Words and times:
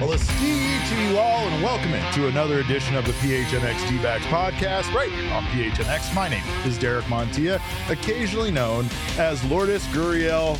Well, 0.00 0.16
ski 0.16 0.78
to 0.88 1.02
you 1.02 1.18
all, 1.18 1.46
and 1.48 1.62
welcome 1.62 1.92
in 1.92 2.12
to 2.14 2.28
another 2.28 2.60
edition 2.60 2.94
of 2.94 3.04
the 3.04 3.12
PHNX 3.12 3.88
D-backs 3.88 4.24
podcast 4.26 4.94
right 4.94 5.10
here 5.10 5.30
on 5.32 5.42
PHNX. 5.46 6.14
My 6.14 6.28
name 6.28 6.44
is 6.64 6.78
Derek 6.78 7.04
Montilla, 7.06 7.60
occasionally 7.90 8.50
known 8.50 8.88
as 9.18 9.44
Lourdes 9.44 9.84
Gurriel 9.88 10.56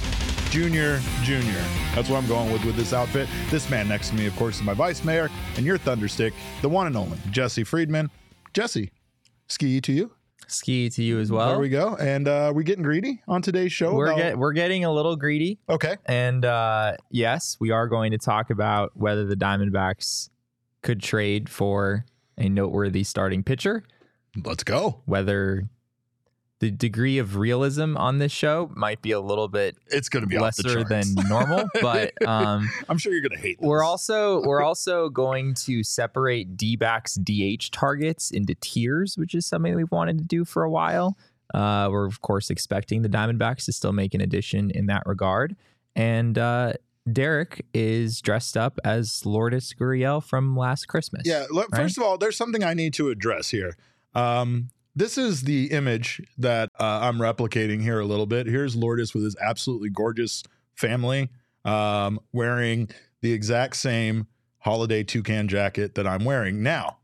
Jr. 0.50 1.00
Jr. 1.22 1.64
That's 1.94 2.10
what 2.10 2.16
I'm 2.16 2.26
going 2.26 2.52
with 2.52 2.64
with 2.64 2.76
this 2.76 2.92
outfit. 2.92 3.28
This 3.48 3.70
man 3.70 3.88
next 3.88 4.10
to 4.10 4.16
me, 4.16 4.26
of 4.26 4.36
course, 4.36 4.56
is 4.56 4.62
my 4.62 4.74
vice 4.74 5.04
mayor 5.04 5.30
and 5.56 5.64
your 5.64 5.78
thunderstick, 5.78 6.34
the 6.60 6.68
one 6.68 6.86
and 6.86 6.96
only 6.96 7.16
Jesse 7.30 7.64
Friedman. 7.64 8.10
Jesse, 8.58 8.90
ski 9.46 9.80
to 9.80 9.92
you. 9.92 10.10
Ski 10.48 10.90
to 10.90 11.00
you 11.00 11.20
as 11.20 11.30
well. 11.30 11.50
There 11.50 11.60
we 11.60 11.68
go. 11.68 11.94
And 11.94 12.26
uh, 12.26 12.52
we 12.52 12.64
getting 12.64 12.82
greedy 12.82 13.22
on 13.28 13.40
today's 13.40 13.72
show. 13.72 13.94
We're 13.94 14.06
about- 14.06 14.16
get, 14.18 14.36
we're 14.36 14.52
getting 14.52 14.84
a 14.84 14.92
little 14.92 15.14
greedy, 15.14 15.60
okay. 15.68 15.94
and 16.06 16.44
uh, 16.44 16.96
yes, 17.08 17.56
we 17.60 17.70
are 17.70 17.86
going 17.86 18.10
to 18.10 18.18
talk 18.18 18.50
about 18.50 18.96
whether 18.96 19.24
the 19.24 19.36
Diamondbacks 19.36 20.30
could 20.82 21.00
trade 21.00 21.48
for 21.48 22.04
a 22.36 22.48
noteworthy 22.48 23.04
starting 23.04 23.44
pitcher. 23.44 23.84
Let's 24.44 24.64
go. 24.64 25.02
Whether 25.04 25.68
the 26.60 26.70
degree 26.70 27.18
of 27.18 27.36
realism 27.36 27.96
on 27.96 28.18
this 28.18 28.32
show 28.32 28.70
might 28.74 29.00
be 29.00 29.12
a 29.12 29.20
little 29.20 29.48
bit 29.48 29.76
It's 29.88 30.08
going 30.08 30.22
to 30.22 30.28
be 30.28 30.38
lesser 30.38 30.82
than 30.82 31.04
normal, 31.28 31.64
but 31.80 32.12
um, 32.26 32.68
I'm 32.88 32.98
sure 32.98 33.12
you're 33.12 33.22
going 33.22 33.36
to 33.36 33.42
hate. 33.42 33.58
we're 33.60 33.84
also 33.84 34.42
we're 34.42 34.62
also 34.62 35.08
going 35.08 35.54
to 35.54 35.84
separate 35.84 36.56
D-backs 36.56 37.14
DH 37.14 37.70
targets 37.70 38.30
into 38.30 38.54
tiers, 38.56 39.16
which 39.16 39.34
is 39.34 39.46
something 39.46 39.74
we've 39.74 39.90
wanted 39.90 40.18
to 40.18 40.24
do 40.24 40.44
for 40.44 40.64
a 40.64 40.70
while. 40.70 41.16
Uh, 41.54 41.88
we're 41.90 42.06
of 42.06 42.20
course 42.20 42.50
expecting 42.50 43.02
the 43.02 43.08
Diamondbacks 43.08 43.64
to 43.66 43.72
still 43.72 43.92
make 43.92 44.14
an 44.14 44.20
addition 44.20 44.70
in 44.70 44.86
that 44.86 45.04
regard, 45.06 45.56
and 45.94 46.36
uh, 46.36 46.72
Derek 47.12 47.64
is 47.72 48.20
dressed 48.20 48.56
up 48.56 48.78
as 48.84 49.24
Lourdes 49.24 49.74
Gurriel 49.74 50.22
from 50.22 50.56
last 50.56 50.86
Christmas. 50.88 51.22
Yeah. 51.24 51.46
Look, 51.50 51.70
right? 51.72 51.82
First 51.82 51.96
of 51.96 52.02
all, 52.02 52.18
there's 52.18 52.36
something 52.36 52.62
I 52.62 52.74
need 52.74 52.94
to 52.94 53.08
address 53.10 53.50
here. 53.50 53.76
Um, 54.14 54.70
this 54.98 55.16
is 55.16 55.42
the 55.42 55.70
image 55.70 56.20
that 56.38 56.70
uh, 56.80 56.98
I'm 57.02 57.18
replicating 57.18 57.80
here 57.80 58.00
a 58.00 58.04
little 58.04 58.26
bit. 58.26 58.48
Here's 58.48 58.74
Lourdes 58.74 59.14
with 59.14 59.22
his 59.22 59.36
absolutely 59.40 59.90
gorgeous 59.90 60.42
family 60.74 61.30
um, 61.64 62.18
wearing 62.32 62.90
the 63.20 63.32
exact 63.32 63.76
same 63.76 64.26
holiday 64.58 65.04
toucan 65.04 65.46
jacket 65.46 65.94
that 65.94 66.06
I'm 66.06 66.24
wearing 66.24 66.64
now. 66.64 66.98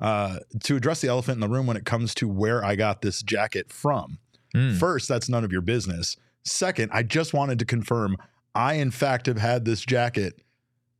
Uh, 0.00 0.38
to 0.62 0.76
address 0.76 1.02
the 1.02 1.08
elephant 1.08 1.36
in 1.36 1.40
the 1.40 1.48
room 1.48 1.66
when 1.66 1.76
it 1.76 1.84
comes 1.84 2.14
to 2.14 2.28
where 2.28 2.64
I 2.64 2.76
got 2.76 3.02
this 3.02 3.20
jacket 3.20 3.70
from. 3.70 4.18
Mm. 4.54 4.78
First, 4.78 5.06
that's 5.08 5.28
none 5.28 5.44
of 5.44 5.52
your 5.52 5.60
business. 5.60 6.16
Second, 6.44 6.90
I 6.94 7.02
just 7.02 7.34
wanted 7.34 7.58
to 7.58 7.66
confirm 7.66 8.16
I, 8.54 8.74
in 8.74 8.90
fact, 8.90 9.26
have 9.26 9.38
had 9.38 9.66
this 9.66 9.82
jacket 9.82 10.40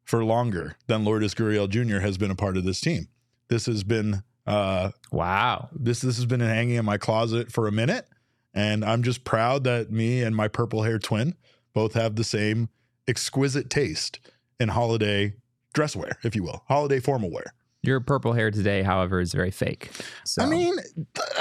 for 0.04 0.24
longer 0.24 0.76
than 0.88 1.04
Lourdes 1.04 1.34
Gurriel 1.34 1.70
Jr. 1.70 2.00
has 2.00 2.18
been 2.18 2.30
a 2.30 2.36
part 2.36 2.58
of 2.58 2.64
this 2.64 2.80
team. 2.80 3.08
This 3.48 3.64
has 3.64 3.82
been 3.82 4.24
uh, 4.48 4.90
Wow. 5.12 5.68
this 5.72 6.00
this 6.00 6.16
has 6.16 6.26
been 6.26 6.40
hanging 6.40 6.76
in 6.76 6.84
my 6.84 6.98
closet 6.98 7.52
for 7.52 7.68
a 7.68 7.72
minute, 7.72 8.06
and 8.54 8.84
I'm 8.84 9.02
just 9.02 9.24
proud 9.24 9.64
that 9.64 9.90
me 9.90 10.22
and 10.22 10.34
my 10.34 10.48
purple 10.48 10.82
hair 10.82 10.98
twin 10.98 11.34
both 11.74 11.94
have 11.94 12.16
the 12.16 12.24
same 12.24 12.68
exquisite 13.06 13.70
taste 13.70 14.18
in 14.58 14.68
holiday 14.68 15.34
dress 15.74 15.94
wear, 15.94 16.18
if 16.24 16.34
you 16.34 16.42
will, 16.42 16.62
holiday 16.68 16.98
formal 17.00 17.30
wear. 17.30 17.52
Your 17.88 18.00
purple 18.00 18.34
hair 18.34 18.50
today, 18.50 18.82
however, 18.82 19.18
is 19.18 19.32
very 19.32 19.50
fake. 19.50 19.88
So 20.22 20.42
I 20.42 20.46
mean, 20.46 20.74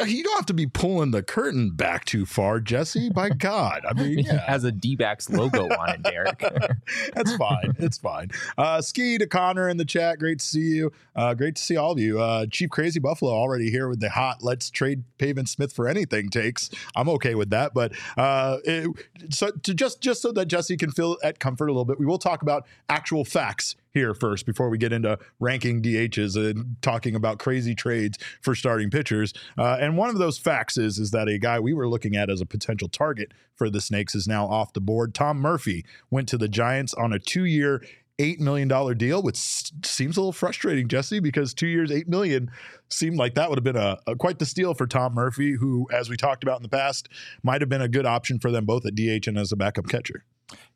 you 0.05 0.23
don't 0.23 0.35
have 0.37 0.45
to 0.45 0.53
be 0.53 0.65
pulling 0.65 1.11
the 1.11 1.21
curtain 1.21 1.71
back 1.71 2.05
too 2.05 2.25
far, 2.25 2.61
Jesse. 2.61 3.09
By 3.09 3.29
God, 3.37 3.83
I 3.85 3.91
mean, 3.91 4.19
it 4.19 4.27
has 4.27 4.63
a 4.63 4.71
D-backs 4.71 5.29
logo 5.29 5.65
on 5.65 5.89
it, 5.89 6.03
Derek. 6.03 6.39
That's 7.13 7.35
fine. 7.35 7.75
It's 7.79 7.97
fine. 7.97 8.29
Uh, 8.57 8.79
Ski 8.79 9.17
to 9.17 9.27
Connor 9.27 9.67
in 9.67 9.75
the 9.75 9.83
chat. 9.83 10.19
Great 10.19 10.39
to 10.39 10.45
see 10.45 10.75
you. 10.77 10.93
Uh, 11.17 11.33
great 11.33 11.57
to 11.57 11.61
see 11.61 11.75
all 11.75 11.91
of 11.91 11.99
you. 11.99 12.21
Uh, 12.21 12.45
Chief 12.49 12.69
Crazy 12.69 13.01
Buffalo 13.01 13.33
already 13.33 13.69
here 13.69 13.89
with 13.89 13.99
the 13.99 14.09
hot 14.09 14.37
let's 14.41 14.69
trade 14.69 15.03
Pavin 15.17 15.47
Smith 15.47 15.73
for 15.73 15.89
anything 15.89 16.29
takes. 16.29 16.69
I'm 16.95 17.09
okay 17.09 17.35
with 17.35 17.49
that. 17.49 17.73
But 17.73 17.91
uh, 18.15 18.59
it, 18.63 18.89
so 19.31 19.51
to 19.51 19.73
just 19.73 19.99
just 19.99 20.21
so 20.21 20.31
that 20.31 20.45
Jesse 20.45 20.77
can 20.77 20.91
feel 20.91 21.17
at 21.25 21.39
comfort 21.39 21.67
a 21.67 21.73
little 21.73 21.83
bit, 21.83 21.99
we 21.99 22.05
will 22.05 22.17
talk 22.17 22.41
about 22.41 22.65
actual 22.87 23.25
facts 23.25 23.75
here 23.93 24.13
first 24.13 24.45
before 24.45 24.69
we 24.69 24.77
get 24.77 24.93
into 24.93 25.17
ranking 25.39 25.81
DHs 25.81 26.35
and 26.35 26.75
talking 26.81 27.15
about 27.15 27.39
crazy 27.39 27.75
trades 27.75 28.17
for 28.41 28.55
starting 28.55 28.89
pitchers. 28.89 29.33
Uh, 29.57 29.77
and 29.79 29.97
one 29.97 30.09
of 30.09 30.17
those 30.17 30.37
facts 30.37 30.77
is 30.77 30.97
is 30.97 31.11
that 31.11 31.27
a 31.27 31.37
guy 31.37 31.59
we 31.59 31.73
were 31.73 31.87
looking 31.87 32.15
at 32.15 32.29
as 32.29 32.41
a 32.41 32.45
potential 32.45 32.89
target 32.89 33.31
for 33.55 33.69
the 33.69 33.81
Snakes 33.81 34.15
is 34.15 34.27
now 34.27 34.47
off 34.47 34.73
the 34.73 34.81
board. 34.81 35.13
Tom 35.13 35.39
Murphy 35.39 35.85
went 36.09 36.27
to 36.29 36.37
the 36.37 36.47
Giants 36.47 36.93
on 36.93 37.13
a 37.13 37.19
two-year. 37.19 37.83
Eight 38.19 38.39
million 38.39 38.67
dollar 38.67 38.95
deal, 38.95 39.21
which 39.21 39.37
seems 39.85 40.17
a 40.17 40.21
little 40.21 40.31
frustrating, 40.31 40.87
Jesse, 40.87 41.19
because 41.19 41.53
two 41.53 41.67
years, 41.67 41.91
8 41.91 42.07
million 42.07 42.49
seemed 42.89 43.15
like 43.15 43.35
that 43.35 43.47
would 43.47 43.59
have 43.59 43.63
been 43.63 43.75
a, 43.75 43.99
a 44.07 44.15
quite 44.15 44.39
the 44.39 44.45
steal 44.47 44.73
for 44.73 44.87
Tom 44.87 45.13
Murphy, 45.13 45.51
who, 45.51 45.87
as 45.93 46.09
we 46.09 46.17
talked 46.17 46.41
about 46.41 46.57
in 46.57 46.63
the 46.63 46.67
past, 46.67 47.09
might 47.43 47.61
have 47.61 47.69
been 47.69 47.79
a 47.79 47.87
good 47.87 48.07
option 48.07 48.39
for 48.39 48.49
them 48.49 48.65
both 48.65 48.87
at 48.87 48.95
DH 48.95 49.27
and 49.27 49.37
as 49.37 49.51
a 49.51 49.55
backup 49.55 49.87
catcher. 49.87 50.23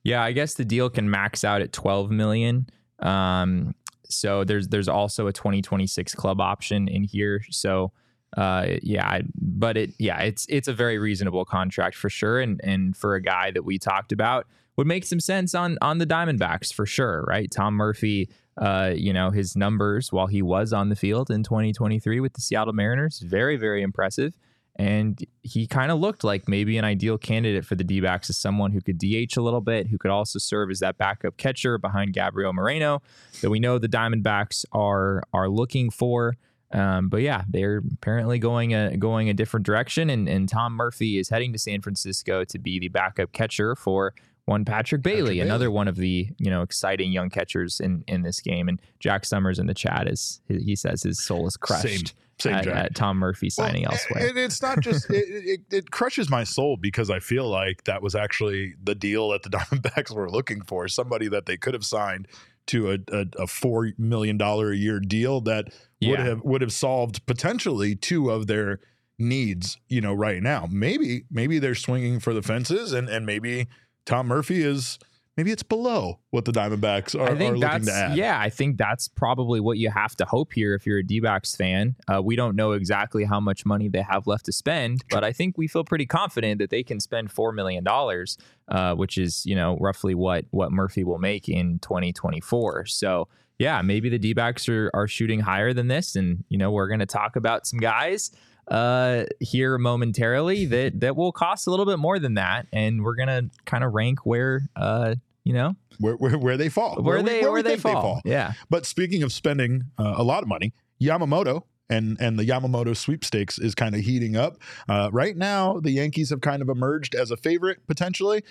Yeah, 0.04 0.24
I 0.24 0.32
guess 0.34 0.54
the 0.54 0.66
deal 0.66 0.90
can 0.92 1.10
max 1.10 1.44
out 1.44 1.62
at 1.62 1.74
12 1.74 2.12
million. 2.12 2.68
Um, 3.02 3.76
so 4.10 4.44
there's 4.44 4.68
there's 4.68 4.88
also 4.88 5.28
a 5.28 5.34
2026 5.34 6.16
club 6.16 6.42
option 6.42 6.88
in 6.88 7.04
here. 7.04 7.44
So 7.50 7.92
uh, 8.38 8.78
yeah, 8.82 9.22
but 9.36 9.78
it 9.78 9.92
yeah, 9.98 10.20
it's 10.20 10.46
it's 10.50 10.68
a 10.68 10.74
very 10.74 10.98
reasonable 10.98 11.46
contract 11.46 11.96
for 11.96 12.10
sure, 12.10 12.40
and 12.40 12.62
and 12.64 12.96
for 12.96 13.16
a 13.16 13.22
guy 13.22 13.52
that 13.52 13.64
we 13.64 13.78
talked 13.78 14.12
about 14.12 14.48
would 14.78 14.88
make 14.88 15.06
some 15.06 15.20
sense 15.20 15.54
on 15.54 15.78
on 15.82 15.98
the 15.98 16.08
Diamondbacks 16.08 16.74
for 16.74 16.86
sure, 16.86 17.24
right? 17.28 17.50
Tom 17.52 17.76
Murphy. 17.76 18.30
Uh, 18.58 18.92
you 18.94 19.14
know 19.14 19.32
his 19.32 19.56
numbers 19.56 20.12
while 20.12 20.28
he 20.28 20.42
was 20.42 20.74
on 20.74 20.90
the 20.90 20.96
field 20.96 21.32
in 21.32 21.42
2023 21.42 22.20
with 22.20 22.34
the 22.34 22.42
Seattle 22.42 22.74
Mariners, 22.74 23.20
very 23.20 23.56
very 23.56 23.82
impressive 23.82 24.36
and 24.82 25.24
he 25.44 25.68
kind 25.68 25.92
of 25.92 26.00
looked 26.00 26.24
like 26.24 26.48
maybe 26.48 26.76
an 26.76 26.84
ideal 26.84 27.16
candidate 27.16 27.64
for 27.64 27.76
the 27.76 27.84
D-backs 27.84 28.32
as 28.32 28.38
someone 28.38 28.72
who 28.72 28.82
could 28.82 28.98
DH 28.98 29.38
a 29.38 29.42
little 29.42 29.62
bit, 29.62 29.86
who 29.86 30.00
could 30.00 30.10
also 30.10 30.40
serve 30.40 30.72
as 30.72 30.80
that 30.80 30.98
backup 30.98 31.38
catcher 31.38 31.78
behind 31.78 32.14
Gabriel 32.14 32.52
Moreno 32.52 33.04
that 33.42 33.52
we 33.52 33.60
know 33.60 33.78
the 33.78 33.88
Diamondbacks 33.88 34.66
are 34.72 35.22
are 35.34 35.50
looking 35.50 35.92
for. 35.92 36.36
Um, 36.72 37.10
but 37.10 37.22
yeah, 37.22 37.44
they're 37.48 37.84
apparently 37.94 38.40
going 38.40 38.74
a 38.74 38.98
going 38.98 39.30
a 39.30 39.36
different 39.36 39.68
direction, 39.68 40.10
and 40.10 40.28
and 40.28 40.50
Tom 40.50 40.74
Murphy 40.74 41.20
is 41.20 41.30
heading 41.30 41.54
to 41.54 41.60
San 41.60 41.82
Francisco 41.82 42.44
to 42.46 42.58
be 42.58 42.80
the 42.80 42.88
backup 42.88 43.34
catcher 43.34 43.76
for 43.76 44.16
one 44.46 44.66
Patrick 44.66 45.02
Bailey, 45.04 45.22
Bailey. 45.22 45.40
another 45.42 45.70
one 45.72 45.88
of 45.88 45.96
the 45.96 46.28
you 46.38 46.50
know 46.50 46.62
exciting 46.62 47.12
young 47.12 47.30
catchers 47.30 47.80
in 47.80 48.04
in 48.08 48.22
this 48.24 48.40
game. 48.40 48.68
And 48.68 48.82
Jack 49.00 49.26
Summers 49.26 49.60
in 49.60 49.68
the 49.68 49.74
chat 49.74 50.08
is 50.08 50.42
he 50.48 50.60
he 50.60 50.76
says 50.76 51.04
his 51.04 51.22
soul 51.24 51.48
is 51.48 51.56
crushed 51.58 51.84
Same, 51.84 52.06
same 52.40 52.54
at, 52.56 52.68
at 52.68 52.96
Tom 52.96 53.18
Murphy 53.18 53.50
signing 53.50 53.84
Well, 53.84 53.92
elsewhere. 53.94 54.28
And 54.30 54.38
it's 54.38 54.62
not 54.62 54.80
just 54.80 55.10
it, 55.10 55.26
it, 55.28 55.60
it 55.72 55.92
crushes 55.92 56.30
my 56.30 56.44
soul 56.44 56.76
because 56.80 57.10
I 57.10 57.20
feel 57.20 57.48
like 57.50 57.84
that 57.86 58.02
was 58.02 58.16
actually 58.16 58.74
the 58.84 58.96
deal 58.96 59.30
that 59.30 59.44
the 59.44 59.50
Diamondbacks 59.58 60.12
were 60.14 60.30
looking 60.30 60.62
for. 60.64 60.88
Somebody 60.88 61.28
that 61.30 61.46
they 61.46 61.58
could 61.58 61.74
have 61.76 61.86
signed 61.86 62.28
to 62.68 62.92
a, 62.92 62.98
a, 63.12 63.26
a 63.40 63.48
four 63.48 63.90
million 63.98 64.38
dollar 64.38 64.72
a 64.72 64.76
year 64.78 65.00
deal 65.00 65.42
that 65.42 65.66
would 65.66 65.74
Yeah. 66.00 66.24
have 66.24 66.42
would 66.44 66.62
have 66.62 66.74
solved 66.74 67.26
potentially 67.26 67.96
two 67.96 68.30
of 68.32 68.48
their 68.48 68.80
needs. 69.20 69.78
You 69.88 70.02
know, 70.02 70.14
right 70.14 70.42
now, 70.42 70.68
maybe 70.72 71.24
maybe 71.30 71.60
they're 71.60 71.76
swinging 71.76 72.20
for 72.20 72.34
the 72.34 72.42
fences, 72.42 72.92
and 72.94 73.08
and 73.10 73.26
maybe 73.26 73.68
Tom 74.06 74.28
Murphy 74.28 74.64
is 74.64 75.00
maybe 75.38 75.52
it's 75.52 75.64
below 75.64 76.20
what 76.32 76.46
the 76.46 76.52
Diamondbacks 76.52 77.20
are, 77.20 77.30
I 77.30 77.48
are 77.48 77.58
looking 77.58 77.86
to 77.86 77.92
add. 77.92 78.18
yeah. 78.18 78.40
I 78.40 78.50
think 78.50 78.78
that's 78.78 79.08
probably 79.08 79.60
what 79.60 79.78
you 79.78 79.90
have 79.90 80.16
to 80.18 80.26
hope 80.26 80.54
here 80.54 80.76
if 80.76 80.86
you're 80.86 81.00
a 81.00 81.04
D-backs 81.04 81.56
fan. 81.56 81.96
Uh, 82.08 82.22
we 82.22 82.36
don't 82.36 82.56
know 82.56 82.74
exactly 82.74 83.24
how 83.24 83.40
much 83.40 83.66
money 83.66 83.88
they 83.88 84.02
have 84.02 84.28
left 84.28 84.46
to 84.46 84.52
spend, 84.52 85.04
but 85.10 85.24
I 85.24 85.32
think 85.32 85.58
we 85.58 85.68
feel 85.68 85.84
pretty 85.84 86.06
confident 86.06 86.60
that 86.60 86.70
they 86.70 86.84
can 86.84 87.00
spend 87.00 87.32
four 87.32 87.52
million 87.52 87.84
dollars, 87.84 88.38
uh, 88.68 88.94
which 88.96 89.18
is 89.18 89.46
you 89.46 89.56
know 89.56 89.78
roughly 89.80 90.16
what 90.16 90.46
what 90.52 90.72
Murphy 90.72 91.04
will 91.04 91.20
make 91.20 91.48
in 91.50 91.80
2024. 91.80 92.86
So 92.88 93.28
yeah, 93.58 93.82
maybe 93.82 94.10
the 94.10 94.20
D-backs 94.20 94.68
are 94.70 94.90
are 94.94 95.08
shooting 95.08 95.40
higher 95.40 95.74
than 95.74 95.88
this, 95.88 96.16
and 96.16 96.44
you 96.50 96.58
know 96.58 96.72
we're 96.72 96.88
going 96.88 97.00
to 97.00 97.06
talk 97.06 97.36
about 97.36 97.68
some 97.68 97.80
guys 97.80 98.32
uh 98.68 99.24
here 99.40 99.78
momentarily 99.78 100.66
that 100.68 101.00
that 101.00 101.16
will 101.16 101.32
cost 101.32 101.68
a 101.68 101.70
little 101.70 101.86
bit 101.86 102.00
more 102.00 102.20
than 102.20 102.36
that 102.36 102.68
and 102.72 103.04
we're 103.04 103.16
gonna 103.16 103.44
kind 103.66 103.84
of 103.84 103.94
rank 103.94 104.26
where 104.26 104.62
uh 104.76 105.16
you 105.44 105.54
know 105.54 105.76
Where, 106.00 106.16
where 106.16 106.38
where 106.38 106.58
they 106.58 106.70
fall, 106.70 107.02
where, 107.02 107.18
we- 107.18 107.24
they 107.24 107.42
we 107.42 107.50
where, 107.50 107.64
they, 107.64 107.72
think 107.72 107.82
fall. 107.82 108.22
Yeah. 108.26 108.54
But 108.70 108.86
speaking 108.86 109.24
of 109.24 109.34
spending 109.34 109.86
uh, 109.98 110.14
a 110.18 110.24
lot 110.24 110.44
of 110.44 110.48
money, 110.48 110.74
Yamamoto 111.02 111.64
and 111.90 112.16
and 112.22 112.38
the 112.38 112.46
Yamamoto 112.46 112.96
sweepstakes 112.96 113.58
is 113.58 113.74
kind 113.74 113.96
of 113.96 114.02
heating 114.02 114.36
up. 114.36 114.58
Uh, 114.88 115.10
right 115.12 115.36
now, 115.36 115.80
the 115.80 115.92
Yankees 115.92 116.30
have 116.30 116.42
kind 116.42 116.62
of 116.62 116.70
emerged 116.70 117.16
as 117.16 117.32
a 117.32 117.38
favorite 117.38 117.80
potentially, 117.88 118.44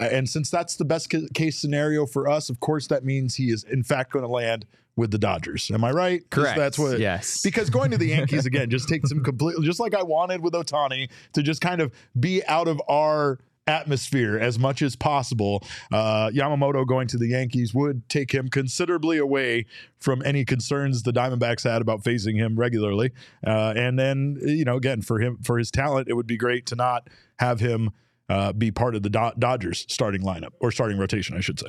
uh, 0.00 0.04
and 0.10 0.28
since 0.30 0.50
that's 0.50 0.76
the 0.76 0.84
best 0.86 1.10
ca- 1.10 1.28
case 1.34 1.58
scenario 1.60 2.06
for 2.06 2.26
us, 2.28 2.48
of 2.48 2.58
course, 2.60 2.86
that 2.86 3.04
means 3.04 3.34
he 3.34 3.50
is 3.50 3.62
in 3.64 3.82
fact 3.82 4.12
going 4.12 4.24
to 4.24 4.30
land 4.30 4.64
with 5.00 5.10
the 5.10 5.18
Dodgers. 5.18 5.70
Am 5.72 5.82
I 5.82 5.90
right? 5.90 6.28
Correct. 6.30 6.58
That's 6.58 6.78
what. 6.78 7.00
Yes. 7.00 7.40
Because 7.50 7.70
going 7.70 7.90
to 7.90 7.98
the 7.98 8.06
Yankees 8.06 8.46
again 8.46 8.68
just 8.70 8.88
takes 8.88 9.10
him 9.10 9.24
completely, 9.30 9.64
just 9.64 9.80
like 9.80 9.94
I 9.94 10.02
wanted 10.02 10.42
with 10.42 10.52
Ohtani, 10.52 11.10
to 11.32 11.42
just 11.42 11.60
kind 11.60 11.80
of 11.80 11.90
be 12.18 12.44
out 12.46 12.68
of 12.68 12.80
our 12.86 13.38
atmosphere 13.66 14.38
as 14.38 14.58
much 14.58 14.82
as 14.82 14.94
possible. 14.94 15.64
Uh, 15.90 16.28
Yamamoto 16.28 16.86
going 16.86 17.08
to 17.08 17.16
the 17.16 17.28
Yankees 17.28 17.72
would 17.72 18.08
take 18.08 18.32
him 18.32 18.48
considerably 18.48 19.16
away 19.16 19.64
from 19.98 20.22
any 20.24 20.44
concerns 20.44 21.02
the 21.02 21.12
Diamondbacks 21.12 21.64
had 21.64 21.80
about 21.80 22.04
facing 22.04 22.36
him 22.36 22.56
regularly. 22.56 23.10
Uh, 23.44 23.72
and 23.74 23.98
then, 23.98 24.38
you 24.42 24.64
know, 24.64 24.76
again, 24.76 25.00
for 25.02 25.18
him, 25.18 25.38
for 25.42 25.58
his 25.58 25.70
talent, 25.70 26.08
it 26.08 26.14
would 26.14 26.26
be 26.26 26.36
great 26.36 26.66
to 26.66 26.76
not 26.76 27.08
have 27.38 27.60
him 27.60 27.90
uh, 28.28 28.52
be 28.52 28.70
part 28.70 28.94
of 28.94 29.02
the 29.02 29.10
Do- 29.10 29.32
Dodgers 29.38 29.86
starting 29.88 30.22
lineup 30.22 30.52
or 30.60 30.70
starting 30.70 30.98
rotation, 30.98 31.36
I 31.36 31.40
should 31.40 31.58
say. 31.58 31.68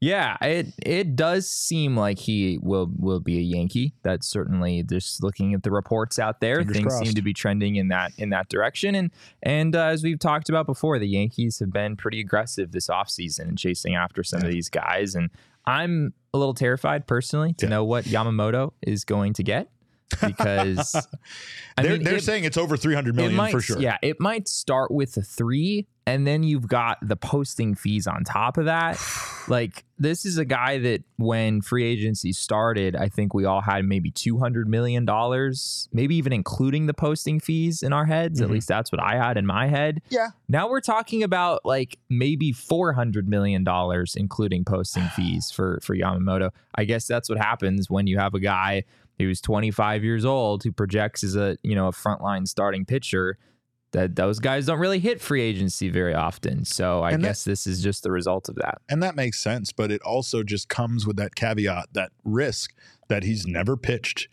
Yeah, 0.00 0.36
it 0.40 0.68
it 0.84 1.16
does 1.16 1.48
seem 1.48 1.96
like 1.96 2.20
he 2.20 2.58
will 2.62 2.88
will 2.96 3.18
be 3.18 3.38
a 3.38 3.42
Yankee. 3.42 3.94
That's 4.04 4.28
certainly 4.28 4.84
just 4.84 5.22
looking 5.24 5.54
at 5.54 5.64
the 5.64 5.72
reports 5.72 6.20
out 6.20 6.40
there. 6.40 6.58
Fingers 6.58 6.76
things 6.76 6.86
crossed. 6.86 7.04
seem 7.04 7.14
to 7.14 7.22
be 7.22 7.32
trending 7.34 7.74
in 7.76 7.88
that 7.88 8.12
in 8.16 8.30
that 8.30 8.48
direction. 8.48 8.94
And 8.94 9.10
and 9.42 9.74
uh, 9.74 9.86
as 9.86 10.04
we've 10.04 10.18
talked 10.20 10.48
about 10.48 10.66
before, 10.66 11.00
the 11.00 11.08
Yankees 11.08 11.58
have 11.58 11.72
been 11.72 11.96
pretty 11.96 12.20
aggressive 12.20 12.70
this 12.70 12.86
offseason 12.86 13.48
in 13.48 13.56
chasing 13.56 13.96
after 13.96 14.22
some 14.22 14.40
of 14.42 14.48
these 14.48 14.68
guys. 14.68 15.16
And 15.16 15.30
I'm 15.66 16.14
a 16.32 16.38
little 16.38 16.54
terrified 16.54 17.08
personally 17.08 17.54
to 17.54 17.66
Yeah. 17.66 17.70
know 17.70 17.84
what 17.84 18.04
Yamamoto 18.04 18.74
is 18.82 19.04
going 19.04 19.32
to 19.34 19.42
get 19.42 19.68
because 20.24 20.92
they're 21.76 21.92
mean, 21.92 22.02
they're 22.02 22.16
it- 22.16 22.22
saying 22.24 22.44
it's 22.44 22.56
over 22.56 22.76
300 22.76 23.14
million 23.14 23.34
might, 23.34 23.50
for 23.52 23.60
sure. 23.60 23.78
Yeah, 23.80 23.96
it 24.02 24.20
might 24.20 24.48
start 24.48 24.90
with 24.90 25.16
a 25.16 25.22
three, 25.22 25.86
and 26.06 26.26
then 26.26 26.42
you've 26.42 26.66
got 26.68 26.98
the 27.06 27.16
posting 27.16 27.74
fees 27.74 28.06
on 28.06 28.24
top 28.24 28.56
of 28.58 28.64
that. 28.66 28.98
like 29.48 29.84
this 29.98 30.24
is 30.24 30.38
a 30.38 30.44
guy 30.44 30.78
that 30.78 31.02
when 31.16 31.60
free 31.60 31.84
agency 31.84 32.32
started, 32.32 32.94
I 32.96 33.08
think 33.08 33.34
we 33.34 33.44
all 33.44 33.60
had 33.60 33.84
maybe 33.84 34.10
two 34.10 34.38
hundred 34.38 34.68
million 34.68 35.04
dollars, 35.04 35.88
maybe 35.92 36.16
even 36.16 36.32
including 36.32 36.86
the 36.86 36.94
posting 36.94 37.40
fees 37.40 37.82
in 37.82 37.92
our 37.92 38.06
heads. 38.06 38.40
At 38.40 38.48
Mhm. 38.48 38.52
least 38.52 38.68
that's 38.68 38.90
what 38.92 39.00
I 39.02 39.16
had 39.16 39.36
in 39.36 39.46
my 39.46 39.66
head. 39.68 40.00
Yeah. 40.08 40.28
Now 40.48 40.68
we're 40.68 40.80
talking 40.80 41.22
about 41.22 41.64
like 41.64 41.98
maybe 42.08 42.52
four 42.52 42.92
hundred 42.94 43.28
million 43.28 43.64
dollars, 43.64 44.14
including 44.16 44.64
posting 44.64 45.04
fees 45.16 45.50
for 45.50 45.80
for 45.82 45.94
Yamamoto. 45.96 46.50
I 46.74 46.84
guess 46.84 47.06
that's 47.06 47.28
what 47.28 47.38
happens 47.38 47.90
when 47.90 48.06
you 48.06 48.18
have 48.18 48.34
a 48.34 48.40
guy 48.40 48.84
who's 49.18 49.40
25 49.40 50.04
years 50.04 50.24
old 50.24 50.62
who 50.62 50.72
projects 50.72 51.22
as 51.24 51.36
a 51.36 51.56
you 51.62 51.74
know 51.74 51.88
a 51.88 51.92
frontline 51.92 52.46
starting 52.46 52.84
pitcher. 52.84 53.38
That 53.92 54.16
those 54.16 54.38
guys 54.38 54.66
don't 54.66 54.80
really 54.80 54.98
hit 54.98 55.18
free 55.18 55.40
agency 55.40 55.88
very 55.88 56.12
often. 56.12 56.66
So 56.66 57.02
I 57.02 57.12
that- 57.12 57.22
guess 57.22 57.44
this 57.44 57.66
is 57.66 57.82
just 57.82 58.02
the 58.02 58.10
result 58.12 58.50
of 58.50 58.56
that. 58.56 58.82
And 58.86 59.02
that 59.02 59.16
makes 59.16 59.38
sense, 59.42 59.72
but 59.72 59.90
it 59.90 60.02
also 60.02 60.42
just 60.42 60.68
comes 60.68 61.06
with 61.06 61.16
that 61.16 61.34
caveat, 61.34 61.86
that 61.94 62.12
risk 62.22 62.74
that 63.08 63.22
he's 63.22 63.46
never 63.46 63.78
pitched 63.78 64.28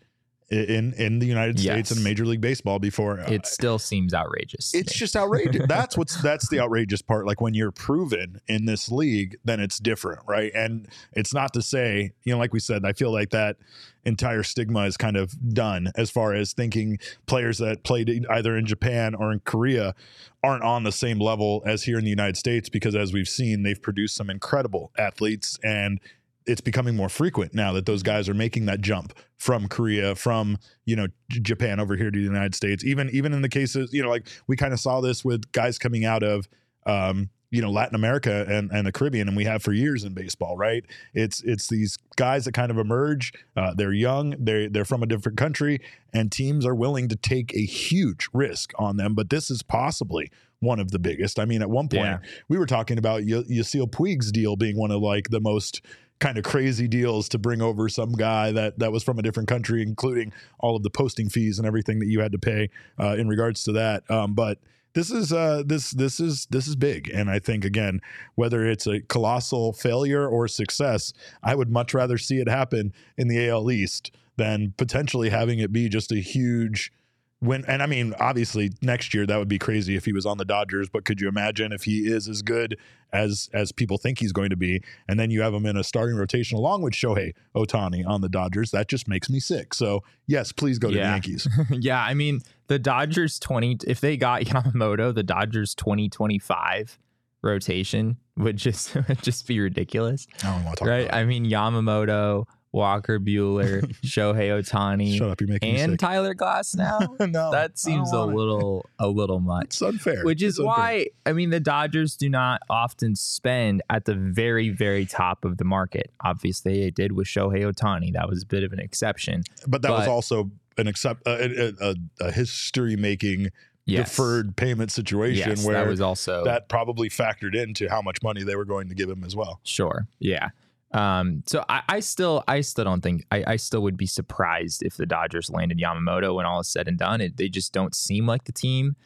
in 0.48 0.92
in 0.94 1.18
the 1.18 1.26
United 1.26 1.58
States 1.58 1.90
Yes. 1.90 1.90
and 1.92 2.04
Major 2.04 2.24
League 2.24 2.40
Baseball 2.40 2.78
before. 2.78 3.20
Uh, 3.20 3.30
It 3.30 3.46
still 3.46 3.78
seems 3.78 4.14
outrageous. 4.14 4.72
it's 4.74 4.92
me. 4.92 4.98
just 4.98 5.16
outrageous. 5.16 5.66
that's 5.68 5.96
what's 5.96 6.20
that's 6.22 6.48
the 6.48 6.60
outrageous 6.60 7.02
part. 7.02 7.26
Like 7.26 7.40
when 7.40 7.54
you're 7.54 7.72
proven 7.72 8.40
in 8.46 8.64
this 8.66 8.90
league, 8.90 9.36
then 9.44 9.58
it's 9.60 9.78
different, 9.78 10.20
right? 10.26 10.52
And 10.54 10.86
it's 11.12 11.34
not 11.34 11.52
to 11.54 11.62
say, 11.62 12.12
you 12.24 12.32
know, 12.32 12.38
like 12.38 12.52
we 12.52 12.60
said, 12.60 12.84
I 12.84 12.92
feel 12.92 13.12
like 13.12 13.30
that 13.30 13.56
entire 14.04 14.44
stigma 14.44 14.82
is 14.84 14.96
kind 14.96 15.16
of 15.16 15.34
done 15.52 15.90
as 15.96 16.10
far 16.10 16.32
as 16.32 16.52
thinking 16.52 16.98
players 17.26 17.58
that 17.58 17.82
played 17.82 18.24
either 18.30 18.56
in 18.56 18.64
Japan 18.64 19.16
or 19.16 19.32
in 19.32 19.40
Korea 19.40 19.96
aren't 20.44 20.62
on 20.62 20.84
the 20.84 20.92
same 20.92 21.18
level 21.18 21.60
as 21.66 21.82
here 21.82 21.98
in 21.98 22.04
the 22.04 22.10
United 22.10 22.36
States 22.36 22.68
because 22.68 22.94
as 22.94 23.12
we've 23.12 23.26
seen, 23.26 23.64
they've 23.64 23.82
produced 23.82 24.14
some 24.14 24.30
incredible 24.30 24.92
athletes 24.96 25.58
and 25.64 25.98
it's 26.46 26.60
becoming 26.60 26.94
more 26.96 27.08
frequent 27.08 27.54
now 27.54 27.72
that 27.72 27.86
those 27.86 28.02
guys 28.02 28.28
are 28.28 28.34
making 28.34 28.66
that 28.66 28.80
jump 28.80 29.12
from 29.36 29.68
Korea, 29.68 30.14
from 30.14 30.58
you 30.84 30.96
know 30.96 31.08
Japan 31.28 31.80
over 31.80 31.96
here 31.96 32.10
to 32.10 32.18
the 32.18 32.24
United 32.24 32.54
States. 32.54 32.84
Even 32.84 33.10
even 33.10 33.32
in 33.32 33.42
the 33.42 33.48
cases, 33.48 33.92
you 33.92 34.02
know, 34.02 34.08
like 34.08 34.28
we 34.46 34.56
kind 34.56 34.72
of 34.72 34.80
saw 34.80 35.00
this 35.00 35.24
with 35.24 35.50
guys 35.52 35.78
coming 35.78 36.04
out 36.04 36.22
of 36.22 36.48
um, 36.86 37.30
you 37.50 37.60
know 37.62 37.70
Latin 37.70 37.94
America 37.94 38.44
and, 38.48 38.70
and 38.70 38.86
the 38.86 38.92
Caribbean, 38.92 39.28
and 39.28 39.36
we 39.36 39.44
have 39.44 39.62
for 39.62 39.72
years 39.72 40.04
in 40.04 40.14
baseball, 40.14 40.56
right? 40.56 40.84
It's 41.14 41.42
it's 41.42 41.68
these 41.68 41.96
guys 42.16 42.44
that 42.44 42.52
kind 42.52 42.70
of 42.70 42.78
emerge. 42.78 43.32
Uh, 43.56 43.74
they're 43.74 43.92
young, 43.92 44.34
they're 44.38 44.68
they're 44.68 44.84
from 44.84 45.02
a 45.02 45.06
different 45.06 45.38
country, 45.38 45.80
and 46.12 46.30
teams 46.30 46.64
are 46.64 46.74
willing 46.74 47.08
to 47.08 47.16
take 47.16 47.54
a 47.54 47.64
huge 47.64 48.28
risk 48.32 48.72
on 48.78 48.96
them. 48.96 49.14
But 49.14 49.30
this 49.30 49.50
is 49.50 49.62
possibly 49.62 50.30
one 50.60 50.80
of 50.80 50.90
the 50.90 50.98
biggest. 50.98 51.38
I 51.38 51.44
mean, 51.44 51.60
at 51.60 51.68
one 51.68 51.88
point 51.88 52.04
Yeah. 52.04 52.18
we 52.48 52.56
were 52.56 52.66
talking 52.66 52.96
about 52.98 53.20
Y- 53.22 53.44
Yasiel 53.50 53.90
Puig's 53.92 54.32
deal 54.32 54.56
being 54.56 54.78
one 54.78 54.90
of 54.90 55.02
like 55.02 55.28
the 55.28 55.40
most 55.40 55.82
kind 56.18 56.38
of 56.38 56.44
crazy 56.44 56.88
deals 56.88 57.28
to 57.28 57.38
bring 57.38 57.60
over 57.60 57.88
some 57.88 58.12
guy 58.12 58.52
that 58.52 58.78
that 58.78 58.92
was 58.92 59.02
from 59.02 59.18
a 59.18 59.22
different 59.22 59.48
country, 59.48 59.82
including 59.82 60.32
all 60.58 60.76
of 60.76 60.82
the 60.82 60.90
posting 60.90 61.28
fees 61.28 61.58
and 61.58 61.66
everything 61.66 61.98
that 61.98 62.06
you 62.06 62.20
had 62.20 62.32
to 62.32 62.38
pay 62.38 62.70
uh, 62.98 63.16
in 63.16 63.28
regards 63.28 63.62
to 63.64 63.72
that. 63.72 64.08
Um, 64.10 64.34
but 64.34 64.58
this 64.94 65.10
is 65.10 65.32
uh, 65.32 65.62
this 65.66 65.90
this 65.90 66.18
is 66.20 66.46
this 66.46 66.66
is 66.66 66.74
big, 66.74 67.10
and 67.10 67.30
I 67.30 67.38
think 67.38 67.64
again, 67.64 68.00
whether 68.34 68.66
it's 68.66 68.86
a 68.86 69.00
colossal 69.02 69.74
failure 69.74 70.26
or 70.26 70.48
success, 70.48 71.12
I 71.42 71.54
would 71.54 71.70
much 71.70 71.92
rather 71.92 72.16
see 72.16 72.38
it 72.40 72.48
happen 72.48 72.94
in 73.18 73.28
the 73.28 73.48
AL 73.48 73.70
East 73.70 74.10
than 74.36 74.72
potentially 74.76 75.28
having 75.28 75.58
it 75.58 75.72
be 75.72 75.88
just 75.88 76.12
a 76.12 76.16
huge 76.16 76.92
when 77.40 77.64
and 77.66 77.82
I 77.82 77.86
mean 77.86 78.14
obviously 78.18 78.72
next 78.80 79.12
year 79.12 79.26
that 79.26 79.36
would 79.36 79.48
be 79.48 79.58
crazy 79.58 79.94
if 79.94 80.04
he 80.04 80.12
was 80.12 80.24
on 80.24 80.38
the 80.38 80.44
Dodgers 80.44 80.88
but 80.88 81.04
could 81.04 81.20
you 81.20 81.28
imagine 81.28 81.72
if 81.72 81.84
he 81.84 82.06
is 82.06 82.28
as 82.28 82.42
good 82.42 82.78
as 83.12 83.48
as 83.52 83.72
people 83.72 83.98
think 83.98 84.18
he's 84.18 84.32
going 84.32 84.50
to 84.50 84.56
be? 84.56 84.82
And 85.08 85.20
then 85.20 85.30
you 85.30 85.42
have 85.42 85.52
him 85.54 85.66
in 85.66 85.76
a 85.76 85.84
starting 85.84 86.16
rotation 86.16 86.56
along 86.56 86.82
with 86.82 86.94
Shohei 86.94 87.32
Ohtani 87.54 88.06
on 88.06 88.20
the 88.20 88.28
Dodgers. 88.28 88.70
That 88.70 88.88
just 88.88 89.06
makes 89.06 89.28
me 89.28 89.40
sick. 89.40 89.74
So 89.74 90.02
yes 90.26 90.52
please 90.52 90.78
go 90.78 90.88
to 90.88 90.94
the 90.94 91.00
Yankees. 91.00 91.46
Yeah, 91.70 92.02
I 92.02 92.14
mean, 92.14 92.40
the 92.68 92.78
Dodgers 92.78 93.38
20 93.38 93.78
if 93.86 94.00
they 94.00 94.16
got 94.16 94.42
Yamamoto, 94.44 95.14
the 95.14 95.22
Dodgers 95.22 95.74
2025 95.74 96.98
rotation 97.42 98.16
would 98.36 98.56
just 98.56 98.94
would 99.08 99.22
just 99.22 99.46
be 99.46 99.60
ridiculous. 99.60 100.26
I 100.42 100.52
don't 100.52 100.64
want 100.64 100.76
to 100.78 100.84
talk 100.84 100.88
Right? 100.88 101.12
I 101.12 101.24
mean, 101.24 101.46
Yamamoto, 101.46 102.46
Walker 102.76 103.18
Buehler, 103.18 103.82
Shohei. 104.04 104.50
Ohtani, 104.50 105.16
shut 105.16 105.30
up 105.30 105.40
you're 105.40 105.48
making 105.48 105.76
and 105.80 105.98
Tyler 105.98 106.34
Glass 106.34 106.74
now. 106.76 106.98
no 107.18 107.50
that 107.50 107.78
seems 107.78 108.12
a 108.12 108.22
little 108.24 108.84
a 108.98 109.08
little 109.08 109.40
much. 109.40 109.64
it's 109.66 109.82
unfair 109.82 110.22
Which 110.24 110.42
is 110.42 110.58
It's 110.58 110.58
unfair. 110.60 110.76
why 110.76 111.06
I 111.24 111.32
mean 111.32 111.50
the 111.50 111.58
Dodgers 111.60 112.16
do 112.16 112.28
not 112.28 112.60
often 112.70 113.16
spend 113.16 113.82
at 113.90 114.04
the 114.04 114.14
very 114.14 114.68
very 114.68 115.06
top 115.06 115.44
of 115.44 115.56
the 115.58 115.64
market. 115.64 116.10
Obviously, 116.22 116.80
they 116.80 116.90
did 116.90 117.12
with 117.12 117.26
Shohei 117.26 117.62
Ohtani. 117.64 118.12
That 118.12 118.28
was 118.28 118.42
a 118.42 118.46
bit 118.46 118.62
of 118.62 118.72
an 118.72 118.78
exception. 118.78 119.42
but 119.66 119.82
that 119.82 119.90
was 119.90 120.06
but- 120.06 120.12
also 120.12 120.50
an 120.78 120.86
accept 120.86 121.26
uh, 121.26 121.30
uh, 121.30 121.48
a, 121.80 121.90
a, 121.90 121.94
a 122.28 122.30
history 122.32 122.96
making 122.96 123.48
Yes. 123.88 124.10
deferred 124.10 124.56
payment 124.56 124.90
situation 124.90 125.48
Yes, 125.50 125.64
where 125.64 125.74
that 125.74 125.88
was 125.88 126.00
also 126.00 126.42
that 126.42 126.68
probably 126.68 127.08
factored 127.08 127.54
into 127.54 127.88
how 127.88 128.02
much 128.02 128.20
money 128.20 128.42
they 128.42 128.56
were 128.56 128.64
going 128.64 128.88
to 128.88 128.96
give 128.96 129.08
him 129.08 129.22
as 129.22 129.36
well. 129.36 129.60
Sure. 129.62 130.08
Yeah. 130.18 130.48
Um, 130.92 131.42
so 131.46 131.64
I, 131.68 131.82
I 131.88 132.00
still 132.00 132.44
I 132.46 132.60
still 132.60 132.84
don't 132.84 133.02
think 133.02 133.26
I, 133.30 133.44
I 133.46 133.56
still 133.56 133.82
would 133.82 133.96
be 133.96 134.06
surprised 134.06 134.82
if 134.82 134.96
the 134.96 135.06
Dodgers 135.06 135.50
landed 135.50 135.78
Yamamoto 135.78 136.36
when 136.36 136.46
all 136.46 136.60
is 136.60 136.68
said 136.68 136.88
and 136.88 136.98
done. 136.98 137.20
It, 137.20 137.36
they 137.36 137.48
just 137.48 137.72
don't 137.72 137.94
seem 137.94 138.26
like 138.26 138.44
the 138.44 138.52
team 138.52 138.96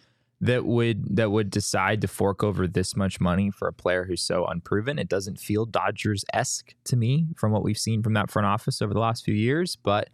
that 0.40 0.64
would 0.64 1.16
that 1.16 1.30
would 1.30 1.50
decide 1.50 2.00
to 2.00 2.08
fork 2.08 2.42
over 2.42 2.66
this 2.66 2.96
much 2.96 3.20
money 3.20 3.50
for 3.50 3.68
a 3.68 3.72
player 3.72 4.04
who's 4.04 4.22
so 4.22 4.46
unproven. 4.46 4.98
It 4.98 5.08
doesn't 5.08 5.38
feel 5.38 5.66
Dodgers 5.66 6.24
esque 6.32 6.74
to 6.84 6.96
me 6.96 7.28
from 7.36 7.52
what 7.52 7.62
we've 7.62 7.78
seen 7.78 8.02
from 8.02 8.14
that 8.14 8.30
front 8.30 8.46
office 8.46 8.80
over 8.80 8.94
the 8.94 9.00
last 9.00 9.24
few 9.24 9.34
years. 9.34 9.76
But 9.76 10.08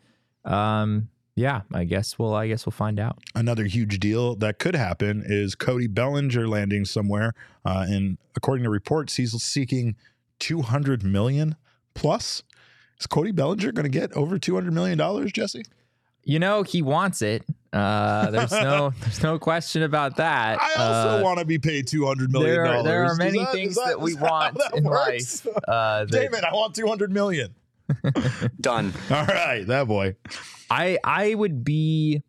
um, 0.45 1.09
yeah, 1.37 1.63
I 1.73 1.85
guess 1.85 2.19
we'll 2.19 2.35
I 2.35 2.49
guess 2.49 2.67
we'll 2.67 2.73
find 2.73 2.99
out. 2.99 3.19
Another 3.35 3.65
huge 3.65 4.01
deal 4.01 4.35
that 4.37 4.59
could 4.59 4.75
happen 4.75 5.23
is 5.25 5.55
Cody 5.55 5.87
Bellinger 5.87 6.49
landing 6.49 6.85
somewhere. 6.85 7.35
Uh, 7.65 7.85
and 7.89 8.19
according 8.35 8.65
to 8.65 8.71
reports, 8.71 9.17
he's 9.17 9.41
seeking 9.43 9.97
200 10.39 11.03
million 11.05 11.57
plus. 11.95 12.43
Is 13.01 13.07
Cody 13.07 13.31
Bellinger 13.33 13.73
going 13.73 13.85
to 13.85 13.91
get 13.91 14.13
over 14.15 14.39
200 14.39 14.73
million 14.73 14.97
dollars, 14.99 15.33
Jesse? 15.33 15.65
You 16.25 16.39
know 16.41 16.63
he 16.65 16.83
wants 16.83 17.23
it. 17.23 17.45
Uh, 17.73 18.31
there's 18.33 18.51
no 18.51 18.93
there's 19.01 19.23
no 19.23 19.39
question 19.39 19.83
about 19.83 20.17
that. 20.17 20.59
I 20.61 20.75
also 20.83 21.19
uh, 21.19 21.23
want 21.23 21.39
to 21.39 21.45
be 21.45 21.59
paid 21.59 21.87
two 21.87 22.05
hundred 22.07 22.33
million 22.33 22.65
dollars. 22.65 22.85
there 22.85 23.05
are 23.05 23.15
many 23.17 23.39
that- 23.39 23.53
things 23.53 23.77
is 23.77 23.85
that, 23.85 24.01
we 24.01 24.13
is 24.13 24.17
that 24.17 24.25
how 24.27 24.31
want 24.33 24.59
that 24.59 24.75
in 24.77 24.85
works? 24.85 25.45
life. 25.45 25.57
Uh, 25.69 26.05
that- 26.07 26.11
Damon, 26.11 26.45
I 26.45 26.53
want 26.55 26.75
200 26.75 27.13
million. 27.13 27.55
Done. 28.61 28.93
All 29.11 29.25
right, 29.27 29.65
that 29.67 29.87
boy. 29.87 30.17
I 30.71 30.99
I 31.05 31.35
would 31.35 31.63
be 31.65 32.23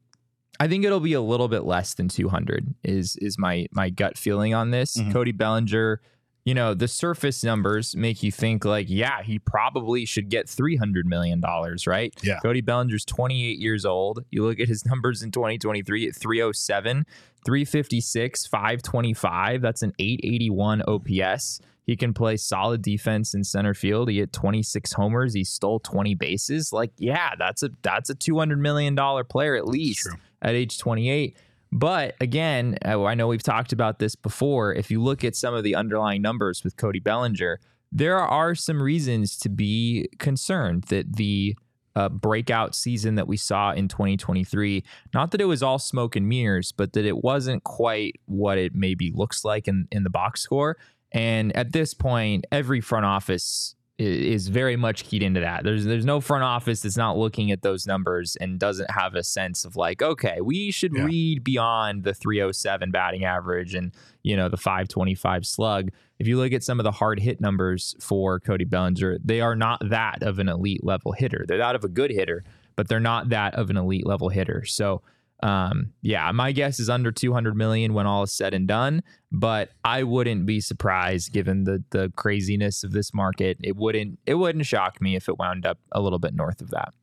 I 0.60 0.68
think 0.68 0.86
it'll 0.86 1.00
be 1.00 1.14
a 1.14 1.22
little 1.22 1.48
bit 1.48 1.64
less 1.64 1.94
than 1.96 2.08
200 2.10 2.76
is 2.84 3.16
is 3.16 3.40
my 3.40 3.66
my 3.72 3.90
gut 3.90 4.18
feeling 4.18 4.54
on 4.54 4.70
this. 4.72 4.98
Mhm. 4.98 5.12
Cody 5.14 5.32
Bellinger, 5.32 6.02
you 6.48 6.54
know, 6.54 6.74
the 6.74 6.88
surface 6.88 7.44
numbers 7.44 7.94
make 7.94 8.24
you 8.24 8.32
think 8.32 8.64
like, 8.64 8.86
yeah, 8.88 9.22
he 9.22 9.38
probably 9.38 10.06
should 10.06 10.30
get 10.30 10.48
300 10.48 11.06
million 11.06 11.42
dollars, 11.42 11.86
right? 11.86 12.16
Yeah. 12.24 12.40
Cody 12.40 12.62
Bellinger's 12.62 13.04
28 13.04 13.60
years 13.60 13.86
old. 13.86 14.24
You 14.32 14.46
look 14.46 14.62
at 14.62 14.70
his 14.70 14.86
numbers 14.86 15.22
in 15.22 15.32
2023 15.32 16.08
at 16.08 16.16
307, 16.16 17.06
356, 17.46 18.48
525, 18.48 19.62
that's 19.62 19.82
an 19.82 19.92
881 20.00 20.84
OPS. 20.88 21.60
He 21.86 21.98
can 21.98 22.14
play 22.14 22.38
solid 22.38 22.82
defense 22.82 23.34
in 23.34 23.44
center 23.44 23.74
field. 23.74 24.10
He 24.10 24.20
hit 24.20 24.32
26 24.32 24.94
homers. 24.94 25.34
He 25.34 25.44
stole 25.44 25.82
20 25.82 26.16
bases. 26.16 26.72
Like, 26.72 26.92
yeah, 26.98 27.36
that's 27.38 27.62
a 27.62 27.72
that's 27.82 28.10
a 28.10 28.16
200 28.16 28.58
million 28.58 28.96
dollar 28.96 29.26
player 29.26 29.58
at 29.58 29.68
least 29.68 30.08
at 30.42 30.56
age 30.56 30.78
28. 30.78 31.36
But 31.72 32.16
again, 32.22 32.78
I 32.84 33.16
know 33.16 33.28
we've 33.28 33.44
talked 33.44 33.74
about 33.74 34.00
this 34.00 34.16
before. 34.16 34.74
If 34.74 34.90
you 34.90 35.02
look 35.02 35.24
at 35.24 35.36
some 35.36 35.54
of 35.54 35.64
the 35.64 35.76
underlying 35.76 36.22
numbers 36.22 36.64
with 36.64 36.78
Cody 36.78 37.00
Bellinger, 37.00 37.60
there 37.92 38.20
are 38.20 38.56
some 38.56 38.82
reasons 38.82 39.38
to 39.38 39.50
be 39.50 40.10
concerned 40.18 40.84
that 40.86 41.18
the 41.18 41.56
uh, 41.96 42.10
breakout 42.10 42.76
season 42.76 43.16
that 43.16 43.28
we 43.28 43.38
saw 43.38 43.72
in 43.72 43.88
2023, 43.88 44.84
not 45.14 45.32
that 45.32 45.42
it 45.42 45.46
was 45.46 45.64
all 45.64 45.80
smoke 45.80 46.16
and 46.16 46.30
mirrors, 46.30 46.72
but 46.72 46.94
that 46.94 47.06
it 47.06 47.24
wasn't 47.24 47.64
quite 47.64 48.16
what 48.28 48.58
it 48.58 48.76
maybe 48.76 49.12
looks 49.16 49.44
like 49.44 49.68
in, 49.68 49.88
in 49.92 50.04
the 50.04 50.10
box 50.10 50.42
score. 50.42 50.78
And 51.12 51.56
at 51.56 51.72
this 51.72 51.94
point, 51.96 52.46
every 52.52 52.82
front 52.82 53.06
office 53.06 53.76
is 54.00 54.48
very 54.48 54.76
much 54.76 55.04
keyed 55.06 55.24
into 55.24 55.40
that. 55.40 55.64
There's 55.64 55.84
there's 55.86 56.06
no 56.06 56.22
front 56.22 56.44
office 56.44 56.82
that's 56.82 56.98
not 56.98 57.18
looking 57.18 57.52
at 57.52 57.64
those 57.64 57.88
numbers 57.88 58.36
and 58.36 58.60
doesn't 58.60 58.92
have 58.92 59.16
a 59.16 59.24
sense 59.24 59.66
of 59.66 59.76
like, 59.76 60.02
okay, 60.04 60.40
we 60.42 60.70
should 60.72 60.94
Yeah. 60.94 61.06
read 61.06 61.44
beyond 61.44 62.04
the 62.04 62.14
307 62.14 62.92
batting 62.92 63.26
average 63.26 63.74
and 63.74 63.92
you 64.24 64.36
know 64.36 64.50
the 64.50 64.58
525 64.58 65.46
slug. 65.46 65.90
If 66.20 66.28
you 66.28 66.38
look 66.38 66.52
at 66.54 66.64
some 66.64 66.80
of 66.80 66.84
the 66.84 66.92
hard 66.92 67.20
hit 67.20 67.42
numbers 67.42 67.96
for 68.00 68.40
Cody 68.40 68.66
Bellinger, 68.66 69.18
they 69.24 69.42
are 69.42 69.56
not 69.56 69.82
that 69.90 70.22
of 70.22 70.38
an 70.40 70.50
elite 70.50 70.84
level 70.84 71.12
hitter. 71.14 71.46
They're 71.48 71.58
that 71.58 71.76
of 71.76 71.84
a 71.84 71.90
good 71.90 72.12
hitter, 72.12 72.44
but 72.76 72.88
they're 72.88 73.00
not 73.00 73.30
that 73.30 73.56
of 73.56 73.70
an 73.72 73.78
elite 73.78 74.06
level 74.06 74.30
hitter. 74.30 74.64
So 74.66 75.02
um, 75.44 75.94
yeah, 76.02 76.32
my 76.32 76.52
guess 76.52 76.80
is 76.80 76.90
under 76.90 77.12
200 77.12 77.56
million 77.56 77.94
when 77.94 78.08
all 78.08 78.24
is 78.24 78.32
said 78.32 78.54
and 78.54 78.68
done, 78.68 79.04
but 79.32 79.70
I 79.84 80.04
wouldn't 80.04 80.46
be 80.46 80.60
surprised 80.62 81.32
given 81.32 81.64
the 81.64 81.84
the 81.92 82.12
craziness 82.16 82.84
of 82.84 82.92
this 82.92 83.14
market. 83.14 83.58
It 83.64 83.76
wouldn't 83.76 84.20
it 84.26 84.36
wouldn't 84.36 84.66
shock 84.66 85.00
me 85.00 85.16
if 85.16 85.30
it 85.30 85.38
wound 85.38 85.66
up 85.66 85.78
a 85.92 86.02
little 86.02 86.20
bit 86.20 86.34
north 86.34 86.62
of 86.62 86.72
that. 86.72 86.94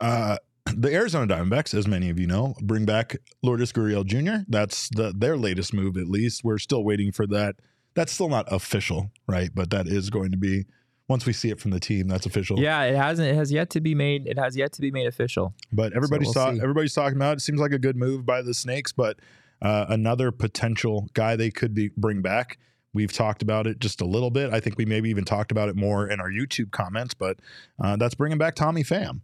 Uh, 0.00 0.36
the 0.66 0.94
Arizona 0.94 1.26
Diamondbacks, 1.26 1.74
as 1.74 1.88
many 1.88 2.08
of 2.08 2.20
you 2.20 2.26
know, 2.26 2.54
bring 2.62 2.84
back 2.84 3.16
Lourdes 3.42 3.72
Gurriel 3.72 4.06
Jr. 4.06 4.44
That's 4.48 4.88
the 4.90 5.12
their 5.16 5.36
latest 5.36 5.74
move, 5.74 5.96
at 5.96 6.06
least. 6.06 6.44
We're 6.44 6.58
still 6.58 6.84
waiting 6.84 7.10
for 7.10 7.26
that. 7.28 7.56
That's 7.94 8.12
still 8.12 8.28
not 8.28 8.50
official, 8.50 9.10
right? 9.26 9.50
But 9.52 9.70
that 9.70 9.86
is 9.86 10.08
going 10.08 10.30
to 10.30 10.38
be 10.38 10.66
once 11.12 11.26
we 11.26 11.32
see 11.34 11.50
it 11.50 11.60
from 11.60 11.70
the 11.70 11.78
team. 11.78 12.08
That's 12.08 12.24
official. 12.24 12.58
Yeah, 12.58 12.82
it 12.84 12.96
hasn't 12.96 13.28
it 13.28 13.36
has 13.36 13.52
yet 13.52 13.68
to 13.70 13.80
be 13.80 13.94
made 13.94 14.26
it 14.26 14.38
has 14.38 14.56
yet 14.56 14.72
to 14.72 14.80
be 14.80 14.90
made 14.90 15.06
official. 15.06 15.54
But 15.70 15.92
everybody's 15.92 16.26
we'll 16.26 16.46
talk, 16.46 16.56
everybody's 16.56 16.94
talking 16.94 17.16
about 17.16 17.36
it. 17.36 17.40
Seems 17.42 17.60
like 17.60 17.72
a 17.72 17.78
good 17.78 17.96
move 17.96 18.24
by 18.24 18.40
the 18.40 18.54
Snakes, 18.54 18.92
but 18.92 19.20
uh, 19.60 19.86
another 19.90 20.32
potential 20.32 21.08
guy 21.12 21.36
they 21.36 21.50
could 21.50 21.74
be 21.74 21.90
bring 21.96 22.22
back. 22.22 22.58
We've 22.94 23.12
talked 23.12 23.42
about 23.42 23.66
it 23.66 23.78
just 23.78 24.00
a 24.00 24.06
little 24.06 24.30
bit. 24.30 24.52
I 24.52 24.60
think 24.60 24.76
we 24.76 24.84
maybe 24.86 25.10
even 25.10 25.24
talked 25.24 25.52
about 25.52 25.68
it 25.68 25.76
more 25.76 26.08
in 26.08 26.18
our 26.18 26.30
YouTube 26.30 26.72
comments, 26.72 27.14
but 27.14 27.38
uh, 27.78 27.96
that's 27.96 28.14
bringing 28.14 28.38
back 28.38 28.54
Tommy 28.54 28.82
Pham. 28.82 29.20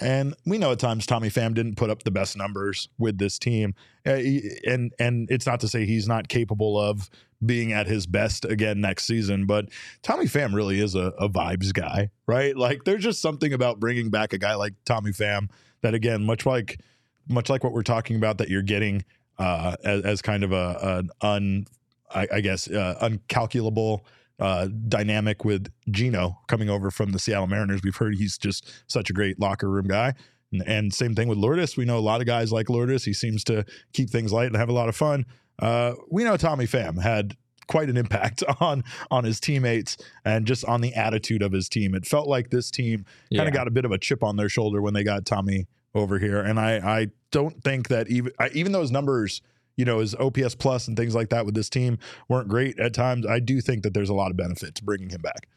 And 0.00 0.34
we 0.44 0.58
know 0.58 0.72
at 0.72 0.80
times 0.80 1.06
Tommy 1.06 1.30
Pham 1.30 1.54
didn't 1.54 1.76
put 1.76 1.88
up 1.88 2.02
the 2.02 2.10
best 2.10 2.36
numbers 2.36 2.88
with 2.98 3.18
this 3.18 3.38
team, 3.38 3.74
Uh, 4.06 4.20
and 4.66 4.92
and 4.98 5.30
it's 5.30 5.46
not 5.46 5.60
to 5.60 5.68
say 5.68 5.86
he's 5.86 6.06
not 6.08 6.28
capable 6.28 6.78
of 6.78 7.08
being 7.44 7.72
at 7.72 7.86
his 7.86 8.06
best 8.06 8.44
again 8.44 8.80
next 8.80 9.04
season. 9.04 9.46
But 9.46 9.68
Tommy 10.02 10.26
Pham 10.26 10.54
really 10.54 10.80
is 10.80 10.94
a, 10.94 11.12
a 11.18 11.28
vibes 11.28 11.72
guy, 11.72 12.10
right? 12.26 12.56
Like 12.56 12.84
there's 12.84 13.04
just 13.04 13.20
something 13.22 13.52
about 13.52 13.80
bringing 13.80 14.10
back 14.10 14.32
a 14.32 14.38
guy 14.38 14.54
like 14.54 14.74
Tommy 14.84 15.12
Pham 15.12 15.48
that, 15.82 15.94
again, 15.94 16.24
much 16.24 16.44
like 16.44 16.80
much 17.28 17.48
like 17.48 17.64
what 17.64 17.72
we're 17.72 17.82
talking 17.82 18.16
about, 18.16 18.38
that 18.38 18.48
you're 18.48 18.62
getting 18.62 19.04
uh, 19.38 19.76
as, 19.84 20.02
as 20.04 20.22
kind 20.22 20.44
of 20.44 20.52
a 20.52 20.78
an 20.98 21.10
un, 21.20 21.66
I, 22.14 22.28
I 22.34 22.40
guess, 22.40 22.68
uh, 22.68 22.98
uncalculable 23.00 24.00
uh, 24.38 24.68
dynamic 24.88 25.44
with 25.44 25.68
Geno 25.90 26.38
coming 26.48 26.68
over 26.68 26.90
from 26.90 27.12
the 27.12 27.18
Seattle 27.18 27.46
Mariners. 27.46 27.80
We've 27.82 27.96
heard 27.96 28.16
he's 28.16 28.36
just 28.38 28.70
such 28.86 29.10
a 29.10 29.12
great 29.12 29.38
locker 29.38 29.68
room 29.68 29.86
guy. 29.86 30.14
And, 30.52 30.62
and 30.66 30.94
same 30.94 31.14
thing 31.14 31.28
with 31.28 31.38
Lourdes. 31.38 31.76
We 31.76 31.84
know 31.84 31.98
a 31.98 32.00
lot 32.00 32.20
of 32.20 32.26
guys 32.26 32.52
like 32.52 32.68
Lourdes. 32.68 33.04
He 33.04 33.12
seems 33.12 33.44
to 33.44 33.64
keep 33.92 34.10
things 34.10 34.32
light 34.32 34.46
and 34.46 34.56
have 34.56 34.68
a 34.68 34.72
lot 34.72 34.88
of 34.88 34.96
fun. 34.96 35.26
Uh, 35.58 35.94
we 36.10 36.24
know 36.24 36.36
Tommy 36.36 36.66
Pham 36.66 37.00
had 37.00 37.36
quite 37.66 37.88
an 37.88 37.96
impact 37.96 38.42
on 38.60 38.84
on 39.10 39.24
his 39.24 39.40
teammates 39.40 39.96
and 40.24 40.46
just 40.46 40.64
on 40.64 40.80
the 40.80 40.94
attitude 40.94 41.42
of 41.42 41.52
his 41.52 41.68
team. 41.68 41.94
It 41.94 42.06
felt 42.06 42.28
like 42.28 42.50
this 42.50 42.70
team 42.70 43.04
kind 43.34 43.48
of 43.48 43.54
got 43.54 43.68
a 43.68 43.70
bit 43.70 43.84
of 43.84 43.92
a 43.92 43.98
chip 43.98 44.22
on 44.22 44.36
their 44.36 44.48
shoulder 44.48 44.82
when 44.82 44.94
they 44.94 45.04
got 45.04 45.24
Tommy 45.24 45.66
over 45.94 46.18
here. 46.18 46.40
And 46.40 46.58
I 46.58 46.76
I 46.78 47.06
don't 47.30 47.62
think 47.62 47.88
that 47.88 48.08
even 48.08 48.32
I, 48.38 48.50
even 48.52 48.72
those 48.72 48.90
numbers, 48.90 49.42
you 49.76 49.84
know, 49.84 49.98
his 49.98 50.14
OPS 50.14 50.54
plus 50.54 50.88
and 50.88 50.96
things 50.96 51.14
like 51.14 51.30
that 51.30 51.46
with 51.46 51.54
this 51.54 51.68
team 51.68 51.98
weren't 52.28 52.48
great 52.48 52.78
at 52.78 52.94
times. 52.94 53.26
I 53.26 53.40
do 53.40 53.60
think 53.60 53.82
that 53.82 53.94
there's 53.94 54.10
a 54.10 54.14
lot 54.14 54.30
of 54.30 54.36
benefit 54.36 54.74
to 54.76 54.84
bringing 54.84 55.10
him 55.10 55.20
back. 55.20 55.48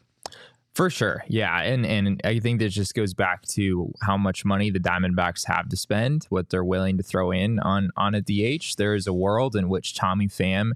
For 0.74 0.90
sure. 0.90 1.24
Yeah. 1.26 1.60
And 1.60 1.84
and 1.84 2.20
I 2.24 2.38
think 2.38 2.60
this 2.60 2.72
just 2.72 2.94
goes 2.94 3.12
back 3.12 3.42
to 3.48 3.92
how 4.02 4.16
much 4.16 4.44
money 4.44 4.70
the 4.70 4.78
Diamondbacks 4.78 5.44
have 5.46 5.68
to 5.70 5.76
spend, 5.76 6.26
what 6.28 6.50
they're 6.50 6.64
willing 6.64 6.96
to 6.98 7.02
throw 7.02 7.32
in 7.32 7.58
on 7.58 7.90
on 7.96 8.14
a 8.14 8.20
DH. 8.20 8.76
There 8.76 8.94
is 8.94 9.08
a 9.08 9.12
world 9.12 9.56
in 9.56 9.68
which 9.68 9.94
Tommy 9.96 10.28
Pham 10.28 10.72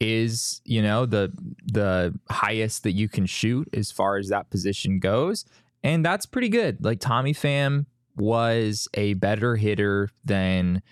is, 0.00 0.60
you 0.64 0.82
know, 0.82 1.06
the 1.06 1.32
the 1.72 2.18
highest 2.30 2.82
that 2.82 2.92
you 2.92 3.08
can 3.08 3.26
shoot 3.26 3.68
as 3.72 3.92
far 3.92 4.16
as 4.16 4.28
that 4.28 4.50
position 4.50 4.98
goes. 4.98 5.44
And 5.84 6.04
that's 6.04 6.26
pretty 6.26 6.48
good. 6.48 6.84
Like 6.84 6.98
Tommy 6.98 7.32
Pham 7.32 7.86
was 8.16 8.88
a 8.94 9.14
better 9.14 9.54
hitter 9.54 10.08
than 10.24 10.82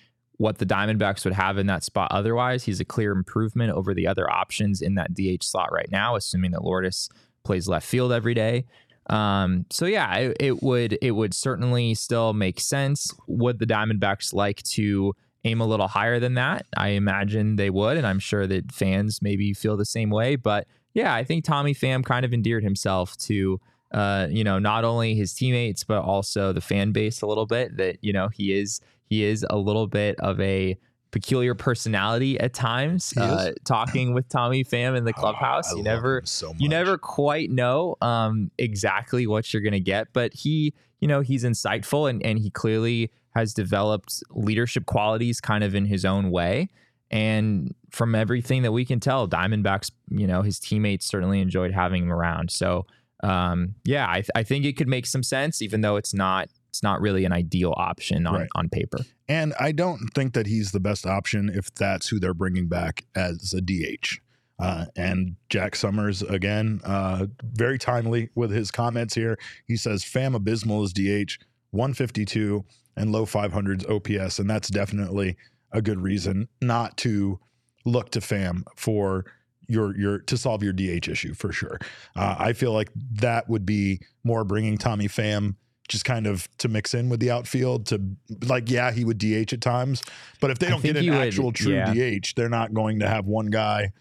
what 0.42 0.58
the 0.58 0.66
Diamondbacks 0.66 1.24
would 1.24 1.34
have 1.34 1.56
in 1.56 1.68
that 1.68 1.84
spot 1.84 2.08
otherwise. 2.10 2.64
He's 2.64 2.80
a 2.80 2.84
clear 2.84 3.12
improvement 3.12 3.72
over 3.74 3.94
the 3.94 4.08
other 4.08 4.28
options 4.28 4.82
in 4.82 4.96
that 4.96 5.14
DH 5.14 5.44
slot 5.44 5.70
right 5.72 5.88
now, 5.92 6.16
assuming 6.16 6.50
that 6.50 6.64
Lourdes 6.64 7.08
plays 7.44 7.68
left 7.68 7.86
field 7.86 8.10
every 8.10 8.34
day. 8.34 8.64
Um, 9.08 9.66
so 9.70 9.86
yeah, 9.86 10.12
it, 10.16 10.36
it 10.40 10.62
would 10.62 10.98
it 11.00 11.12
would 11.12 11.32
certainly 11.32 11.94
still 11.94 12.32
make 12.32 12.58
sense. 12.58 13.14
Would 13.28 13.60
the 13.60 13.66
Diamondbacks 13.66 14.34
like 14.34 14.64
to 14.64 15.14
aim 15.44 15.60
a 15.60 15.66
little 15.66 15.86
higher 15.86 16.18
than 16.18 16.34
that? 16.34 16.66
I 16.76 16.88
imagine 16.88 17.54
they 17.54 17.70
would, 17.70 17.96
and 17.96 18.04
I'm 18.06 18.18
sure 18.18 18.48
that 18.48 18.72
fans 18.72 19.22
maybe 19.22 19.54
feel 19.54 19.76
the 19.76 19.84
same 19.84 20.10
way. 20.10 20.34
But 20.34 20.66
yeah, 20.92 21.14
I 21.14 21.22
think 21.22 21.44
Tommy 21.44 21.72
Pham 21.72 22.04
kind 22.04 22.24
of 22.24 22.34
endeared 22.34 22.64
himself 22.64 23.16
to 23.18 23.60
uh, 23.92 24.26
you 24.28 24.42
know, 24.42 24.58
not 24.58 24.84
only 24.84 25.14
his 25.14 25.34
teammates 25.34 25.84
but 25.84 26.02
also 26.02 26.52
the 26.52 26.60
fan 26.60 26.90
base 26.90 27.22
a 27.22 27.26
little 27.26 27.46
bit. 27.46 27.76
That 27.76 27.98
you 28.00 28.12
know 28.12 28.28
he 28.28 28.52
is 28.52 28.80
he 29.12 29.24
is 29.24 29.44
a 29.50 29.58
little 29.58 29.86
bit 29.86 30.18
of 30.20 30.40
a 30.40 30.78
peculiar 31.10 31.54
personality 31.54 32.40
at 32.40 32.54
times. 32.54 33.12
Uh, 33.14 33.52
talking 33.66 34.14
with 34.14 34.26
Tommy 34.30 34.64
Pham 34.64 34.96
in 34.96 35.04
the 35.04 35.12
clubhouse, 35.12 35.70
Oh, 35.70 35.76
you 35.76 35.82
never 35.82 36.22
so 36.24 36.54
you 36.58 36.66
never 36.66 36.96
quite 36.96 37.50
know 37.50 37.96
um, 38.00 38.50
exactly 38.56 39.26
what 39.26 39.52
you're 39.52 39.60
going 39.60 39.72
to 39.74 39.80
get, 39.80 40.08
but 40.14 40.32
he, 40.32 40.72
you 41.00 41.08
know, 41.08 41.20
he's 41.20 41.44
insightful 41.44 42.08
and, 42.08 42.24
and 42.24 42.38
he 42.38 42.48
clearly 42.48 43.10
has 43.34 43.52
developed 43.52 44.22
leadership 44.30 44.86
qualities 44.86 45.42
kind 45.42 45.62
of 45.62 45.74
in 45.74 45.84
his 45.84 46.06
own 46.06 46.30
way. 46.30 46.70
And 47.10 47.74
from 47.90 48.14
everything 48.14 48.62
that 48.62 48.72
we 48.72 48.86
can 48.86 48.98
tell, 48.98 49.28
Diamondbacks, 49.28 49.90
you 50.08 50.26
know, 50.26 50.40
his 50.40 50.58
teammates 50.58 51.04
certainly 51.04 51.40
enjoyed 51.40 51.72
having 51.72 52.04
him 52.04 52.12
around. 52.12 52.50
So, 52.50 52.86
um, 53.22 53.74
yeah, 53.84 54.06
I, 54.08 54.14
th- 54.14 54.30
I 54.34 54.42
think 54.42 54.64
it 54.64 54.78
could 54.78 54.88
make 54.88 55.04
some 55.04 55.22
sense, 55.22 55.60
even 55.60 55.82
though 55.82 55.96
it's 55.96 56.14
not 56.14 56.48
it's 56.72 56.82
not 56.82 57.02
really 57.02 57.26
an 57.26 57.32
ideal 57.34 57.74
option 57.76 58.26
on, 58.26 58.32
Right. 58.34 58.48
on 58.54 58.70
paper. 58.70 58.96
And 59.28 59.52
I 59.60 59.72
don't 59.72 60.08
think 60.14 60.32
that 60.32 60.46
he's 60.46 60.72
the 60.72 60.80
best 60.80 61.04
option 61.04 61.50
if 61.54 61.72
that's 61.74 62.08
who 62.08 62.18
they're 62.18 62.32
bringing 62.32 62.66
back 62.66 63.04
as 63.14 63.52
a 63.52 63.60
DH. 63.60 64.20
Uh, 64.58 64.86
and 64.96 65.36
Jack 65.50 65.76
Summers, 65.76 66.22
again, 66.22 66.80
uh, 66.84 67.26
very 67.42 67.78
timely 67.78 68.30
with 68.34 68.50
his 68.50 68.70
comments 68.70 69.14
here. 69.14 69.36
He 69.66 69.76
says 69.76 70.02
Pham 70.02 70.34
Abysmal 70.34 70.82
is 70.84 70.94
DH, 70.94 71.38
152 71.72 72.64
and 72.96 73.12
low 73.12 73.26
500s 73.26 73.84
OPS. 73.90 74.38
And 74.38 74.48
that's 74.48 74.68
definitely 74.70 75.36
a 75.72 75.82
good 75.82 76.00
reason 76.00 76.48
not 76.62 76.96
to 76.98 77.38
look 77.84 78.10
to 78.12 78.20
Pham 78.20 78.62
for 78.76 79.26
your 79.68 79.96
your 79.98 80.18
to 80.20 80.36
solve 80.38 80.62
your 80.62 80.72
DH 80.72 81.08
issue 81.08 81.34
for 81.34 81.52
sure. 81.52 81.78
Uh, 82.16 82.36
I 82.38 82.52
feel 82.54 82.72
like 82.72 82.90
that 83.12 83.48
would 83.48 83.64
be 83.66 84.00
more 84.24 84.44
bringing 84.44 84.76
Tommy 84.78 85.08
Pham 85.08 85.56
just 85.88 86.04
kind 86.04 86.26
of 86.26 86.48
to 86.58 86.68
mix 86.68 86.94
in 86.94 87.08
with 87.08 87.20
the 87.20 87.30
outfield 87.30 87.86
to 87.86 88.00
like 88.46 88.70
yeah 88.70 88.92
he 88.92 89.04
would 89.04 89.18
DH 89.18 89.52
at 89.52 89.60
times, 89.60 90.02
but 90.40 90.50
if 90.50 90.58
they 90.58 90.68
don't 90.68 90.82
get 90.82 90.96
an 90.96 91.10
would- 91.10 91.28
actual 91.28 91.52
true 91.52 91.72
yeah. 91.72 91.92
DH, 91.92 92.34
they're 92.36 92.48
not 92.48 92.72
going 92.72 93.00
to 93.00 93.08
have 93.08 93.26
one 93.26 93.46
guy 93.46 93.92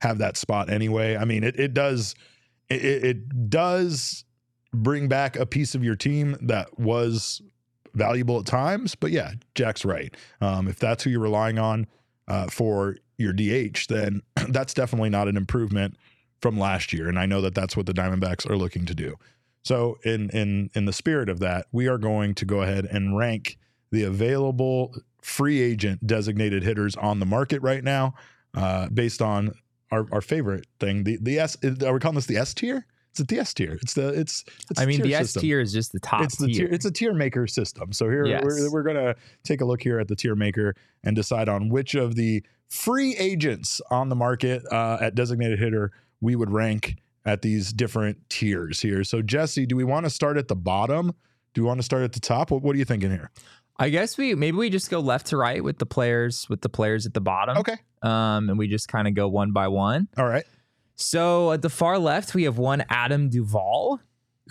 have 0.00 0.18
that 0.18 0.36
spot 0.36 0.70
anyway. 0.70 1.16
I 1.16 1.24
mean 1.24 1.44
it 1.44 1.58
it 1.58 1.74
does 1.74 2.14
it, 2.68 2.84
it 2.84 3.04
it 3.04 3.50
does 3.50 4.24
bring 4.72 5.08
back 5.08 5.36
a 5.36 5.46
piece 5.46 5.74
of 5.74 5.82
your 5.82 5.96
team 5.96 6.36
that 6.42 6.78
was 6.78 7.40
valuable 7.94 8.38
at 8.38 8.46
times, 8.46 8.94
but 8.94 9.10
yeah, 9.10 9.32
Jack's 9.54 9.84
right. 9.84 10.14
Um, 10.40 10.68
if 10.68 10.78
that's 10.78 11.02
who 11.02 11.10
you're 11.10 11.20
relying 11.20 11.58
on 11.58 11.86
uh, 12.28 12.48
for 12.48 12.96
your 13.16 13.32
DH, 13.32 13.86
then 13.88 14.22
that's 14.48 14.74
definitely 14.74 15.10
not 15.10 15.28
an 15.28 15.36
improvement 15.36 15.96
from 16.40 16.58
last 16.58 16.92
year. 16.92 17.08
And 17.08 17.18
I 17.18 17.26
know 17.26 17.40
that 17.40 17.54
that's 17.54 17.76
what 17.76 17.86
the 17.86 17.92
Diamondbacks 17.92 18.48
are 18.48 18.56
looking 18.56 18.86
to 18.86 18.94
do. 18.94 19.16
So 19.68 19.98
in 20.02 20.30
in 20.30 20.70
in 20.72 20.86
the 20.86 20.94
spirit 20.94 21.28
of 21.28 21.40
that, 21.40 21.66
we 21.72 21.88
are 21.88 21.98
going 21.98 22.34
to 22.36 22.46
go 22.46 22.62
ahead 22.62 22.86
and 22.86 23.18
rank 23.18 23.58
the 23.90 24.04
available 24.04 24.94
free 25.20 25.60
agent 25.60 26.06
designated 26.06 26.62
hitters 26.62 26.96
on 26.96 27.20
the 27.20 27.26
market 27.26 27.60
right 27.60 27.84
now, 27.84 28.14
uh, 28.54 28.88
based 28.88 29.20
on 29.20 29.52
our, 29.92 30.06
our 30.10 30.22
favorite 30.22 30.66
thing. 30.80 31.04
The 31.04 31.18
the 31.20 31.38
S 31.38 31.58
are 31.84 31.92
we 31.92 32.00
calling 32.00 32.14
this 32.14 32.24
the 32.24 32.38
S 32.38 32.54
tier? 32.54 32.86
It's 33.10 33.22
the 33.22 33.38
S 33.38 33.52
tier. 33.52 33.78
It's 33.82 33.92
the 33.92 34.08
it's. 34.08 34.42
it's 34.70 34.80
I 34.80 34.86
mean, 34.86 35.02
the 35.02 35.14
S 35.14 35.34
tier 35.34 35.60
is 35.60 35.70
just 35.70 35.92
the 35.92 36.00
top 36.00 36.22
it's 36.22 36.38
the 36.38 36.46
tier. 36.46 36.66
tier. 36.66 36.74
It's 36.74 36.86
a 36.86 36.90
tier 36.90 37.12
maker 37.12 37.46
system. 37.46 37.92
So 37.92 38.06
here 38.06 38.24
Yes. 38.24 38.42
we're, 38.42 38.72
we're 38.72 38.82
gonna 38.82 39.16
take 39.44 39.60
a 39.60 39.66
look 39.66 39.82
here 39.82 40.00
at 40.00 40.08
the 40.08 40.16
tier 40.16 40.34
maker 40.34 40.76
and 41.04 41.14
decide 41.14 41.50
on 41.50 41.68
which 41.68 41.94
of 41.94 42.14
the 42.14 42.42
free 42.70 43.14
agents 43.18 43.82
on 43.90 44.08
the 44.08 44.16
market 44.16 44.62
uh, 44.72 44.96
at 44.98 45.14
designated 45.14 45.58
hitter 45.58 45.92
we 46.22 46.36
would 46.36 46.50
rank 46.50 46.96
at 47.24 47.42
these 47.42 47.72
different 47.72 48.18
tiers 48.30 48.80
here. 48.80 49.04
So 49.04 49.22
Jesse, 49.22 49.66
do 49.66 49.76
we 49.76 49.84
want 49.84 50.04
to 50.06 50.10
start 50.10 50.36
at 50.36 50.48
the 50.48 50.56
bottom? 50.56 51.12
Do 51.54 51.62
we 51.62 51.66
want 51.68 51.78
to 51.78 51.84
start 51.84 52.02
at 52.02 52.12
the 52.12 52.20
top? 52.20 52.50
What, 52.50 52.62
what 52.62 52.74
are 52.74 52.78
you 52.78 52.84
thinking 52.84 53.10
here? 53.10 53.30
I 53.80 53.90
guess 53.90 54.18
we 54.18 54.34
maybe 54.34 54.56
we 54.56 54.70
just 54.70 54.90
go 54.90 54.98
left 55.00 55.26
to 55.28 55.36
right 55.36 55.62
with 55.62 55.78
the 55.78 55.86
players 55.86 56.48
with 56.48 56.62
the 56.62 56.68
players 56.68 57.06
at 57.06 57.14
the 57.14 57.20
bottom. 57.20 57.58
Okay. 57.58 57.76
Um, 58.02 58.48
and 58.50 58.58
we 58.58 58.66
just 58.68 58.88
kind 58.88 59.06
of 59.06 59.14
go 59.14 59.28
one 59.28 59.52
by 59.52 59.68
one. 59.68 60.08
All 60.16 60.26
right. 60.26 60.44
So 60.96 61.52
at 61.52 61.62
the 61.62 61.70
far 61.70 61.98
left, 61.98 62.34
we 62.34 62.42
have 62.44 62.58
one 62.58 62.84
Adam 62.88 63.28
Duvall, 63.28 64.00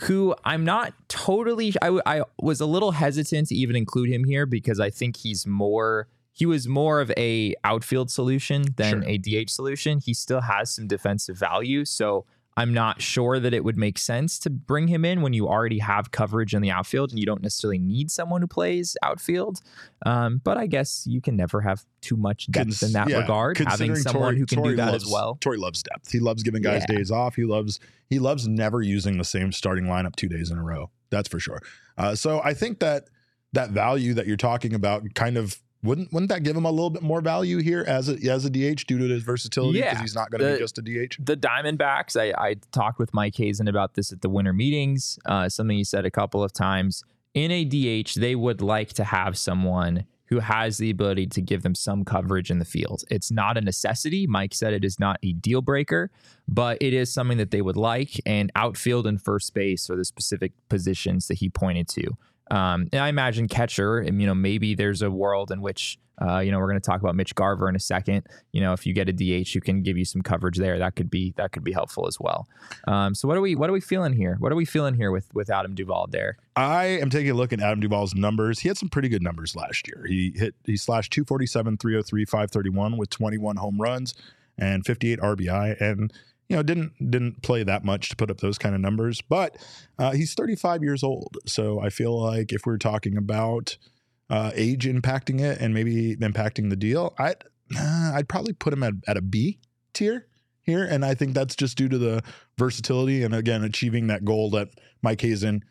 who 0.03 0.33
I'm 0.45 0.63
not 0.63 0.93
totally. 1.09 1.73
I 1.81 1.99
I 2.05 2.21
was 2.41 2.61
a 2.61 2.65
little 2.65 2.91
hesitant 2.91 3.49
to 3.49 3.55
even 3.55 3.75
include 3.75 4.09
him 4.09 4.23
here 4.23 4.45
because 4.45 4.79
I 4.79 4.89
think 4.89 5.17
he's 5.17 5.45
more. 5.45 6.07
He 6.31 6.45
was 6.45 6.67
more 6.67 7.01
of 7.01 7.11
a 7.17 7.55
outfield 7.63 8.11
solution 8.11 8.63
than 8.77 9.01
Sure. 9.01 9.09
a 9.09 9.17
DH 9.17 9.49
solution. 9.49 9.99
He 9.99 10.13
still 10.13 10.41
has 10.41 10.73
some 10.73 10.87
defensive 10.87 11.37
value, 11.37 11.83
so 11.83 12.25
I'm 12.57 12.73
not 12.73 13.01
sure 13.01 13.39
that 13.39 13.53
it 13.53 13.63
would 13.63 13.77
make 13.77 13.97
sense 13.99 14.39
to 14.39 14.49
bring 14.49 14.87
him 14.87 15.05
in 15.05 15.21
when 15.21 15.31
you 15.31 15.47
already 15.47 15.77
have 15.79 16.11
coverage 16.11 16.53
in 16.55 16.61
the 16.61 16.71
outfield 16.71 17.11
and 17.11 17.19
you 17.19 17.25
don't 17.25 17.41
necessarily 17.43 17.77
need 17.77 18.09
someone 18.11 18.41
who 18.41 18.47
plays 18.47 18.97
outfield. 19.03 19.61
Um, 20.05 20.41
but 20.43 20.57
I 20.57 20.65
guess 20.65 21.05
you 21.07 21.21
can 21.21 21.35
never 21.37 21.61
have 21.61 21.85
too 22.01 22.17
much 22.17 22.47
depth 22.47 22.65
Cons- 22.65 22.83
in 22.83 22.93
that 22.93 23.09
yeah, 23.09 23.19
regard. 23.19 23.59
Having 23.59 23.95
someone 23.97 24.33
Torey- 24.33 24.37
who 24.39 24.45
can 24.47 24.59
Torey 24.59 24.69
do 24.71 24.75
that 24.77 24.91
loves, 24.91 25.03
as 25.05 25.09
well. 25.11 25.37
Torey 25.39 25.57
loves 25.59 25.83
depth. 25.83 26.11
He 26.11 26.19
loves 26.19 26.43
giving 26.43 26.63
guys 26.63 26.83
Yeah. 26.89 26.97
days 26.97 27.11
off. 27.11 27.35
He 27.35 27.45
loves 27.45 27.79
he 28.09 28.19
loves 28.19 28.47
never 28.47 28.81
using 28.81 29.17
the 29.17 29.25
same 29.25 29.51
starting 29.51 29.85
lineup 29.85 30.15
two 30.15 30.27
days 30.29 30.49
in 30.49 30.57
a 30.57 30.63
row. 30.63 30.89
That's 31.11 31.29
for 31.29 31.39
sure. 31.39 31.61
Uh, 31.97 32.15
so 32.15 32.41
I 32.43 32.53
think 32.53 32.79
that 32.79 33.07
that 33.53 33.69
value 33.71 34.13
that 34.15 34.27
you're 34.27 34.35
talking 34.35 34.73
about 34.73 35.13
kind 35.13 35.37
of 35.37 35.57
wouldn't 35.83 36.11
wouldn't 36.11 36.29
that 36.29 36.43
give 36.43 36.55
him 36.55 36.65
a 36.65 36.71
little 36.71 36.89
bit 36.89 37.01
more 37.03 37.21
value 37.21 37.59
here 37.59 37.83
as 37.87 38.09
a 38.09 38.13
as 38.29 38.45
a 38.45 38.49
DH 38.49 38.85
due 38.87 38.97
to 38.97 39.07
his 39.07 39.23
versatility 39.23 39.79
because 39.79 39.93
Yeah. 39.93 40.01
he's 40.01 40.15
not 40.15 40.31
going 40.31 40.41
to 40.43 40.53
be 40.53 40.59
just 40.59 40.77
a 40.77 40.81
DH. 40.81 41.17
the 41.19 41.37
Diamondbacks, 41.37 42.19
I, 42.19 42.33
I 42.49 42.55
talked 42.71 42.99
with 42.99 43.13
Mike 43.13 43.35
Hazen 43.35 43.67
about 43.67 43.93
this 43.93 44.11
at 44.11 44.21
the 44.21 44.29
winter 44.29 44.53
meetings. 44.53 45.19
Uh, 45.25 45.49
something 45.49 45.77
he 45.77 45.83
said 45.83 46.05
a 46.05 46.11
couple 46.11 46.43
of 46.43 46.51
times. 46.53 47.03
In 47.33 47.51
a 47.51 47.63
DH, 47.65 48.15
they 48.15 48.35
would 48.35 48.61
like 48.61 48.93
to 48.93 49.03
have 49.03 49.37
someone 49.37 50.05
who 50.29 50.39
has 50.39 50.77
the 50.77 50.89
ability 50.89 51.27
to 51.27 51.41
give 51.41 51.61
them 51.63 51.73
some 51.75 52.03
coverage 52.03 52.49
in 52.51 52.59
the 52.59 52.65
field. 52.65 53.03
It's 53.09 53.31
not 53.31 53.57
a 53.57 53.61
necessity. 53.61 54.27
Mike 54.27 54.53
said 54.53 54.73
it 54.73 54.83
is 54.83 54.99
not 54.99 55.19
a 55.23 55.31
deal 55.33 55.61
breaker, 55.61 56.09
but 56.49 56.77
it 56.81 56.93
is 56.93 57.13
something 57.13 57.37
that 57.37 57.51
they 57.51 57.61
would 57.61 57.77
like. 57.77 58.19
And 58.25 58.51
outfield 58.55 59.07
and 59.07 59.21
first 59.21 59.53
base 59.53 59.89
are 59.89 59.95
the 59.95 60.03
specific 60.03 60.51
positions 60.67 61.27
that 61.27 61.35
he 61.35 61.47
pointed 61.49 61.87
to. 61.89 62.17
Um, 62.51 62.87
and 62.91 63.01
I 63.01 63.09
imagine 63.09 63.47
catcher, 63.47 63.99
and 63.99 64.21
you 64.21 64.27
know, 64.27 64.35
maybe 64.35 64.75
there's 64.75 65.01
a 65.01 65.11
world 65.11 65.51
in 65.51 65.61
which, 65.61 65.97
uh, 66.21 66.39
you 66.39 66.51
know, 66.51 66.57
we're 66.57 66.69
going 66.69 66.79
to 66.79 66.85
talk 66.85 67.01
about 67.01 67.15
Mitch 67.15 67.35
Garver 67.35 67.69
in 67.69 67.75
a 67.75 67.79
second. 67.79 68.25
You 68.51 68.61
know, 68.61 68.73
if 68.73 68.85
you 68.85 68.93
get 68.93 69.09
a 69.09 69.13
DH 69.13 69.49
who 69.53 69.59
can 69.59 69.83
give 69.83 69.97
you 69.97 70.05
some 70.05 70.21
coverage 70.21 70.57
there, 70.57 70.79
that 70.79 70.95
could 70.95 71.09
be 71.09 71.33
that 71.37 71.51
could 71.51 71.63
be 71.63 71.73
helpful 71.73 72.07
as 72.07 72.17
well. 72.19 72.47
Um, 72.87 73.13
so 73.13 73.27
what 73.27 73.37
are 73.37 73.41
we 73.41 73.55
what 73.55 73.69
are 73.69 73.73
we 73.73 73.81
feeling 73.81 74.13
here? 74.13 74.37
What 74.39 74.51
are 74.51 74.55
we 74.55 74.65
feeling 74.65 74.95
here 74.95 75.11
with 75.11 75.33
with 75.33 75.49
Adam 75.49 75.75
Duvall 75.75 76.07
there? 76.09 76.37
I 76.55 76.85
am 76.85 77.09
taking 77.09 77.31
a 77.31 77.35
look 77.35 77.53
at 77.53 77.59
Adam 77.59 77.79
Duvall's 77.79 78.15
numbers. 78.15 78.59
He 78.59 78.67
had 78.67 78.77
some 78.77 78.89
pretty 78.89 79.09
good 79.09 79.21
numbers 79.21 79.55
last 79.55 79.87
year. 79.87 80.05
He 80.07 80.33
hit 80.35 80.55
he 80.65 80.77
slashed 80.77 81.11
247, 81.13 81.77
303, 81.77 82.25
531 82.25 82.97
with 82.97 83.09
21 83.09 83.57
home 83.57 83.79
runs 83.79 84.13
and 84.57 84.85
58 84.85 85.19
RBI 85.19 85.79
and 85.79 86.11
you 86.49 86.55
know 86.55 86.63
didn't 86.63 86.93
didn't 87.11 87.41
play 87.43 87.63
that 87.63 87.83
much 87.83 88.09
to 88.09 88.15
put 88.15 88.31
up 88.31 88.39
those 88.39 88.57
kind 88.57 88.73
of 88.73 88.81
numbers, 88.81 89.21
but 89.21 89.57
uh, 89.99 90.11
he's 90.11 90.33
35 90.33 90.81
years 90.83 91.03
old. 91.03 91.37
So 91.45 91.79
I 91.79 91.89
feel 91.89 92.19
like 92.19 92.53
if 92.53 92.65
we're 92.65 92.77
talking 92.77 93.17
about 93.17 93.77
uh, 94.29 94.51
age 94.55 94.85
impacting 94.85 95.41
it 95.41 95.59
and 95.59 95.73
maybe 95.73 96.15
impacting 96.15 96.69
the 96.69 96.75
deal, 96.75 97.13
I'd 97.17 97.43
I'd 97.77 98.29
probably 98.29 98.53
put 98.53 98.73
him 98.73 98.83
at, 98.83 98.93
at 99.07 99.17
a 99.17 99.21
B 99.21 99.59
tier 99.93 100.27
here, 100.61 100.83
and 100.83 101.03
I 101.03 101.15
think 101.15 101.33
that's 101.33 101.55
just 101.55 101.77
due 101.77 101.89
to 101.89 101.97
the 101.97 102.23
versatility 102.57 103.23
and 103.23 103.33
again 103.33 103.63
achieving 103.63 104.07
that 104.07 104.23
goal 104.23 104.49
that 104.51 104.69
Mike 105.01 105.21
Hazen 105.21 105.63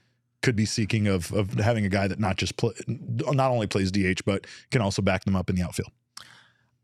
could 0.42 0.56
be 0.56 0.66
seeking 0.66 1.06
of 1.06 1.32
of 1.32 1.54
having 1.54 1.86
a 1.86 1.88
guy 1.88 2.06
that 2.06 2.20
not 2.20 2.36
just 2.36 2.56
play, 2.58 2.72
not 2.86 3.50
only 3.50 3.66
plays 3.66 3.90
DH 3.90 4.20
but 4.26 4.46
can 4.70 4.82
also 4.82 5.00
back 5.00 5.24
them 5.24 5.36
up 5.36 5.48
in 5.48 5.56
the 5.56 5.62
outfield. 5.62 5.90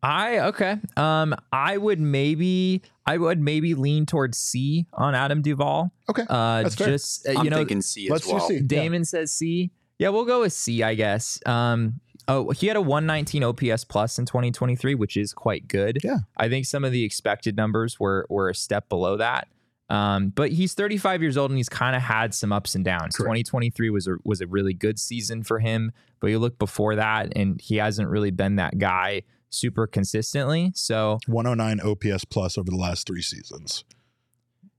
I 0.02 0.38
okay. 0.48 0.78
Um, 0.96 1.34
I 1.52 1.76
would 1.76 2.00
maybe 2.00 2.82
I 3.06 3.18
would 3.18 3.40
maybe 3.40 3.74
lean 3.74 4.06
towards 4.06 4.38
C 4.38 4.86
on 4.92 5.14
Adam 5.14 5.42
Duvall. 5.42 5.92
Okay, 6.10 6.24
Uh, 6.28 6.62
That's 6.64 6.74
fair. 6.74 6.88
just 6.88 7.28
uh, 7.28 7.34
I'm 7.38 7.44
you 7.44 7.50
know, 7.50 7.58
thinking 7.58 7.82
C 7.82 8.06
as 8.06 8.10
let's 8.10 8.26
well. 8.26 8.36
just 8.38 8.48
see. 8.48 8.60
Damon 8.60 9.04
says 9.04 9.30
C. 9.32 9.70
Yeah, 9.98 10.08
we'll 10.08 10.24
go 10.24 10.40
with 10.40 10.52
C, 10.52 10.82
I 10.82 10.94
guess. 10.94 11.38
Um, 11.46 12.00
oh, 12.26 12.50
he 12.50 12.66
had 12.66 12.76
a 12.76 12.80
119 12.80 13.44
OPS 13.44 13.84
plus 13.84 14.18
in 14.18 14.26
2023, 14.26 14.96
which 14.96 15.16
is 15.16 15.32
quite 15.32 15.68
good. 15.68 15.98
Yeah. 16.02 16.18
I 16.36 16.48
think 16.48 16.66
some 16.66 16.84
of 16.84 16.90
the 16.90 17.04
expected 17.04 17.56
numbers 17.56 18.00
were 18.00 18.26
were 18.28 18.48
a 18.50 18.54
step 18.54 18.88
below 18.88 19.16
that. 19.18 19.46
Um, 19.88 20.30
but 20.30 20.50
he's 20.52 20.72
35 20.74 21.20
years 21.22 21.36
old 21.36 21.50
and 21.50 21.58
he's 21.58 21.68
kind 21.68 21.94
of 21.94 22.02
had 22.02 22.34
some 22.34 22.50
ups 22.52 22.74
and 22.74 22.84
downs. 22.84 23.14
Correct. 23.14 23.28
2023 23.46 23.90
was 23.90 24.08
a 24.08 24.16
was 24.24 24.40
a 24.40 24.46
really 24.48 24.74
good 24.74 24.98
season 24.98 25.44
for 25.44 25.60
him, 25.60 25.92
but 26.18 26.28
you 26.28 26.38
look 26.40 26.58
before 26.58 26.96
that 26.96 27.32
and 27.36 27.60
he 27.60 27.76
hasn't 27.76 28.08
really 28.08 28.30
been 28.32 28.56
that 28.56 28.78
guy 28.78 29.22
super 29.52 29.86
consistently. 29.86 30.72
So 30.74 31.18
109 31.26 31.80
OPS 31.86 32.24
plus 32.24 32.56
over 32.58 32.70
the 32.70 32.76
last 32.76 33.06
three 33.06 33.22
seasons. 33.22 33.84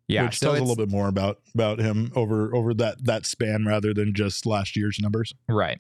yeah, 0.08 0.26
which 0.26 0.40
so 0.40 0.48
tells 0.48 0.60
a 0.60 0.64
little 0.64 0.76
bit 0.76 0.90
more 0.92 1.08
about 1.08 1.40
about 1.54 1.80
him 1.80 2.12
over 2.16 2.54
over 2.56 2.74
that 2.76 3.04
that 3.06 3.26
span 3.26 3.66
rather 3.66 3.94
than 3.94 4.14
just 4.14 4.46
last 4.46 4.76
year's 4.76 5.00
numbers. 5.00 5.34
Right. 5.48 5.80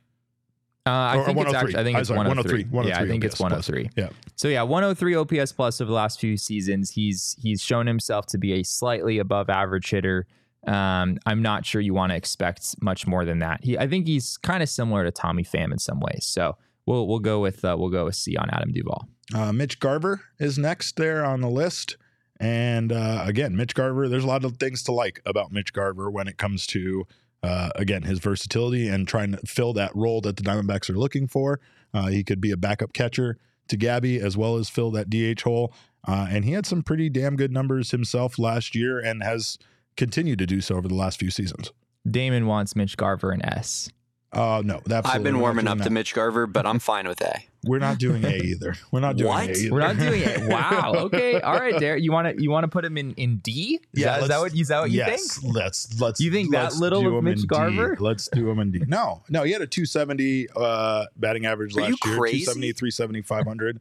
Uh, 0.85 0.89
I 0.89 1.15
Or- 1.15 1.21
or 1.21 1.25
think 1.25 1.37
it's 1.37 1.45
103. 1.45 1.59
actually. 1.69 1.79
I 1.79 1.83
think 1.85 1.97
it's 1.99 2.07
sorry, 2.09 2.17
103. 2.17 2.63
103, 2.65 2.89
Yeah, 2.89 2.99
I 3.01 3.07
think 3.07 3.23
it's 3.23 3.35
OPS 3.35 3.37
plus. 3.39 3.69
103. 3.69 3.89
Yeah. 3.95 4.09
So 4.35 4.47
yeah, 4.49 4.63
103 4.63 5.15
OPS 5.15 5.51
plus 5.53 5.79
over 5.79 5.87
the 5.89 5.95
last 5.95 6.19
few 6.19 6.35
seasons. 6.37 6.91
He's 6.91 7.35
he's 7.41 7.61
shown 7.61 7.87
himself 7.87 8.25
to 8.27 8.37
be 8.37 8.53
a 8.53 8.63
slightly 8.63 9.17
above 9.19 9.49
average 9.49 9.89
hitter. 9.89 10.27
Um, 10.67 11.17
I'm 11.25 11.41
not 11.41 11.65
sure 11.65 11.79
you 11.81 11.93
want 11.93 12.11
to 12.11 12.15
expect 12.15 12.75
much 12.81 13.05
more 13.07 13.25
than 13.25 13.39
that. 13.39 13.63
He, 13.63 13.77
I 13.77 13.87
think 13.87 14.07
he's 14.07 14.37
kind 14.37 14.63
of 14.63 14.69
similar 14.69 15.03
to 15.03 15.11
Tommy 15.11 15.43
Pham 15.43 15.71
in 15.73 15.77
some 15.79 15.99
ways. 15.99 16.25
So 16.25 16.57
we'll 16.85 17.07
we'll 17.07 17.19
go 17.19 17.39
with 17.39 17.63
uh, 17.63 17.75
we'll 17.77 17.89
go 17.89 18.05
with 18.05 18.15
C 18.15 18.35
on 18.37 18.49
Adam 18.49 18.71
Duvall. 18.71 19.07
Uh, 19.33 19.51
Mitch 19.51 19.79
Garver 19.79 20.21
is 20.39 20.57
next 20.57 20.95
there 20.97 21.25
on 21.25 21.41
the 21.41 21.49
list. 21.49 21.97
And 22.39 22.91
uh, 22.91 23.23
again, 23.25 23.55
Mitch 23.55 23.73
Garver, 23.73 24.09
there's 24.09 24.23
a 24.23 24.27
lot 24.27 24.43
of 24.43 24.57
things 24.57 24.83
to 24.83 24.91
like 24.91 25.21
about 25.25 25.51
Mitch 25.51 25.71
Garver 25.71 26.11
when 26.11 26.27
it 26.27 26.37
comes 26.37 26.67
to, 26.67 27.05
uh, 27.41 27.69
again, 27.75 28.03
his 28.03 28.19
versatility 28.19 28.89
and 28.89 29.07
trying 29.07 29.31
to 29.31 29.37
fill 29.45 29.71
that 29.73 29.95
role 29.95 30.19
that 30.21 30.35
the 30.35 30.43
Diamondbacks 30.43 30.89
are 30.89 30.97
looking 30.97 31.27
for. 31.27 31.59
Uh, 31.93 32.07
he 32.07 32.23
could 32.23 32.41
be 32.41 32.51
a 32.51 32.57
backup 32.57 32.91
catcher 32.91 33.37
to 33.69 33.77
Gabby 33.77 34.19
as 34.19 34.35
well 34.35 34.57
as 34.57 34.67
fill 34.67 34.91
that 34.91 35.09
DH 35.09 35.41
hole. 35.41 35.73
Uh, 36.05 36.27
and 36.29 36.43
he 36.43 36.51
had 36.51 36.65
some 36.65 36.83
pretty 36.83 37.09
damn 37.09 37.37
good 37.37 37.51
numbers 37.51 37.91
himself 37.91 38.37
last 38.37 38.75
year 38.75 38.99
and 38.99 39.23
has 39.23 39.57
continued 39.95 40.39
to 40.39 40.45
do 40.45 40.59
so 40.59 40.75
over 40.75 40.87
the 40.87 40.95
last 40.95 41.19
few 41.19 41.31
seasons. 41.31 41.71
Damon 42.09 42.45
wants 42.45 42.75
Mitch 42.75 42.97
Garver 42.97 43.31
an 43.31 43.45
S. 43.45 43.89
Uh, 44.33 44.61
no, 44.65 44.75
absolutely. 44.75 45.09
I've 45.11 45.23
been 45.23 45.39
warming 45.39 45.65
doing 45.65 45.79
up 45.79 45.85
to. 45.85 45.89
Mitch 45.89 46.13
Garver, 46.13 46.47
but 46.47 46.65
I'm 46.65 46.79
fine 46.79 47.07
with 47.07 47.21
A. 47.21 47.39
We're 47.65 47.79
not 47.79 47.97
doing 47.97 48.25
A 48.25 48.35
either. 48.35 48.75
We're 48.91 48.99
not 48.99 49.15
doing 49.15 49.29
What? 49.29 49.49
A 49.49 49.51
either. 49.51 49.71
We're 49.71 49.79
not 49.79 49.97
doing 49.97 50.21
it. 50.21 50.41
Wow. 50.49 50.93
Okay. 50.95 51.39
All 51.39 51.53
right, 51.57 51.79
Derek. 51.79 52.03
You 52.03 52.11
want 52.11 52.35
to 52.35 52.43
you 52.43 52.49
want 52.51 52.63
to 52.63 52.67
put 52.67 52.83
him 52.83 52.97
in 52.97 53.13
in 53.13 53.37
D? 53.37 53.79
Is 53.93 54.01
Yeah, 54.01 54.19
Is 54.19 54.27
that 54.27 54.39
what 54.39 54.53
is 54.53 54.67
that 54.67 54.81
what 54.81 54.91
you 54.91 54.97
yes, 54.97 55.37
think? 55.37 55.55
Let's 55.55 55.99
let's. 56.01 56.19
You 56.19 56.31
think 56.31 56.51
that 56.51 56.63
let's 56.63 56.79
little 56.79 57.01
do 57.01 57.07
of 57.09 57.13
him 57.19 57.23
Mitch 57.25 57.35
in 57.37 57.41
D. 57.43 57.47
Garver? 57.47 57.97
Let's 57.99 58.27
do 58.33 58.49
him 58.49 58.59
in 58.59 58.71
D. 58.71 58.81
No, 58.87 59.23
no, 59.29 59.43
he 59.43 59.51
had 59.51 59.61
a 59.61 59.67
270 59.67 60.47
uh, 60.55 61.05
batting 61.15 61.45
average 61.45 61.77
Are 61.77 61.81
last 61.81 61.89
you 62.03 62.11
year. 62.11 62.19
crazy? 62.19 62.45
270, 62.45 62.73
370, 62.73 63.21
500. 63.21 63.79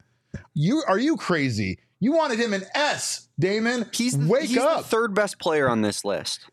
You 0.54 0.82
are 0.86 0.98
you 0.98 1.16
crazy? 1.16 1.78
You 1.98 2.12
wanted 2.12 2.38
him 2.40 2.52
in 2.52 2.64
S, 2.74 3.28
Damon. 3.38 3.86
He's 3.92 4.16
wake 4.16 4.48
he's 4.48 4.58
up. 4.58 4.78
the 4.82 4.88
third 4.88 5.14
best 5.14 5.38
player 5.38 5.68
on 5.68 5.82
this 5.82 6.04
list. 6.04 6.46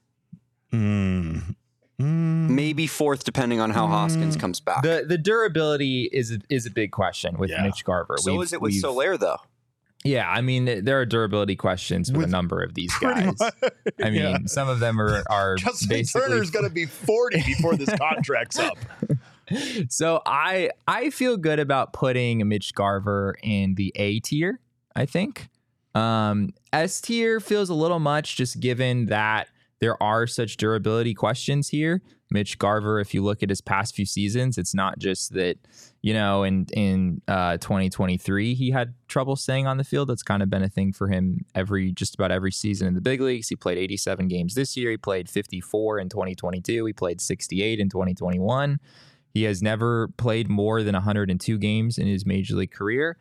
Mm. 0.72 1.56
Mm. 2.00 2.50
Maybe 2.50 2.88
fourth, 2.88 3.24
depending 3.26 3.60
on 3.60 3.72
how 3.72 3.88
Hoskins 3.88 4.38
Mm. 4.38 4.40
comes 4.40 4.60
back. 4.60 4.84
The 4.84 5.04
the 5.08 5.18
durability 5.18 6.10
is 6.14 6.32
a, 6.32 6.40
is 6.50 6.66
a 6.66 6.72
big 6.72 6.92
question 6.92 7.38
with 7.38 7.50
Yeah. 7.50 7.64
Mitch 7.64 7.84
Garver. 7.84 8.16
so 8.18 8.32
We've- 8.34 8.44
is 8.44 8.54
it 8.54 8.62
with 8.62 8.72
we've- 8.84 9.18
though. 9.18 9.38
Yeah, 10.06 10.30
I 10.30 10.40
mean 10.40 10.86
there 10.86 10.98
are 11.02 11.06
durability 11.06 11.58
questions 11.58 12.10
with, 12.10 12.20
With 12.22 12.30
a 12.30 12.32
number 12.32 12.62
of 12.64 12.74
these 12.74 12.94
guys. 13.00 13.38
much. 13.38 13.54
I 14.02 14.10
mean, 14.12 14.14
Yeah. 14.22 14.38
some 14.46 14.70
of 14.70 14.80
them 14.80 15.00
are 15.02 15.24
are 15.30 15.56
Justin 15.58 15.90
basically 15.90 16.22
Turner's 16.30 16.52
going 16.52 16.64
to 16.64 16.72
be 16.72 16.86
40 16.86 17.44
before 17.46 17.76
this 17.76 17.90
contract's 18.00 18.58
up. 18.58 18.78
So 19.90 20.22
I 20.26 20.70
I 20.88 21.10
feel 21.10 21.36
good 21.36 21.60
about 21.60 21.92
putting 21.92 22.48
Mitch 22.48 22.74
Garver 22.76 23.36
in 23.44 23.76
the 23.76 23.92
A 23.96 24.20
tier. 24.22 24.60
I 24.96 25.06
think 25.06 25.50
um, 25.96 26.54
S 26.72 27.02
tier 27.02 27.40
feels 27.42 27.70
a 27.70 27.74
little 27.74 28.00
much, 28.00 28.38
just 28.38 28.60
given 28.60 29.08
that 29.08 29.50
there 29.80 30.02
are 30.02 30.28
such 30.28 30.58
durability 30.58 31.14
questions 31.14 31.70
here. 31.70 32.02
Mitch 32.32 32.60
Garver, 32.60 33.00
if 33.00 33.14
you 33.14 33.24
look 33.24 33.42
at 33.42 33.50
his 33.50 33.62
past 33.62 33.96
few 33.96 34.06
seasons, 34.06 34.58
it's 34.58 34.76
not 34.76 35.00
just 35.00 35.34
that 35.34 35.58
you 36.02 36.14
know 36.14 36.44
in 36.44 36.68
in 36.74 37.22
uh, 37.28 37.58
2023 37.58 38.54
he 38.54 38.72
had 38.72 38.94
trouble 39.08 39.36
staying 39.36 39.68
on 39.68 39.78
the 39.78 39.84
field. 39.84 40.10
That's 40.10 40.22
kind 40.22 40.44
of 40.44 40.50
been 40.50 40.62
a 40.62 40.70
thing 40.70 40.94
for 40.94 41.08
him 41.08 41.46
every 41.56 41.92
just 41.92 42.14
about 42.16 42.32
every 42.32 42.52
season 42.52 42.88
in 42.88 42.94
the 42.94 43.02
big 43.02 43.22
leagues. 43.22 43.48
He 43.50 43.56
played 43.56 43.78
87 43.78 44.28
games 44.28 44.54
this 44.54 44.78
year. 44.78 44.92
He 44.92 44.98
played 44.98 45.30
54 45.30 46.00
in 46.00 46.10
2022. 46.10 46.86
He 46.86 46.94
played 46.94 47.20
68 47.20 47.80
in 47.80 47.90
2021. 47.90 48.80
He 49.34 49.44
has 49.44 49.62
never 49.62 50.10
played 50.18 50.50
more 50.50 50.84
than 50.84 50.94
102 50.94 51.58
games 51.58 51.98
in 51.98 52.08
his 52.08 52.26
major 52.26 52.56
league 52.56 52.72
career. 52.72 53.18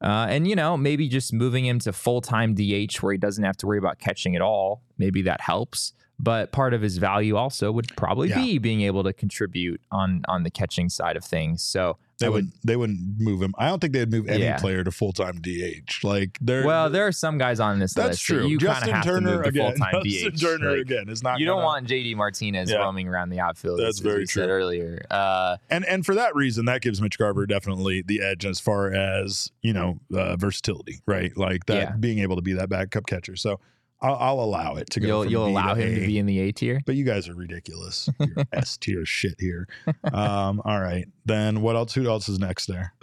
Uh, 0.00 0.26
and, 0.28 0.46
you 0.46 0.54
know, 0.54 0.76
maybe 0.76 1.08
just 1.08 1.32
moving 1.32 1.66
him 1.66 1.78
to 1.80 1.92
full 1.92 2.20
time 2.20 2.54
DH 2.54 2.96
where 3.00 3.12
he 3.12 3.18
doesn't 3.18 3.42
have 3.44 3.56
to 3.58 3.66
worry 3.66 3.78
about 3.78 3.98
catching 3.98 4.36
at 4.36 4.42
all, 4.42 4.82
maybe 4.96 5.22
that 5.22 5.40
helps. 5.40 5.92
But 6.20 6.50
part 6.52 6.74
of 6.74 6.82
his 6.82 6.98
value 6.98 7.36
also 7.36 7.70
would 7.72 7.94
probably 7.96 8.28
Yeah. 8.28 8.42
be 8.42 8.58
being 8.58 8.82
able 8.82 9.04
to 9.04 9.12
contribute 9.12 9.80
on 9.90 10.22
on 10.28 10.42
the 10.42 10.50
catching 10.50 10.88
side 10.88 11.16
of 11.16 11.24
things. 11.24 11.62
So 11.62 11.96
They 12.20 12.28
would, 12.28 12.44
not 12.46 12.52
they 12.64 12.76
wouldn't 12.76 13.20
move 13.20 13.40
him. 13.40 13.54
I 13.58 13.68
don't 13.68 13.80
think 13.80 13.92
they'd 13.92 14.10
move 14.10 14.28
any 14.28 14.42
Yeah. 14.42 14.58
player 14.58 14.82
to 14.82 14.90
full 14.90 15.12
time 15.12 15.40
DH. 15.40 16.02
Like 16.02 16.36
they're 16.40 16.64
Well, 16.66 16.90
there 16.90 17.06
are 17.06 17.12
some 17.12 17.38
guys 17.38 17.60
on 17.60 17.78
this 17.78 17.94
that's 17.94 18.08
list 18.10 18.24
true. 18.24 18.42
that 18.42 18.48
you 18.48 18.58
Justin 18.58 18.90
have 18.92 19.04
Turner 19.04 19.42
to 19.42 19.48
again. 19.48 19.72
full 19.76 19.86
time 19.86 20.02
Justin 20.04 20.32
DH. 20.32 20.40
Turner 20.40 20.70
Like, 20.72 20.80
again 20.80 21.08
is 21.08 21.22
not. 21.22 21.38
you 21.38 21.46
don't 21.46 21.62
want 21.62 21.86
JD 21.86 22.16
Martinez 22.16 22.70
Yeah. 22.70 22.78
roaming 22.78 23.06
around 23.08 23.30
the 23.30 23.38
outfield. 23.40 23.78
That's 23.78 23.98
as 23.98 24.00
very 24.00 24.26
true. 24.26 24.42
earlier. 24.44 25.04
Uh, 25.10 25.58
and 25.70 25.84
and 25.86 26.04
for 26.04 26.14
that 26.16 26.34
reason, 26.34 26.64
that 26.64 26.82
gives 26.82 27.00
Mitch 27.00 27.18
Garver 27.18 27.46
definitely 27.46 28.02
the 28.02 28.20
edge 28.20 28.44
as 28.44 28.58
far 28.58 28.92
as 28.92 29.52
you 29.62 29.72
know 29.72 30.00
uh, 30.12 30.36
versatility, 30.36 31.00
right? 31.06 31.36
Like 31.36 31.66
that 31.66 31.74
Yeah. 31.76 31.92
being 31.92 32.18
able 32.18 32.36
to 32.36 32.42
be 32.42 32.52
that 32.54 32.68
backup 32.68 33.06
catcher. 33.06 33.36
So 33.36 33.60
I'll, 34.00 34.14
I'll 34.14 34.40
allow 34.40 34.74
it 34.76 34.90
to 34.90 35.00
go. 35.00 35.06
you'll 35.06 35.26
you'll 35.26 35.46
allow 35.48 35.74
to 35.74 35.80
him 35.80 35.92
A. 35.92 36.00
to 36.00 36.06
be 36.06 36.18
in 36.18 36.26
the 36.26 36.38
A 36.40 36.52
tier. 36.52 36.80
But 36.86 36.94
you 36.94 37.04
guys 37.04 37.28
are 37.28 37.34
ridiculous. 37.34 38.08
You're 38.20 38.44
S 38.52 38.76
tier 38.76 39.04
shit 39.04 39.34
here. 39.38 39.66
Um, 40.12 40.62
all 40.64 40.80
right, 40.80 41.06
then 41.24 41.62
what 41.62 41.74
else? 41.76 41.94
Who 41.94 42.08
else 42.08 42.28
is 42.28 42.38
next 42.38 42.66
there? 42.66 42.94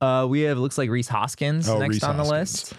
Uh, 0.00 0.26
we 0.28 0.42
have 0.42 0.58
looks 0.58 0.78
like 0.78 0.88
Rhys 0.90 1.08
Hoskins 1.08 1.68
Oh, 1.68 1.78
next 1.78 1.94
Rhys 1.96 2.04
on 2.04 2.16
the 2.16 2.24
list. 2.24 2.72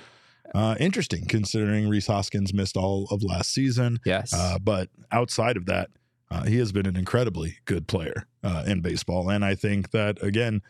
Uh, 0.55 0.75
interesting, 0.79 1.25
considering 1.27 1.89
Rhys 1.89 2.07
Hoskins 2.07 2.53
missed 2.53 2.75
all 2.77 3.07
of 3.11 3.21
last 3.21 3.51
season. 3.53 3.99
Yes. 4.05 4.33
Uh, 4.33 4.57
but 4.59 4.89
outside 5.11 5.57
of 5.57 5.65
that, 5.67 5.89
uh, 6.31 6.43
he 6.45 6.57
has 6.57 6.71
been 6.71 6.85
an 6.85 6.95
incredibly 6.95 7.57
good 7.65 7.87
player 7.87 8.25
uh, 8.43 8.63
in 8.65 8.81
baseball, 8.81 9.29
and 9.29 9.43
I 9.43 9.55
think 9.55 9.91
that 9.91 10.23
again, 10.23 10.61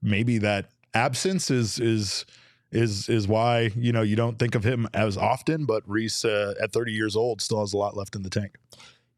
maybe 0.00 0.38
that 0.38 0.70
absence 0.94 1.50
is 1.50 1.78
is 1.78 2.24
is 2.72 3.08
is 3.08 3.28
why 3.28 3.70
you 3.76 3.92
know 3.92 4.02
you 4.02 4.16
don't 4.16 4.38
think 4.38 4.54
of 4.54 4.64
him 4.64 4.88
as 4.94 5.16
often. 5.16 5.66
But 5.66 5.82
Rhys, 5.86 6.24
uh, 6.24 6.54
at 6.60 6.72
30 6.72 6.92
years 6.92 7.14
old, 7.16 7.40
still 7.40 7.60
has 7.60 7.72
a 7.72 7.76
lot 7.76 7.96
left 7.96 8.16
in 8.16 8.22
the 8.22 8.30
tank. 8.30 8.56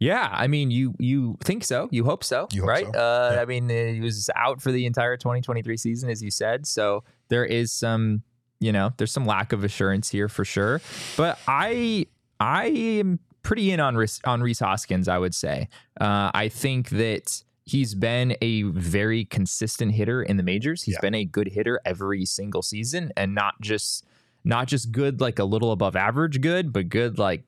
yeah, 0.01 0.29
I 0.33 0.47
mean, 0.49 0.71
you 0.71 0.95
you 0.99 1.37
think 1.45 1.65
so? 1.65 1.89
You 1.91 2.05
hope 2.05 2.25
so, 2.25 2.49
You 2.53 2.63
hope 2.63 2.69
right? 2.69 2.87
so. 2.93 2.99
Uh, 2.99 3.31
Yeah. 3.35 3.43
I 3.43 3.45
mean, 3.45 3.69
he 3.69 4.01
was 4.01 4.29
out 4.37 4.61
for 4.61 4.73
the 4.73 4.85
entire 4.87 5.17
2023 5.17 5.77
season, 5.77 6.11
as 6.11 6.23
you 6.23 6.31
said. 6.31 6.67
So 6.67 7.05
there 7.29 7.45
is 7.45 7.73
some, 7.73 8.23
you 8.61 8.73
know, 8.73 8.91
there's 8.97 9.13
some 9.13 9.25
lack 9.25 9.53
of 9.53 9.65
assurance 9.65 10.11
here 10.11 10.29
for 10.29 10.45
sure. 10.45 10.81
But 11.17 11.39
I 11.49 12.07
I 12.41 12.67
am 12.67 13.21
pretty 13.43 13.71
in 13.71 13.79
on 13.81 13.95
Rhys, 13.97 14.21
on 14.25 14.43
Rhys 14.43 14.59
Hoskins. 14.59 15.07
I 15.09 15.19
would 15.19 15.35
say. 15.35 15.69
Uh, 16.01 16.31
I 16.35 16.49
think 16.49 16.91
that. 16.91 17.43
He's 17.65 17.95
been 17.95 18.37
a 18.43 18.63
very 18.63 19.25
consistent 19.25 19.93
hitter 19.93 20.23
in 20.23 20.37
the 20.37 20.43
majors. 20.43 20.83
He's 20.83 20.95
Yeah. 20.97 21.01
been 21.01 21.15
a 21.15 21.25
good 21.25 21.49
hitter 21.49 21.81
every 21.85 22.25
single 22.27 22.63
season, 22.63 23.11
and 23.17 23.35
not 23.35 23.61
just 23.61 24.05
not 24.47 24.69
just 24.69 24.93
good 24.93 25.23
like 25.23 25.39
a 25.39 25.45
little 25.45 25.73
above 25.73 25.97
average 25.97 26.43
good, 26.43 26.71
but 26.73 26.91
good 26.91 27.19
like 27.19 27.45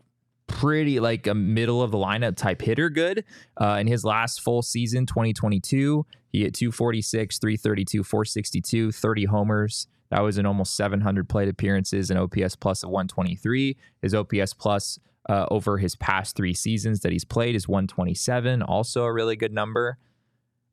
pretty 0.47 0.99
like 1.01 1.27
a 1.27 1.35
middle 1.35 1.83
of 1.83 1.91
the 1.91 1.99
lineup 1.99 2.37
type 2.37 2.63
hitter 2.63 2.89
good. 2.89 3.23
Uh, 3.61 3.77
in 3.81 3.87
his 3.87 4.05
last 4.05 4.41
full 4.41 4.63
season, 4.63 5.05
2022, 5.05 6.07
he 6.33 6.43
hit 6.43 6.55
246, 6.55 7.39
332, 7.39 8.03
462, 8.03 8.93
30 8.93 9.25
homers. 9.27 9.87
That 10.11 10.21
was 10.23 10.39
in 10.39 10.47
almost 10.47 10.75
700 10.77 11.29
plate 11.29 11.49
appearances, 11.49 12.11
and 12.11 12.19
OPS 12.19 12.57
plus 12.57 12.83
of 12.83 12.89
123. 12.91 13.77
His 14.01 14.15
OPS 14.15 14.55
plus 14.55 14.99
uh, 15.29 15.47
over 15.51 15.77
his 15.79 15.97
past 15.97 16.37
three 16.37 16.55
seasons 16.55 17.01
that 17.01 17.13
he's 17.13 17.25
played 17.25 17.57
is 17.57 17.67
127, 17.69 18.63
also 18.63 19.03
a 19.05 19.13
really 19.13 19.37
good 19.37 19.53
number. 19.53 19.99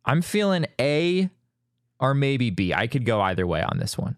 I'm 0.06 0.22
feeling 0.22 0.66
A 0.80 1.30
or 2.00 2.14
maybe 2.14 2.50
B. 2.50 2.74
I 2.74 2.88
could 2.88 3.06
go 3.06 3.22
either 3.22 3.48
way 3.48 3.62
on 3.62 3.80
this 3.80 3.98
one. 3.98 4.18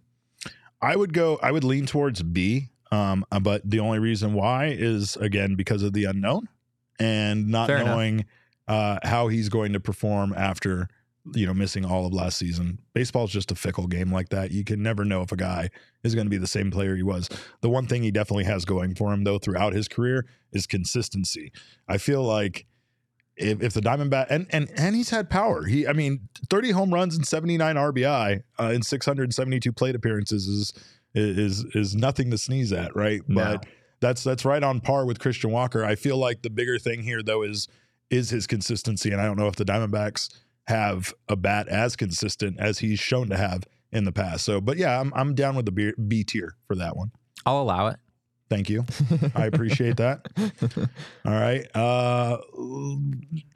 I 0.81 0.95
would 0.95 1.13
go. 1.13 1.39
I 1.41 1.51
would 1.51 1.63
lean 1.63 1.85
towards 1.85 2.21
B. 2.23 2.69
Um, 2.91 3.25
uh, 3.31 3.39
but 3.39 3.61
the 3.69 3.79
only 3.79 3.99
reason 3.99 4.33
why 4.33 4.67
is 4.67 5.15
again 5.17 5.55
because 5.55 5.83
of 5.83 5.93
the 5.93 6.05
unknown 6.05 6.47
and 6.99 7.47
not 7.49 7.67
Fair 7.67 7.83
knowing 7.83 8.25
uh, 8.67 8.99
how 9.03 9.27
he's 9.27 9.49
going 9.49 9.73
to 9.73 9.79
perform 9.79 10.33
after 10.35 10.87
you 11.33 11.45
know 11.47 11.53
missing 11.53 11.85
all 11.85 12.05
of 12.05 12.13
last 12.13 12.37
season. 12.37 12.79
Baseball's 12.93 13.31
just 13.31 13.51
a 13.51 13.55
fickle 13.55 13.87
game 13.87 14.11
like 14.11 14.29
that. 14.29 14.51
You 14.51 14.63
can 14.63 14.83
never 14.83 15.03
know 15.03 15.21
if 15.21 15.31
a 15.31 15.35
guy 15.35 15.69
is 16.03 16.13
going 16.13 16.27
to 16.27 16.31
be 16.31 16.37
the 16.37 16.47
same 16.47 16.71
player 16.71 16.95
he 16.95 17.03
was. 17.03 17.29
The 17.61 17.69
one 17.69 17.87
thing 17.87 18.03
he 18.03 18.11
definitely 18.11 18.45
has 18.45 18.65
going 18.65 18.95
for 18.95 19.11
him 19.11 19.23
though 19.23 19.39
throughout 19.39 19.73
his 19.73 19.87
career 19.87 20.25
is 20.51 20.67
consistency. 20.67 21.51
I 21.87 21.97
feel 21.97 22.23
like 22.23 22.65
if, 23.37 23.61
if 23.61 23.73
the 23.73 23.81
Diamondback 23.81 24.27
and 24.29 24.47
and 24.51 24.69
and 24.77 24.95
he's 24.95 25.09
had 25.09 25.29
power. 25.29 25.65
He 25.65 25.87
I 25.87 25.93
mean 25.93 26.27
30 26.49 26.71
home 26.71 26.93
runs 26.93 27.15
and 27.15 27.25
79 27.25 27.75
RBI 27.75 28.43
uh, 28.59 28.71
in 28.73 28.81
672 28.81 29.71
plate 29.73 29.95
appearances 29.95 30.47
is 30.47 30.73
is 31.13 31.63
is 31.75 31.95
nothing 31.95 32.31
to 32.31 32.37
sneeze 32.37 32.71
at, 32.71 32.95
right? 32.95 33.21
No. 33.27 33.43
But 33.43 33.65
that's 33.99 34.23
that's 34.23 34.45
right 34.45 34.63
on 34.63 34.81
par 34.81 35.05
with 35.05 35.19
Christian 35.19 35.51
Walker. 35.51 35.83
I 35.83 35.95
feel 35.95 36.17
like 36.17 36.41
the 36.41 36.49
bigger 36.49 36.79
thing 36.79 37.03
here 37.03 37.21
though 37.23 37.43
is 37.43 37.67
is 38.09 38.29
his 38.29 38.47
consistency 38.47 39.11
and 39.11 39.21
I 39.21 39.25
don't 39.25 39.37
know 39.37 39.47
if 39.47 39.55
the 39.55 39.65
Diamondbacks 39.65 40.29
have 40.67 41.13
a 41.27 41.35
bat 41.35 41.67
as 41.67 41.95
consistent 41.95 42.59
as 42.59 42.79
he's 42.79 42.99
shown 42.99 43.29
to 43.29 43.37
have 43.37 43.63
in 43.91 44.03
the 44.03 44.11
past. 44.11 44.45
So, 44.45 44.61
but 44.61 44.77
yeah, 44.77 44.99
I'm 44.99 45.11
I'm 45.15 45.35
down 45.35 45.55
with 45.55 45.65
the 45.65 45.71
B, 45.71 45.93
B 46.07 46.23
tier 46.23 46.55
for 46.67 46.75
that 46.75 46.95
one. 46.95 47.11
I'll 47.45 47.61
allow 47.61 47.87
it. 47.87 47.97
Thank 48.49 48.69
you. 48.69 48.85
I 49.33 49.45
appreciate 49.47 49.97
that. 49.97 50.25
All 51.25 51.33
right. 51.33 51.65
Uh 51.75 52.37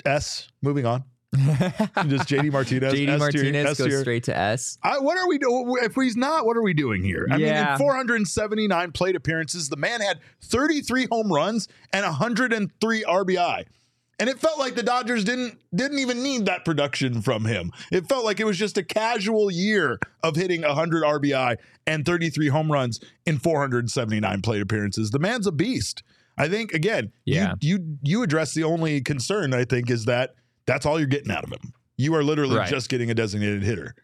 S, 0.05 0.49
moving 0.61 0.85
on. 0.85 1.03
Just 1.35 2.27
JD 2.27 2.51
Martinez. 2.51 2.93
JD 2.93 3.07
S 3.07 3.07
tier- 3.07 3.17
Martinez 3.19 3.65
S 3.67 3.77
goes 3.77 3.87
tier. 3.87 3.99
straight 4.01 4.23
to 4.23 4.35
S. 4.35 4.79
I, 4.83 4.97
what 4.99 5.15
are 5.17 5.27
we 5.27 5.37
doing? 5.37 5.75
If 5.83 5.93
he's 5.93 6.17
not, 6.17 6.45
what 6.47 6.57
are 6.57 6.63
we 6.63 6.73
doing 6.73 7.03
here? 7.03 7.27
I 7.29 7.37
mean, 7.37 7.47
in 7.53 7.77
479 7.77 8.91
plate 8.93 9.15
appearances, 9.15 9.69
the 9.69 9.77
man 9.77 10.01
had 10.01 10.19
33 10.43 11.07
home 11.11 11.31
runs 11.31 11.67
and 11.93 12.03
103 12.03 13.03
RBI. 13.03 13.65
And 14.19 14.29
it 14.29 14.37
felt 14.39 14.59
like 14.59 14.75
the 14.75 14.83
Dodgers 14.83 15.23
didn't 15.23 15.59
didn't 15.73 15.99
even 15.99 16.21
need 16.21 16.45
that 16.45 16.65
production 16.65 17.21
from 17.21 17.45
him. 17.45 17.71
It 17.91 18.07
felt 18.09 18.25
like 18.25 18.39
it 18.39 18.45
was 18.45 18.57
just 18.57 18.77
a 18.77 18.83
casual 18.83 19.49
year 19.49 19.97
of 20.23 20.35
hitting 20.35 20.61
100 20.63 21.03
RBI 21.03 21.55
and 21.87 22.05
33 22.05 22.47
home 22.49 22.71
runs 22.71 22.99
in 23.25 23.39
479 23.39 24.41
plate 24.41 24.61
appearances. 24.61 25.11
The 25.11 25.19
man's 25.19 25.47
a 25.47 25.51
beast. 25.51 26.03
I 26.37 26.47
think 26.49 26.73
again, 26.73 27.11
Yeah. 27.25 27.53
you 27.61 27.77
you 27.77 27.97
you 28.03 28.23
address 28.23 28.53
the 28.53 28.63
only 28.65 29.01
concern 29.01 29.53
I 29.53 29.63
think 29.65 29.89
is 29.89 30.05
that 30.05 30.35
that's 30.65 30.85
all 30.85 30.99
you're 30.99 31.07
getting 31.07 31.31
out 31.31 31.43
of 31.43 31.51
him. 31.51 31.73
You 31.97 32.13
are 32.15 32.23
literally 32.23 32.55
Right. 32.57 32.69
just 32.69 32.89
getting 32.89 33.09
a 33.09 33.13
designated 33.13 33.63
hitter. 33.63 33.95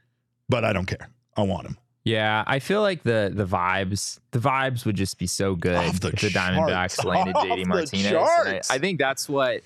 But 0.49 0.63
I 0.65 0.73
don't 0.73 0.85
care. 0.85 1.09
I 1.37 1.41
want 1.43 1.65
him. 1.67 1.77
Yeah, 2.03 2.43
I 2.45 2.59
feel 2.59 2.81
like 2.81 3.03
the 3.03 3.31
the 3.33 3.45
vibes 3.45 4.19
the 4.31 4.39
vibes 4.39 4.85
would 4.85 4.95
just 4.95 5.17
be 5.17 5.27
so 5.27 5.55
good 5.55 5.75
Off 5.75 5.99
the 5.99 6.09
if 6.09 6.21
the 6.21 6.27
Diamondbacks 6.29 7.03
landed 7.05 7.35
JD 7.35 7.65
Martinez. 7.65 8.13
I. 8.13 8.61
I 8.69 8.77
think 8.77 8.99
that's 8.99 9.27
what 9.27 9.61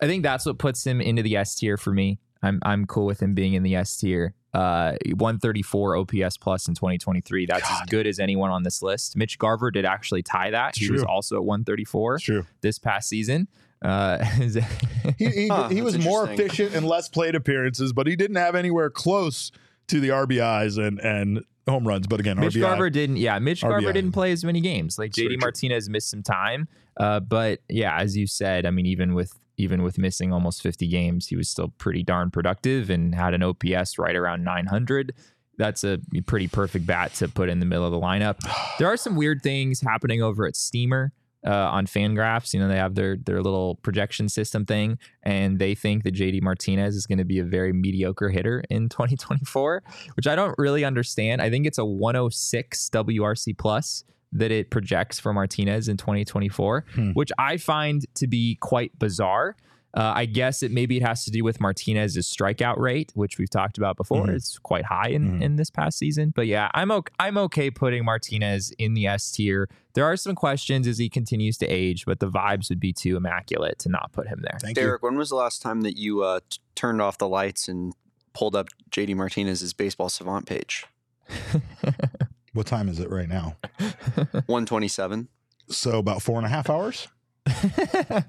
I 0.00 0.06
think 0.06 0.22
that's 0.22 0.46
what 0.46 0.58
puts 0.58 0.86
him 0.86 1.00
into 1.00 1.22
the 1.22 1.36
S 1.36 1.54
tier 1.54 1.76
for 1.76 1.92
me. 1.92 2.18
I'm 2.42 2.60
I'm 2.62 2.86
cool 2.86 3.06
with 3.06 3.20
him 3.20 3.34
being 3.34 3.54
in 3.54 3.62
the 3.62 3.74
S 3.76 3.96
tier. 3.96 4.34
Uh, 4.52 4.96
134 5.06 5.96
OPS 5.96 6.36
plus 6.36 6.68
in 6.68 6.74
2023. 6.74 7.46
That's 7.46 7.68
as 7.68 7.80
good 7.88 8.06
as 8.06 8.20
anyone 8.20 8.50
on 8.50 8.62
this 8.62 8.82
list. 8.82 9.16
Mitch 9.16 9.36
Garver 9.36 9.72
did 9.72 9.84
actually 9.84 10.22
tie 10.22 10.50
that. 10.50 10.70
It's 10.76 10.78
he 10.78 10.92
was 10.92 11.02
also 11.02 11.36
at 11.36 11.44
134 11.44 12.18
true. 12.20 12.46
this 12.60 12.78
past 12.78 13.08
season. 13.08 13.48
Uh, 13.82 14.24
He, 15.18 15.28
he, 15.28 15.48
Huh, 15.48 15.68
he 15.68 15.82
was 15.82 15.98
more 15.98 16.28
efficient 16.30 16.74
and 16.74 16.86
less 16.86 17.08
plate 17.08 17.34
appearances, 17.34 17.92
but 17.92 18.06
he 18.06 18.16
didn't 18.16 18.36
have 18.36 18.54
anywhere 18.54 18.90
close 18.90 19.50
to 19.88 20.00
the 20.00 20.08
RBIs 20.10 20.78
and 20.78 20.98
and 21.00 21.44
home 21.68 21.86
runs. 21.86 22.06
But 22.06 22.20
again, 22.20 22.38
Mitch 22.38 22.54
RBI, 22.54 22.60
Garver 22.60 22.90
didn't. 22.90 23.16
Yeah, 23.16 23.38
Mitch 23.38 23.62
Garver 23.62 23.92
didn't 23.92 24.12
play 24.12 24.32
as 24.32 24.44
many 24.44 24.60
games. 24.60 24.98
Like 24.98 25.12
JD. 25.12 25.40
Martinez 25.40 25.88
missed 25.88 26.10
some 26.10 26.22
time. 26.22 26.68
Uh, 26.96 27.20
but 27.20 27.60
yeah, 27.68 27.98
as 27.98 28.16
you 28.16 28.26
said, 28.26 28.66
I 28.66 28.70
mean, 28.70 28.86
even 28.86 29.14
with 29.14 29.38
even 29.56 29.82
with 29.82 29.98
missing 29.98 30.32
almost 30.32 30.62
50 30.62 30.88
games, 30.88 31.28
he 31.28 31.36
was 31.36 31.48
still 31.48 31.68
pretty 31.78 32.02
darn 32.02 32.30
productive 32.30 32.90
and 32.90 33.14
had 33.14 33.34
an 33.34 33.42
OPS 33.42 33.98
right 33.98 34.16
around 34.16 34.44
900. 34.44 35.14
That's 35.56 35.84
a 35.84 36.00
pretty 36.26 36.48
perfect 36.48 36.86
bat 36.86 37.14
to 37.14 37.28
put 37.28 37.48
in 37.48 37.60
the 37.60 37.66
middle 37.66 37.84
of 37.84 37.92
the 37.92 38.00
lineup. 38.00 38.38
There 38.78 38.88
are 38.88 38.96
some 38.96 39.14
weird 39.14 39.40
things 39.42 39.80
happening 39.80 40.20
over 40.20 40.46
at 40.46 40.56
Steamer. 40.56 41.12
Uh, 41.46 41.68
on 41.70 41.86
Fangraphs, 41.86 42.54
you 42.54 42.58
know 42.58 42.68
they 42.68 42.78
have 42.78 42.94
their 42.94 43.18
their 43.18 43.42
little 43.42 43.74
projection 43.82 44.30
system 44.30 44.64
thing, 44.64 44.98
and 45.22 45.58
they 45.58 45.74
think 45.74 46.02
that 46.04 46.14
JD 46.14 46.40
Martinez 46.40 46.96
is 46.96 47.06
going 47.06 47.18
to 47.18 47.24
be 47.24 47.38
a 47.38 47.44
very 47.44 47.70
mediocre 47.70 48.30
hitter 48.30 48.64
in 48.70 48.88
2024, 48.88 49.82
which 50.14 50.26
I 50.26 50.36
don't 50.36 50.54
really 50.56 50.86
understand. 50.86 51.42
I 51.42 51.50
think 51.50 51.66
it's 51.66 51.76
a 51.76 51.84
106 51.84 52.88
WRC 52.88 53.58
plus 53.58 54.04
that 54.34 54.50
it 54.50 54.70
projects 54.70 55.18
for 55.18 55.32
Martinez 55.32 55.88
in 55.88 55.96
2024, 55.96 56.84
Hmm. 56.94 57.10
which 57.12 57.30
I 57.38 57.56
find 57.56 58.04
to 58.16 58.26
be 58.26 58.56
quite 58.60 58.98
bizarre. 58.98 59.56
Uh, 59.96 60.12
I 60.12 60.24
guess 60.26 60.64
it 60.64 60.72
maybe 60.72 60.96
it 60.96 61.04
has 61.04 61.24
to 61.24 61.30
do 61.30 61.44
with 61.44 61.60
Martinez's 61.60 62.26
strikeout 62.26 62.78
rate, 62.78 63.12
which 63.14 63.38
we've 63.38 63.48
talked 63.48 63.78
about 63.78 63.96
before. 63.96 64.26
Mhm. 64.26 64.34
It's 64.34 64.58
quite 64.58 64.86
high 64.86 65.10
in, 65.10 65.38
Mhm. 65.38 65.42
in 65.42 65.54
this 65.54 65.70
past 65.70 65.98
season. 65.98 66.32
But 66.34 66.48
yeah, 66.48 66.68
I'm 66.74 66.90
okay, 66.90 67.12
I'm 67.20 67.38
okay 67.38 67.70
putting 67.70 68.04
Martinez 68.04 68.72
in 68.76 68.94
the 68.94 69.06
S 69.06 69.30
tier. 69.30 69.68
There 69.92 70.04
are 70.04 70.16
some 70.16 70.34
questions 70.34 70.88
as 70.88 70.98
he 70.98 71.08
continues 71.08 71.56
to 71.58 71.66
age, 71.68 72.06
but 72.06 72.18
the 72.18 72.28
vibes 72.28 72.70
would 72.70 72.80
be 72.80 72.92
too 72.92 73.16
immaculate 73.16 73.78
to 73.80 73.88
not 73.88 74.10
put 74.12 74.26
him 74.26 74.40
there. 74.42 74.58
Thank 74.60 74.76
you. 74.76 74.82
Derek, 74.82 75.04
when 75.04 75.16
was 75.16 75.28
the 75.28 75.36
last 75.36 75.62
time 75.62 75.82
that 75.82 75.96
you 75.96 76.24
uh, 76.24 76.40
t- 76.50 76.58
turned 76.74 77.00
off 77.00 77.16
the 77.18 77.28
lights 77.28 77.68
and 77.68 77.92
pulled 78.32 78.56
up 78.56 78.66
JD 78.90 79.14
Martinez's 79.14 79.72
baseball 79.74 80.08
savant 80.08 80.46
page? 80.46 80.86
What 82.54 82.66
time 82.66 82.88
is 82.88 83.00
it 83.00 83.10
right 83.10 83.28
now? 83.28 83.56
127. 84.46 85.28
So 85.68 85.98
about 85.98 86.22
four 86.22 86.38
and 86.38 86.46
a 86.46 86.48
half 86.48 86.70
hours. 86.70 87.08
I 87.46 88.24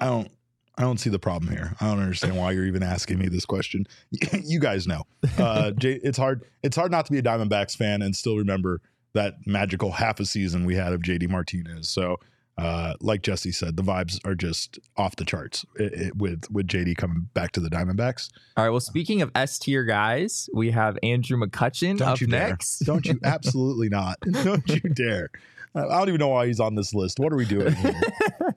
don't. 0.00 0.30
I 0.76 0.82
don't 0.82 0.98
see 0.98 1.08
the 1.08 1.20
problem 1.20 1.52
here. 1.52 1.76
I 1.80 1.86
don't 1.86 2.00
understand 2.00 2.36
why 2.36 2.50
you're 2.50 2.66
even 2.66 2.82
asking 2.82 3.18
me 3.18 3.28
this 3.28 3.46
question. 3.46 3.86
you 4.42 4.58
guys 4.58 4.88
know. 4.88 5.04
Uh, 5.38 5.70
J, 5.70 6.00
it's 6.02 6.18
hard. 6.18 6.44
It's 6.64 6.74
hard 6.74 6.90
not 6.90 7.06
to 7.06 7.12
be 7.12 7.18
a 7.18 7.22
Diamondbacks 7.22 7.76
fan 7.76 8.02
and 8.02 8.16
still 8.16 8.36
remember 8.36 8.80
that 9.12 9.34
magical 9.46 9.92
half 9.92 10.18
a 10.18 10.24
season 10.24 10.64
we 10.64 10.74
had 10.74 10.92
of 10.92 11.00
JD 11.00 11.28
Martinez. 11.28 11.88
So, 11.88 12.18
uh, 12.56 12.94
like 13.00 13.22
Jesse 13.22 13.50
said, 13.52 13.76
the 13.76 13.82
vibes 13.82 14.24
are 14.24 14.34
just 14.34 14.78
off 14.96 15.16
the 15.16 15.24
charts 15.24 15.66
i 15.80 15.84
i 15.84 16.10
with 16.16 16.50
with 16.50 16.68
JD 16.68 16.96
coming 16.96 17.28
back 17.34 17.52
to 17.52 17.60
the 17.60 17.68
Diamondbacks. 17.68 18.30
All 18.56 18.64
right. 18.64 18.70
Well, 18.70 18.80
speaking 18.80 19.22
of 19.22 19.30
S 19.34 19.58
tier 19.58 19.84
guys, 19.84 20.48
we 20.54 20.70
have 20.70 20.96
Andrew 21.02 21.36
McCutchen 21.36 21.98
Don't 21.98 22.08
up 22.08 22.20
you 22.20 22.26
dare. 22.28 22.50
next. 22.50 22.80
Don't 22.80 23.04
you? 23.06 23.18
Absolutely 23.24 23.88
not. 23.88 24.18
Don't 24.44 24.68
you 24.68 24.80
dare. 24.90 25.30
I 25.74 25.80
I 25.80 25.98
don't 25.98 26.08
even 26.08 26.20
know 26.20 26.28
why 26.28 26.46
he's 26.46 26.60
on 26.60 26.76
this 26.76 26.94
list. 26.94 27.18
What 27.18 27.32
are 27.32 27.36
we 27.36 27.44
doing 27.44 27.74
here? 27.74 28.00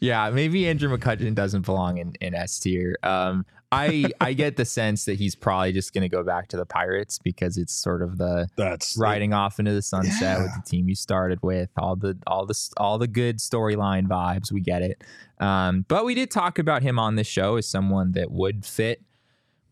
yeah, 0.00 0.30
maybe 0.30 0.68
Andrew 0.68 0.96
McCutchen 0.96 1.34
doesn't 1.34 1.64
belong 1.64 1.98
in, 1.98 2.14
in 2.20 2.34
S 2.34 2.58
tier. 2.58 2.96
Um, 3.02 3.44
I 3.72 4.06
I 4.20 4.32
get 4.34 4.56
the 4.56 4.64
sense 4.64 5.04
that 5.04 5.14
he's 5.14 5.34
probably 5.34 5.72
just 5.72 5.92
going 5.92 6.02
to 6.02 6.08
go 6.08 6.22
back 6.22 6.48
to 6.48 6.56
the 6.56 6.66
Pirates 6.66 7.18
because 7.18 7.56
it's 7.56 7.72
sort 7.72 8.02
of 8.02 8.18
the 8.18 8.48
That's 8.56 8.96
riding 8.96 9.32
off 9.32 9.58
into 9.58 9.72
the 9.72 9.82
sunset 9.82 10.40
with 10.40 10.52
the 10.54 10.62
team 10.68 10.88
you 10.88 10.94
started 10.94 11.38
with, 11.42 11.70
all 11.76 11.96
the 11.96 12.18
all 12.26 12.46
the 12.46 12.68
all 12.76 12.98
the 12.98 13.08
good 13.08 13.38
storyline 13.38 14.06
vibes. 14.06 14.52
We 14.52 14.60
get 14.60 14.82
it. 14.82 15.02
Um, 15.38 15.84
but 15.88 16.04
we 16.04 16.14
did 16.14 16.30
talk 16.30 16.58
about 16.58 16.82
him 16.82 16.98
on 16.98 17.16
this 17.16 17.26
show 17.26 17.56
as 17.56 17.66
someone 17.66 18.12
that 18.12 18.30
would 18.30 18.64
fit 18.64 19.02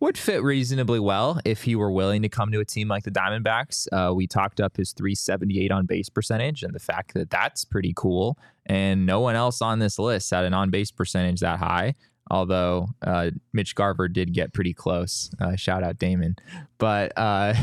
would 0.00 0.16
fit 0.16 0.42
reasonably 0.42 1.00
well 1.00 1.40
if 1.44 1.62
he 1.62 1.74
were 1.74 1.90
willing 1.90 2.22
to 2.22 2.28
come 2.28 2.52
to 2.52 2.60
a 2.60 2.64
team 2.64 2.88
like 2.88 3.04
the 3.04 3.10
Diamondbacks. 3.10 3.88
Uh, 3.92 4.14
we 4.14 4.26
talked 4.26 4.60
up 4.60 4.76
his 4.76 4.92
378 4.92 5.72
on 5.72 5.86
base 5.86 6.08
percentage 6.08 6.62
and 6.62 6.74
the 6.74 6.80
fact 6.80 7.14
that 7.14 7.30
that's 7.30 7.64
pretty 7.64 7.92
cool. 7.96 8.38
And 8.66 9.06
no 9.06 9.20
one 9.20 9.34
else 9.34 9.60
on 9.60 9.78
this 9.78 9.98
list 9.98 10.30
had 10.30 10.44
an 10.44 10.54
on 10.54 10.70
base 10.70 10.90
percentage 10.90 11.40
that 11.40 11.58
high. 11.58 11.94
Although 12.30 12.88
uh, 13.02 13.30
Mitch 13.52 13.74
Garver 13.74 14.06
did 14.06 14.34
get 14.34 14.52
pretty 14.52 14.74
close. 14.74 15.30
Uh, 15.40 15.56
shout 15.56 15.82
out 15.82 15.98
Damon. 15.98 16.36
But 16.76 17.12
uh, 17.16 17.54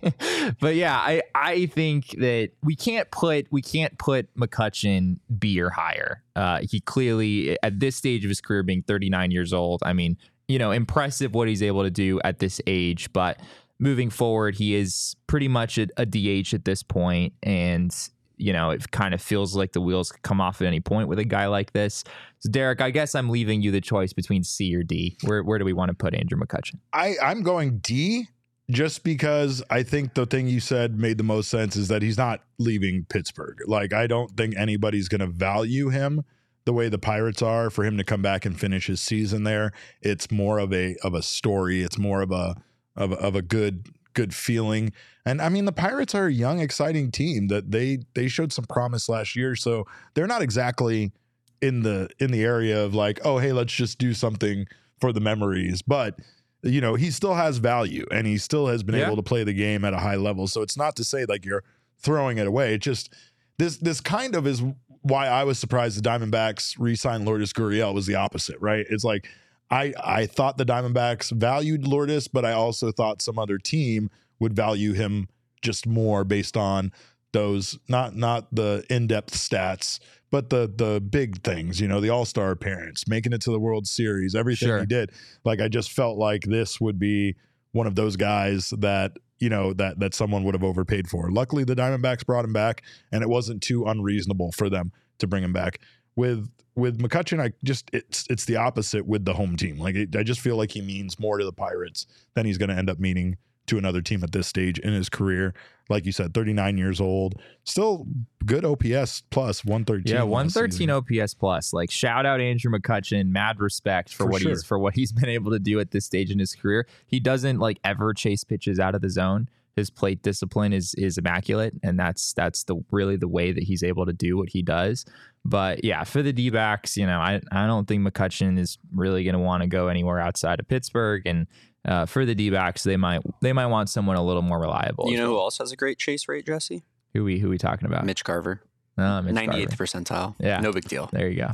but 0.60 0.74
yeah, 0.76 0.96
I 0.96 1.22
I 1.34 1.66
think 1.66 2.10
that 2.18 2.50
we 2.62 2.76
can't 2.76 3.10
put 3.10 3.46
we 3.50 3.62
can't 3.62 3.96
put 3.98 4.32
McCutchen 4.36 5.18
B 5.38 5.60
or 5.60 5.70
higher. 5.70 6.22
Uh, 6.36 6.60
he 6.68 6.80
clearly 6.80 7.56
at 7.62 7.80
this 7.80 7.96
stage 7.96 8.24
of 8.24 8.28
his 8.28 8.40
career, 8.40 8.62
being 8.62 8.82
39 8.82 9.30
years 9.30 9.52
old. 9.52 9.82
I 9.82 9.94
mean, 9.94 10.18
you 10.52 10.58
know, 10.58 10.70
impressive 10.70 11.34
what 11.34 11.48
he's 11.48 11.62
able 11.62 11.82
to 11.82 11.90
do 11.90 12.20
at 12.24 12.38
this 12.38 12.60
age. 12.66 13.10
But 13.14 13.40
moving 13.78 14.10
forward, 14.10 14.54
he 14.54 14.74
is 14.74 15.16
pretty 15.26 15.48
much 15.48 15.78
a, 15.78 15.88
a 15.96 16.04
DH 16.04 16.52
at 16.52 16.66
this 16.66 16.82
point, 16.82 17.32
and 17.42 17.90
you 18.36 18.52
know, 18.52 18.68
it 18.68 18.90
kind 18.90 19.14
of 19.14 19.22
feels 19.22 19.56
like 19.56 19.72
the 19.72 19.80
wheels 19.80 20.12
could 20.12 20.20
come 20.22 20.42
off 20.42 20.60
at 20.60 20.66
any 20.66 20.80
point 20.80 21.08
with 21.08 21.18
a 21.18 21.24
guy 21.24 21.46
like 21.46 21.72
this. 21.72 22.04
So, 22.40 22.50
Derek, 22.50 22.82
I 22.82 22.90
guess 22.90 23.14
I'm 23.14 23.30
leaving 23.30 23.62
you 23.62 23.70
the 23.70 23.80
choice 23.80 24.12
between 24.12 24.44
C 24.44 24.76
or 24.76 24.82
D. 24.82 25.16
Where 25.24 25.42
where 25.42 25.58
do 25.58 25.64
we 25.64 25.72
want 25.72 25.88
to 25.88 25.94
put 25.94 26.14
Andrew 26.14 26.38
McCutchen? 26.38 26.74
I 26.92 27.14
I'm 27.22 27.42
going 27.42 27.78
D 27.78 28.28
just 28.70 29.04
because 29.04 29.62
I 29.70 29.82
think 29.82 30.12
the 30.12 30.26
thing 30.26 30.48
you 30.48 30.60
said 30.60 30.98
made 30.98 31.16
the 31.16 31.24
most 31.24 31.48
sense 31.48 31.76
is 31.76 31.88
that 31.88 32.02
he's 32.02 32.18
not 32.18 32.40
leaving 32.58 33.06
Pittsburgh. 33.08 33.56
Like 33.66 33.94
I 33.94 34.06
don't 34.06 34.30
think 34.36 34.54
anybody's 34.58 35.08
going 35.08 35.22
to 35.22 35.26
value 35.28 35.88
him 35.88 36.24
the 36.64 36.72
way 36.72 36.88
the 36.88 36.98
Pirates 36.98 37.42
are 37.42 37.70
for 37.70 37.84
him 37.84 37.96
to 37.98 38.04
come 38.04 38.22
back 38.22 38.44
and 38.44 38.58
finish 38.58 38.86
his 38.86 39.00
season 39.00 39.44
there. 39.44 39.72
It's 40.00 40.30
more 40.30 40.58
of 40.58 40.72
a 40.72 40.96
of 41.02 41.14
a 41.14 41.22
story. 41.22 41.82
It's 41.82 41.98
more 41.98 42.22
of 42.22 42.30
a 42.30 42.56
of 42.96 43.12
a, 43.12 43.16
of 43.16 43.34
a 43.34 43.42
good 43.42 43.88
good 44.14 44.34
feeling. 44.34 44.92
And 45.24 45.40
I 45.40 45.48
mean 45.48 45.64
the 45.64 45.72
Pirates 45.72 46.14
are 46.14 46.26
a 46.26 46.32
young 46.32 46.60
exciting 46.60 47.10
team 47.10 47.48
that 47.48 47.70
they 47.70 47.98
they 48.14 48.28
showed 48.28 48.52
some 48.52 48.64
promise 48.66 49.08
last 49.08 49.34
year, 49.36 49.56
so 49.56 49.86
they're 50.14 50.26
not 50.26 50.42
exactly 50.42 51.12
in 51.60 51.82
the 51.82 52.08
in 52.18 52.30
the 52.32 52.42
area 52.44 52.84
of 52.84 52.94
like, 52.94 53.20
oh 53.24 53.38
hey, 53.38 53.52
let's 53.52 53.72
just 53.72 53.98
do 53.98 54.14
something 54.14 54.66
for 55.00 55.12
the 55.12 55.20
memories, 55.20 55.82
but 55.82 56.18
you 56.64 56.80
know, 56.80 56.94
he 56.94 57.10
still 57.10 57.34
has 57.34 57.58
value 57.58 58.06
and 58.12 58.24
he 58.24 58.38
still 58.38 58.68
has 58.68 58.84
been 58.84 58.94
Yeah. 58.94 59.06
able 59.06 59.16
to 59.16 59.22
play 59.22 59.42
the 59.42 59.52
game 59.52 59.84
at 59.84 59.94
a 59.94 59.98
high 59.98 60.14
level. 60.14 60.46
So 60.46 60.62
it's 60.62 60.76
not 60.76 60.94
to 60.96 61.02
say 61.04 61.24
like 61.24 61.44
you're 61.44 61.64
throwing 61.98 62.38
it 62.38 62.46
away. 62.46 62.74
It 62.74 62.78
just 62.82 63.12
this 63.58 63.78
this 63.78 64.00
kind 64.00 64.36
of 64.36 64.46
is 64.46 64.62
why 65.02 65.26
I 65.26 65.44
was 65.44 65.58
surprised 65.58 66.02
the 66.02 66.08
Diamondbacks 66.08 66.76
re-signed 66.78 67.24
Lourdes 67.24 67.52
Gurriel 67.52 67.92
was 67.94 68.06
the 68.06 68.14
opposite, 68.14 68.56
right? 68.60 68.86
It's 68.88 69.04
like 69.04 69.28
I 69.70 69.92
I 70.02 70.26
thought 70.26 70.58
the 70.58 70.64
Diamondbacks 70.64 71.30
valued 71.32 71.86
Lourdes, 71.86 72.28
but 72.28 72.44
I 72.44 72.52
also 72.52 72.92
thought 72.92 73.22
some 73.22 73.38
other 73.38 73.58
team 73.58 74.10
would 74.38 74.54
value 74.54 74.92
him 74.92 75.28
just 75.62 75.86
more 75.86 76.24
based 76.24 76.56
on 76.56 76.92
those 77.32 77.78
not 77.88 78.14
not 78.16 78.54
the 78.54 78.84
in-depth 78.90 79.34
stats, 79.34 79.98
but 80.30 80.50
the 80.50 80.70
the 80.74 81.00
big 81.00 81.42
things, 81.42 81.80
you 81.80 81.88
know, 81.88 82.00
the 82.00 82.10
All-Star 82.10 82.50
appearance, 82.50 83.08
making 83.08 83.32
it 83.32 83.40
to 83.42 83.50
the 83.50 83.60
World 83.60 83.86
Series, 83.86 84.34
everything 84.34 84.68
Sure. 84.68 84.80
he 84.80 84.86
did. 84.86 85.10
Like 85.44 85.60
I 85.60 85.68
just 85.68 85.90
felt 85.92 86.18
like 86.18 86.42
this 86.42 86.80
would 86.80 86.98
be 86.98 87.36
one 87.72 87.86
of 87.86 87.94
those 87.94 88.16
guys 88.16 88.70
that 88.78 89.12
you 89.42 89.48
know 89.48 89.72
that 89.72 89.98
that 89.98 90.14
someone 90.14 90.44
would 90.44 90.54
have 90.54 90.62
overpaid 90.62 91.08
for. 91.08 91.28
Luckily, 91.32 91.64
the 91.64 91.74
Diamondbacks 91.74 92.24
brought 92.24 92.44
him 92.44 92.52
back, 92.52 92.84
and 93.10 93.24
it 93.24 93.28
wasn't 93.28 93.60
too 93.60 93.84
unreasonable 93.86 94.52
for 94.52 94.70
them 94.70 94.92
to 95.18 95.26
bring 95.26 95.42
him 95.42 95.52
back. 95.52 95.80
With 96.14 96.48
with 96.76 97.00
McCutchen, 97.00 97.42
I 97.42 97.52
just 97.64 97.90
it's 97.92 98.24
it's 98.30 98.44
the 98.44 98.54
opposite 98.54 99.04
with 99.04 99.24
the 99.24 99.34
home 99.34 99.56
team. 99.56 99.78
Like 99.78 99.96
it, 99.96 100.14
I 100.14 100.22
just 100.22 100.40
feel 100.40 100.56
like 100.56 100.70
he 100.70 100.80
means 100.80 101.18
more 101.18 101.38
to 101.38 101.44
the 101.44 101.52
Pirates 101.52 102.06
than 102.34 102.46
he's 102.46 102.56
going 102.56 102.68
to 102.68 102.76
end 102.76 102.88
up 102.88 103.00
meaning 103.00 103.36
to 103.66 103.78
another 103.78 104.02
team 104.02 104.22
at 104.24 104.32
this 104.32 104.46
stage 104.46 104.78
in 104.78 104.92
his 104.92 105.08
career. 105.08 105.54
Like 105.88 106.06
you 106.06 106.12
said, 106.12 106.32
39 106.32 106.78
years 106.78 107.00
old, 107.00 107.40
still 107.64 108.06
good 108.46 108.64
OPS 108.64 109.22
plus 109.30 109.64
113. 109.64 110.14
Yeah, 110.14 110.22
one 110.22 110.48
thirteen. 110.48 110.90
OPS 110.90 111.34
plus. 111.34 111.72
Like 111.72 111.90
shout 111.90 112.24
out 112.24 112.40
Andrew 112.40 112.70
McCutchen. 112.72 113.28
Mad 113.28 113.60
respect 113.60 114.10
for, 114.10 114.24
For 114.24 114.26
what 114.30 114.42
sure. 114.42 114.50
he's 114.52 114.64
for 114.64 114.78
what 114.78 114.94
he's 114.94 115.12
been 115.12 115.28
able 115.28 115.50
to 115.50 115.58
do 115.58 115.80
at 115.80 115.90
this 115.90 116.06
stage 116.06 116.30
in 116.30 116.38
his 116.38 116.54
career. 116.54 116.86
He 117.06 117.20
doesn't 117.20 117.58
like 117.58 117.78
ever 117.84 118.14
chase 118.14 118.44
pitches 118.44 118.78
out 118.78 118.94
of 118.94 119.02
the 119.02 119.10
zone. 119.10 119.48
His 119.74 119.90
plate 119.90 120.22
discipline 120.22 120.72
is 120.72 120.94
is 120.94 121.18
immaculate, 121.18 121.74
and 121.82 121.98
that's 121.98 122.32
that's 122.34 122.64
the 122.64 122.76
really 122.90 123.16
the 123.16 123.28
way 123.28 123.52
that 123.52 123.64
he's 123.64 123.82
able 123.82 124.06
to 124.06 124.12
do 124.12 124.36
what 124.36 124.50
he 124.50 124.62
does. 124.62 125.04
But 125.44 125.82
yeah, 125.84 126.04
for 126.04 126.22
the 126.22 126.32
D 126.32 126.50
backs, 126.50 126.96
you 126.96 127.06
know, 127.06 127.18
I 127.18 127.40
I 127.50 127.66
don't 127.66 127.88
think 127.88 128.06
McCutchen 128.06 128.58
is 128.58 128.78
really 128.94 129.24
going 129.24 129.34
to 129.34 129.40
want 129.40 129.62
to 129.62 129.66
go 129.66 129.88
anywhere 129.88 130.20
outside 130.20 130.60
of 130.60 130.68
Pittsburgh, 130.68 131.22
and 131.26 131.46
uh, 131.84 132.06
for 132.06 132.24
the 132.24 132.34
D 132.34 132.50
backs, 132.50 132.82
they 132.84 132.96
might 132.96 133.22
they 133.40 133.52
might 133.52 133.66
want 133.66 133.90
someone 133.90 134.16
a 134.16 134.24
little 134.24 134.42
more 134.42 134.60
reliable. 134.60 135.08
You 135.08 135.14
as 135.14 135.20
know 135.20 135.26
who 135.28 135.38
else 135.38 135.58
has 135.58 135.72
a 135.72 135.76
great 135.76 135.98
chase 135.98 136.28
rate, 136.28 136.46
Jesse? 136.46 136.84
who 137.12 137.24
we 137.24 137.38
who 137.38 137.48
we 137.50 137.58
talking 137.58 137.86
about? 137.86 138.04
Mitch 138.06 138.24
Garver. 138.24 138.62
Oh, 138.98 139.22
Mitch 139.22 139.34
98th 139.34 139.46
Garver. 139.46 139.66
percentile. 139.84 140.34
Yeah. 140.38 140.60
No 140.60 140.72
big 140.72 140.84
deal. 140.84 141.08
There 141.12 141.28
you 141.28 141.36
go. 141.36 141.52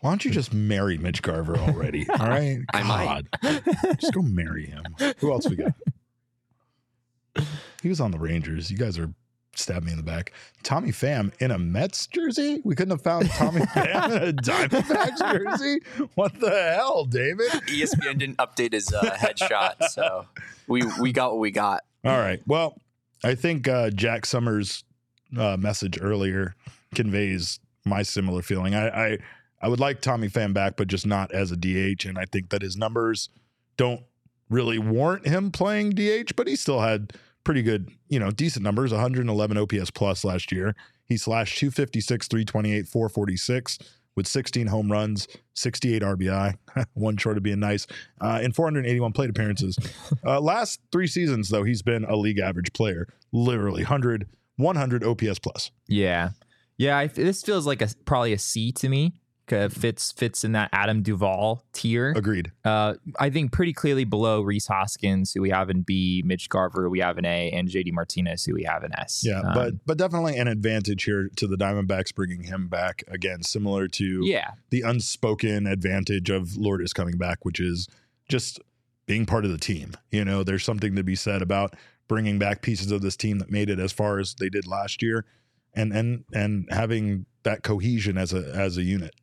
Why 0.00 0.10
don't 0.10 0.24
you 0.24 0.30
just 0.30 0.52
marry 0.52 0.96
Mitch 0.98 1.22
Garver 1.22 1.56
already? 1.56 2.06
All 2.20 2.26
right. 2.26 2.60
I 2.72 2.82
might. 2.82 3.26
God. 3.42 3.62
Just 4.00 4.14
go 4.14 4.22
marry 4.22 4.66
him. 4.66 4.82
Who 5.18 5.30
else 5.30 5.48
we 5.48 5.56
got? 5.56 5.74
He 7.82 7.88
was 7.88 8.00
on 8.00 8.10
the 8.10 8.18
Rangers. 8.18 8.70
You 8.70 8.76
guys 8.78 8.98
are 8.98 9.12
stabbing 9.54 9.86
me 9.86 9.92
in 9.92 9.96
the 9.96 10.04
back. 10.04 10.32
Tommy 10.62 10.90
Pham 10.90 11.32
in 11.40 11.50
a 11.50 11.58
Mets 11.58 12.06
jersey? 12.06 12.60
We 12.64 12.74
couldn't 12.74 12.92
have 12.92 13.02
found 13.02 13.28
Tommy 13.30 13.60
Pham 13.74 14.16
in 14.16 14.28
a 14.28 14.32
Diamondbacks 14.32 15.32
jersey? 15.32 15.80
What 16.14 16.38
the 16.40 16.50
hell, 16.50 17.04
David? 17.04 17.50
ESPN 17.66 18.18
didn't 18.18 18.38
update 18.38 18.72
his 18.72 18.92
uh, 18.92 19.02
headshot, 19.16 19.88
so 19.90 20.26
we 20.66 20.82
we 21.00 21.12
got 21.12 21.32
what 21.32 21.40
we 21.40 21.50
got. 21.50 21.82
All 22.04 22.18
right. 22.18 22.40
Well, 22.46 22.78
I 23.22 23.34
think 23.34 23.68
uh, 23.68 23.90
Jack 23.90 24.24
Summers' 24.26 24.84
uh, 25.36 25.56
message 25.58 25.98
earlier 26.00 26.54
conveys 26.94 27.60
my 27.84 28.02
similar 28.02 28.42
feeling. 28.42 28.74
I, 28.74 28.88
I 29.12 29.18
I 29.62 29.68
would 29.68 29.80
like 29.80 30.00
Tommy 30.00 30.28
Pham 30.28 30.54
back, 30.54 30.76
but 30.76 30.88
just 30.88 31.06
not 31.06 31.32
as 31.32 31.52
a 31.52 31.56
DH. 31.56 32.06
And 32.06 32.18
I 32.18 32.24
think 32.24 32.50
that 32.50 32.62
his 32.62 32.76
numbers 32.76 33.28
don't 33.76 34.02
really 34.48 34.78
warrant 34.78 35.26
him 35.26 35.50
playing 35.50 35.90
DH, 35.90 36.34
but 36.36 36.46
he 36.46 36.56
still 36.56 36.80
had 36.80 37.12
pretty 37.44 37.62
good, 37.62 37.90
you 38.08 38.18
know, 38.18 38.30
decent 38.30 38.62
numbers 38.62 38.92
111 38.92 39.56
OPS 39.56 39.90
plus 39.90 40.24
last 40.24 40.52
year. 40.52 40.74
He 41.04 41.16
slashed 41.16 41.58
256, 41.58 42.28
328, 42.28 42.86
446 42.86 43.78
with 44.16 44.26
16 44.26 44.66
home 44.66 44.90
runs, 44.90 45.28
68 45.54 46.02
RBI, 46.02 46.54
one 46.94 47.16
short 47.16 47.36
of 47.36 47.42
being 47.42 47.60
nice, 47.60 47.86
uh, 48.20 48.40
in 48.42 48.52
481 48.52 49.12
plate 49.12 49.30
appearances. 49.30 49.78
Uh, 50.22 50.38
last 50.38 50.80
three 50.92 51.06
seasons, 51.06 51.48
though, 51.48 51.62
he's 51.62 51.80
been 51.80 52.04
a 52.04 52.14
league 52.14 52.38
average 52.38 52.72
player, 52.74 53.06
literally 53.32 53.82
100, 53.82 54.26
100 54.56 55.02
OPS 55.02 55.38
plus. 55.38 55.70
Yeah, 55.88 56.30
yeah. 56.76 56.98
I, 56.98 57.06
this 57.06 57.42
feels 57.42 57.66
like 57.66 57.80
a 57.80 57.88
probably 58.04 58.34
a 58.34 58.38
C 58.38 58.70
to 58.72 58.88
me. 58.88 59.14
Uh, 59.52 59.68
fits 59.68 60.12
fits 60.12 60.44
in 60.44 60.52
that 60.52 60.68
Adam 60.72 61.02
Duvall 61.02 61.64
tier. 61.72 62.12
Agreed. 62.16 62.52
Uh, 62.64 62.94
I 63.18 63.30
think 63.30 63.52
pretty 63.52 63.72
clearly 63.72 64.04
below 64.04 64.42
Rhys 64.42 64.66
Hoskins, 64.66 65.32
who 65.32 65.42
we 65.42 65.50
have 65.50 65.70
in 65.70 65.82
B, 65.82 66.22
Mitch 66.24 66.48
Garver, 66.48 66.84
who 66.84 66.90
we 66.90 67.00
have 67.00 67.18
in 67.18 67.24
A, 67.24 67.50
and 67.50 67.68
JD 67.68 67.92
Martinez, 67.92 68.44
who 68.44 68.54
we 68.54 68.64
have 68.64 68.84
in 68.84 68.92
S. 68.98 69.22
Yeah, 69.24 69.40
Um, 69.40 69.54
but 69.54 69.74
but 69.86 69.98
definitely 69.98 70.36
an 70.36 70.48
advantage 70.48 71.04
here 71.04 71.28
to 71.36 71.46
the 71.46 71.56
Diamondbacks 71.56 72.14
bringing 72.14 72.44
him 72.44 72.68
back 72.68 73.02
again, 73.08 73.42
similar 73.42 73.88
to 73.88 74.20
yeah, 74.24 74.52
the 74.70 74.82
unspoken 74.82 75.66
advantage 75.66 76.30
of 76.30 76.56
Lord 76.56 76.82
is 76.82 76.92
coming 76.92 77.16
back, 77.16 77.44
which 77.44 77.60
is 77.60 77.88
just 78.28 78.60
being 79.06 79.26
part 79.26 79.44
of 79.44 79.50
the 79.50 79.58
team. 79.58 79.92
You 80.10 80.24
know, 80.24 80.44
there's 80.44 80.64
something 80.64 80.94
to 80.96 81.02
be 81.02 81.16
said 81.16 81.42
about 81.42 81.74
bringing 82.08 82.38
back 82.38 82.62
pieces 82.62 82.90
of 82.90 83.02
this 83.02 83.16
team 83.16 83.38
that 83.38 83.50
made 83.50 83.70
it 83.70 83.78
as 83.78 83.92
far 83.92 84.18
as 84.18 84.34
they 84.34 84.48
did 84.48 84.66
last 84.66 85.02
year, 85.02 85.24
and 85.74 85.92
and 85.92 86.24
and 86.32 86.68
having 86.70 87.26
that 87.42 87.62
cohesion 87.62 88.18
as 88.18 88.32
a 88.32 88.52
as 88.54 88.76
a 88.76 88.82
unit. 88.82 89.14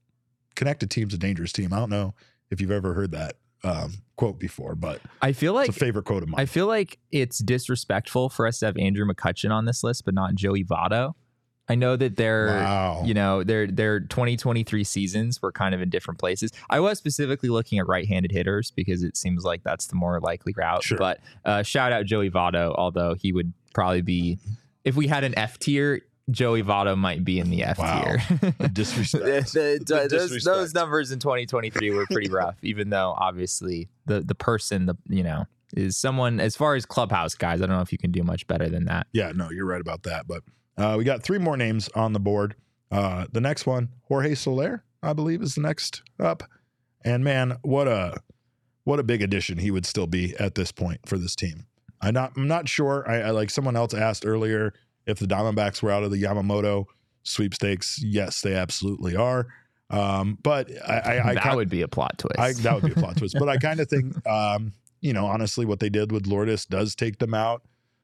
Connected 0.57 0.89
team's 0.91 1.13
a 1.13 1.17
dangerous 1.17 1.53
team. 1.53 1.71
I 1.71 1.77
don't 1.79 1.89
know 1.89 2.13
if 2.51 2.59
you've 2.59 2.71
ever 2.71 2.93
heard 2.93 3.11
that 3.11 3.35
um, 3.63 3.93
quote 4.17 4.39
before, 4.39 4.75
but 4.75 4.99
I 5.21 5.31
feel 5.31 5.53
like 5.53 5.69
it's 5.69 5.77
a 5.77 5.79
favorite 5.79 6.03
quote 6.05 6.23
of 6.23 6.29
mine. 6.29 6.41
I 6.41 6.45
feel 6.45 6.67
like 6.67 6.99
it's 7.11 7.39
disrespectful 7.39 8.29
for 8.29 8.45
us 8.45 8.59
to 8.59 8.65
have 8.67 8.77
Andrew 8.77 9.05
McCutchen 9.05 9.51
on 9.51 9.65
this 9.65 9.83
list, 9.83 10.03
but 10.05 10.13
not 10.13 10.35
Joey 10.35 10.63
Votto. 10.65 11.13
I 11.69 11.75
know 11.75 11.97
that 11.97 12.15
they're, 12.15 12.47
Wow. 12.47 13.03
you 13.05 13.13
know, 13.13 13.43
their 13.43 13.67
their 13.67 13.99
2023 13.99 14.83
seasons 14.85 15.41
were 15.41 15.51
kind 15.51 15.75
of 15.75 15.81
in 15.81 15.89
different 15.89 16.17
places. 16.19 16.51
I 16.69 16.79
was 16.79 16.97
specifically 16.97 17.49
looking 17.49 17.77
at 17.77 17.87
right-handed 17.87 18.31
hitters 18.31 18.71
because 18.71 19.03
it 19.03 19.17
seems 19.17 19.43
like 19.43 19.63
that's 19.63 19.87
the 19.87 19.95
more 19.95 20.19
likely 20.21 20.53
route. 20.55 20.83
Sure. 20.83 20.97
But 20.97 21.19
uh, 21.43 21.63
shout 21.63 21.91
out 21.91 22.05
Joey 22.05 22.29
Votto, 22.31 22.73
although 22.77 23.15
he 23.15 23.33
would 23.33 23.51
probably 23.73 24.01
be, 24.01 24.39
if 24.85 24.95
we 24.95 25.07
had 25.07 25.25
an 25.25 25.37
F 25.37 25.59
tier, 25.59 26.01
Joey 26.29 26.61
Votto 26.63 26.97
might 26.97 27.23
be 27.23 27.39
in 27.39 27.49
the 27.49 27.63
F 27.63 27.77
Wow. 27.79 28.03
tier. 28.03 28.17
The 28.59 28.69
disrespect. 28.73 29.23
The- 29.53 29.79
the- 29.85 30.07
The 30.07 30.07
those, 30.09 30.43
those 30.43 30.73
numbers 30.73 31.11
in 31.11 31.19
2023 31.19 31.91
were 31.91 32.05
pretty 32.11 32.29
rough, 32.29 32.55
even 32.63 32.89
though 32.89 33.15
obviously 33.17 33.87
the 34.05 34.21
the 34.21 34.35
person, 34.35 34.85
the 34.87 34.95
you 35.07 35.23
know, 35.23 35.45
is 35.75 35.95
someone 35.97 36.39
as 36.39 36.55
far 36.55 36.75
as 36.75 36.85
clubhouse 36.85 37.33
guys. 37.35 37.61
I 37.61 37.65
don't 37.67 37.75
know 37.75 37.81
if 37.81 37.91
you 37.91 37.97
can 37.97 38.11
do 38.11 38.23
much 38.23 38.45
better 38.47 38.67
than 38.69 38.85
that. 38.85 39.07
Yeah, 39.13 39.31
no, 39.33 39.49
you're 39.51 39.65
right 39.65 39.81
about 39.81 40.03
that. 40.03 40.27
But 40.27 40.43
uh, 40.77 40.95
we 40.97 41.03
got 41.03 41.23
three 41.23 41.39
more 41.39 41.55
names 41.57 41.89
on 41.95 42.13
the 42.13 42.19
board. 42.19 42.55
Uh, 42.91 43.25
the 43.31 43.41
next 43.41 43.65
one, 43.65 43.89
Jorge 44.03 44.35
Soler, 44.35 44.83
I 45.03 45.13
believe, 45.13 45.41
is 45.41 45.55
the 45.55 45.61
next 45.61 46.03
up. 46.19 46.43
And 47.03 47.23
man, 47.23 47.57
what 47.61 47.87
a 47.87 48.17
what 48.83 48.99
a 48.99 49.03
big 49.03 49.21
addition 49.21 49.57
he 49.59 49.71
would 49.71 49.85
still 49.85 50.07
be 50.07 50.35
at 50.37 50.55
this 50.55 50.71
point 50.73 51.01
for 51.05 51.17
this 51.17 51.35
team. 51.35 51.65
I'm 52.01 52.13
not 52.13 52.33
I'm 52.35 52.47
not 52.47 52.67
sure. 52.69 53.09
I, 53.09 53.21
I 53.21 53.29
like 53.31 53.49
someone 53.49 53.75
else 53.75 53.93
asked 53.93 54.25
earlier 54.25 54.73
if 55.07 55.17
the 55.19 55.25
Diamondbacks 55.25 55.81
were 55.81 55.89
out 55.91 56.03
of 56.03 56.11
the 56.11 56.21
Yamamoto 56.21 56.85
sweepstakes. 57.23 58.01
Yes, 58.03 58.41
they 58.41 58.53
absolutely 58.55 59.15
are. 59.15 59.47
Um, 59.89 60.37
but 60.43 60.69
I, 60.87 60.93
I, 60.99 61.29
I 61.29 61.33
that 61.35 61.43
kind- 61.43 61.55
would 61.57 61.69
be 61.69 61.81
a 61.81 61.87
plot 61.87 62.17
twist. 62.17 62.39
I, 62.39 62.53
that 62.53 62.75
would 62.75 62.93
be 62.93 62.99
a 62.99 63.03
plot 63.03 63.17
twist. 63.17 63.35
But 63.39 63.49
I 63.49 63.57
kind 63.57 63.79
of 63.79 63.87
think, 63.89 64.25
um, 64.27 64.73
you 65.01 65.13
know, 65.13 65.25
honestly, 65.25 65.65
what 65.65 65.79
they 65.79 65.89
did 65.89 66.11
with 66.11 66.27
Lourdes 66.27 66.65
does 66.65 66.93
take 66.95 67.19
them 67.19 67.33
out 67.33 67.61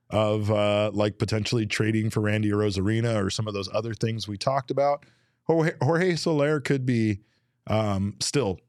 of 0.10 0.52
uh, 0.52 0.92
like 0.94 1.18
potentially 1.18 1.66
trading 1.66 2.10
for 2.10 2.22
Randy 2.22 2.52
Arozarena 2.52 3.22
or 3.24 3.30
some 3.30 3.48
of 3.48 3.54
those 3.54 3.68
other 3.74 3.94
things 3.94 4.28
we 4.28 4.38
talked 4.38 4.72
about. 4.72 5.06
Jorge, 5.46 5.72
Jorge 5.82 6.16
Soler 6.16 6.60
could 6.62 6.86
be 6.86 7.20
um, 7.68 8.16
still 8.22 8.60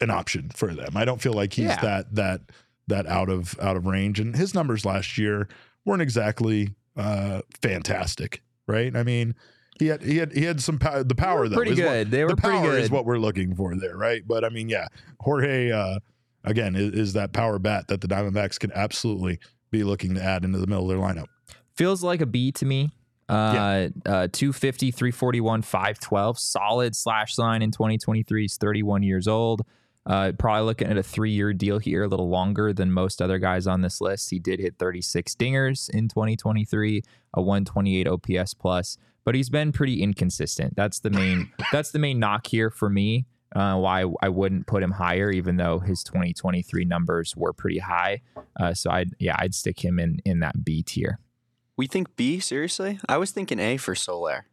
an 0.00 0.10
option 0.10 0.50
for 0.54 0.74
them. 0.74 0.96
I 0.96 1.04
don't 1.04 1.20
feel 1.22 1.32
like 1.32 1.52
he's 1.52 1.66
Yeah. 1.66 1.80
that 1.80 2.14
that 2.14 2.40
that 2.88 3.06
out 3.06 3.28
of 3.30 3.58
out 3.60 3.76
of 3.76 3.86
range. 3.86 4.18
And 4.20 4.34
his 4.36 4.54
numbers 4.54 4.84
last 4.84 5.16
year 5.18 5.48
weren't 5.84 6.02
exactly 6.02 6.74
uh, 6.98 7.40
fantastic, 7.62 8.42
right? 8.66 8.94
I 8.94 9.02
mean. 9.02 9.34
He 9.78 9.86
had, 9.86 10.02
he 10.02 10.16
had 10.16 10.32
he 10.32 10.42
had 10.42 10.60
some 10.60 10.80
power. 10.80 11.04
The 11.04 11.14
power 11.14 11.48
though 11.48 11.54
pretty 11.54 11.70
what- 11.70 11.88
good. 11.88 12.10
They 12.10 12.24
were 12.24 12.30
the 12.30 12.36
pretty 12.36 12.58
power 12.58 12.76
is 12.76 12.90
what 12.90 13.04
we're 13.04 13.18
looking 13.20 13.54
for 13.54 13.72
there, 13.76 13.96
right? 13.96 14.22
But 14.26 14.44
I 14.44 14.48
mean, 14.48 14.68
yeah, 14.68 14.88
Jorge 15.20 15.70
uh, 15.70 16.00
again 16.42 16.74
is, 16.74 16.94
is 16.94 17.12
that 17.12 17.32
power 17.32 17.60
bat 17.60 17.86
that 17.86 18.00
the 18.00 18.08
Diamondbacks 18.08 18.58
can 18.58 18.72
absolutely 18.72 19.38
be 19.70 19.84
looking 19.84 20.16
to 20.16 20.20
add 20.20 20.44
into 20.44 20.58
the 20.58 20.66
middle 20.66 20.90
of 20.90 20.96
their 20.96 20.98
lineup. 20.98 21.26
Feels 21.76 22.02
like 22.02 22.20
a 22.20 22.26
B 22.26 22.50
to 22.50 22.66
me. 22.66 22.90
Uh, 23.28 23.90
uh, 24.06 24.26
250, 24.32 24.90
341, 24.90 25.62
512. 25.62 26.38
Solid 26.38 26.96
slash 26.96 27.38
line 27.38 27.62
in 27.62 27.70
2023. 27.70 28.42
He's 28.42 28.56
31 28.56 29.02
years 29.02 29.28
old. 29.28 29.62
Uh, 30.08 30.32
probably 30.32 30.64
looking 30.64 30.88
at 30.88 30.96
a 30.96 31.02
three 31.02 31.30
year 31.30 31.52
deal 31.52 31.78
here, 31.78 32.04
a 32.04 32.08
little 32.08 32.30
longer 32.30 32.72
than 32.72 32.90
most 32.90 33.20
other 33.20 33.38
guys 33.38 33.66
on 33.66 33.82
this 33.82 34.00
list. 34.00 34.30
He 34.30 34.38
did 34.38 34.58
hit 34.58 34.76
36 34.78 35.34
dingers 35.34 35.90
in 35.90 36.08
2023, 36.08 37.02
a 37.34 37.42
128 37.42 38.08
OPS 38.08 38.54
plus, 38.54 38.96
but 39.24 39.34
he's 39.34 39.50
been 39.50 39.70
pretty 39.70 40.02
inconsistent. 40.02 40.74
That's 40.76 41.00
the 41.00 41.10
main. 41.10 41.52
that's 41.72 41.90
the 41.90 41.98
main 41.98 42.18
knock 42.18 42.46
here 42.46 42.70
for 42.70 42.88
me. 42.88 43.26
Uh, 43.54 43.76
why 43.76 44.04
I 44.22 44.28
wouldn't 44.28 44.66
put 44.66 44.82
him 44.82 44.92
higher, 44.92 45.30
even 45.30 45.56
though 45.56 45.78
his 45.78 46.02
2023 46.02 46.84
numbers 46.84 47.34
were 47.36 47.52
pretty 47.52 47.78
high. 47.78 48.22
Uh, 48.58 48.72
so 48.72 48.90
I'd 48.90 49.10
yeah, 49.18 49.36
I'd 49.38 49.54
stick 49.54 49.84
him 49.84 49.98
in 49.98 50.20
in 50.24 50.40
that 50.40 50.64
B 50.64 50.82
tier. 50.82 51.18
We 51.76 51.86
think 51.86 52.16
B 52.16 52.40
seriously? 52.40 52.98
I 53.08 53.18
was 53.18 53.30
thinking 53.30 53.60
A 53.60 53.76
for 53.76 53.94
Soler. 53.94 54.46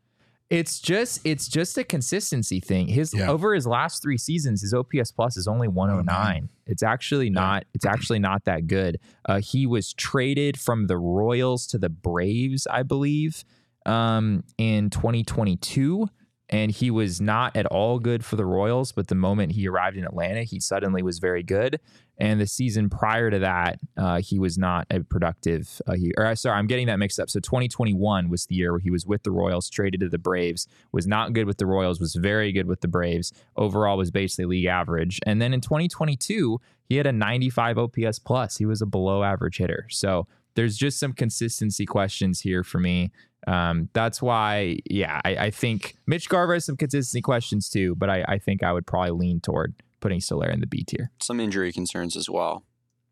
It's 0.50 0.80
just 0.80 1.22
it's 1.26 1.48
just 1.48 1.78
a 1.78 1.84
consistency 1.84 2.60
thing. 2.60 2.88
His 2.88 3.14
Yeah. 3.14 3.30
over 3.30 3.56
his 3.56 3.66
last 3.66 4.02
three 4.04 4.18
seasons, 4.18 4.62
his 4.62 4.74
OPS 4.76 5.12
plus 5.12 5.38
is 5.38 5.48
only 5.48 5.68
109. 5.68 6.50
It's 6.68 6.84
actually 6.84 7.30
not 7.32 7.66
it's 7.74 7.86
actually 7.86 8.20
not 8.20 8.46
that 8.46 8.68
good. 8.68 9.00
Uh, 9.28 9.40
he 9.42 9.66
was 9.66 9.92
traded 9.94 10.60
from 10.60 10.86
the 10.88 10.98
Royals 10.98 11.66
to 11.68 11.80
the 11.80 11.90
Braves, 11.90 12.68
I 12.68 12.84
believe, 12.84 13.44
um, 13.88 14.44
in 14.60 14.90
2022. 14.92 16.10
And 16.56 16.72
he 16.72 16.90
was 16.90 17.20
not 17.20 17.54
at 17.58 17.66
all 17.66 18.00
good 18.00 18.24
for 18.24 18.38
the 18.38 18.46
Royals, 18.46 18.94
but 18.94 19.10
the 19.10 19.16
moment 19.16 19.52
he 19.52 19.68
arrived 19.68 19.98
in 19.98 20.06
Atlanta, 20.06 20.44
he 20.44 20.62
suddenly 20.62 21.04
was 21.04 21.20
very 21.20 21.44
good. 21.44 21.82
And 22.18 22.40
the 22.40 22.48
season 22.48 22.90
prior 22.90 23.30
to 23.30 23.40
that, 23.40 23.78
uh, 23.98 24.22
he 24.22 24.40
was 24.40 24.58
not 24.58 24.88
a 24.90 25.02
productive. 25.02 25.82
Uh, 25.86 25.96
he, 25.96 26.14
or 26.18 26.34
sorry, 26.38 26.58
I'm 26.58 26.68
getting 26.68 26.88
that 26.88 26.98
mixed 26.98 27.20
up. 27.20 27.30
So 27.30 27.42
2021 27.42 28.30
was 28.30 28.46
the 28.46 28.56
year 28.56 28.72
where 28.72 28.80
he 28.80 28.90
was 28.90 29.06
with 29.06 29.24
the 29.24 29.32
Royals, 29.32 29.70
traded 29.70 30.00
to 30.00 30.08
the 30.08 30.18
Braves, 30.18 30.66
was 30.94 31.06
not 31.06 31.34
good 31.34 31.46
with 31.46 31.58
the 31.58 31.66
Royals, 31.66 32.00
was 32.00 32.16
very 32.16 32.54
good 32.54 32.68
with 32.68 32.80
the 32.80 32.88
Braves. 32.88 33.34
Overall, 33.58 33.98
was 33.98 34.10
basically 34.10 34.46
league 34.46 34.66
average. 34.66 35.20
And 35.26 35.42
then 35.42 35.54
in 35.54 35.60
2022, 35.60 36.62
he 36.86 36.96
had 36.96 37.06
a 37.06 37.12
95 37.12 37.78
OPS 37.78 38.20
plus. 38.20 38.56
He 38.56 38.66
was 38.66 38.82
a 38.82 38.86
below 38.86 39.24
average 39.24 39.58
hitter. 39.58 39.88
So 39.90 40.26
there's 40.56 40.78
just 40.78 41.00
some 41.00 41.14
consistency 41.14 41.86
questions 41.86 42.42
here 42.42 42.64
for 42.64 42.80
me. 42.80 43.12
Um, 43.48 43.90
that's 43.94 44.22
why, 44.22 44.80
yeah, 44.90 45.22
I, 45.24 45.36
I 45.36 45.52
think 45.52 45.96
Mitch 46.08 46.30
Garver 46.30 46.54
has 46.56 46.66
some 46.66 46.78
consistency 46.78 47.22
questions 47.22 47.70
too, 47.70 47.96
but 47.96 48.10
I, 48.10 48.26
I 48.28 48.38
think 48.40 48.64
I 48.64 48.74
would 48.74 48.88
probably 48.88 49.12
lean 49.12 49.40
toward 49.40 49.76
putting 50.00 50.20
Soler 50.20 50.50
in 50.50 50.62
the 50.62 50.68
B 50.68 50.84
tier. 50.84 51.12
Some 51.22 51.40
injury 51.40 51.72
concerns 51.72 52.16
as 52.18 52.30
well. 52.30 52.64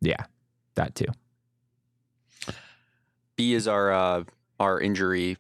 Yeah, 0.02 0.26
that 0.76 0.96
too. 0.96 1.06
B 3.36 3.54
is 3.54 3.68
our 3.68 3.92
uh, 3.92 4.24
our 4.60 4.80
injury 4.80 5.38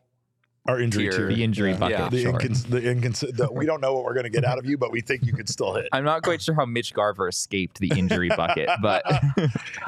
Our 0.65 0.79
injury 0.79 1.03
Tier. 1.09 1.11
tier. 1.11 1.27
The 1.27 1.43
injury 1.43 1.71
Yeah. 1.71 1.77
bucket. 1.77 1.99
Yeah. 1.99 2.09
The, 2.09 2.21
sure. 2.21 2.33
incons- 2.33 2.69
the, 2.69 2.79
incons- 2.79 3.35
the 3.35 3.51
we 3.51 3.65
don't 3.65 3.81
know 3.81 3.93
what 3.93 4.05
we're 4.05 4.13
going 4.13 4.23
to 4.23 4.29
get 4.29 4.45
out 4.45 4.57
of 4.57 4.65
you, 4.65 4.77
but 4.77 4.93
we 4.93 5.01
think 5.01 5.25
you 5.25 5.33
could 5.33 5.49
still 5.49 5.73
hit. 5.75 5.89
I'm 5.91 6.05
not 6.05 6.21
quite 6.23 6.41
sure 6.41 6.55
how 6.55 6.65
Mitch 6.65 6.93
Garver 6.93 7.27
escaped 7.27 7.79
the 7.79 7.89
injury 7.97 8.29
bucket, 8.29 8.69
but 8.81 9.03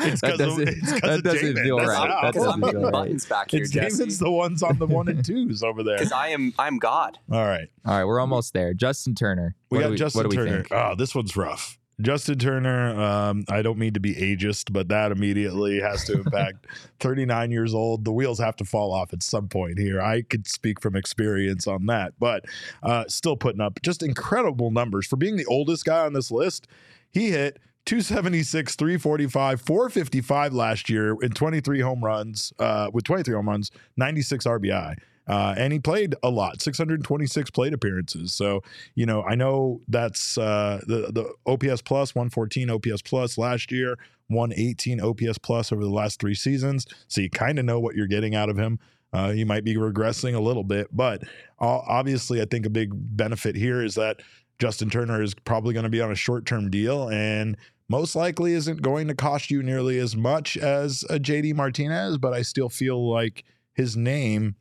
It's 0.02 0.20
'cause 0.20 0.22
that 0.22 0.32
of- 0.34 0.38
doesn't, 0.40 0.68
it's 0.68 0.92
'cause 0.92 1.02
that 1.02 1.24
doesn't 1.24 1.56
feel 1.60 1.78
That's 1.78 1.90
right. 1.90 2.10
how. 2.10 2.22
That 2.32 2.38
I'm 2.38 2.60
doesn't 2.60 2.72
feel 2.72 2.82
right. 2.84 2.92
buttons 2.92 3.26
back 3.26 3.52
here, 3.52 3.62
It's 3.62 3.72
Jesse. 3.72 3.98
Damon's 4.00 4.20
the 4.20 4.30
ones 4.32 4.64
on 4.64 4.78
the 4.78 4.86
one 4.88 5.08
and 5.08 5.24
twos 5.24 5.64
over 5.64 5.82
there. 5.82 5.98
Because 5.98 6.12
I 6.12 6.28
am 6.30 6.54
I'm 6.60 6.78
God. 6.78 7.20
All 7.32 7.46
right. 7.46 7.70
All 7.86 7.96
right, 7.98 8.04
we're 8.04 8.20
almost 8.20 8.52
there. 8.54 8.74
Justin 8.74 9.16
Turner. 9.16 9.56
We 9.70 9.78
What 9.78 9.84
got 9.84 9.90
do 9.92 9.96
Justin 9.96 10.20
what 10.20 10.24
do 10.24 10.30
we 10.30 10.36
Turner. 10.46 10.58
think? 10.64 10.72
Oh, 10.74 10.96
this 10.98 11.16
one's 11.16 11.38
rough. 11.38 11.78
Justin 12.02 12.38
Turner, 12.38 13.00
um, 13.00 13.46
I 13.50 13.62
don't 13.62 13.78
mean 13.78 13.94
to 13.94 14.02
be 14.02 14.14
ageist, 14.16 14.74
but 14.74 14.90
that 14.90 15.12
immediately 15.12 15.80
has 15.80 16.04
to 16.06 16.14
impact 16.14 16.68
39 17.00 17.52
years 17.52 17.74
old. 17.74 18.04
The 18.04 18.12
wheels 18.12 18.40
have 18.40 18.58
to 18.58 18.66
fall 18.66 18.92
off 18.92 19.14
at 19.14 19.24
some 19.24 19.48
point 19.48 19.80
here. 19.80 20.02
I 20.02 20.22
could 20.22 20.46
speak 20.46 20.82
from 20.82 20.96
experience 20.96 21.68
on 21.68 21.86
that, 21.86 22.14
but 22.20 22.46
uh, 22.84 23.06
still 23.08 23.38
putting 23.38 23.62
up 23.62 23.82
just 23.82 24.04
incredible 24.04 24.72
numbers. 24.72 25.08
For 25.08 25.16
being 25.16 25.38
the 25.38 25.46
oldest 25.46 25.86
guy 25.86 26.06
on 26.06 26.12
this 26.12 26.32
list, 26.32 26.68
he 27.12 27.30
hit 27.30 27.60
276, 27.86 28.76
345, 28.76 29.62
455 29.62 30.54
last 30.54 30.90
year 30.90 31.16
in 31.22 31.32
23 31.32 31.80
home 31.80 32.04
runs, 32.04 32.52
uh, 32.60 32.90
with 32.92 33.06
23 33.06 33.34
home 33.36 33.48
runs, 33.48 33.72
96 33.96 34.46
RBI. 34.46 34.96
Uh, 35.28 35.56
and 35.58 35.74
he 35.74 35.80
played 35.80 36.16
a 36.24 36.30
lot, 36.30 36.62
626 36.62 37.50
plate 37.52 37.74
appearances. 37.74 38.34
So, 38.34 38.62
you 38.94 39.06
know, 39.06 39.24
I 39.24 39.36
know 39.36 39.82
that's 39.88 40.38
uh, 40.38 40.82
the 40.88 41.12
the 41.12 41.34
OPS 41.52 41.82
plus 41.82 42.14
114 42.14 42.70
OPS 42.70 43.02
plus 43.02 43.38
last 43.38 43.72
year, 43.72 43.98
118 44.28 45.02
OPS 45.02 45.38
plus 45.40 45.72
over 45.72 45.84
the 45.84 45.90
last 45.90 46.20
three 46.20 46.36
seasons. 46.36 46.86
So 47.08 47.22
you 47.22 47.30
kind 47.30 47.58
of 47.58 47.66
know 47.66 47.80
what 47.80 47.96
you're 47.96 48.08
getting 48.08 48.36
out 48.36 48.50
of 48.50 48.58
him. 48.58 48.80
Uh, 49.14 49.32
he 49.32 49.46
might 49.46 49.64
be 49.64 49.76
regressing 49.76 50.36
a 50.36 50.40
little 50.40 50.64
bit, 50.64 50.88
but 50.92 51.24
uh, 51.60 51.80
obviously, 51.88 52.42
I 52.42 52.46
think 52.46 52.66
a 52.66 52.70
big 52.70 52.92
benefit 52.94 53.56
here 53.56 53.82
is 53.82 53.96
that 53.96 54.22
Justin 54.60 54.90
Turner 54.90 55.22
is 55.22 55.34
probably 55.34 55.74
going 55.74 55.86
to 55.86 55.90
be 55.90 56.02
on 56.02 56.12
a 56.12 56.16
short 56.16 56.46
term 56.46 56.70
deal 56.70 57.10
and 57.10 57.58
most 57.88 58.16
likely 58.16 58.54
isn't 58.54 58.82
going 58.82 59.08
to 59.08 59.16
cost 59.16 59.52
you 59.52 59.62
nearly 59.62 60.00
as 60.00 60.16
much 60.16 60.58
as 60.58 61.04
a 61.10 61.20
JD 61.20 61.56
Martinez. 61.56 62.18
But 62.18 62.34
I 62.34 62.42
still 62.42 62.70
feel 62.70 63.10
like 63.10 63.44
his 63.74 63.96
name 63.96 64.56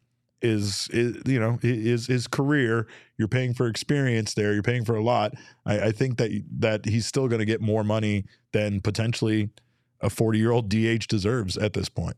is, 0.45 0.89
is 0.93 1.23
you 1.27 1.41
know 1.41 1.59
his 1.63 2.07
his 2.07 2.27
career. 2.27 2.87
You're 3.17 3.29
paying 3.29 3.55
for 3.55 3.67
experience 3.67 4.35
there. 4.35 4.53
You're 4.53 4.63
paying 4.63 4.85
for 4.85 4.95
a 4.95 5.03
lot. 5.03 5.35
I, 5.65 5.81
I 5.81 5.93
think 5.93 6.19
that 6.19 6.31
that 6.59 6.85
he's 6.85 7.07
still 7.07 7.29
going 7.29 7.41
to 7.41 7.47
get 7.47 7.61
more 7.61 7.83
money 7.83 8.27
than 8.53 8.81
potentially 8.81 9.51
a 10.01 10.11
40 10.11 10.39
year 10.39 10.51
old 10.51 10.69
dh 10.69 11.07
deserves 11.09 11.57
at 11.57 11.73
this 11.73 11.89
point 11.89 12.17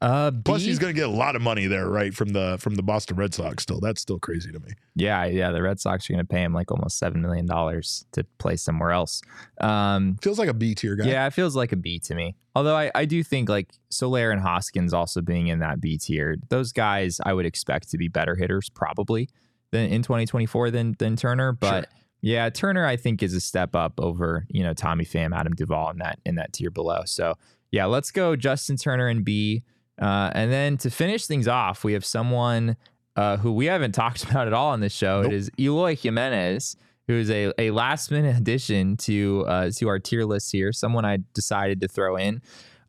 Uh, 0.00 0.30
plus 0.44 0.62
he's 0.62 0.78
going 0.78 0.94
to 0.94 0.98
get 0.98 1.08
a 1.08 1.12
lot 1.12 1.34
of 1.34 1.42
money 1.42 1.66
there 1.66 1.88
right 1.88 2.14
from 2.14 2.28
the 2.28 2.56
from 2.60 2.76
the 2.76 2.82
boston 2.84 3.16
red 3.16 3.34
sox 3.34 3.64
still 3.64 3.80
that's 3.80 4.00
still 4.00 4.20
crazy 4.20 4.52
to 4.52 4.60
me 4.60 4.70
Yeah, 4.94 5.24
yeah. 5.26 5.50
The 5.52 5.62
Red 5.62 5.80
Sox 5.80 6.08
are 6.08 6.12
going 6.12 6.24
to 6.24 6.28
pay 6.28 6.42
him 6.42 6.52
like 6.52 6.70
almost 6.70 6.98
seven 6.98 7.22
million 7.22 7.46
dollars 7.46 8.04
to 8.12 8.24
play 8.38 8.56
somewhere 8.56 8.90
else. 8.90 9.22
Um, 9.60 10.16
feels 10.22 10.38
like 10.38 10.48
a 10.48 10.54
b 10.54 10.74
tier 10.74 10.96
guy 10.96 11.06
yeah, 11.06 11.26
it 11.26 11.32
feels 11.32 11.54
like 11.56 11.72
a 11.72 11.76
B 11.76 11.98
to 12.00 12.14
me. 12.14 12.36
Although 12.54 12.76
I, 12.76 12.90
I 12.94 13.04
do 13.04 13.22
think 13.22 13.48
like 13.48 13.70
Soler 13.90 14.30
and 14.32 14.40
Hoskins 14.40 14.92
also 14.92 15.20
being 15.20 15.46
in 15.46 15.60
that 15.60 15.80
B 15.80 15.98
tier, 15.98 16.36
those 16.48 16.72
guys 16.72 17.20
I 17.24 17.32
would 17.32 17.46
expect 17.46 17.90
to 17.90 17.98
be 17.98 18.08
better 18.08 18.34
hitters 18.34 18.68
probably 18.68 19.28
than 19.70 19.88
in 19.90 20.02
2024 20.02 20.70
than 20.72 20.96
than 20.98 21.14
Turner. 21.16 21.52
But 21.52 21.88
yeah, 22.20 22.50
Turner 22.50 22.84
I 22.84 22.96
think 22.96 23.22
is 23.22 23.34
a 23.34 23.40
step 23.40 23.76
up 23.76 24.00
over 24.00 24.46
you 24.48 24.64
know 24.64 24.74
Tommy 24.74 25.04
Pham, 25.04 25.36
Adam 25.36 25.54
Duvall 25.54 25.90
in 25.90 25.98
that 25.98 26.18
in 26.24 26.34
that 26.36 26.52
tier 26.52 26.70
below. 26.70 27.02
So 27.04 27.34
yeah, 27.70 27.84
let's 27.84 28.10
go 28.10 28.34
Justin 28.34 28.76
Turner 28.76 29.08
and 29.08 29.24
B. 29.24 29.62
Uh, 29.98 30.30
and 30.34 30.52
then 30.52 30.76
to 30.78 30.90
finish 30.90 31.26
things 31.26 31.48
off, 31.48 31.84
we 31.84 31.92
have 31.92 32.04
someone 32.04 32.76
uh, 33.16 33.36
who 33.36 33.52
we 33.52 33.66
haven't 33.66 33.92
talked 34.02 34.24
about 34.24 34.46
at 34.46 34.52
all 34.52 34.70
on 34.70 34.80
this 34.80 34.92
show. 34.92 35.22
Nope. 35.22 35.32
It 35.32 35.36
is 35.36 35.50
Eloy 35.58 35.96
Jimenez, 35.96 36.76
who 37.06 37.14
is 37.14 37.30
a, 37.30 37.52
a 37.58 37.70
last 37.70 38.10
minute 38.10 38.36
addition 38.36 38.96
to 38.98 39.44
uh, 39.48 39.70
to 39.76 39.88
our 39.88 39.98
tier 39.98 40.24
list 40.24 40.52
here. 40.52 40.72
Someone 40.72 41.04
I 41.04 41.18
decided 41.34 41.80
to 41.80 41.88
throw 41.88 42.16
in, 42.16 42.42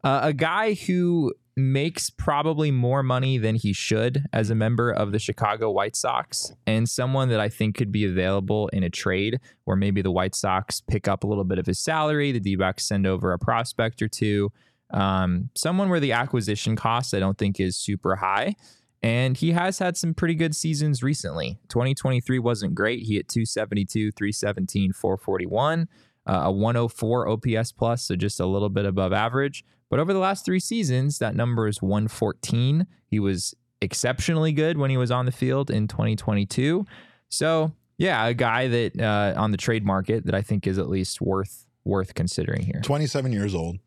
uh, 0.03 0.19
a 0.23 0.33
guy 0.33 0.73
who 0.73 1.33
makes 1.59 2.09
probably 2.09 2.71
more 2.71 3.03
money 3.03 3.37
than 3.37 3.55
he 3.55 3.73
should 3.73 4.25
as 4.31 4.49
a 4.49 4.55
member 4.55 4.89
of 4.91 5.11
the 5.11 5.19
Chicago 5.19 5.69
White 5.69 5.95
Sox, 5.95 6.53
and 6.65 6.87
someone 6.87 7.29
that 7.29 7.39
I 7.39 7.49
think 7.49 7.75
could 7.75 7.91
be 7.91 8.05
available 8.05 8.69
in 8.69 8.83
a 8.83 8.89
trade 8.89 9.39
where 9.65 9.75
maybe 9.75 10.01
the 10.01 10.11
White 10.11 10.35
Sox 10.35 10.81
pick 10.81 11.07
up 11.07 11.23
a 11.23 11.27
little 11.27 11.43
bit 11.43 11.59
of 11.59 11.65
his 11.65 11.79
salary, 11.79 12.31
the 12.31 12.39
D-backs 12.39 12.85
send 12.85 13.05
over 13.05 13.33
a 13.33 13.39
prospect 13.39 14.01
or 14.01 14.07
two. 14.07 14.51
Um, 14.91 15.49
someone 15.55 15.89
where 15.89 15.99
the 15.99 16.13
acquisition 16.13 16.75
cost 16.75 17.13
I 17.13 17.19
don't 17.19 17.37
think 17.37 17.59
is 17.59 17.77
super 17.77 18.15
high. 18.15 18.55
And 19.01 19.37
he 19.37 19.51
has 19.51 19.79
had 19.79 19.95
some 19.95 20.13
pretty 20.13 20.35
good 20.35 20.55
seasons 20.55 21.01
recently. 21.01 21.57
2023 21.69 22.37
wasn't 22.39 22.75
great. 22.75 23.03
He 23.03 23.15
hit 23.15 23.29
272, 23.29 24.11
317, 24.11 24.91
441, 24.91 25.87
uh, 26.27 26.41
a 26.43 26.51
104 26.51 27.29
OPS 27.29 27.71
plus, 27.71 28.03
so 28.03 28.15
just 28.17 28.41
a 28.41 28.45
little 28.45 28.67
bit 28.67 28.85
above 28.85 29.13
average. 29.13 29.63
But 29.89 29.99
over 29.99 30.11
the 30.11 30.19
last 30.19 30.43
three 30.45 30.59
seasons, 30.59 31.19
that 31.19 31.33
number 31.33 31.67
is 31.67 31.81
114. 31.81 32.87
He 33.07 33.19
was 33.19 33.55
exceptionally 33.81 34.51
good 34.51 34.77
when 34.77 34.89
he 34.89 34.97
was 34.97 35.11
on 35.11 35.25
the 35.25 35.31
field 35.31 35.71
in 35.71 35.87
2022. 35.87 36.85
So, 37.29 37.71
yeah, 37.97 38.25
a 38.25 38.33
guy 38.33 38.67
that 38.67 38.99
uh, 38.99 39.39
on 39.39 39.51
the 39.51 39.57
trade 39.57 39.85
market 39.85 40.25
that 40.25 40.35
I 40.35 40.41
think 40.41 40.67
is 40.67 40.77
at 40.77 40.89
least 40.89 41.21
worth 41.21 41.65
worth 41.85 42.13
considering 42.13 42.63
here. 42.63 42.81
27 42.83 43.31
years 43.31 43.55
old. 43.55 43.77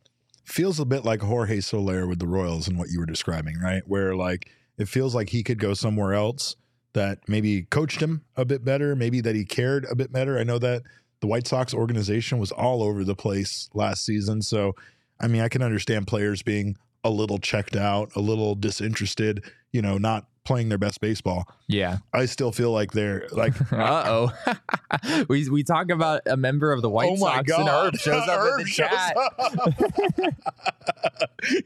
Feels 0.44 0.80
a 0.80 0.84
bit 0.84 1.04
like 1.04 1.22
Jorge 1.22 1.60
Soler 1.60 2.06
with 2.06 2.18
the 2.18 2.26
Royals 2.26 2.68
and 2.68 2.78
what 2.78 2.90
you 2.90 2.98
were 2.98 3.06
describing, 3.06 3.58
right? 3.58 3.82
Where 3.86 4.14
like 4.14 4.50
it 4.78 4.88
feels 4.88 5.14
like 5.14 5.28
he 5.28 5.42
could 5.42 5.58
go 5.58 5.74
somewhere 5.74 6.14
else 6.14 6.56
that 6.94 7.20
maybe 7.28 7.62
coached 7.62 8.00
him 8.00 8.22
a 8.36 8.44
bit 8.44 8.64
better, 8.64 8.94
maybe 8.94 9.20
that 9.20 9.34
he 9.34 9.44
cared 9.44 9.86
a 9.90 9.94
bit 9.94 10.12
better. 10.12 10.38
I 10.38 10.44
know 10.44 10.58
that 10.58 10.82
the 11.20 11.26
White 11.26 11.46
Sox 11.46 11.72
organization 11.72 12.38
was 12.38 12.52
all 12.52 12.82
over 12.82 13.04
the 13.04 13.14
place 13.14 13.70
last 13.74 14.04
season. 14.04 14.42
So, 14.42 14.74
I 15.20 15.28
mean, 15.28 15.40
I 15.40 15.48
can 15.48 15.62
understand 15.62 16.06
players 16.06 16.42
being 16.42 16.76
a 17.04 17.10
little 17.10 17.38
checked 17.38 17.76
out, 17.76 18.10
a 18.16 18.20
little 18.20 18.54
disinterested, 18.54 19.44
you 19.72 19.80
know, 19.80 19.98
not 19.98 20.26
playing 20.44 20.68
their 20.68 20.78
best 20.78 21.00
baseball. 21.00 21.46
Yeah. 21.68 21.98
I 22.12 22.26
still 22.26 22.50
feel 22.52 22.72
like 22.72 22.92
they're 22.92 23.26
like 23.30 23.54
Uh 23.72 24.04
oh. 24.06 25.24
we 25.28 25.48
we 25.48 25.62
talk 25.62 25.90
about 25.90 26.22
a 26.26 26.36
member 26.36 26.72
of 26.72 26.82
the 26.82 26.90
White 26.90 27.10
oh 27.12 27.16
my 27.16 27.36
Sox 27.36 27.48
God. 27.48 27.60
and 27.60 27.68
Herb 27.68 27.96
shows 27.96 28.28
up 28.28 28.40
Herb 28.40 28.60
in 28.60 28.66
the 28.66 28.72
chat. 28.72 29.16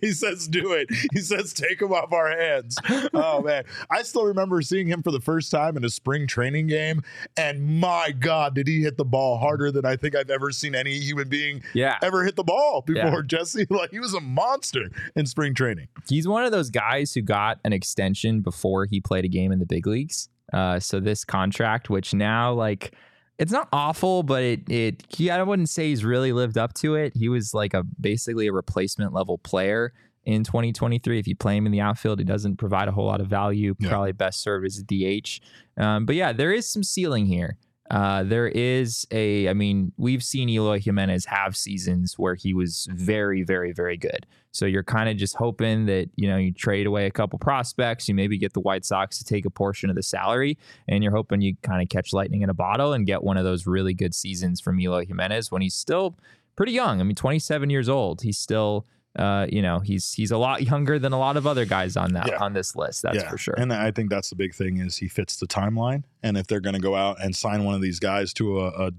he 0.00 0.12
says, 0.12 0.46
"Do 0.48 0.72
it." 0.72 0.88
He 1.12 1.20
says, 1.20 1.52
"Take 1.52 1.80
him 1.80 1.92
off 1.92 2.12
our 2.12 2.28
hands." 2.36 2.76
Oh 3.14 3.42
man, 3.42 3.64
I 3.90 4.02
still 4.02 4.24
remember 4.24 4.60
seeing 4.62 4.86
him 4.86 5.02
for 5.02 5.10
the 5.10 5.20
first 5.20 5.50
time 5.50 5.76
in 5.76 5.84
a 5.84 5.90
spring 5.90 6.26
training 6.26 6.66
game, 6.66 7.02
and 7.36 7.80
my 7.80 8.12
God, 8.12 8.54
did 8.54 8.68
he 8.68 8.82
hit 8.82 8.96
the 8.96 9.04
ball 9.04 9.38
harder 9.38 9.70
than 9.70 9.84
I 9.84 9.96
think 9.96 10.14
I've 10.14 10.30
ever 10.30 10.50
seen 10.52 10.74
any 10.74 10.98
human 10.98 11.28
being 11.28 11.62
Yeah. 11.74 11.96
ever 12.02 12.24
hit 12.24 12.36
the 12.36 12.44
ball 12.44 12.82
before? 12.82 13.02
Yeah. 13.20 13.22
Jesse, 13.26 13.66
like 13.70 13.90
he 13.90 14.00
was 14.00 14.14
a 14.14 14.20
monster 14.20 14.90
in 15.14 15.26
spring 15.26 15.54
training. 15.54 15.88
He's 16.08 16.28
one 16.28 16.44
of 16.44 16.52
those 16.52 16.70
guys 16.70 17.14
who 17.14 17.22
got 17.22 17.58
an 17.64 17.72
extension 17.72 18.40
before 18.40 18.65
he 18.86 19.00
played 19.00 19.24
a 19.24 19.28
game 19.28 19.52
in 19.52 19.58
the 19.58 19.66
big 19.66 19.86
leagues. 19.86 20.28
Uh, 20.52 20.80
so 20.80 21.00
this 21.00 21.24
contract, 21.24 21.90
which 21.90 22.14
now 22.14 22.52
like 22.52 22.94
it's 23.38 23.52
not 23.52 23.68
awful, 23.72 24.22
but 24.22 24.42
it 24.42 24.68
it 24.70 25.04
he 25.08 25.30
I 25.30 25.42
wouldn't 25.42 25.68
say 25.68 25.88
he's 25.88 26.04
really 26.04 26.32
lived 26.32 26.58
up 26.58 26.74
to 26.74 26.94
it. 26.94 27.12
He 27.14 27.28
was 27.28 27.52
like 27.52 27.74
a 27.74 27.82
basically 28.00 28.46
a 28.46 28.52
replacement 28.52 29.12
level 29.12 29.38
player 29.38 29.92
in 30.24 30.44
2023. 30.44 31.18
If 31.18 31.26
you 31.26 31.36
play 31.36 31.56
him 31.56 31.66
in 31.66 31.72
the 31.72 31.80
outfield, 31.80 32.18
he 32.18 32.24
doesn't 32.24 32.56
provide 32.56 32.88
a 32.88 32.92
whole 32.92 33.06
lot 33.06 33.20
of 33.20 33.28
value. 33.28 33.74
Yeah. 33.78 33.90
Probably 33.90 34.12
best 34.12 34.40
served 34.40 34.66
as 34.66 34.78
a 34.78 34.84
DH. 34.84 35.40
Um, 35.76 36.06
but 36.06 36.16
yeah, 36.16 36.32
there 36.32 36.52
is 36.52 36.68
some 36.68 36.82
ceiling 36.82 37.26
here. 37.26 37.58
Uh, 37.90 38.22
there 38.24 38.48
is 38.48 39.06
a, 39.10 39.48
I 39.48 39.54
mean, 39.54 39.92
we've 39.96 40.22
seen 40.22 40.48
Eloy 40.48 40.80
Jimenez 40.80 41.24
have 41.26 41.56
seasons 41.56 42.18
where 42.18 42.34
he 42.34 42.52
was 42.52 42.88
very, 42.90 43.42
very, 43.42 43.72
very 43.72 43.96
good. 43.96 44.26
So 44.52 44.64
you're 44.64 44.82
kind 44.82 45.08
of 45.08 45.16
just 45.16 45.36
hoping 45.36 45.86
that, 45.86 46.08
you 46.16 46.28
know, 46.28 46.36
you 46.38 46.52
trade 46.52 46.86
away 46.86 47.06
a 47.06 47.10
couple 47.10 47.38
prospects, 47.38 48.08
you 48.08 48.14
maybe 48.14 48.38
get 48.38 48.54
the 48.54 48.60
White 48.60 48.84
Sox 48.84 49.18
to 49.18 49.24
take 49.24 49.44
a 49.44 49.50
portion 49.50 49.90
of 49.90 49.96
the 49.96 50.02
salary, 50.02 50.56
and 50.88 51.04
you're 51.04 51.14
hoping 51.14 51.42
you 51.42 51.56
kind 51.62 51.82
of 51.82 51.88
catch 51.88 52.12
lightning 52.12 52.42
in 52.42 52.48
a 52.48 52.54
bottle 52.54 52.92
and 52.92 53.06
get 53.06 53.22
one 53.22 53.36
of 53.36 53.44
those 53.44 53.66
really 53.66 53.94
good 53.94 54.14
seasons 54.14 54.60
from 54.60 54.80
Eloy 54.80 55.04
Jimenez 55.06 55.52
when 55.52 55.62
he's 55.62 55.74
still 55.74 56.16
pretty 56.56 56.72
young. 56.72 57.00
I 57.00 57.04
mean, 57.04 57.14
27 57.14 57.68
years 57.68 57.88
old. 57.88 58.22
He's 58.22 58.38
still, 58.38 58.86
uh, 59.18 59.46
you 59.50 59.62
know, 59.62 59.80
he's 59.80 60.12
he's 60.12 60.30
a 60.30 60.38
lot 60.38 60.62
younger 60.62 60.98
than 60.98 61.12
a 61.12 61.18
lot 61.18 61.36
of 61.36 61.46
other 61.46 61.64
guys 61.64 61.96
on 61.96 62.12
that 62.12 62.28
Yeah. 62.28 62.38
on 62.42 62.52
this 62.52 62.76
list. 62.76 63.02
That's 63.02 63.22
for 63.24 63.38
sure. 63.38 63.54
And 63.56 63.72
I 63.72 63.90
think 63.90 64.10
that's 64.10 64.30
the 64.30 64.36
big 64.36 64.54
thing 64.54 64.78
is 64.78 64.98
he 64.98 65.08
fits 65.08 65.36
the 65.36 65.46
timeline. 65.46 66.04
And 66.22 66.36
if 66.36 66.46
they're 66.46 66.60
going 66.60 66.74
to 66.74 66.80
go 66.80 66.94
out 66.94 67.22
and 67.22 67.34
sign 67.34 67.64
one 67.64 67.74
of 67.74 67.80
these 67.80 67.98
guys 67.98 68.32
to 68.34 68.60
a, 68.60 68.66
a, 68.88 68.90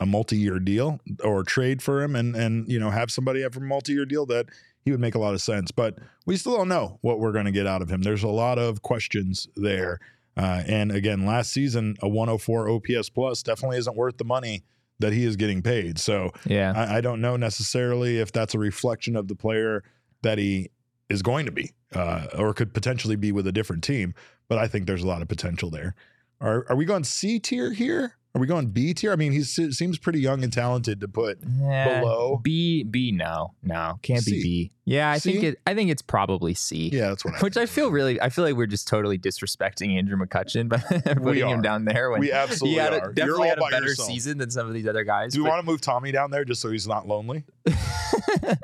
a 0.00 0.06
multi-year 0.06 0.58
deal 0.58 0.98
or 1.22 1.44
trade 1.44 1.82
for 1.82 2.02
him 2.02 2.16
and, 2.16 2.34
and, 2.34 2.66
you 2.70 2.80
know, 2.80 2.90
have 2.90 3.10
somebody 3.10 3.42
have 3.42 3.56
a 3.56 3.60
multi-year 3.60 4.04
deal 4.04 4.26
that 4.26 4.46
he 4.84 4.90
would 4.90 4.98
make 5.00 5.14
a 5.14 5.18
lot 5.18 5.32
of 5.34 5.40
sense, 5.40 5.70
but 5.70 5.96
we 6.26 6.36
still 6.36 6.56
don't 6.56 6.68
know 6.68 6.98
what 7.02 7.20
we're 7.20 7.30
going 7.32 7.44
to 7.44 7.52
get 7.52 7.66
out 7.68 7.82
of 7.82 7.88
him. 7.88 8.02
There's 8.02 8.24
a 8.24 8.28
lot 8.28 8.58
of 8.58 8.82
questions 8.82 9.46
there. 9.54 10.00
Uh, 10.36 10.62
and 10.66 10.90
again, 10.90 11.24
last 11.26 11.52
season, 11.52 11.94
a 12.02 12.08
104 12.08 12.68
OPS 12.68 13.10
plus 13.10 13.42
definitely 13.44 13.76
isn't 13.78 13.96
worth 13.96 14.16
the 14.16 14.24
money 14.24 14.64
that 14.98 15.12
he 15.12 15.24
is 15.24 15.36
getting 15.36 15.62
paid. 15.62 15.98
So 15.98 16.30
yeah. 16.46 16.72
I, 16.76 16.98
I 16.98 17.00
don't 17.00 17.20
know 17.20 17.36
necessarily 17.36 18.18
if 18.18 18.32
that's 18.32 18.54
a 18.54 18.58
reflection 18.58 19.16
of 19.16 19.28
the 19.28 19.34
player 19.34 19.82
that 20.22 20.38
he 20.38 20.70
is 21.08 21.22
going 21.22 21.46
to 21.46 21.52
be, 21.52 21.72
uh, 21.94 22.26
or 22.38 22.54
could 22.54 22.72
potentially 22.72 23.16
be 23.16 23.32
with 23.32 23.46
a 23.46 23.52
different 23.52 23.84
team. 23.84 24.14
But 24.48 24.58
I 24.58 24.68
think 24.68 24.86
there's 24.86 25.02
a 25.02 25.06
lot 25.06 25.22
of 25.22 25.28
potential 25.28 25.70
there. 25.70 25.94
Are 26.42 26.66
are 26.68 26.76
we 26.76 26.84
going 26.84 27.04
C 27.04 27.38
tier 27.38 27.72
here? 27.72 28.16
Are 28.34 28.40
we 28.40 28.46
going 28.46 28.68
B 28.68 28.94
tier? 28.94 29.12
I 29.12 29.16
mean, 29.16 29.30
he 29.32 29.42
seems 29.42 29.98
pretty 29.98 30.18
young 30.20 30.42
and 30.42 30.50
talented 30.50 31.00
to 31.02 31.08
put 31.08 31.38
Eh, 31.62 32.00
below. 32.00 32.40
B 32.42 32.82
B 32.82 33.12
no 33.12 33.52
no 33.62 33.98
can't 34.02 34.22
C. 34.22 34.30
be 34.32 34.42
B. 34.42 34.72
Yeah, 34.86 35.10
I 35.12 35.18
think 35.20 35.44
it. 35.44 35.58
I 35.66 35.74
think 35.74 35.90
it's 35.90 36.00
probably 36.02 36.54
C. 36.54 36.88
Yeah, 36.92 37.08
that's 37.10 37.24
what 37.24 37.34
I 37.34 37.38
Which 37.40 37.56
I 37.58 37.66
feel 37.66 37.90
really, 37.92 38.20
I 38.20 38.30
feel 38.30 38.44
like 38.44 38.54
we're 38.56 38.66
just 38.66 38.88
totally 38.88 39.18
disrespecting 39.18 39.96
Andrew 39.98 40.16
McCutchen 40.16 40.68
by 40.68 40.78
putting 41.14 41.46
him 41.46 41.60
down 41.62 41.84
there. 41.84 42.10
When 42.10 42.20
We 42.20 42.32
absolutely 42.32 42.70
he 42.70 42.76
had 42.78 42.94
a, 42.94 43.00
are. 43.02 43.12
Definitely 43.12 43.48
had 43.48 43.58
a 43.58 43.66
better 43.70 43.86
yourself. 43.88 44.08
season 44.08 44.38
than 44.38 44.50
some 44.50 44.66
of 44.66 44.72
these 44.74 44.88
other 44.88 45.04
guys. 45.04 45.34
Do 45.34 45.38
you 45.38 45.44
want 45.44 45.64
to 45.64 45.70
move 45.70 45.80
Tommy 45.82 46.10
down 46.10 46.30
there 46.32 46.44
just 46.44 46.60
so 46.62 46.70
he's 46.70 46.88
not 46.88 47.06
lonely? 47.06 47.44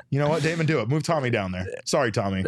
you 0.09 0.19
know 0.19 0.29
what, 0.29 0.43
Damon? 0.43 0.65
Do 0.65 0.79
it. 0.79 0.89
Move 0.89 1.03
Tommy 1.03 1.29
down 1.29 1.51
there. 1.51 1.65
Sorry, 1.85 2.11
Tommy. 2.11 2.43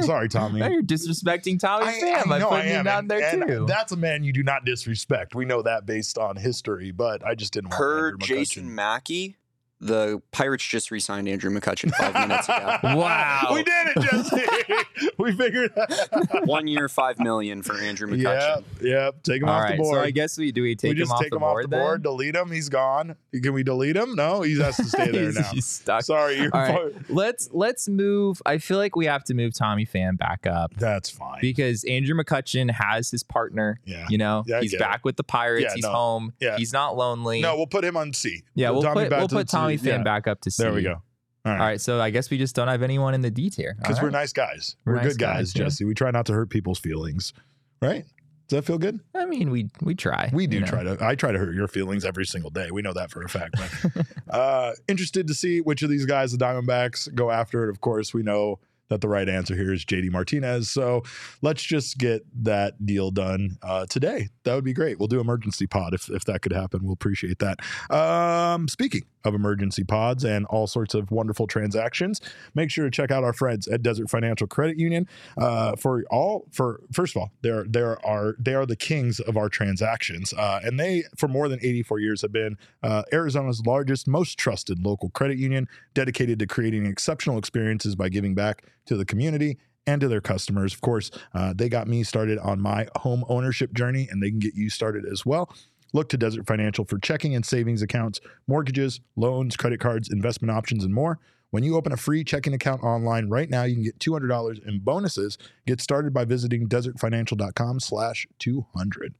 Sorry, 0.00 0.28
Tommy. 0.28 0.60
No, 0.60 0.68
you're 0.68 0.82
disrespecting 0.82 1.58
Tommy 1.58 1.86
I- 1.86 1.92
Pham 2.00 2.28
by 2.28 2.38
know 2.38 2.50
I 2.50 2.56
putting 2.56 2.70
him 2.72 2.78
am, 2.80 2.84
down 2.84 2.98
and- 3.00 3.10
there 3.10 3.20
and 3.40 3.48
too. 3.48 3.66
That's 3.66 3.92
a 3.92 3.96
man 3.96 4.24
you 4.24 4.32
do 4.32 4.42
not 4.42 4.64
disrespect. 4.64 5.34
We 5.34 5.44
know 5.44 5.62
that 5.62 5.86
based 5.86 6.18
on 6.18 6.36
history, 6.36 6.90
but 6.90 7.24
I 7.26 7.34
just 7.34 7.52
didn't 7.52 7.70
want 7.70 7.78
Per 7.78 8.06
Andrew 8.12 8.18
Jason 8.26 8.64
McCutchen. 8.64 8.70
Mackey, 8.70 9.36
the 9.80 10.20
Pirates 10.32 10.64
just 10.64 10.90
re-signed 10.90 11.28
Andrew 11.28 11.50
McCutchen 11.56 11.92
five 11.94 12.12
minutes 12.14 12.48
ago. 12.48 12.78
wow. 12.82 13.50
We 13.52 13.62
did 13.62 13.88
it, 13.94 14.02
Jesse. 14.02 15.08
we 15.18 15.32
figured 15.32 15.70
it 15.76 16.44
One 16.46 16.66
year, 16.66 16.88
five 16.88 17.20
million 17.20 17.62
for 17.62 17.76
Andrew 17.78 18.12
Yeah, 18.14 18.56
McCutchen. 18.58 18.64
yeah. 18.82 19.10
Take 19.22 19.42
him 19.42 19.48
All 19.48 19.54
off 19.54 19.62
right, 19.62 19.76
the 19.76 19.82
board. 19.84 19.96
so 19.98 20.02
I 20.02 20.10
guess 20.10 20.36
we 20.36 20.50
do 20.50 20.62
we 20.62 20.74
take 20.74 20.90
we 20.90 20.94
just 20.96 21.10
him 21.10 21.14
off 21.14 21.20
take 21.22 21.30
the 21.30 21.36
him 21.36 21.40
board 21.42 21.64
off 21.66 21.70
the 21.70 21.76
then? 21.76 21.84
board, 21.84 22.02
delete 22.02 22.34
him. 22.34 22.50
He's 22.50 22.68
gone. 22.68 23.14
Can 23.32 23.52
we 23.52 23.62
delete 23.62 23.96
him? 23.96 24.14
No, 24.16 24.42
he 24.42 24.58
has 24.60 24.76
to 24.78 24.84
stay 24.84 25.10
there 25.10 25.26
he's, 25.26 25.36
now. 25.36 25.42
he's 25.52 25.66
stuck. 25.66 26.02
Sorry, 26.02 26.38
you're 26.38 26.50
All 26.54 26.60
right, 26.60 26.92
let's 27.08 27.48
let's 27.52 27.88
move. 27.88 28.42
I 28.44 28.58
feel 28.58 28.78
like 28.78 28.96
we 28.96 29.06
have 29.06 29.22
to 29.24 29.34
move 29.34 29.54
Tommy 29.54 29.86
Pham 29.86 30.18
back 30.18 30.46
up 30.46 30.74
That's 30.76 31.08
fine. 31.08 31.38
because 31.40 31.84
Andrew 31.84 32.16
McCutchen 32.16 32.70
has 32.70 33.10
his 33.10 33.22
partner. 33.22 33.78
yeah. 33.84 34.06
You 34.08 34.18
know, 34.18 34.42
Yeah, 34.46 34.60
he's 34.60 34.72
get 34.72 34.80
back 34.80 35.04
with 35.04 35.16
the 35.16 35.24
Pirates. 35.24 35.66
Yeah, 35.68 35.74
he's 35.76 35.84
no. 35.84 35.92
home. 35.92 36.32
Yeah. 36.40 36.56
He's 36.56 36.72
not 36.72 36.96
lonely. 36.96 37.40
No, 37.42 37.56
we'll 37.56 37.66
put 37.66 37.84
him 37.84 37.96
on 37.96 38.12
C. 38.12 38.42
yeah, 38.54 38.70
we'll 38.70 38.82
Tommy 38.82 39.02
put 39.02 39.10
back 39.10 39.18
we'll 39.20 39.28
to 39.28 39.34
put 39.36 39.46
the 39.46 39.52
Tommy 39.76 39.76
C. 39.78 39.88
Pham 39.88 39.98
Yeah. 39.98 40.02
back 40.02 40.26
up 40.26 40.40
to 40.42 40.50
C. 40.50 40.62
There 40.62 40.72
we 40.72 40.82
go. 40.82 40.92
All 40.92 41.52
right. 41.52 41.60
All 41.60 41.66
right, 41.66 41.80
so 41.80 42.00
I 42.00 42.10
guess 42.10 42.30
we 42.30 42.36
just 42.38 42.54
don't 42.54 42.68
have 42.68 42.82
anyone 42.82 43.14
in 43.14 43.22
the 43.22 43.30
D 43.30 43.48
tier. 43.48 43.76
Because 43.78 44.02
we're 44.02 44.10
nice 44.10 44.32
guys. 44.32 44.76
We're 44.84 44.94
We're, 44.94 44.96
nice 44.98 45.12
good 45.12 45.18
guys, 45.18 45.36
guys, 45.36 45.56
yeah. 45.56 45.64
Jesse. 45.64 45.84
We 45.84 45.94
try 45.94 46.10
not 46.10 46.26
to 46.26 46.32
hurt 46.32 46.50
people's 46.50 46.78
feelings. 46.78 47.32
Right? 47.80 48.04
Does 48.48 48.56
that 48.56 48.62
feel 48.64 48.78
good? 48.78 48.98
I 49.14 49.26
mean, 49.26 49.50
we 49.50 49.68
we 49.82 49.94
try. 49.94 50.30
We 50.32 50.46
do 50.46 50.56
you 50.56 50.60
know. 50.62 50.66
try 50.66 50.82
to. 50.82 50.96
I 51.00 51.14
try 51.14 51.32
to 51.32 51.38
hurt 51.38 51.54
your 51.54 51.68
feelings 51.68 52.04
every 52.04 52.24
single 52.24 52.50
day. 52.50 52.70
We 52.70 52.80
know 52.82 52.94
that 52.94 53.10
for 53.10 53.22
a 53.22 53.28
fact. 53.28 53.56
But 53.56 54.06
uh, 54.34 54.72
interested 54.88 55.26
to 55.28 55.34
see 55.34 55.60
which 55.60 55.82
of 55.82 55.90
these 55.90 56.06
guys, 56.06 56.32
the 56.32 56.38
Diamondbacks, 56.38 57.14
go 57.14 57.30
after 57.30 57.64
it. 57.64 57.70
Of 57.70 57.80
course, 57.82 58.12
we 58.14 58.22
know 58.22 58.58
that 58.88 59.02
the 59.02 59.08
right 59.08 59.28
answer 59.28 59.54
here 59.54 59.72
is 59.72 59.84
JD 59.84 60.10
Martinez. 60.10 60.70
So 60.70 61.02
let's 61.42 61.62
just 61.62 61.98
get 61.98 62.24
that 62.42 62.84
deal 62.86 63.10
done 63.10 63.58
uh, 63.62 63.84
today. 63.84 64.30
That 64.48 64.54
would 64.54 64.64
be 64.64 64.72
great. 64.72 64.98
We'll 64.98 65.08
do 65.08 65.20
emergency 65.20 65.66
pod 65.66 65.92
if, 65.92 66.08
if 66.08 66.24
that 66.24 66.40
could 66.40 66.54
happen. 66.54 66.80
We'll 66.82 66.94
appreciate 66.94 67.38
that. 67.40 67.60
Um, 67.94 68.66
speaking 68.66 69.02
of 69.24 69.34
emergency 69.34 69.84
pods 69.84 70.24
and 70.24 70.46
all 70.46 70.66
sorts 70.66 70.94
of 70.94 71.10
wonderful 71.10 71.46
transactions, 71.46 72.22
make 72.54 72.70
sure 72.70 72.86
to 72.86 72.90
check 72.90 73.10
out 73.10 73.24
our 73.24 73.34
friends 73.34 73.68
at 73.68 73.82
Desert 73.82 74.08
Financial 74.08 74.46
Credit 74.46 74.78
Union 74.78 75.06
uh, 75.36 75.76
for 75.76 76.02
all. 76.10 76.46
For 76.50 76.80
first 76.92 77.14
of 77.14 77.20
all, 77.20 77.30
they're 77.42 77.64
there 77.64 78.04
are 78.06 78.36
they 78.38 78.54
are 78.54 78.64
the 78.64 78.74
kings 78.74 79.20
of 79.20 79.36
our 79.36 79.50
transactions, 79.50 80.32
uh, 80.32 80.60
and 80.64 80.80
they 80.80 81.04
for 81.18 81.28
more 81.28 81.50
than 81.50 81.58
84 81.60 81.98
years 81.98 82.22
have 82.22 82.32
been 82.32 82.56
uh, 82.82 83.02
Arizona's 83.12 83.60
largest, 83.66 84.08
most 84.08 84.38
trusted 84.38 84.82
local 84.82 85.10
credit 85.10 85.36
union, 85.36 85.68
dedicated 85.92 86.38
to 86.38 86.46
creating 86.46 86.86
exceptional 86.86 87.36
experiences 87.36 87.94
by 87.96 88.08
giving 88.08 88.34
back 88.34 88.64
to 88.86 88.96
the 88.96 89.04
community 89.04 89.58
and 89.88 90.00
to 90.02 90.08
their 90.08 90.20
customers. 90.20 90.74
Of 90.74 90.82
course, 90.82 91.10
uh, 91.34 91.54
they 91.56 91.68
got 91.68 91.88
me 91.88 92.04
started 92.04 92.38
on 92.38 92.60
my 92.60 92.88
home 92.96 93.24
ownership 93.28 93.72
journey, 93.72 94.06
and 94.10 94.22
they 94.22 94.28
can 94.28 94.38
get 94.38 94.54
you 94.54 94.68
started 94.68 95.04
as 95.10 95.24
well. 95.24 95.50
Look 95.94 96.10
to 96.10 96.18
Desert 96.18 96.46
Financial 96.46 96.84
for 96.84 96.98
checking 96.98 97.34
and 97.34 97.44
savings 97.44 97.80
accounts, 97.80 98.20
mortgages, 98.46 99.00
loans, 99.16 99.56
credit 99.56 99.80
cards, 99.80 100.10
investment 100.10 100.52
options, 100.52 100.84
and 100.84 100.92
more. 100.92 101.18
When 101.50 101.62
you 101.62 101.76
open 101.76 101.92
a 101.92 101.96
free 101.96 102.24
checking 102.24 102.52
account 102.52 102.82
online 102.82 103.30
right 103.30 103.48
now, 103.48 103.62
you 103.64 103.74
can 103.74 103.82
get 103.82 103.98
$200 103.98 104.68
in 104.68 104.80
bonuses. 104.80 105.38
Get 105.66 105.80
started 105.80 106.12
by 106.12 106.26
visiting 106.26 106.68
desertfinancial.com 106.68 107.80
slash 107.80 108.26
200. 108.38 109.14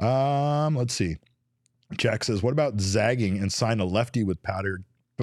Um, 0.00 0.74
let's 0.74 0.94
see. 0.94 1.18
Jack 1.96 2.24
says, 2.24 2.42
what 2.42 2.52
about 2.52 2.80
zagging 2.80 3.38
and 3.38 3.52
sign 3.52 3.78
a 3.78 3.84
lefty 3.84 4.24
with 4.24 4.42
powder, 4.42 4.80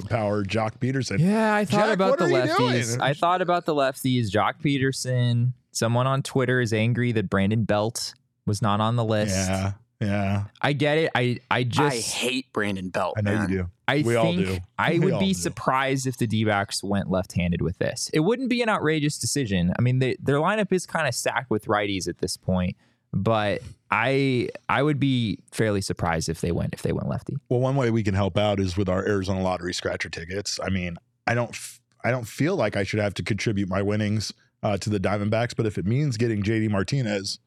power 0.08 0.44
Joc 0.44 0.78
Pederson? 0.78 1.18
Yeah, 1.18 1.54
I 1.54 1.64
thought 1.64 1.86
Jack, 1.86 1.94
about 1.94 2.18
the 2.18 2.24
lefties. 2.26 3.00
I 3.00 3.14
thought 3.14 3.42
about 3.42 3.66
the 3.66 3.74
lefties. 3.74 4.30
Joc 4.30 4.54
Pederson. 4.62 5.52
Someone 5.72 6.06
on 6.06 6.22
Twitter 6.22 6.60
is 6.60 6.72
angry 6.72 7.12
that 7.12 7.30
Brandon 7.30 7.64
Belt 7.64 8.14
was 8.46 8.60
not 8.60 8.80
on 8.80 8.96
the 8.96 9.04
list. 9.04 9.36
Yeah, 9.36 9.72
yeah. 10.00 10.44
I 10.60 10.72
get 10.72 10.98
it. 10.98 11.10
I 11.14 11.38
I 11.50 11.62
just 11.64 11.96
I 11.96 12.00
hate 12.00 12.52
Brandon 12.52 12.88
Belt. 12.88 13.14
I 13.18 13.20
know 13.20 13.34
man. 13.36 13.48
you 13.50 13.56
do. 13.58 13.70
I 13.86 14.02
We 14.02 14.16
all 14.16 14.24
think 14.24 14.46
do. 14.46 14.58
I 14.78 14.92
We 14.92 14.98
would 15.00 15.12
all 15.14 15.20
be 15.20 15.28
do. 15.28 15.34
surprised 15.34 16.06
if 16.06 16.16
the 16.16 16.26
D 16.26 16.44
backs 16.44 16.82
went 16.82 17.10
left 17.10 17.32
handed 17.36 17.62
with 17.62 17.78
this. 17.78 18.10
It 18.12 18.20
wouldn't 18.20 18.48
be 18.50 18.62
an 18.62 18.68
outrageous 18.68 19.18
decision. 19.18 19.72
I 19.78 19.82
mean, 19.82 19.98
they, 19.98 20.16
their 20.20 20.36
lineup 20.36 20.72
is 20.72 20.86
kind 20.86 21.06
of 21.08 21.14
stacked 21.14 21.50
with 21.50 21.66
righties 21.66 22.08
at 22.08 22.18
this 22.18 22.36
point, 22.36 22.76
but 23.12 23.62
I 23.90 24.48
I 24.68 24.82
would 24.82 25.00
be 25.00 25.38
fairly 25.50 25.80
surprised 25.80 26.28
if 26.28 26.40
they 26.40 26.52
went 26.52 26.74
if 26.74 26.82
they 26.82 26.92
went 26.92 27.08
lefty. 27.08 27.36
Well, 27.48 27.60
one 27.60 27.76
way 27.76 27.90
we 27.90 28.02
can 28.02 28.14
help 28.14 28.38
out 28.38 28.60
is 28.60 28.76
with 28.76 28.88
our 28.88 29.06
Arizona 29.06 29.42
Lottery 29.42 29.74
scratcher 29.74 30.08
tickets. 30.08 30.60
I 30.62 30.70
mean, 30.70 30.96
I 31.26 31.34
don't, 31.34 31.50
f- 31.50 31.80
I 32.04 32.10
don't 32.10 32.26
feel 32.26 32.56
like 32.56 32.76
I 32.76 32.82
should 32.82 33.00
have 33.00 33.14
to 33.14 33.22
contribute 33.22 33.68
my 33.68 33.82
winnings 33.82 34.32
uh, 34.62 34.76
to 34.78 34.90
the 34.90 35.00
Diamondbacks, 35.00 35.54
but 35.56 35.66
if 35.66 35.78
it 35.78 35.86
means 35.86 36.16
getting 36.16 36.42
JD 36.42 36.70
Martinez, 36.70 37.38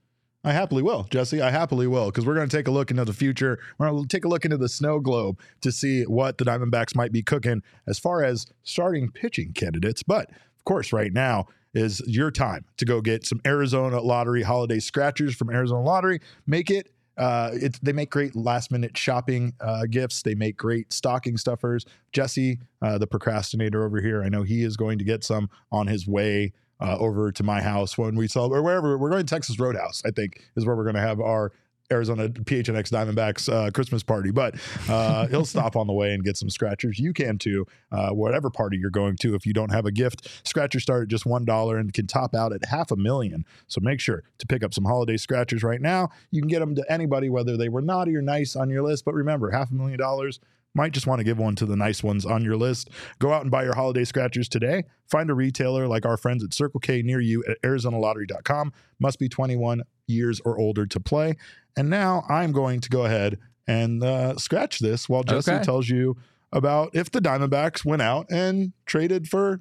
I 0.44 0.52
happily 0.52 0.84
will, 0.84 1.04
Jesse. 1.10 1.42
I 1.42 1.52
happily 1.52 1.88
will, 1.88 2.08
because 2.08 2.26
we're 2.26 2.36
going 2.36 2.50
to 2.50 2.58
take 2.58 2.68
a 2.68 2.72
look 2.72 2.92
into 2.92 3.06
the 3.06 3.14
future. 3.14 3.60
We're 3.78 3.90
going 3.90 4.04
to 4.04 4.08
take 4.08 4.26
a 4.26 4.28
look 4.28 4.44
into 4.44 4.58
the 4.58 4.68
snow 4.68 5.00
globe 5.00 5.40
to 5.62 5.72
see 5.72 6.04
what 6.04 6.38
the 6.38 6.44
Diamondbacks 6.44 6.96
might 6.96 7.14
be 7.14 7.24
cooking 7.24 7.64
as 7.88 7.98
far 7.98 8.24
as 8.24 8.46
starting 8.64 9.10
pitching 9.10 9.54
candidates. 9.54 10.04
But 10.04 10.30
of 10.30 10.66
course, 10.66 10.92
right 10.92 11.14
now 11.14 11.46
is 11.74 12.02
your 12.06 12.32
time 12.32 12.66
to 12.78 12.86
go 12.86 13.02
get 13.02 13.26
some 13.26 13.42
Arizona 13.46 14.02
Lottery 14.02 14.44
holiday 14.44 14.80
scratchers 14.80 15.36
from 15.36 15.50
Arizona 15.50 15.84
Lottery. 15.84 16.20
Make 16.46 16.70
it 16.70 16.90
uh, 17.18 17.52
they 17.82 17.94
make 17.94 18.10
great 18.10 18.36
last 18.36 18.72
minute 18.72 18.98
shopping 18.98 19.54
uh, 19.62 19.84
gifts. 19.90 20.24
They 20.24 20.36
make 20.36 20.58
great 20.58 20.92
stocking 20.92 21.38
stuffers. 21.38 21.86
Jesse, 22.12 22.60
uh, 22.82 22.98
the 22.98 23.08
procrastinator 23.08 23.86
over 23.86 24.02
here, 24.02 24.24
I 24.24 24.30
know 24.30 24.44
he 24.44 24.64
is 24.64 24.78
going 24.78 24.98
to 24.98 25.06
get 25.06 25.24
some 25.24 25.50
on 25.72 25.88
his 25.88 26.08
way 26.08 26.54
uh, 26.80 26.98
over 26.98 27.32
to 27.32 27.44
my 27.44 27.62
house 27.62 27.98
when 27.98 28.16
we 28.16 28.28
sell 28.28 28.54
or 28.54 28.62
wherever 28.62 28.98
we're 28.98 29.10
going 29.10 29.26
to 29.26 29.30
Texas 29.30 29.60
Roadhouse. 29.60 30.02
I 30.06 30.12
think 30.12 30.42
is 30.56 30.66
where 30.66 30.76
we're 30.76 30.84
going 30.84 30.96
to 30.96 31.02
have 31.02 31.20
our 31.20 31.52
Arizona 31.92 32.30
PHNX 32.30 32.90
Diamondbacks 32.90 33.52
uh, 33.52 33.72
Christmas 33.72 34.04
party. 34.04 34.32
But 34.32 34.56
uh, 34.90 35.28
he'll 35.32 35.46
stop 35.46 35.76
on 35.76 35.88
the 35.88 35.94
way 35.94 36.14
and 36.14 36.24
get 36.24 36.38
some 36.38 36.50
scratchers. 36.50 37.00
You 37.00 37.14
can 37.14 37.38
too, 37.38 37.66
uh, 37.92 38.10
whatever 38.12 38.50
party 38.50 38.78
you're 38.78 38.90
going 38.90 39.18
to. 39.18 39.36
If 39.36 39.46
you 39.46 39.54
don't 39.54 39.72
have 39.72 39.86
a 39.86 39.92
gift, 39.92 40.30
scratchers 40.44 40.84
start 40.84 41.04
at 41.04 41.08
just 41.10 41.26
one 41.26 41.46
dollar 41.46 41.78
and 41.78 41.94
can 41.94 42.08
top 42.08 42.34
out 42.34 42.54
at 42.54 42.66
half 42.66 42.92
a 42.92 42.96
million. 42.96 43.46
So 43.68 43.82
make 43.82 44.00
sure 44.00 44.24
to 44.40 44.48
pick 44.48 44.64
up 44.64 44.74
some 44.74 44.86
holiday 44.86 45.18
scratchers 45.18 45.64
right 45.64 45.82
now. 45.82 46.10
You 46.32 46.42
can 46.42 46.50
get 46.50 46.60
them 46.60 46.76
to 46.76 46.92
anybody, 46.92 47.30
whether 47.30 47.58
they 47.58 47.70
were 47.70 47.82
naughty 47.82 48.16
or 48.16 48.22
nice 48.22 48.56
on 48.56 48.70
your 48.70 48.84
list. 48.84 49.06
But 49.06 49.14
remember, 49.14 49.52
half 49.52 49.72
a 49.72 49.74
million 49.74 50.00
dollars 50.00 50.40
might 50.76 50.92
just 50.92 51.06
want 51.08 51.20
to 51.20 51.24
give 51.24 51.38
one 51.38 51.56
to 51.56 51.66
the 51.66 51.76
nice 51.76 52.04
ones 52.04 52.26
on 52.26 52.44
your 52.44 52.58
list. 52.58 52.90
Go 53.20 53.32
out 53.32 53.42
and 53.44 53.52
buy 53.52 53.64
your 53.64 53.76
holiday 53.76 54.04
scratchers 54.04 54.50
today. 54.50 54.84
Find 55.10 55.30
a 55.30 55.34
retailer 55.34 55.88
like 55.88 56.06
our 56.06 56.18
friends 56.18 56.44
at 56.44 56.54
Circle 56.54 56.80
K 56.80 57.02
near 57.02 57.20
you 57.20 57.44
at 57.48 57.62
ArizonaLottery.com. 57.62 58.74
Must 59.00 59.20
be 59.20 59.30
21 59.30 59.84
years 60.08 60.40
or 60.46 60.58
older 60.58 60.86
to 60.86 61.00
play. 61.00 61.36
And 61.78 61.90
now 61.90 62.24
I'm 62.30 62.52
going 62.52 62.80
to 62.82 62.90
go 62.90 63.06
ahead 63.06 63.38
and 63.68 64.04
uh, 64.04 64.36
scratch 64.38 64.80
this 64.80 65.08
while 65.08 65.24
Jesse 65.24 65.52
Okay. 65.52 65.64
tells 65.64 65.90
you 65.90 66.18
about 66.52 66.96
if 66.96 67.10
the 67.10 67.20
Diamondbacks 67.20 67.84
went 67.86 68.02
out 68.02 68.28
and 68.30 68.74
traded 68.86 69.28
for 69.28 69.60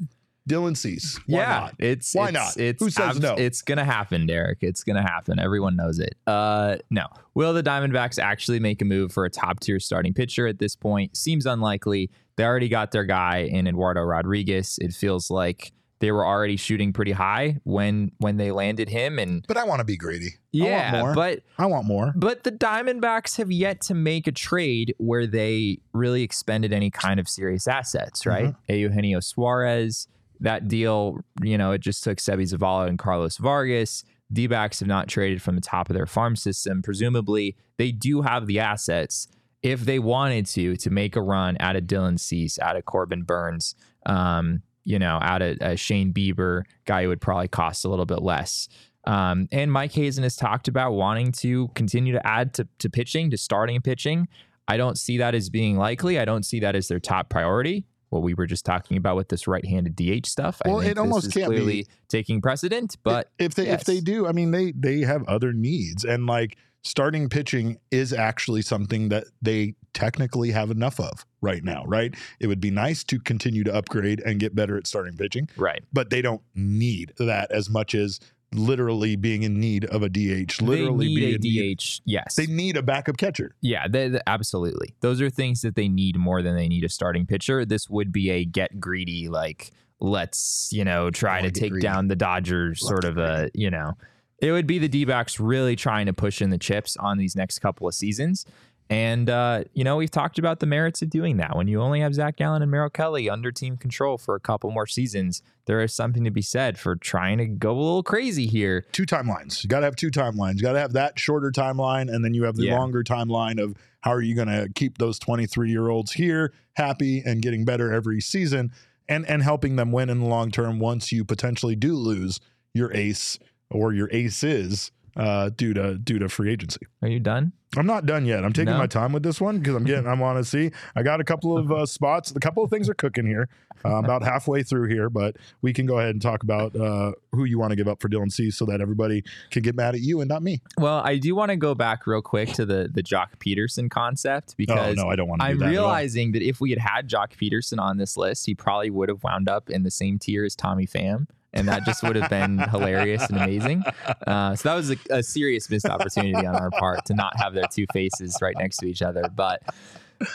Dylan 0.49 0.77
Cease. 0.77 1.19
Why 1.27 1.39
yeah, 1.39 1.47
not? 1.61 1.75
it's 1.79 2.15
Why 2.15 2.25
it's, 2.29 2.33
not? 2.33 2.57
It's 2.57 2.83
Who 2.83 2.91
says 2.91 3.21
no? 3.21 3.35
It's 3.35 3.63
gonna 3.63 3.85
happen, 3.85 4.27
Derek. 4.27 4.59
It's 4.63 4.83
gonna 4.83 5.03
happen. 5.03 5.39
Everyone 5.39 5.77
knows 5.77 5.99
it. 5.99 6.17
Uh, 6.27 6.77
no. 6.91 7.07
Will 7.35 7.53
the 7.53 7.63
Diamondbacks 7.63 8.19
actually 8.19 8.59
make 8.61 8.83
a 8.83 8.85
move 8.85 9.13
for 9.13 9.25
a 9.25 9.31
top 9.31 9.61
tier 9.61 9.79
starting 9.79 10.15
pitcher 10.15 10.47
at 10.47 10.59
this 10.59 10.75
point? 10.75 11.17
Seems 11.17 11.47
unlikely. 11.47 12.11
They 12.37 12.45
already 12.45 12.69
got 12.69 12.91
their 12.93 13.05
guy 13.05 13.49
in 13.51 13.67
Eduardo 13.67 14.01
Rodriguez. 14.03 14.79
It 14.81 14.93
feels 14.93 15.31
like 15.31 15.73
they 16.01 16.11
were 16.11 16.27
already 16.27 16.57
shooting 16.57 16.93
pretty 16.93 17.13
high 17.13 17.61
when 17.63 18.11
when 18.19 18.37
they 18.37 18.51
landed 18.51 18.89
him, 18.89 19.21
and 19.21 19.45
But 19.47 19.57
I 19.57 19.63
want 19.65 19.79
to 19.79 19.85
be 19.85 19.97
greedy. 19.97 20.27
I 20.27 20.31
yeah, 20.51 20.93
want 20.95 21.05
more. 21.05 21.15
but 21.15 21.43
I 21.59 21.67
want 21.67 21.87
more. 21.87 22.13
but 22.17 22.43
the 22.43 22.51
Diamondbacks 22.51 23.37
have 23.37 23.53
yet 23.53 23.81
to 23.83 23.95
make 23.95 24.27
a 24.27 24.33
trade 24.33 24.97
where 24.99 25.29
they 25.29 25.79
really 25.93 26.25
expended 26.25 26.73
any 26.73 26.91
kind 26.91 27.21
of 27.21 27.29
serious 27.29 27.69
assets, 27.69 28.27
right? 28.27 28.47
Mm-hmm. 28.47 28.73
Eugenio 28.75 29.21
Suarez, 29.21 30.09
that 30.43 30.69
deal, 30.69 31.19
you 31.43 31.57
know, 31.57 31.73
it 31.73 31.81
just 31.81 32.05
took 32.05 32.19
Seby 32.19 32.43
Zavala 32.43 32.89
and 32.89 32.99
Carlos 32.99 33.37
Vargas. 33.39 34.05
D 34.33 34.47
backs 34.47 34.81
have 34.81 34.89
not 34.89 35.09
traded 35.09 35.43
from 35.43 35.55
the 35.55 35.61
top 35.61 35.91
of 35.91 35.95
their 35.95 36.07
farm 36.07 36.37
system. 36.37 36.83
Presumably, 36.83 37.57
they 37.77 37.93
do 37.93 38.23
have 38.23 38.47
the 38.47 38.61
assets 38.61 39.29
if 39.63 39.81
they 39.81 39.99
wanted 39.99 40.47
to 40.47 40.77
to 40.77 40.91
make 40.91 41.17
a 41.17 41.23
run 41.23 41.57
out 41.61 41.77
of 41.77 41.85
Dylan 41.85 42.19
Cease, 42.19 42.59
out 42.59 42.77
of 42.77 42.85
Corbin 42.85 43.23
Burnes. 43.23 43.75
Um, 44.07 44.63
you 44.85 44.99
know, 44.99 45.19
out 45.23 45.43
of 45.43 45.59
a 45.61 45.77
Shane 45.77 46.13
Bieber 46.13 46.65
guy 46.87 47.03
who 47.03 47.09
would 47.09 47.21
probably 47.21 47.49
cost 47.49 47.85
a 47.85 47.89
little 47.89 48.07
bit 48.07 48.21
less. 48.21 48.69
Um, 49.05 49.49
and 49.53 49.71
Mike 49.71 49.93
Hazen 49.93 50.23
has 50.25 50.37
talked 50.37 50.69
about 50.69 50.93
wanting 50.93 51.33
to 51.33 51.69
continue 51.75 52.13
to 52.13 52.27
add 52.27 52.55
to, 52.55 52.69
to 52.81 52.91
pitching, 52.91 53.31
to 53.31 53.39
starting 53.39 53.81
pitching. 53.81 54.29
I 54.69 54.77
don't 54.77 54.97
see 54.97 55.19
that 55.19 55.35
as 55.35 55.51
being 55.51 55.77
likely. 55.77 56.19
I 56.19 56.25
don't 56.25 56.45
see 56.45 56.61
that 56.61 56.77
as 56.77 56.89
their 56.89 57.01
top 57.01 57.29
priority. 57.29 57.85
What 58.13 58.23
we 58.23 58.35
were 58.35 58.47
just 58.47 58.67
talking 58.67 58.99
about 58.99 59.17
with 59.17 59.29
this 59.29 59.47
right-handed 59.47 59.97
DH 59.97 60.27
stuff. 60.27 60.61
Well, 60.67 60.81
I 60.81 60.83
think 60.83 60.93
it 60.93 60.99
almost 60.99 61.33
can't 61.33 61.51
be. 61.51 61.87
taking 62.09 62.43
precedent. 62.43 62.99
But 63.03 63.31
if 63.39 63.55
they 63.55 63.69
if 63.69 63.85
they 63.85 64.01
do, 64.01 64.27
I 64.27 64.33
mean 64.33 64.51
they 64.51 64.73
they 64.73 65.01
have 65.01 65.25
other 65.25 65.55
needs 65.55 66.05
and 66.05 66.27
like 66.27 66.59
starting 66.83 67.31
pitching 67.31 67.79
is 67.91 68.13
actually 68.13 68.61
something 68.61 69.09
that 69.09 69.25
they 69.41 69.75
technically 69.95 70.51
have 70.51 70.71
enough 70.71 71.01
of 71.01 71.25
right 71.41 71.65
now, 71.65 71.85
right? 71.87 72.15
It 72.39 72.49
would 72.49 72.61
be 72.61 72.71
nice 72.71 73.03
to 73.05 73.19
continue 73.19 73.65
to 73.65 73.75
upgrade 73.75 74.21
and 74.21 74.39
get 74.39 74.55
better 74.55 74.77
at 74.77 74.87
starting 74.87 75.17
pitching, 75.17 75.49
right, 75.57 75.83
but 75.93 76.11
they 76.11 76.21
don't 76.21 76.43
need 76.55 77.15
that 77.19 77.51
as 77.51 77.71
much 77.71 77.95
as 77.95 78.21
literally 78.55 79.17
being 79.17 79.43
in 79.43 79.59
need 79.61 79.85
of 79.87 80.03
a 80.03 80.09
DH, 80.09 80.61
literally 80.61 81.07
being 81.07 81.19
need 81.19 81.35
in 81.37 81.41
need. 81.43 81.73
a 81.73 81.75
DH. 81.77 82.01
Yes, 82.05 82.35
They 82.37 82.47
need 82.47 82.77
a 82.77 82.83
backup 82.83 83.17
catcher. 83.17 83.55
Yeah, 83.61 83.87
they, 83.89 84.09
they- 84.09 84.21
absolutely. 84.27 84.95
Those 85.01 85.21
are 85.21 85.31
things 85.31 85.63
that 85.63 85.75
they 85.77 85.89
need 85.89 86.17
more 86.17 86.43
than 86.43 86.57
they 86.57 86.69
need 86.69 86.85
a 86.85 86.89
starting 86.89 87.27
pitcher. 87.27 87.65
This 87.65 87.89
would 87.89 88.13
be 88.13 88.31
a 88.31 88.45
get 88.45 88.81
greedy, 88.81 89.29
like 89.29 89.71
let's 90.01 90.69
you 90.73 90.85
know 90.85 91.11
try 91.11 91.41
to 91.43 91.51
take 91.51 91.71
greedy. 91.71 91.87
down 91.87 92.09
the 92.09 92.17
Dodgers, 92.17 92.83
Love 92.83 92.89
sort 92.89 93.05
of 93.05 93.19
a 93.19 93.23
uh, 93.45 93.49
you 93.55 93.71
know. 93.71 93.93
It 94.39 94.51
would 94.51 94.67
be 94.67 94.81
the 94.81 94.89
D 94.89 95.05
backs 95.05 95.39
really 95.39 95.77
trying 95.77 96.07
to 96.07 96.13
push 96.13 96.43
in 96.43 96.51
the 96.51 96.59
chips 96.59 96.97
on 96.97 97.17
these 97.17 97.37
next 97.37 97.61
couple 97.61 97.87
of 97.87 97.95
seasons. 97.95 98.45
And, 98.91 99.31
uh, 99.31 99.65
you 99.73 99.85
know, 99.85 99.97
we've 99.97 100.11
talked 100.11 100.39
about 100.39 100.61
the 100.61 100.67
merits 100.67 101.01
of 101.01 101.09
doing 101.09 101.39
that. 101.39 101.57
When 101.57 101.67
you 101.67 101.81
only 101.81 102.01
have 102.01 102.15
Zach 102.15 102.37
Gallen 102.37 102.61
and 102.61 102.71
Merrill 102.71 102.91
Kelly 102.91 103.31
under 103.31 103.51
team 103.51 103.79
control 103.79 104.19
for 104.19 104.35
a 104.35 104.41
couple 104.41 104.71
more 104.71 104.87
seasons, 104.87 105.43
there 105.65 105.81
is 105.81 105.95
something 105.95 106.25
to 106.25 106.31
be 106.31 106.43
said 106.43 106.79
for 106.79 106.97
trying 106.97 107.39
to 107.39 107.47
go 107.47 107.73
a 107.73 107.81
little 107.81 108.03
crazy 108.03 108.47
here. 108.47 108.85
Two 108.93 109.07
timelines. 109.07 109.63
You 109.63 109.69
got 109.69 109.81
to 109.81 109.87
have 109.87 109.97
two 109.97 110.11
timelines. 110.11 110.57
You 110.57 110.63
got 110.63 110.73
to 110.73 110.81
have 110.81 110.93
that 110.93 111.19
shorter 111.19 111.51
timeline, 111.51 112.13
and 112.15 112.23
then 112.25 112.35
you 112.35 112.45
have 112.45 112.57
the 112.57 112.67
Yeah. 112.67 112.77
longer 112.79 113.03
timeline 113.03 113.59
of 113.63 113.75
how 114.01 114.13
are 114.13 114.21
you 114.21 114.35
going 114.35 114.49
to 114.49 114.69
keep 114.75 114.99
those 114.99 115.19
23 115.19 115.71
year 115.71 115.89
olds 115.89 116.13
here 116.13 116.53
happy 116.75 117.23
and 117.25 117.41
getting 117.41 117.65
better 117.65 117.93
every 117.93 118.21
season, 118.21 118.73
and 119.09 119.27
and 119.27 119.43
helping 119.43 119.77
them 119.77 119.91
win 119.93 120.11
in 120.11 120.21
the 120.21 120.27
long 120.27 120.51
term. 120.51 120.79
Once 120.79 121.13
you 121.13 121.25
potentially 121.25 121.77
do 121.77 121.95
lose 121.95 122.41
your 122.75 122.93
ace 122.95 123.39
or 123.71 123.93
your 123.95 124.09
aces 124.13 124.91
uh, 125.17 125.51
due 125.51 125.75
to 125.75 125.97
due 125.99 126.19
to 126.19 126.29
free 126.29 126.51
agency. 126.53 126.81
Are 127.03 127.09
you 127.09 127.21
done? 127.21 127.53
I'm 127.75 127.87
not 127.87 128.05
done 128.05 128.27
yet. 128.27 128.45
I'm 128.45 128.53
taking 128.53 128.75
No? 128.75 128.79
my 128.79 128.87
time 128.87 129.13
with 129.13 129.23
this 129.23 129.41
one 129.41 129.59
because 129.59 129.75
I'm 129.75 129.85
getting. 129.85 130.07
I 130.07 130.13
want 130.13 130.37
to 130.39 130.45
see. 130.45 130.71
I 130.95 131.03
got 131.03 131.21
a 131.21 131.25
couple 131.25 131.57
of 131.57 131.73
uh, 131.73 131.87
spots. 131.87 132.31
A 132.37 132.41
couple 132.41 132.63
of 132.63 132.69
things 132.69 132.87
are 132.91 132.95
cooking 132.95 133.27
here. 133.27 133.49
Uh, 133.83 133.97
I'm 133.97 134.05
about 134.05 134.23
halfway 134.23 134.63
through 134.63 134.89
here, 134.89 135.09
but 135.09 135.37
we 135.63 135.73
can 135.73 135.87
go 135.87 135.99
ahead 135.99 136.11
and 136.11 136.21
talk 136.21 136.43
about 136.43 136.77
uh, 136.77 137.13
who 137.33 137.45
you 137.45 137.59
want 137.59 137.71
to 137.71 137.77
give 137.77 137.89
up 137.89 138.03
for 138.03 138.09
Dylan 138.11 138.31
Cease, 138.31 138.57
so 138.57 138.67
that 138.67 138.83
everybody 138.83 139.25
can 139.51 139.63
get 139.63 139.75
mad 139.75 139.95
at 139.95 140.03
you 140.03 140.21
and 140.21 140.29
not 140.29 140.43
me. 140.43 140.61
Well, 140.77 141.01
I 141.03 141.17
do 141.17 141.35
want 141.35 141.49
to 141.51 141.57
go 141.57 141.75
back 141.75 142.07
real 142.07 142.21
quick 142.23 142.51
to 142.55 142.67
the 142.67 142.91
the 142.93 143.03
Joc 143.03 143.29
Pederson 143.39 143.91
concept 143.91 144.55
because 144.59 144.99
oh 144.99 145.03
no, 145.03 145.09
I 145.09 145.17
don't 145.17 145.29
want. 145.29 145.43
I'm 145.43 145.59
realizing 145.59 146.33
that 146.33 146.43
if 146.43 146.61
we 146.61 146.71
had 146.71 146.79
had 146.79 147.09
Joc 147.09 147.37
Pederson 147.41 147.81
on 147.81 147.97
this 147.97 148.19
list, 148.19 148.45
he 148.45 148.55
probably 148.55 148.91
would 148.91 149.09
have 149.09 149.23
wound 149.25 149.49
up 149.49 149.71
in 149.71 149.83
the 149.83 149.91
same 149.91 150.19
tier 150.19 150.45
as 150.45 150.55
Tommy 150.55 150.87
Pham. 150.87 151.27
And 151.55 151.69
that 151.69 151.85
just 151.85 152.03
would 152.03 152.17
have 152.17 152.31
been 152.31 152.59
hilarious 152.59 153.29
and 153.29 153.39
amazing. 153.39 153.83
Uh, 154.27 154.57
so 154.57 154.69
that 154.69 154.75
was 154.75 154.91
a, 154.91 154.97
a 155.11 155.23
serious 155.23 155.69
missed 155.69 155.87
opportunity 155.87 156.47
on 156.47 156.57
our 156.57 156.71
part 156.71 157.05
to 157.07 157.15
not 157.15 157.39
have 157.39 157.53
their 157.55 157.67
two 157.71 157.87
faces 157.93 158.39
right 158.41 158.55
next 158.59 158.79
to 158.79 158.87
each 158.87 159.03
other. 159.03 159.25
But 159.35 159.63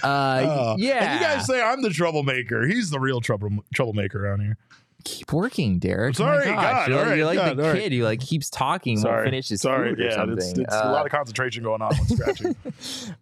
uh, 0.03 0.45
Oh, 0.47 0.76
yeah, 0.78 1.11
And 1.13 1.20
you 1.20 1.26
guys 1.26 1.45
say 1.47 1.61
I'm 1.61 1.82
the 1.82 1.89
troublemaker. 1.89 2.68
He's 2.68 2.89
the 2.89 2.99
real 2.99 3.22
trouble 3.22 3.49
troublemaker 3.74 4.26
around 4.26 4.41
here. 4.41 4.57
Keep 5.04 5.32
working, 5.32 5.80
Derek. 5.80 6.16
Sorry, 6.16 6.45
My 6.50 6.62
God, 6.62 6.89
you're, 6.89 7.02
right, 7.06 7.18
you're 7.18 7.26
like 7.26 7.38
God, 7.38 7.58
the 7.58 7.64
all 7.64 7.74
right. 7.74 7.82
kid 7.82 7.93
who 7.93 8.04
like 8.04 8.20
keeps 8.20 8.50
talking, 8.50 9.02
won't 9.02 9.24
finish 9.24 9.50
his 9.50 9.62
Sorry. 9.62 9.89
food 9.91 10.00
or 10.00 10.04
yeah, 10.04 10.16
something. 10.16 10.38
it's, 10.38 10.58
it's 10.58 10.74
a 10.76 10.86
Uh, 10.88 10.91
lot 10.91 11.06
of 11.06 11.12
concentration 11.12 11.64
going 11.64 11.82
on 11.82 11.95
when 11.95 12.08
scratching. 12.08 12.56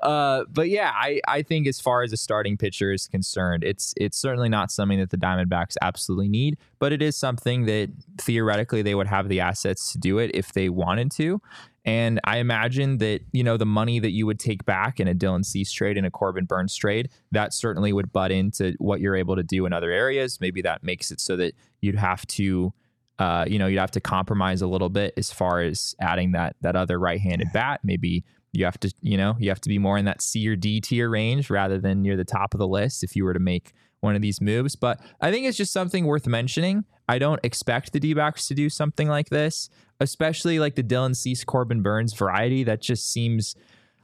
Uh, 0.02 0.44
but 0.52 0.70
yeah, 0.70 0.92
I, 0.94 1.22
I 1.28 1.42
think 1.42 1.68
as 1.68 1.80
far 1.80 2.04
as 2.04 2.12
a 2.12 2.18
starting 2.18 2.58
pitcher 2.58 2.92
is 2.92 3.08
concerned, 3.08 3.64
it's 3.64 3.94
it's 3.98 4.18
certainly 4.18 4.50
not 4.50 4.72
something 4.72 5.00
that 5.00 5.10
the 5.10 5.18
Diamondbacks 5.18 5.76
absolutely 5.82 6.28
need, 6.30 6.58
but 6.80 6.92
it 6.92 7.02
is 7.02 7.16
something 7.16 7.66
that 7.66 7.90
theoretically 8.20 8.82
they 8.82 8.96
would 8.96 9.08
have 9.08 9.30
the 9.30 9.40
assets 9.40 9.92
to 9.94 9.98
do 9.98 10.18
it 10.20 10.32
if 10.34 10.54
they 10.54 10.70
wanted 10.70 11.12
to. 11.12 11.42
And 11.86 12.20
I 12.24 12.38
imagine 12.38 12.98
that, 12.98 13.22
you 13.32 13.44
know, 13.44 13.58
the 13.58 13.66
money 13.66 14.00
that 14.00 14.12
you 14.12 14.26
would 14.26 14.40
take 14.40 14.66
back 14.66 15.00
in 15.00 15.08
a 15.08 15.14
Dylan 15.14 15.46
Cease 15.46 15.72
trade 15.72 15.98
and 15.98 16.06
a 16.06 16.12
Corbin 16.12 16.46
Burnes 16.46 16.76
trade, 16.76 17.10
that 17.32 17.54
certainly 17.54 17.94
would 17.94 18.12
butt 18.12 18.32
into 18.32 18.74
what 18.80 19.00
you're 19.02 19.16
able 19.16 19.36
to 19.36 19.44
do 19.44 19.66
in 19.66 19.74
other 19.74 19.92
areas. 19.92 20.42
Maybe 20.42 20.62
that 20.64 20.84
makes 20.84 21.12
it 21.12 21.22
so 21.22 21.38
that 21.38 21.54
you'd 21.82 21.96
have 21.96 22.26
to 22.28 22.74
uh, 23.18 23.46
you 23.48 23.58
know, 23.58 23.68
you'd 23.68 23.80
have 23.80 23.92
to 23.92 24.02
compromise 24.02 24.62
a 24.62 24.68
little 24.68 24.90
bit 24.90 25.14
as 25.18 25.32
far 25.32 25.62
as 25.62 25.96
adding 26.02 26.34
that 26.34 26.56
that 26.62 26.76
other 26.76 27.00
right-handed 27.00 27.48
bat. 27.54 27.80
Maybe 27.84 28.26
you 28.52 28.66
have 28.66 28.80
to, 28.82 28.94
you 29.02 29.18
know, 29.18 29.36
you 29.40 29.50
have 29.50 29.62
to 29.62 29.70
be 29.70 29.80
more 29.80 29.98
in 29.98 30.06
that 30.06 30.22
C 30.22 30.48
or 30.48 30.56
D 30.56 30.82
tier 30.82 31.10
range 31.10 31.50
rather 31.50 31.80
than 31.80 32.02
near 32.02 32.18
the 32.18 32.26
top 32.26 32.54
of 32.54 32.60
the 32.60 32.68
list 32.68 33.04
if 33.04 33.16
you 33.16 33.24
were 33.24 33.34
to 33.34 33.40
make 33.40 33.74
one 34.02 34.16
of 34.16 34.22
these 34.22 34.42
moves. 34.42 34.76
But 34.76 35.00
I 35.22 35.32
think 35.32 35.46
it's 35.46 35.58
just 35.58 35.74
something 35.74 36.06
worth 36.06 36.28
mentioning. 36.28 36.86
I 37.08 37.20
don't 37.20 37.40
expect 37.44 37.94
the 37.94 38.00
D-backs 38.00 38.48
to 38.48 38.56
do 38.56 38.70
something 38.70 39.08
like 39.08 39.30
this, 39.30 39.70
especially 40.00 40.60
like 40.60 40.76
the 40.76 40.84
Dylan 40.84 41.16
Cease 41.16 41.44
Corbin 41.44 41.82
Burnes 41.82 42.14
variety. 42.14 42.64
That 42.64 42.82
just 42.82 43.12
seems 43.12 43.56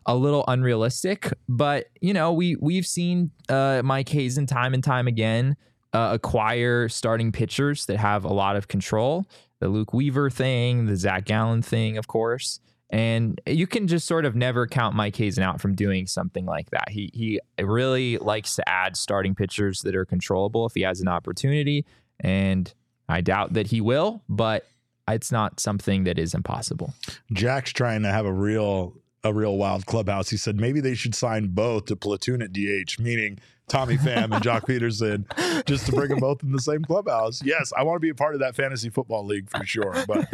a 0.05 0.15
little 0.15 0.43
unrealistic. 0.47 1.31
But 1.47 1.87
you 2.01 2.13
know, 2.13 2.33
we 2.33 2.55
we've 2.57 2.87
seen 2.87 3.31
uh, 3.49 3.81
Mike 3.83 4.09
Hazen 4.09 4.45
time 4.45 4.73
and 4.73 4.83
time 4.83 5.07
again 5.07 5.55
uh, 5.93 6.09
acquire 6.13 6.89
starting 6.89 7.31
pitchers 7.31 7.85
that 7.85 7.97
have 7.97 8.23
a 8.23 8.33
lot 8.33 8.55
of 8.55 8.67
control. 8.67 9.25
The 9.59 9.67
Luke 9.67 9.93
Weaver 9.93 10.29
thing, 10.29 10.85
the 10.85 10.95
Zach 10.95 11.25
Gallen 11.25 11.61
thing, 11.61 11.97
of 11.97 12.07
course. 12.07 12.59
And 12.89 13.39
you 13.45 13.67
can 13.67 13.87
just 13.87 14.05
sort 14.05 14.25
of 14.25 14.35
never 14.35 14.67
count 14.67 14.95
Mike 14.95 15.15
Hazen 15.15 15.43
out 15.43 15.61
from 15.61 15.75
doing 15.75 16.07
something 16.07 16.45
like 16.45 16.69
that. 16.71 16.89
He 16.89 17.09
he 17.13 17.39
really 17.63 18.17
likes 18.17 18.55
to 18.55 18.67
add 18.67 18.97
starting 18.97 19.33
pitchers 19.33 19.81
that 19.81 19.95
are 19.95 20.05
controllable 20.05 20.65
if 20.65 20.73
he 20.73 20.81
has 20.81 20.99
an 20.99 21.07
opportunity. 21.07 21.85
And 22.19 22.73
I 23.07 23.21
doubt 23.21 23.53
that 23.53 23.67
he 23.67 23.81
will, 23.81 24.21
but 24.27 24.65
it's 25.07 25.31
not 25.31 25.59
something 25.59 26.03
that 26.05 26.17
is 26.17 26.33
impossible. 26.33 26.93
Jack's 27.33 27.71
trying 27.71 28.03
to 28.03 28.11
have 28.11 28.25
a 28.25 28.33
real 28.33 28.93
a 29.23 29.33
real 29.33 29.57
wild 29.57 29.85
clubhouse. 29.85 30.29
He 30.29 30.37
said 30.37 30.59
maybe 30.59 30.79
they 30.79 30.95
should 30.95 31.13
sign 31.13 31.47
both 31.47 31.85
to 31.85 31.95
platoon 31.95 32.41
at 32.41 32.53
DH, 32.53 32.99
meaning 32.99 33.39
Tommy 33.67 33.97
Pham 33.97 34.25
and 34.25 34.43
Joc 34.43 34.61
Pederson, 34.67 35.65
just 35.65 35.85
to 35.85 35.91
bring 35.91 36.09
them 36.09 36.19
both 36.19 36.43
in 36.43 36.51
the 36.51 36.59
same 36.59 36.83
clubhouse. 36.83 37.41
Yes, 37.43 37.71
I 37.77 37.83
want 37.83 37.97
to 37.97 37.99
be 37.99 38.09
a 38.09 38.15
part 38.15 38.33
of 38.33 38.41
that 38.41 38.55
fantasy 38.55 38.89
football 38.89 39.25
league 39.25 39.49
for 39.49 39.65
sure. 39.65 39.95
But 40.07 40.27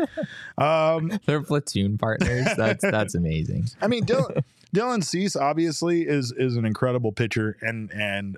um, 0.57 1.19
They're 1.25 1.43
platoon 1.43 1.97
partners. 1.97 2.47
That's 2.55 2.81
that's 2.81 3.15
amazing. 3.15 3.65
I 3.81 3.87
mean, 3.87 4.05
Dylan, 4.05 4.43
Dylan 4.75 5.03
Cease 5.03 5.35
obviously 5.35 6.07
is 6.07 6.31
is 6.31 6.55
an 6.55 6.65
incredible 6.65 7.11
pitcher 7.11 7.57
and 7.61 7.91
and 7.91 8.37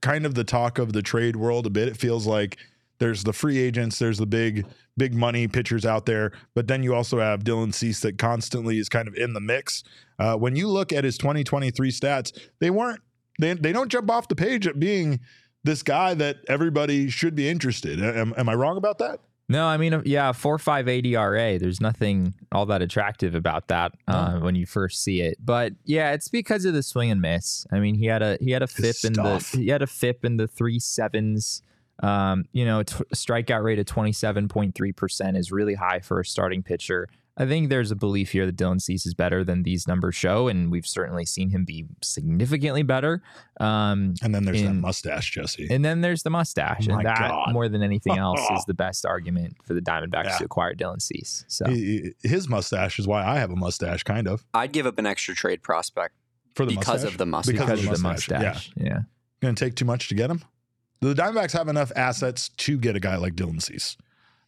kind 0.00 0.26
of 0.26 0.34
the 0.34 0.44
talk 0.44 0.78
of 0.78 0.92
the 0.92 1.02
trade 1.02 1.36
world 1.36 1.66
a 1.66 1.70
bit. 1.70 1.88
It 1.88 1.96
feels 1.96 2.26
like 2.26 2.58
there's 2.98 3.24
the 3.24 3.32
free 3.32 3.58
agents, 3.58 3.98
there's 3.98 4.18
the 4.18 4.26
big 4.26 4.66
big 4.96 5.14
money 5.14 5.46
pitchers 5.46 5.84
out 5.84 6.06
there, 6.06 6.32
but 6.54 6.68
then 6.68 6.82
you 6.82 6.94
also 6.94 7.20
have 7.20 7.44
Dylan 7.44 7.74
Cease 7.74 8.00
that 8.00 8.18
constantly 8.18 8.78
is 8.78 8.88
kind 8.88 9.08
of 9.08 9.14
in 9.14 9.34
the 9.34 9.40
mix. 9.40 9.82
Uh, 10.18 10.36
when 10.36 10.56
you 10.56 10.68
look 10.68 10.92
at 10.92 11.04
his 11.04 11.18
2023 11.18 11.90
stats, 11.90 12.38
they 12.60 12.70
weren't 12.70 13.00
they 13.38 13.54
they 13.54 13.72
don't 13.72 13.90
jump 13.90 14.10
off 14.10 14.28
the 14.28 14.36
page 14.36 14.66
at 14.66 14.78
being 14.78 15.20
this 15.64 15.82
guy 15.82 16.14
that 16.14 16.38
everybody 16.48 17.10
should 17.10 17.34
be 17.34 17.48
interested. 17.48 18.00
Am, 18.00 18.32
am 18.36 18.48
I 18.48 18.54
wrong 18.54 18.76
about 18.76 18.98
that? 18.98 19.20
No, 19.48 19.66
I 19.66 19.76
mean, 19.76 20.02
yeah, 20.04 20.32
four 20.32 20.58
five 20.58 20.88
eight 20.88 21.06
ERA. 21.06 21.58
There's 21.58 21.80
nothing 21.80 22.34
all 22.50 22.66
that 22.66 22.82
attractive 22.82 23.36
about 23.36 23.68
that 23.68 23.92
uh, 24.08 24.40
when 24.40 24.56
you 24.56 24.66
first 24.66 25.04
see 25.04 25.20
it. 25.20 25.36
But 25.44 25.74
yeah, 25.84 26.12
it's 26.12 26.28
because 26.28 26.64
of 26.64 26.74
the 26.74 26.82
swing 26.82 27.12
and 27.12 27.20
miss. 27.20 27.64
I 27.72 27.78
mean, 27.78 27.94
he 27.94 28.06
had 28.06 28.22
a 28.22 28.38
he 28.40 28.50
had 28.50 28.62
a 28.62 28.66
His 28.66 29.00
FIP 29.00 29.10
in 29.10 29.12
the 29.12 29.38
he 29.52 29.68
had 29.68 29.82
a 29.82 29.86
FIP 29.86 30.24
in 30.24 30.36
the 30.36 30.48
three 30.48 30.80
sevens. 30.80 31.62
Um, 32.02 32.44
you 32.52 32.64
know, 32.64 32.82
t- 32.82 32.94
strikeout 33.14 33.62
rate 33.64 33.78
of 33.78 33.86
twenty 33.86 34.12
seven 34.12 34.48
point 34.48 34.74
three 34.74 34.92
percent 34.92 35.36
is 35.36 35.50
really 35.52 35.74
high 35.74 36.00
for 36.00 36.20
a 36.20 36.24
starting 36.24 36.62
pitcher. 36.62 37.08
I 37.38 37.44
think 37.44 37.68
there's 37.68 37.90
a 37.90 37.96
belief 37.96 38.30
here 38.32 38.46
that 38.46 38.56
Dylan 38.56 38.80
Cease 38.80 39.04
is 39.04 39.12
better 39.12 39.44
than 39.44 39.62
these 39.62 39.86
numbers 39.86 40.14
show, 40.14 40.48
and 40.48 40.70
we've 40.70 40.86
certainly 40.86 41.26
seen 41.26 41.50
him 41.50 41.66
be 41.66 41.84
significantly 42.02 42.82
better. 42.82 43.20
Um, 43.60 44.14
And 44.22 44.34
then 44.34 44.44
there's 44.44 44.62
that 44.62 44.72
mustache, 44.72 45.32
Jesse. 45.32 45.66
and 45.70 45.84
then 45.84 46.00
there's 46.00 46.22
the 46.22 46.30
mustache, 46.30 46.86
Oh 46.90 46.94
and 46.96 47.04
that 47.04 47.18
God. 47.18 47.52
more 47.52 47.68
than 47.68 47.82
anything 47.82 48.16
else 48.18 48.40
is 48.56 48.64
the 48.64 48.72
best 48.72 49.04
argument 49.04 49.58
for 49.64 49.74
the 49.74 49.82
Diamondbacks 49.82 50.24
Yeah. 50.24 50.38
to 50.38 50.44
acquire 50.46 50.74
Dylan 50.74 51.02
Cease. 51.02 51.44
So 51.46 51.68
He- 51.68 52.12
his 52.22 52.48
mustache 52.48 52.98
is 52.98 53.06
why 53.06 53.22
I 53.22 53.38
have 53.38 53.50
a 53.50 53.56
mustache, 53.56 54.02
kind 54.02 54.26
of 54.28 54.46
I'd 54.54 54.72
give 54.72 54.86
up 54.86 54.98
an 54.98 55.04
extra 55.04 55.34
trade 55.34 55.62
prospect 55.62 56.14
for 56.54 56.64
the 56.64 56.70
because 56.70 57.02
mustache. 57.04 57.12
of 57.12 57.18
the 57.18 57.26
mustache. 57.26 57.52
Because 57.52 57.66
because 57.66 57.84
of 57.86 57.90
of 57.92 57.96
the 57.98 58.02
mustache, 58.08 58.42
mustache, 58.42 58.72
yeah. 58.78 58.98
Going 59.42 59.54
to 59.54 59.62
take 59.62 59.74
too 59.74 59.84
much 59.84 60.08
to 60.08 60.14
get 60.14 60.30
him. 60.30 60.42
Do 61.00 61.12
the 61.12 61.20
Diamondbacks 61.22 61.52
have 61.52 61.68
enough 61.68 61.92
assets 61.94 62.48
to 62.48 62.78
get 62.78 62.96
a 62.96 63.00
guy 63.00 63.16
like 63.16 63.34
Dylan 63.34 63.62
Cease? 63.62 63.96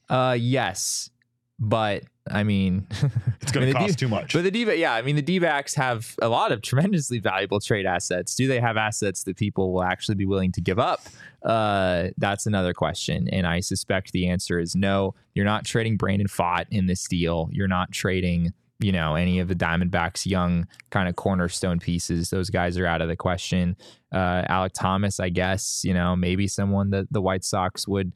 Uh, 0.09 0.37
yes, 0.39 1.11
but 1.59 2.05
I 2.31 2.43
mean, 2.43 2.87
It's 3.41 3.53
going 3.53 3.69
I 3.69 3.73
to 3.73 3.79
mean, 3.79 3.87
cost 3.87 3.99
D- 3.99 4.05
too 4.07 4.09
much. 4.09 4.33
But 4.33 4.45
the 4.45 4.51
D, 4.51 4.65
yeah, 4.79 4.95
I 4.95 5.03
mean, 5.03 5.17
the 5.17 5.23
D 5.23 5.39
have 5.77 6.15
a 6.21 6.29
lot 6.29 6.53
of 6.53 6.63
tremendously 6.63 7.19
valuable 7.19 7.61
trade 7.61 7.87
assets. 7.87 8.35
Do 8.35 8.47
they 8.47 8.61
have 8.61 8.77
assets 8.77 9.25
that 9.25 9.37
people 9.37 9.73
will 9.73 9.83
actually 9.83 10.15
be 10.17 10.27
willing 10.27 10.53
to 10.53 10.61
give 10.61 10.79
up? 10.79 11.01
Uh, 11.43 12.09
that's 12.17 12.47
another 12.47 12.75
question. 12.75 13.29
And 13.29 13.47
I 13.47 13.61
suspect 13.61 14.13
the 14.13 14.29
answer 14.29 14.59
is 14.59 14.75
no. 14.75 15.15
You're 15.35 15.45
not 15.45 15.65
trading 15.65 15.97
Brandon 15.97 16.29
Pfaadt 16.29 16.67
in 16.71 16.87
this 16.87 17.07
deal. 17.07 17.49
You're 17.53 17.69
not 17.69 17.93
trading, 17.93 18.53
you 18.81 18.93
know, 18.93 19.15
any 19.15 19.41
of 19.41 19.49
the 19.49 19.55
Diamondbacks' 19.55 20.27
young 20.27 20.67
kind 20.91 21.09
of 21.09 21.17
cornerstone 21.17 21.79
pieces. 21.79 22.31
Those 22.31 22.51
guys 22.51 22.79
are 22.79 22.87
out 22.87 23.03
of 23.03 23.09
the 23.09 23.17
question. 23.17 23.77
Uh, 24.13 24.45
Alec 24.49 24.73
Thomas, 24.75 25.21
I 25.21 25.29
guess, 25.29 25.83
you 25.85 25.95
know, 25.95 26.15
maybe 26.15 26.47
someone 26.47 26.91
that 26.91 27.07
the 27.11 27.21
White 27.21 27.45
Sox 27.45 27.89
would 27.89 28.13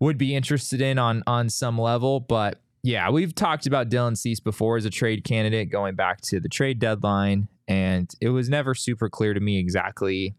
would 0.00 0.18
be 0.18 0.34
interested 0.34 0.80
in 0.80 0.98
on 0.98 1.22
on 1.26 1.48
some 1.48 1.78
level, 1.78 2.20
but 2.20 2.60
yeah, 2.82 3.08
we've 3.10 3.34
talked 3.34 3.66
about 3.66 3.88
Dylan 3.88 4.16
Cease 4.16 4.40
before 4.40 4.76
as 4.76 4.84
a 4.84 4.90
trade 4.90 5.22
candidate 5.22 5.70
going 5.70 5.94
back 5.94 6.20
to 6.22 6.40
the 6.40 6.48
trade 6.48 6.80
deadline, 6.80 7.46
and 7.68 8.12
it 8.20 8.30
was 8.30 8.48
never 8.48 8.74
super 8.74 9.08
clear 9.08 9.34
to 9.34 9.40
me 9.40 9.58
exactly 9.58 10.34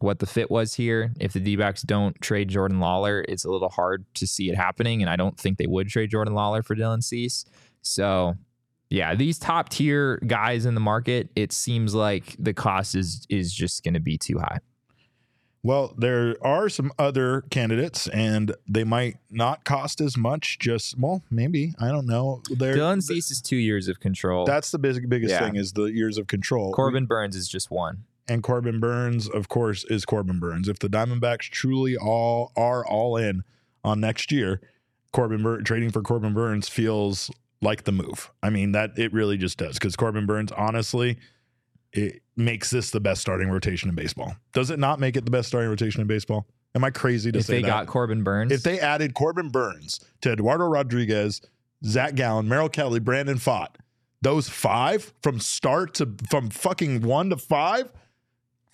what 0.00 0.18
the 0.18 0.26
fit 0.26 0.50
was 0.50 0.74
here. 0.74 1.14
If 1.18 1.32
the 1.32 1.40
D 1.40 1.56
backs 1.56 1.80
don't 1.80 2.20
trade 2.20 2.48
Jordan 2.48 2.78
Lawlar, 2.78 3.24
it's 3.26 3.46
a 3.46 3.50
little 3.50 3.70
hard 3.70 4.04
to 4.16 4.26
see 4.26 4.50
it 4.50 4.56
happening, 4.56 5.00
and 5.00 5.08
I 5.08 5.16
don't 5.16 5.38
think 5.38 5.56
they 5.56 5.66
would 5.66 5.88
trade 5.88 6.10
Jordan 6.10 6.34
Lawlar 6.34 6.62
for 6.62 6.76
Dylan 6.76 7.02
Cease. 7.02 7.46
So, 7.80 8.34
yeah, 8.90 9.14
these 9.14 9.38
top 9.38 9.68
tier 9.68 10.18
guys 10.26 10.64
in 10.66 10.74
the 10.74 10.80
market, 10.80 11.28
it 11.34 11.52
seems 11.52 11.94
like 11.94 12.36
the 12.38 12.54
cost 12.54 12.94
is 12.94 13.26
is 13.28 13.52
just 13.52 13.82
going 13.84 13.94
to 13.94 14.00
be 14.00 14.16
too 14.18 14.38
high. 14.38 14.58
Well, 15.62 15.94
there 15.98 16.36
are 16.42 16.68
some 16.68 16.92
other 16.96 17.42
candidates, 17.50 18.06
and 18.08 18.54
they 18.68 18.84
might 18.84 19.16
not 19.30 19.64
cost 19.64 20.00
as 20.00 20.16
much. 20.16 20.60
Just 20.60 20.96
well, 20.98 21.22
maybe 21.28 21.74
I 21.80 21.88
don't 21.88 22.06
know. 22.06 22.42
There, 22.50 22.76
Dylan 22.76 23.02
Cease 23.02 23.32
is 23.32 23.42
two 23.42 23.56
years 23.56 23.88
of 23.88 23.98
control. 23.98 24.44
That's 24.46 24.70
the 24.70 24.78
big, 24.78 25.08
biggest 25.08 25.32
Yeah. 25.32 25.40
thing 25.44 25.56
is 25.56 25.72
the 25.72 25.86
years 25.86 26.18
of 26.18 26.28
control. 26.28 26.72
Corbin 26.72 27.06
Burnes 27.06 27.34
is 27.34 27.48
just 27.48 27.70
one. 27.70 28.04
and 28.28 28.42
Corbin 28.42 28.80
Burnes, 28.80 29.28
of 29.28 29.48
course, 29.48 29.84
is 29.84 30.04
Corbin 30.04 30.40
Burnes. 30.40 30.68
If 30.68 30.80
the 30.80 30.88
Diamondbacks 30.88 31.48
truly 31.50 31.96
all 31.96 32.50
are 32.56 32.84
all 32.86 33.16
in 33.16 33.42
on 33.84 34.00
next 34.00 34.32
year, 34.32 34.60
Corbin 35.12 35.42
Bur- 35.44 35.62
trading 35.62 35.90
for 35.92 36.02
Corbin 36.02 36.34
Burnes 36.34 36.68
feels 36.68 37.30
like 37.62 37.84
the 37.84 37.92
move. 37.92 38.30
I 38.42 38.50
mean 38.50 38.72
that 38.72 38.98
it 38.98 39.12
really 39.12 39.36
just 39.36 39.58
does 39.58 39.74
because 39.74 39.96
Corbin 39.96 40.26
Burnes, 40.26 40.52
honestly, 40.52 41.18
it 41.92 42.22
makes 42.36 42.70
this 42.70 42.90
the 42.90 43.00
best 43.00 43.20
starting 43.20 43.48
rotation 43.48 43.88
in 43.88 43.94
baseball. 43.94 44.36
Does 44.52 44.70
it 44.70 44.78
not 44.78 45.00
make 45.00 45.16
it 45.16 45.24
the 45.24 45.30
best 45.30 45.48
starting 45.48 45.70
rotation 45.70 46.00
in 46.00 46.06
baseball? 46.06 46.46
Am 46.74 46.84
I 46.84 46.90
crazy 46.90 47.32
to 47.32 47.38
say 47.38 47.38
that? 47.38 47.40
If 47.40 47.46
say 47.46 47.56
they 47.56 47.62
that? 47.62 47.68
got 47.68 47.86
Corbin 47.86 48.22
Burnes, 48.22 48.52
if 48.52 48.62
they 48.62 48.78
added 48.78 49.14
Corbin 49.14 49.48
Burnes 49.48 50.00
to 50.20 50.32
Eduardo 50.32 50.66
Rodriguez, 50.66 51.40
Zach 51.84 52.14
Gallen, 52.14 52.48
Merrill 52.48 52.68
Kelly, 52.68 53.00
Brandon 53.00 53.38
Pfaadt, 53.38 53.76
those 54.20 54.48
five 54.48 55.14
from 55.22 55.40
start 55.40 55.94
to 55.94 56.14
from 56.28 56.50
fucking 56.50 57.00
one 57.02 57.30
to 57.30 57.36
five, 57.38 57.90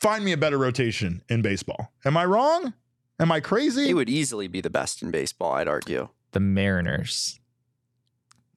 find 0.00 0.24
me 0.24 0.32
a 0.32 0.36
better 0.36 0.58
rotation 0.58 1.22
in 1.28 1.42
baseball. 1.42 1.92
Am 2.04 2.16
I 2.16 2.24
wrong? 2.24 2.74
Am 3.20 3.30
I 3.30 3.38
crazy? 3.38 3.88
It 3.90 3.94
would 3.94 4.08
easily 4.10 4.48
be 4.48 4.60
the 4.60 4.70
best 4.70 5.00
in 5.02 5.12
baseball, 5.12 5.52
I'd 5.52 5.68
argue. 5.68 6.08
the 6.32 6.40
Mariners. 6.40 7.38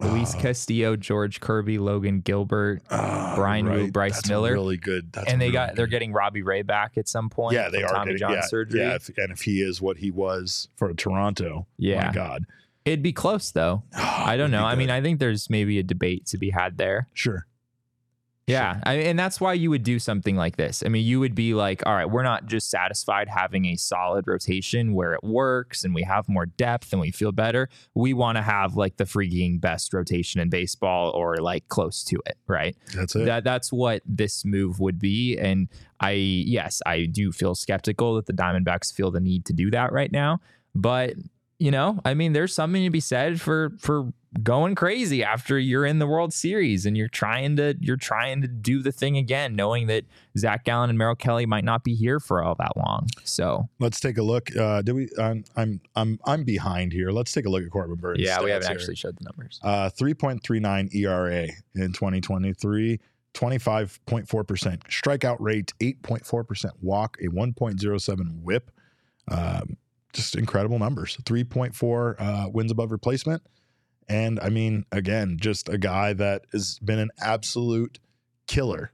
Luis 0.01 0.35
Ah. 0.35 0.41
Castillo, 0.41 0.95
George 0.95 1.39
Kirby, 1.39 1.77
Logan 1.77 2.19
Gilbert, 2.21 2.81
Ah, 2.89 3.33
Bryan 3.35 3.65
Woo, 3.69 3.91
Bryce 3.91 4.15
That's 4.15 4.29
Miller. 4.29 4.51
really 4.53 4.77
good. 4.77 5.11
That's 5.13 5.31
and 5.31 5.39
they 5.41 5.45
really 5.45 5.53
got 5.53 5.75
they're 5.75 5.87
getting 5.87 6.11
Robbie 6.11 6.41
Ray 6.43 6.63
back 6.63 6.97
at 6.97 7.07
some 7.07 7.29
point. 7.29 7.53
yeah, 7.55 7.69
they 7.69 7.81
are 7.83 7.89
Tommy 7.89 8.07
getting, 8.13 8.19
John 8.19 8.31
yeah, 8.33 8.41
surgery. 8.41 8.81
Yeah, 8.81 8.95
if, 8.95 9.09
and 9.17 9.31
if 9.31 9.41
he 9.41 9.61
is 9.61 9.81
what 9.81 9.97
he 9.97 10.11
was 10.11 10.67
for 10.75 10.93
Toronto, 10.93 11.65
Yeah. 11.77 12.07
my 12.07 12.11
God, 12.13 12.45
It'd 12.83 13.01
be 13.01 13.13
close 13.13 13.49
though. 13.51 13.81
I 13.95 14.37
don't 14.37 14.51
know. 14.51 14.63
I 14.63 14.75
mean. 14.75 14.89
I 14.91 15.01
think 15.01 15.19
there's 15.19 15.49
maybe 15.49 15.79
a 15.79 15.83
debate 15.83 16.27
to 16.27 16.37
be 16.37 16.51
had 16.51 16.77
there. 16.77 17.07
sure. 17.13 17.47
Yeah, 18.47 18.79
I, 18.83 18.93
and 18.95 19.17
that's 19.17 19.41
why 19.41 19.53
you 19.53 19.71
would 19.71 19.81
do 19.81 19.97
something 19.97 20.35
like 20.35 20.55
this. 20.55 20.83
I 20.85 20.89
mean, 20.89 21.03
you 21.03 21.19
would 21.19 21.33
be 21.33 21.55
like, 21.55 21.81
all 21.83 21.95
right, 21.95 22.09
we're 22.09 22.21
not 22.21 22.45
just 22.45 22.69
satisfied 22.69 23.27
having 23.27 23.65
a 23.65 23.75
solid 23.75 24.27
rotation 24.27 24.93
where 24.93 25.13
it 25.13 25.23
works 25.23 25.83
and 25.83 25.95
we 25.95 26.03
have 26.03 26.29
more 26.29 26.45
depth 26.45 26.93
and 26.93 27.01
we 27.01 27.09
feel 27.09 27.31
better. 27.31 27.69
We 27.95 28.13
want 28.13 28.37
to 28.37 28.43
have 28.43 28.75
like 28.75 28.97
the 28.97 29.05
freaking 29.05 29.59
best 29.59 29.95
rotation 29.95 30.39
in 30.41 30.49
baseball 30.49 31.09
or 31.15 31.37
like 31.37 31.67
close 31.69 32.03
to 32.03 32.21
it, 32.27 32.37
right? 32.45 32.77
That's 32.93 33.15
it. 33.15 33.25
That 33.25 33.43
that's 33.43 33.73
what 33.73 34.03
this 34.05 34.45
move 34.45 34.79
would 34.79 34.99
be. 34.99 35.39
And 35.39 35.67
I 35.99 36.11
yes, 36.11 36.83
I 36.85 37.05
do 37.05 37.31
feel 37.31 37.55
skeptical 37.55 38.13
that 38.15 38.27
the 38.27 38.33
Diamondbacks 38.33 38.93
feel 38.93 39.09
the 39.09 39.19
need 39.19 39.45
to 39.45 39.53
do 39.53 39.71
that 39.71 39.91
right 39.91 40.11
now. 40.11 40.39
But 40.75 41.15
you 41.57 41.71
know, 41.71 41.99
I 42.05 42.13
mean, 42.13 42.33
there's 42.33 42.53
something 42.53 42.83
to 42.83 42.89
be 42.91 42.99
said 42.99 43.41
for 43.41 43.71
for 43.79 44.13
going 44.43 44.75
crazy 44.75 45.23
after 45.23 45.57
you're 45.57 45.86
in 45.86 45.99
the 45.99 46.07
World 46.07 46.33
Series 46.33 46.86
and 46.86 46.97
you're 46.97 47.07
trying 47.07 47.55
to 47.57 47.75
you're 47.79 47.97
trying 47.97 48.41
to 48.41 48.47
do 48.47 48.81
the 48.81 48.91
thing 48.91 49.17
again, 49.17 49.55
knowing 49.55 49.88
that 49.88 50.05
Zach 50.38 50.65
Gallen 50.65 50.89
and 50.89 50.97
Merrill 50.97 51.15
Kelly 51.15 51.45
might 51.45 51.63
not 51.63 51.83
be 51.83 51.95
here 51.95 52.19
for 52.19 52.43
all 52.43 52.55
that 52.55 52.75
long. 52.75 53.07
So 53.23 53.69
Let's 53.79 53.99
take 53.99 54.17
a 54.17 54.23
look. 54.23 54.55
Uh, 54.55 54.81
did 54.81 54.93
we? 54.93 55.09
I'm 55.19 55.43
I'm 55.55 55.81
I'm 55.95 56.19
I'm 56.25 56.43
behind 56.43 56.93
here. 56.93 57.11
Let's 57.11 57.31
take 57.31 57.45
a 57.45 57.49
look 57.49 57.63
at 57.63 57.71
Corbin 57.71 57.95
Burnes. 57.95 58.21
yeah, 58.21 58.41
we 58.41 58.51
haven't 58.51 58.67
here. 58.67 58.77
actually 58.77 58.95
showed 58.95 59.17
the 59.17 59.23
numbers. 59.23 59.59
Uh, 59.63 59.89
3.39 59.89 60.93
ERA 60.95 61.47
in 61.75 61.93
2023, 61.93 62.99
25.4%. 63.33 64.83
Strikeout 64.83 65.38
rate, 65.39 65.73
8.4%. 65.79 66.71
Walk, 66.81 67.17
a 67.21 67.27
1.07 67.27 68.41
whip. 68.41 68.71
Um, 69.27 69.77
just 70.13 70.36
incredible 70.36 70.79
numbers. 70.79 71.17
3.4 71.23 72.15
uh, 72.19 72.49
wins 72.49 72.71
above 72.71 72.91
replacement. 72.91 73.41
And 74.08 74.39
I 74.39 74.49
mean, 74.49 74.86
again, 74.91 75.38
just 75.39 75.70
a 75.70 75.78
guy 75.78 76.14
that 76.14 76.43
has 76.51 76.80
been 76.80 76.99
an 76.99 77.12
absolute 77.20 77.99
killer. 78.47 78.91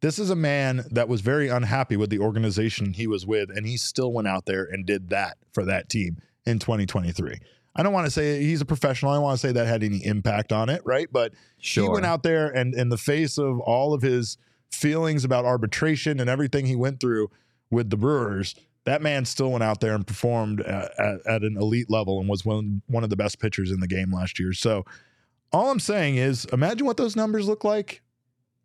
This 0.00 0.18
is 0.18 0.30
a 0.30 0.36
man 0.36 0.84
that 0.90 1.08
was 1.08 1.20
very 1.20 1.48
unhappy 1.48 1.96
with 1.96 2.10
the 2.10 2.18
organization 2.18 2.92
he 2.92 3.06
was 3.06 3.24
with, 3.26 3.50
and 3.50 3.66
he 3.66 3.76
still 3.76 4.12
went 4.12 4.28
out 4.28 4.46
there 4.46 4.64
and 4.64 4.84
did 4.84 5.10
that 5.10 5.36
for 5.52 5.64
that 5.64 5.88
team 5.88 6.16
in 6.44 6.58
2023. 6.58 7.38
I 7.74 7.82
don't 7.82 7.92
want 7.92 8.06
to 8.06 8.10
say 8.10 8.42
he's 8.42 8.60
a 8.60 8.66
professional. 8.66 9.12
I 9.12 9.14
don't 9.14 9.22
want 9.22 9.40
to 9.40 9.46
say 9.46 9.52
that 9.52 9.66
had 9.66 9.82
any 9.82 10.04
impact 10.04 10.52
on 10.52 10.68
it, 10.68 10.82
right? 10.84 11.08
But 11.10 11.32
Sure. 11.58 11.84
he 11.84 11.90
went 11.90 12.04
out 12.04 12.22
there 12.22 12.48
and 12.48 12.74
in 12.74 12.88
the 12.90 12.98
face 12.98 13.38
of 13.38 13.60
all 13.60 13.94
of 13.94 14.02
his 14.02 14.36
feelings 14.70 15.24
about 15.24 15.44
arbitration 15.44 16.20
and 16.20 16.28
everything 16.28 16.66
he 16.66 16.76
went 16.76 17.00
through 17.00 17.30
with 17.70 17.90
the 17.90 17.96
Brewers, 17.96 18.54
that 18.84 19.02
man 19.02 19.24
still 19.24 19.50
went 19.52 19.62
out 19.62 19.80
there 19.80 19.94
and 19.94 20.06
performed 20.06 20.60
at, 20.60 20.90
at, 20.98 21.26
at 21.26 21.42
an 21.42 21.56
elite 21.56 21.90
level 21.90 22.18
and 22.20 22.28
was 22.28 22.44
one, 22.44 22.82
one 22.86 23.04
of 23.04 23.10
the 23.10 23.16
best 23.16 23.38
pitchers 23.38 23.70
in 23.70 23.80
the 23.80 23.86
game 23.86 24.12
last 24.12 24.38
year. 24.38 24.52
So 24.52 24.84
all 25.52 25.70
I'm 25.70 25.80
saying 25.80 26.16
is 26.16 26.44
imagine 26.46 26.86
what 26.86 26.96
those 26.96 27.14
numbers 27.14 27.46
look 27.46 27.62
like 27.64 28.02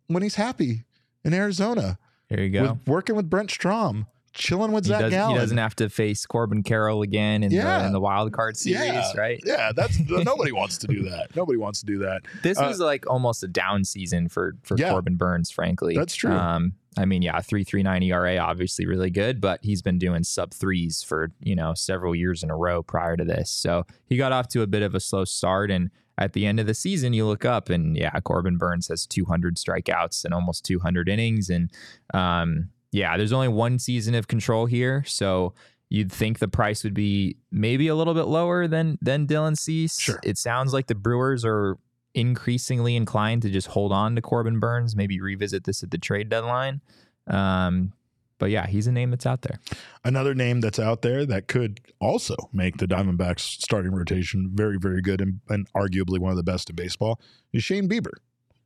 when 0.08 0.22
he's 0.22 0.34
happy 0.36 0.84
in 1.24 1.34
Arizona, 1.34 1.98
Here 2.28 2.40
you 2.42 2.50
go. 2.50 2.62
with, 2.62 2.88
working 2.88 3.14
with 3.14 3.28
Brent 3.30 3.50
Strom, 3.50 4.06
chilling 4.38 4.72
with 4.72 4.84
He 4.86 4.88
Zach 4.88 5.00
doesn't, 5.10 5.30
he 5.30 5.34
doesn't 5.36 5.58
have 5.58 5.76
to 5.76 5.88
face 5.90 6.24
Corbin 6.24 6.62
Carroll 6.62 7.02
again 7.02 7.42
in, 7.42 7.50
Yeah. 7.50 7.80
the, 7.80 7.86
in 7.86 7.92
the 7.92 8.00
wild 8.00 8.32
card 8.32 8.56
series, 8.56 8.80
Yeah. 8.80 9.12
right? 9.16 9.40
yeah, 9.44 9.72
that's 9.74 9.98
nobody 10.08 10.52
wants 10.52 10.78
to 10.78 10.86
do 10.86 11.02
that. 11.10 11.34
Nobody 11.36 11.58
wants 11.58 11.80
to 11.80 11.86
do 11.86 11.98
that. 11.98 12.22
This 12.42 12.58
Uh, 12.58 12.66
was 12.68 12.80
like 12.80 13.06
almost 13.10 13.42
a 13.42 13.48
down 13.48 13.84
season 13.84 14.28
for 14.28 14.54
for 14.62 14.76
Yeah. 14.78 14.90
Corbin 14.90 15.16
Burnes, 15.16 15.50
frankly. 15.50 15.94
That's 15.94 16.14
true. 16.14 16.32
Um, 16.32 16.72
I 16.96 17.04
mean, 17.04 17.22
yeah, 17.22 17.40
three 17.40 17.62
three 17.64 17.82
nine 17.82 18.02
ERA, 18.02 18.38
obviously 18.38 18.86
really 18.86 19.10
good, 19.10 19.40
but 19.40 19.60
he's 19.62 19.82
been 19.82 19.98
doing 19.98 20.24
sub 20.24 20.52
threes 20.54 21.02
for 21.02 21.30
you 21.40 21.54
know 21.54 21.74
several 21.74 22.14
years 22.14 22.42
in 22.42 22.50
a 22.50 22.56
row 22.56 22.82
prior 22.82 23.16
to 23.16 23.24
this. 23.24 23.50
So 23.50 23.86
he 24.06 24.16
got 24.16 24.32
off 24.32 24.48
to 24.48 24.62
a 24.62 24.66
bit 24.66 24.82
of 24.82 24.94
a 24.94 25.00
slow 25.00 25.24
start, 25.24 25.70
and 25.70 25.90
at 26.16 26.32
the 26.32 26.44
end 26.46 26.58
of 26.58 26.66
the 26.66 26.74
season, 26.74 27.12
you 27.12 27.24
look 27.26 27.44
up 27.44 27.68
and 27.70 27.96
yeah, 27.96 28.18
Corbin 28.20 28.56
Burnes 28.56 28.88
has 28.88 29.06
200 29.06 29.56
strikeouts 29.56 30.24
and 30.24 30.34
almost 30.34 30.64
200 30.64 31.08
innings, 31.08 31.48
and 31.50 31.70
um, 32.12 32.70
yeah, 32.92 33.16
there's 33.16 33.32
only 33.32 33.48
one 33.48 33.78
season 33.78 34.14
of 34.14 34.28
control 34.28 34.66
here, 34.66 35.04
so. 35.06 35.54
You'd 35.90 36.12
think 36.12 36.38
the 36.38 36.48
price 36.48 36.84
would 36.84 36.92
be 36.92 37.38
maybe 37.50 37.88
a 37.88 37.94
little 37.94 38.12
bit 38.12 38.24
lower 38.24 38.68
than 38.68 38.98
than 39.00 39.26
Dylan 39.26 39.56
Cease. 39.56 39.98
Sure. 39.98 40.20
It 40.22 40.36
sounds 40.36 40.74
like 40.74 40.86
the 40.86 40.94
Brewers 40.94 41.46
are 41.46 41.78
increasingly 42.14 42.96
inclined 42.96 43.42
to 43.42 43.50
just 43.50 43.68
hold 43.68 43.92
on 43.92 44.14
to 44.16 44.20
Corbin 44.20 44.58
Burnes, 44.58 44.96
maybe 44.96 45.20
revisit 45.20 45.64
this 45.64 45.82
at 45.82 45.90
the 45.90 45.96
trade 45.96 46.28
deadline. 46.28 46.80
Um, 47.26 47.92
but 48.38 48.50
yeah, 48.50 48.66
he's 48.66 48.86
a 48.86 48.92
name 48.92 49.10
that's 49.10 49.26
out 49.26 49.42
there. 49.42 49.60
Another 50.04 50.34
name 50.34 50.60
that's 50.60 50.78
out 50.78 51.02
there 51.02 51.26
that 51.26 51.48
could 51.48 51.80
also 52.00 52.36
make 52.52 52.78
the 52.78 52.86
Diamondbacks 52.86 53.40
starting 53.40 53.92
rotation 53.92 54.50
very, 54.54 54.78
very 54.78 55.02
good 55.02 55.20
and, 55.20 55.40
and 55.48 55.70
arguably 55.72 56.18
one 56.18 56.30
of 56.30 56.36
the 56.36 56.42
best 56.42 56.70
in 56.70 56.76
baseball 56.76 57.20
is 57.52 57.64
Shane 57.64 57.88
Bieber. 57.88 58.12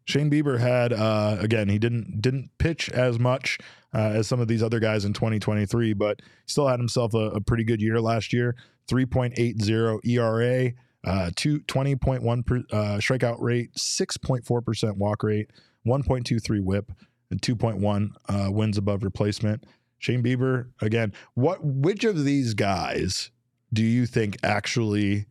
Shane 0.05 0.30
Bieber 0.30 0.59
had 0.59 0.92
uh, 0.92 1.36
again 1.40 1.68
he 1.68 1.78
didn't 1.78 2.20
didn't 2.20 2.50
pitch 2.59 2.88
as 2.90 3.18
much 3.18 3.59
uh, 3.94 4.12
as 4.14 4.26
some 4.26 4.40
of 4.40 4.48
these 4.48 4.62
other 4.62 4.80
guys 4.80 5.05
in 5.05 5.12
2023, 5.12 5.92
but 5.92 6.20
still 6.46 6.68
had 6.68 6.80
himself 6.80 7.14
a, 7.14 7.30
a 7.30 7.40
pretty 7.40 7.64
good 7.64 7.80
year 7.80 8.00
last 8.00 8.32
year. 8.32 8.57
3.80 8.90 10.00
ERA, 10.05 10.72
uh, 11.05 11.30
two, 11.36 11.61
20.1 11.61 12.46
per, 12.46 12.57
uh, 12.72 12.98
strikeout 12.98 13.36
rate, 13.40 13.72
6.4 13.74 14.64
percent 14.64 14.96
walk 14.96 15.22
rate, 15.22 15.50
1.23 15.86 16.62
WHIP, 16.64 16.92
and 17.30 17.40
2.1 17.40 18.11
uh, 18.28 18.50
wins 18.50 18.76
above 18.76 19.05
replacement. 19.05 19.64
Shane 19.98 20.22
Bieber 20.22 20.70
again. 20.80 21.12
What 21.34 21.64
which 21.64 22.03
of 22.03 22.24
these 22.24 22.55
guys 22.55 23.30
do 23.72 23.84
you 23.84 24.05
think 24.07 24.36
actually 24.42 25.26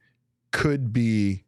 could 0.52 0.94
be 0.94 1.44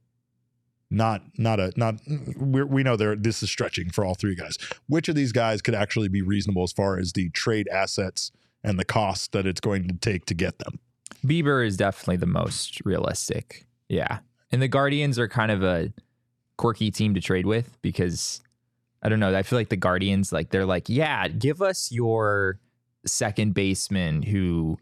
not 0.94 1.22
not 1.38 1.60
a 1.60 1.74
not 1.76 1.96
we 2.38 2.64
we 2.64 2.84
know 2.84 2.96
there 2.96 3.16
this 3.16 3.44
is 3.44 3.50
stretching 3.50 3.90
for 3.90 4.06
all 4.06 4.16
three 4.16 4.36
guys. 4.36 4.58
Which 4.88 5.10
of 5.10 5.16
these 5.16 5.32
guys 5.32 5.62
could 5.62 5.76
actually 5.76 6.08
be 6.08 6.22
reasonable 6.22 6.64
as 6.64 6.72
far 6.72 6.98
as 6.98 7.14
the 7.14 7.30
trade 7.30 7.68
assets 7.70 8.32
and 8.64 8.80
the 8.80 8.86
cost 8.86 9.32
that 9.34 9.46
it's 9.46 9.60
going 9.60 9.88
to 9.88 9.96
take 9.96 10.26
to 10.26 10.34
get 10.34 10.60
them? 10.60 10.80
Bieber 11.26 11.66
is 11.66 11.78
definitely 11.78 12.18
the 12.18 12.26
most 12.26 12.80
realistic. 12.86 13.66
Yeah. 13.90 14.20
And 14.52 14.62
the 14.62 14.68
Guardians 14.68 15.18
are 15.18 15.28
kind 15.28 15.52
of 15.52 15.64
a 15.64 15.92
quirky 16.58 16.92
team 16.92 17.14
to 17.16 17.22
trade 17.22 17.46
with 17.46 17.82
because 17.82 18.42
I 19.02 19.10
don't 19.10 19.20
know. 19.20 19.36
I 19.36 19.44
feel 19.44 19.60
like 19.60 19.70
the 19.70 19.76
Guardians, 19.76 20.32
like, 20.32 20.50
they're 20.50 20.66
like, 20.66 20.88
yeah, 20.88 21.28
give 21.28 21.62
us 21.62 21.92
your 21.92 22.60
second 23.06 23.54
baseman 23.54 24.22
who 24.22 24.78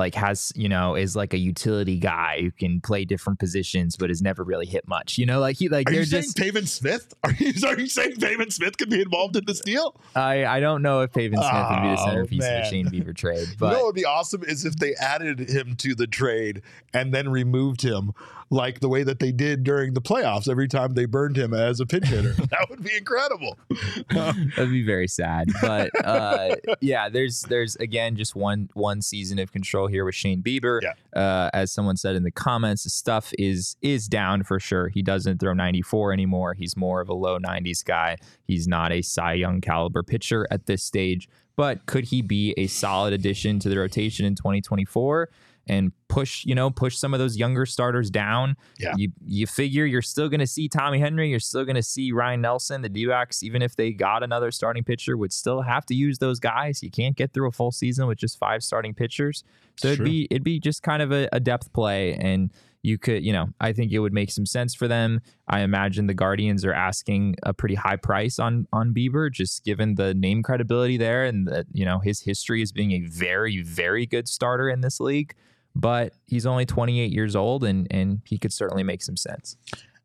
like 0.00 0.14
has 0.16 0.52
you 0.56 0.68
know 0.68 0.96
is 0.96 1.14
like 1.14 1.32
a 1.32 1.38
utility 1.38 1.98
guy 1.98 2.40
who 2.40 2.50
can 2.50 2.80
play 2.80 3.04
different 3.04 3.38
positions 3.38 3.96
but 3.96 4.10
has 4.10 4.20
never 4.20 4.42
really 4.42 4.66
hit 4.66 4.88
much 4.88 5.18
you 5.18 5.26
know 5.26 5.38
like 5.38 5.56
he 5.56 5.68
like 5.68 5.88
Are 5.88 5.92
they're 5.92 6.00
you 6.00 6.06
saying 6.06 6.22
just 6.24 6.36
Pavin 6.36 6.66
Smith? 6.66 7.14
Are 7.24 7.32
you, 7.32 7.52
are 7.68 7.78
you 7.78 7.86
saying 7.86 8.16
Pavin 8.16 8.50
Smith 8.50 8.76
could 8.78 8.90
be 8.90 9.00
involved 9.00 9.36
in 9.36 9.44
this 9.44 9.60
uh, 9.60 9.64
deal? 9.64 10.00
I 10.16 10.44
I 10.46 10.58
don't 10.60 10.82
know 10.82 11.02
if 11.02 11.12
Pavin 11.12 11.36
Smith 11.38 11.66
would 11.70 11.82
be 11.82 11.88
the 11.88 12.00
Oh, 12.00 12.04
centerpiece 12.06 12.44
of 12.44 12.50
the 12.50 12.64
Shane 12.64 12.86
Bieber 12.86 13.14
trade 13.14 13.48
you 13.50 13.54
but 13.58 13.70
know 13.72 13.76
what 13.78 13.86
would 13.86 13.94
be 13.94 14.04
awesome 14.06 14.42
is 14.42 14.64
if 14.64 14.76
they 14.76 14.94
added 14.94 15.38
him 15.48 15.76
to 15.76 15.94
the 15.94 16.06
trade 16.06 16.62
and 16.92 17.14
then 17.14 17.28
removed 17.28 17.82
him 17.82 18.12
like 18.50 18.80
the 18.80 18.88
way 18.88 19.04
that 19.04 19.20
they 19.20 19.30
did 19.30 19.62
during 19.62 19.94
the 19.94 20.00
playoffs 20.00 20.48
every 20.48 20.66
time 20.66 20.94
they 20.94 21.04
burned 21.04 21.36
him 21.36 21.54
as 21.54 21.78
a 21.78 21.86
pinch 21.86 22.06
hitter. 22.06 22.32
that 22.50 22.66
would 22.68 22.82
be 22.82 22.96
incredible. 22.96 23.56
That'd 24.10 24.70
be 24.70 24.84
very 24.84 25.06
sad. 25.06 25.48
But 25.62 25.90
uh, 26.04 26.56
yeah, 26.80 27.08
there's 27.08 27.42
there's 27.42 27.76
again 27.76 28.16
just 28.16 28.34
one 28.34 28.68
one 28.74 29.02
season 29.02 29.38
of 29.38 29.52
control 29.52 29.86
here 29.86 30.04
with 30.04 30.16
Shane 30.16 30.42
Bieber. 30.42 30.80
Yeah. 30.82 30.94
Uh, 31.14 31.50
as 31.54 31.72
someone 31.72 31.96
said 31.96 32.16
in 32.16 32.24
the 32.24 32.32
comments, 32.32 32.84
the 32.84 32.90
stuff 32.90 33.32
is 33.38 33.76
is 33.82 34.08
down 34.08 34.42
for 34.42 34.58
sure. 34.58 34.88
He 34.88 35.02
doesn't 35.02 35.38
throw 35.38 35.54
94 35.54 36.12
anymore. 36.12 36.54
He's 36.54 36.76
more 36.76 37.00
of 37.00 37.08
a 37.08 37.14
low 37.14 37.38
90s 37.38 37.84
guy. 37.84 38.16
He's 38.42 38.66
not 38.66 38.90
a 38.90 39.02
Cy 39.02 39.34
Young 39.34 39.60
caliber 39.60 40.02
pitcher 40.02 40.46
at 40.50 40.66
this 40.66 40.82
stage. 40.82 41.28
But 41.56 41.84
could 41.86 42.04
he 42.04 42.22
be 42.22 42.54
a 42.56 42.68
solid 42.68 43.12
addition 43.12 43.58
to 43.60 43.68
the 43.68 43.78
rotation 43.78 44.24
in 44.24 44.34
2024? 44.34 45.28
And 45.70 45.92
push, 46.08 46.44
you 46.44 46.54
know, 46.56 46.68
push 46.68 46.96
some 46.96 47.14
of 47.14 47.20
those 47.20 47.36
younger 47.36 47.64
starters 47.64 48.10
down. 48.10 48.56
Yeah. 48.76 48.92
You 48.96 49.12
you 49.24 49.46
figure 49.46 49.86
you're 49.86 50.02
still 50.02 50.28
going 50.28 50.40
to 50.40 50.46
see 50.46 50.68
Tommy 50.68 50.98
Henry, 50.98 51.30
you're 51.30 51.38
still 51.38 51.64
going 51.64 51.76
to 51.76 51.82
see 51.82 52.10
Ryan 52.10 52.40
Nelson. 52.40 52.82
The 52.82 52.88
D-backs, 52.88 53.44
even 53.44 53.62
if 53.62 53.76
they 53.76 53.92
got 53.92 54.24
another 54.24 54.50
starting 54.50 54.82
pitcher, 54.82 55.16
would 55.16 55.32
still 55.32 55.62
have 55.62 55.86
to 55.86 55.94
use 55.94 56.18
those 56.18 56.40
guys. 56.40 56.82
You 56.82 56.90
can't 56.90 57.14
get 57.16 57.32
through 57.32 57.46
a 57.46 57.52
full 57.52 57.70
season 57.70 58.08
with 58.08 58.18
just 58.18 58.36
five 58.36 58.64
starting 58.64 58.94
pitchers. 58.94 59.44
So 59.76 59.86
It's 59.90 59.92
it'd 59.92 59.96
true. 59.98 60.06
be 60.06 60.26
it'd 60.30 60.42
be 60.42 60.58
just 60.58 60.82
kind 60.82 61.02
of 61.02 61.12
a, 61.12 61.28
a 61.32 61.38
depth 61.38 61.72
play, 61.72 62.14
and 62.14 62.50
you 62.82 62.98
could, 62.98 63.22
you 63.22 63.32
know, 63.32 63.50
I 63.60 63.72
think 63.72 63.92
it 63.92 64.00
would 64.00 64.12
make 64.12 64.32
some 64.32 64.46
sense 64.46 64.74
for 64.74 64.88
them. 64.88 65.20
I 65.46 65.60
imagine 65.60 66.06
the 66.08 66.14
Guardians 66.14 66.64
are 66.64 66.72
asking 66.72 67.36
a 67.44 67.52
pretty 67.54 67.76
high 67.76 67.96
price 67.96 68.40
on 68.40 68.66
on 68.72 68.92
Bieber, 68.92 69.30
just 69.30 69.64
given 69.64 69.94
the 69.94 70.14
name 70.14 70.42
credibility 70.42 70.96
there, 70.96 71.24
and 71.24 71.46
that 71.46 71.66
you 71.72 71.84
know 71.84 72.00
his 72.00 72.22
history 72.22 72.60
as 72.60 72.72
being 72.72 72.90
a 72.90 73.00
very 73.06 73.62
very 73.62 74.04
good 74.04 74.26
starter 74.26 74.68
in 74.68 74.80
this 74.80 74.98
league. 74.98 75.34
But 75.74 76.12
he's 76.26 76.46
only 76.46 76.66
28 76.66 77.12
years 77.12 77.36
old, 77.36 77.64
and 77.64 77.86
and 77.90 78.20
he 78.24 78.38
could 78.38 78.52
certainly 78.52 78.82
make 78.82 79.02
some 79.02 79.16
sense. 79.16 79.56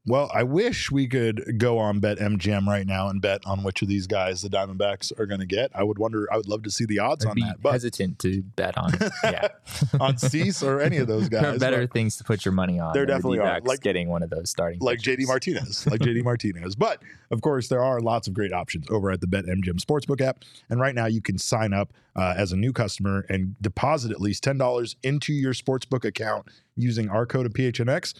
Well, 0.07 0.29
I 0.33 0.43
wish 0.43 0.91
we 0.91 1.07
could 1.07 1.57
go 1.57 1.79
on 1.79 1.99
Bet 1.99 2.19
MGM 2.19 2.67
right 2.67 2.85
now 2.85 3.07
and 3.09 3.19
bet 3.19 3.41
on 3.47 3.63
which 3.63 3.81
of 3.81 3.87
these 3.87 4.05
guys 4.05 4.43
the 4.43 4.49
Diamondbacks 4.49 5.17
are 5.19 5.25
going 5.25 5.39
to 5.39 5.47
get. 5.47 5.71
I 5.73 5.83
would 5.83 5.97
wonder. 5.97 6.31
I 6.31 6.37
would 6.37 6.47
love 6.47 6.61
to 6.63 6.69
see 6.69 6.85
the 6.85 6.99
odds 6.99 7.25
I'd 7.25 7.31
on 7.31 7.39
that, 7.39 7.61
but 7.61 7.71
hesitant 7.71 8.19
to 8.19 8.43
bet 8.43 8.77
on. 8.77 8.93
Yeah, 9.23 9.47
on 9.99 10.17
Cease 10.19 10.61
or 10.61 10.79
any 10.79 10.97
of 10.97 11.07
those 11.07 11.27
there 11.29 11.39
are 11.39 11.51
guys, 11.53 11.59
better 11.59 11.81
but- 11.81 11.93
things 11.93 12.17
to 12.17 12.23
put 12.23 12.45
your 12.45 12.51
money 12.51 12.79
on. 12.79 12.93
There 12.93 13.01
than 13.03 13.07
the 13.07 13.17
definitely 13.17 13.39
are. 13.39 13.61
Like- 13.61 13.81
getting 13.81 14.07
one 14.07 14.21
of 14.21 14.29
those 14.29 14.49
starting, 14.51 14.79
like 14.79 14.99
JD. 14.99 15.25
Martinez, 15.27 15.87
like 15.87 16.01
JD 16.01 16.23
Martinez. 16.23 16.75
But 16.75 17.01
of 17.31 17.41
course, 17.41 17.67
there 17.67 17.83
are 17.83 17.99
lots 17.99 18.27
of 18.27 18.35
great 18.35 18.53
options 18.53 18.85
over 18.91 19.09
at 19.09 19.21
the 19.21 19.27
BetMGM 19.27 19.79
Sportsbook 19.83 20.21
app. 20.21 20.43
And 20.69 20.79
right 20.79 20.93
now, 20.93 21.07
you 21.07 21.21
can 21.21 21.39
sign 21.39 21.73
up 21.73 21.91
uh, 22.15 22.35
as 22.37 22.51
a 22.51 22.55
new 22.57 22.73
customer 22.73 23.25
and 23.27 23.55
deposit 23.59 24.11
at 24.11 24.21
least 24.21 24.43
ten 24.43 24.59
dollars 24.59 24.95
into 25.01 25.33
your 25.33 25.53
sportsbook 25.53 26.05
account 26.05 26.45
using 26.75 27.09
our 27.09 27.25
code 27.25 27.47
of 27.47 27.53
PHNX. 27.53 28.13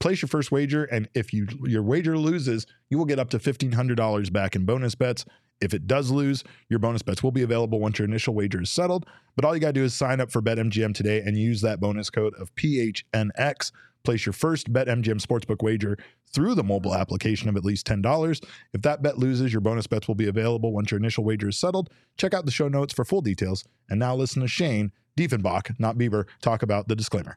Place 0.00 0.22
your 0.22 0.28
first 0.28 0.50
wager, 0.50 0.84
and 0.84 1.08
if 1.14 1.32
you 1.32 1.46
your 1.64 1.82
wager 1.82 2.16
loses, 2.18 2.66
you 2.90 2.98
will 2.98 3.04
get 3.04 3.18
up 3.18 3.30
to 3.30 3.38
fifteen 3.38 3.72
hundred 3.72 3.96
dollars 3.96 4.30
back 4.30 4.56
in 4.56 4.64
bonus 4.64 4.94
bets. 4.94 5.24
If 5.60 5.72
it 5.74 5.86
does 5.86 6.10
lose, 6.10 6.42
your 6.68 6.80
bonus 6.80 7.02
bets 7.02 7.22
will 7.22 7.30
be 7.30 7.42
available 7.42 7.78
once 7.78 7.98
your 7.98 8.08
initial 8.08 8.34
wager 8.34 8.62
is 8.62 8.70
settled. 8.70 9.06
But 9.36 9.44
all 9.44 9.54
you 9.54 9.60
got 9.60 9.68
to 9.68 9.72
do 9.74 9.84
is 9.84 9.94
sign 9.94 10.20
up 10.20 10.32
for 10.32 10.42
BetMGM 10.42 10.92
today 10.92 11.20
and 11.20 11.36
use 11.36 11.60
that 11.60 11.78
bonus 11.78 12.10
code 12.10 12.34
of 12.34 12.52
PHNX. 12.56 13.70
Place 14.02 14.26
your 14.26 14.32
first 14.32 14.72
BetMGM 14.72 15.24
Sportsbook 15.24 15.62
wager 15.62 15.96
through 16.32 16.56
the 16.56 16.64
mobile 16.64 16.94
application 16.94 17.48
of 17.48 17.56
at 17.56 17.64
least 17.64 17.86
$10. 17.86 18.44
If 18.72 18.82
that 18.82 19.02
bet 19.02 19.18
loses, 19.18 19.52
your 19.52 19.60
bonus 19.60 19.86
bets 19.86 20.08
will 20.08 20.16
be 20.16 20.26
available 20.26 20.72
once 20.72 20.90
your 20.90 20.98
initial 20.98 21.22
wager 21.22 21.50
is 21.50 21.58
settled. 21.60 21.90
Check 22.16 22.34
out 22.34 22.44
the 22.44 22.50
show 22.50 22.66
notes 22.66 22.92
for 22.92 23.04
full 23.04 23.20
details. 23.20 23.64
And 23.88 24.00
now 24.00 24.16
listen 24.16 24.42
to 24.42 24.48
Shane 24.48 24.90
Diefenbach, 25.16 25.78
not 25.78 25.96
Bieber, 25.96 26.24
talk 26.40 26.62
about 26.62 26.88
the 26.88 26.96
disclaimer. 26.96 27.36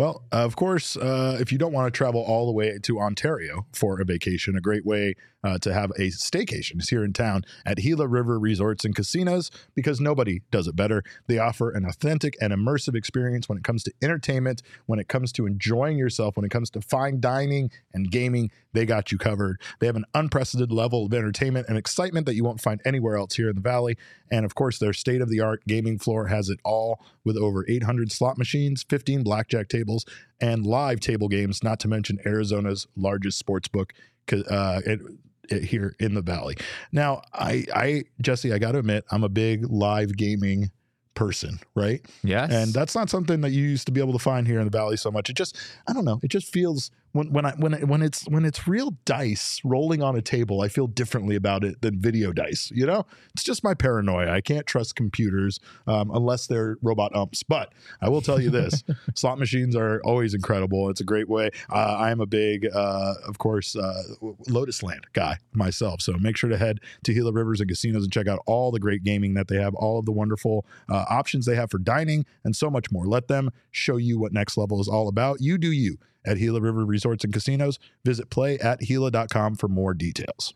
Well, 0.00 0.24
of 0.32 0.56
course, 0.56 0.96
uh, 0.96 1.36
if 1.42 1.52
you 1.52 1.58
don't 1.58 1.74
want 1.74 1.92
to 1.92 1.94
travel 1.94 2.22
all 2.22 2.46
the 2.46 2.52
way 2.52 2.78
to 2.84 2.98
Ontario 2.98 3.66
for 3.74 4.00
a 4.00 4.04
vacation, 4.06 4.56
a 4.56 4.60
great 4.62 4.86
way 4.86 5.14
uh, 5.42 5.58
to 5.58 5.72
have 5.72 5.90
a 5.90 6.08
staycation 6.08 6.80
is 6.80 6.88
here 6.88 7.04
in 7.04 7.12
town 7.12 7.44
at 7.64 7.78
Gila 7.78 8.06
River 8.06 8.38
Resorts 8.38 8.84
and 8.84 8.94
Casinos 8.94 9.50
because 9.74 10.00
nobody 10.00 10.40
does 10.50 10.66
it 10.66 10.76
better. 10.76 11.02
They 11.26 11.38
offer 11.38 11.70
an 11.70 11.84
authentic 11.84 12.36
and 12.40 12.52
immersive 12.52 12.94
experience 12.94 13.48
when 13.48 13.58
it 13.58 13.64
comes 13.64 13.82
to 13.84 13.92
entertainment, 14.02 14.62
when 14.86 14.98
it 14.98 15.08
comes 15.08 15.32
to 15.32 15.46
enjoying 15.46 15.98
yourself, 15.98 16.36
when 16.36 16.44
it 16.44 16.50
comes 16.50 16.70
to 16.70 16.80
fine 16.80 17.20
dining 17.20 17.70
and 17.94 18.10
gaming. 18.10 18.50
They 18.72 18.86
got 18.86 19.10
you 19.10 19.18
covered. 19.18 19.60
They 19.80 19.86
have 19.86 19.96
an 19.96 20.04
unprecedented 20.14 20.72
level 20.72 21.06
of 21.06 21.12
entertainment 21.12 21.66
and 21.68 21.76
excitement 21.76 22.26
that 22.26 22.36
you 22.36 22.44
won't 22.44 22.60
find 22.60 22.80
anywhere 22.84 23.16
else 23.16 23.34
here 23.34 23.48
in 23.48 23.56
the 23.56 23.60
Valley. 23.60 23.96
And 24.30 24.44
of 24.44 24.54
course, 24.54 24.78
their 24.78 24.92
state 24.92 25.20
of 25.20 25.28
the 25.28 25.40
art 25.40 25.66
gaming 25.66 25.98
floor 25.98 26.28
has 26.28 26.48
it 26.48 26.60
all 26.64 27.04
with 27.24 27.36
over 27.36 27.64
800 27.68 28.12
slot 28.12 28.38
machines, 28.38 28.84
15 28.88 29.24
blackjack 29.24 29.68
tables, 29.68 29.89
and 30.40 30.64
live 30.66 31.00
table 31.00 31.28
games, 31.28 31.62
not 31.62 31.80
to 31.80 31.88
mention 31.88 32.18
Arizona's 32.26 32.86
largest 32.96 33.38
sports 33.38 33.68
book 33.68 33.92
uh, 34.32 34.80
it, 34.86 35.00
it- 35.48 35.64
here 35.64 35.94
in 35.98 36.14
the 36.14 36.22
Valley. 36.22 36.56
Now, 36.92 37.22
I, 37.34 37.64
I, 37.74 38.04
Jesse, 38.20 38.52
I 38.52 38.58
got 38.58 38.72
to 38.72 38.78
admit, 38.78 39.04
I'm 39.10 39.24
a 39.24 39.28
big 39.28 39.68
live 39.70 40.16
gaming 40.16 40.70
person, 41.14 41.58
right? 41.74 42.00
Yes, 42.22 42.52
And 42.52 42.72
that's 42.72 42.94
not 42.94 43.10
something 43.10 43.40
that 43.42 43.50
you 43.50 43.62
used 43.64 43.84
to 43.86 43.92
be 43.92 44.00
able 44.00 44.12
to 44.12 44.18
find 44.20 44.46
here 44.46 44.58
in 44.60 44.64
the 44.64 44.70
valley 44.70 44.96
so 44.96 45.10
much. 45.10 45.28
It 45.28 45.34
just, 45.36 45.56
I 45.88 45.92
don't 45.92 46.04
know, 46.04 46.20
it 46.22 46.28
just 46.28 46.52
feels 46.52 46.90
when 47.12 47.32
when 47.32 47.44
I 47.44 47.52
when 47.52 47.72
when 47.88 48.02
it's 48.02 48.28
when 48.28 48.44
it's 48.44 48.68
real 48.68 48.96
dice 49.04 49.60
rolling 49.64 50.02
on 50.02 50.16
a 50.16 50.22
table, 50.22 50.60
I 50.60 50.68
feel 50.68 50.86
differently 50.86 51.36
about 51.36 51.64
it 51.64 51.82
than 51.82 51.98
video 51.98 52.32
dice. 52.32 52.70
You 52.74 52.86
know, 52.86 53.06
it's 53.34 53.42
just 53.42 53.64
my 53.64 53.74
paranoia. 53.74 54.30
I 54.30 54.40
can't 54.40 54.66
trust 54.66 54.94
computers 54.94 55.58
um, 55.86 56.10
unless 56.12 56.46
they're 56.46 56.76
robot 56.82 57.14
umps. 57.14 57.42
But 57.42 57.72
I 58.00 58.08
will 58.08 58.20
tell 58.20 58.40
you 58.40 58.50
this: 58.50 58.84
slot 59.14 59.38
machines 59.38 59.74
are 59.74 60.00
always 60.04 60.34
incredible. 60.34 60.88
It's 60.88 61.00
a 61.00 61.04
great 61.04 61.28
way. 61.28 61.50
Uh, 61.68 61.96
I 61.98 62.10
am 62.10 62.20
a 62.20 62.26
big, 62.26 62.66
uh, 62.72 63.14
of 63.26 63.38
course, 63.38 63.74
uh, 63.74 64.02
Lotus 64.48 64.82
Land 64.82 65.06
guy 65.12 65.38
myself. 65.52 66.00
So 66.00 66.12
make 66.18 66.36
sure 66.36 66.50
to 66.50 66.58
head 66.58 66.80
to 67.04 67.12
Gila 67.12 67.32
Rivers 67.32 67.60
and 67.60 67.68
Casinos 67.68 68.04
and 68.04 68.12
check 68.12 68.28
out 68.28 68.40
all 68.46 68.70
the 68.70 68.80
great 68.80 69.02
gaming 69.02 69.34
that 69.34 69.48
they 69.48 69.56
have, 69.56 69.74
all 69.74 69.98
of 69.98 70.06
the 70.06 70.12
wonderful 70.12 70.64
uh, 70.88 71.06
options 71.08 71.46
they 71.46 71.56
have 71.56 71.70
for 71.70 71.78
dining, 71.78 72.24
and 72.44 72.54
so 72.54 72.70
much 72.70 72.92
more. 72.92 73.06
Let 73.06 73.26
them 73.26 73.50
show 73.72 73.96
you 73.96 74.18
what 74.18 74.32
next 74.32 74.56
level 74.56 74.80
is 74.80 74.88
all 74.88 75.08
about. 75.08 75.40
You 75.40 75.58
do 75.58 75.72
you 75.72 75.98
at 76.24 76.38
Gila 76.38 76.60
River 76.60 76.84
Resorts 76.84 77.24
and 77.24 77.32
Casinos. 77.32 77.78
Visit 78.04 78.30
play 78.30 78.58
at 78.58 78.80
Gila.com 78.80 79.56
for 79.56 79.68
more 79.68 79.94
details. 79.94 80.54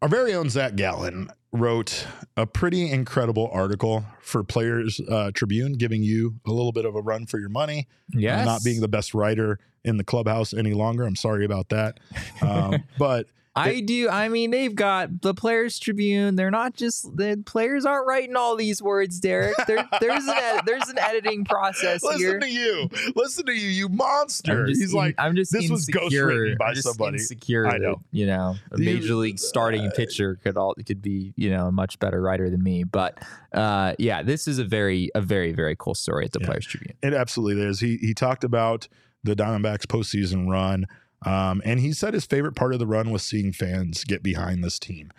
Our 0.00 0.08
very 0.08 0.34
own 0.34 0.50
Zach 0.50 0.74
Gallen 0.74 1.30
wrote 1.52 2.06
a 2.36 2.46
pretty 2.46 2.90
incredible 2.90 3.48
article 3.52 4.04
for 4.20 4.42
Players 4.42 5.00
uh, 5.08 5.30
Tribune, 5.32 5.74
giving 5.74 6.02
you 6.02 6.40
a 6.46 6.50
little 6.50 6.72
bit 6.72 6.84
of 6.84 6.96
a 6.96 7.00
run 7.00 7.26
for 7.26 7.38
your 7.38 7.50
money. 7.50 7.86
yes, 8.08 8.40
I'm 8.40 8.46
not 8.46 8.64
being 8.64 8.80
the 8.80 8.88
best 8.88 9.14
writer 9.14 9.58
in 9.84 9.98
the 9.98 10.04
clubhouse 10.04 10.52
any 10.54 10.72
longer. 10.72 11.04
I'm 11.04 11.16
sorry 11.16 11.44
about 11.44 11.68
that. 11.68 12.00
Um, 12.40 12.82
but 12.98 13.26
I 13.54 13.80
do. 13.80 14.08
I 14.08 14.28
mean, 14.30 14.50
they've 14.50 14.74
got 14.74 15.20
the 15.20 15.34
Players 15.34 15.78
Tribune. 15.78 16.36
They're 16.36 16.50
not 16.50 16.74
just 16.74 17.04
the 17.16 17.42
players 17.44 17.84
aren't 17.84 18.06
writing 18.06 18.34
all 18.34 18.56
these 18.56 18.80
words, 18.82 19.20
Derek. 19.20 19.54
There, 19.66 19.86
there's 20.00 20.24
an 20.24 20.34
ed- 20.36 20.62
there's 20.64 20.88
an 20.88 20.98
editing 20.98 21.44
process 21.44 22.02
Listen 22.02 22.18
here. 22.18 22.38
to 22.40 22.48
you. 22.50 22.88
Listen 23.14 23.44
to 23.46 23.52
you, 23.52 23.68
you 23.68 23.88
monster. 23.90 24.66
He's 24.66 24.92
in- 24.92 24.96
like, 24.98 25.14
I'm 25.18 25.36
just 25.36 25.52
this 25.52 25.68
was 25.70 25.86
insecure. 25.88 26.28
ghostwritten 26.28 26.58
by 26.58 26.72
somebody. 26.74 27.18
Insecure 27.18 27.66
I 27.66 27.76
know. 27.76 27.96
that, 27.96 27.98
you 28.10 28.26
know, 28.26 28.56
a 28.70 28.78
You- 28.78 28.84
major 28.86 29.14
league 29.16 29.38
starting 29.38 29.86
uh, 29.86 29.90
pitcher 29.94 30.36
could 30.36 30.56
all 30.56 30.74
could 30.86 31.02
be, 31.02 31.34
you 31.36 31.50
know, 31.50 31.66
a 31.66 31.72
much 31.72 31.98
better 31.98 32.22
writer 32.22 32.48
than 32.48 32.62
me. 32.62 32.84
But 32.84 33.18
uh, 33.52 33.94
yeah, 33.98 34.22
this 34.22 34.48
is 34.48 34.58
a 34.60 34.64
very 34.64 35.10
a 35.14 35.20
very 35.20 35.52
very 35.52 35.76
cool 35.78 35.94
story 35.94 36.24
at 36.24 36.32
the 36.32 36.40
Yeah. 36.40 36.46
Players 36.46 36.66
Tribune. 36.66 36.96
It 37.02 37.12
absolutely 37.12 37.62
is. 37.64 37.80
He 37.80 37.98
he 37.98 38.14
talked 38.14 38.44
about 38.44 38.88
the 39.24 39.36
Diamondbacks 39.36 39.86
postseason 39.86 40.48
run, 40.50 40.84
um, 41.24 41.62
and 41.64 41.80
he 41.80 41.92
said 41.92 42.14
his 42.14 42.26
favorite 42.26 42.54
part 42.54 42.72
of 42.72 42.78
the 42.78 42.86
run 42.86 43.10
was 43.10 43.22
seeing 43.22 43.52
fans 43.52 44.04
get 44.04 44.22
behind 44.22 44.62
this 44.62 44.78
team. 44.78 45.12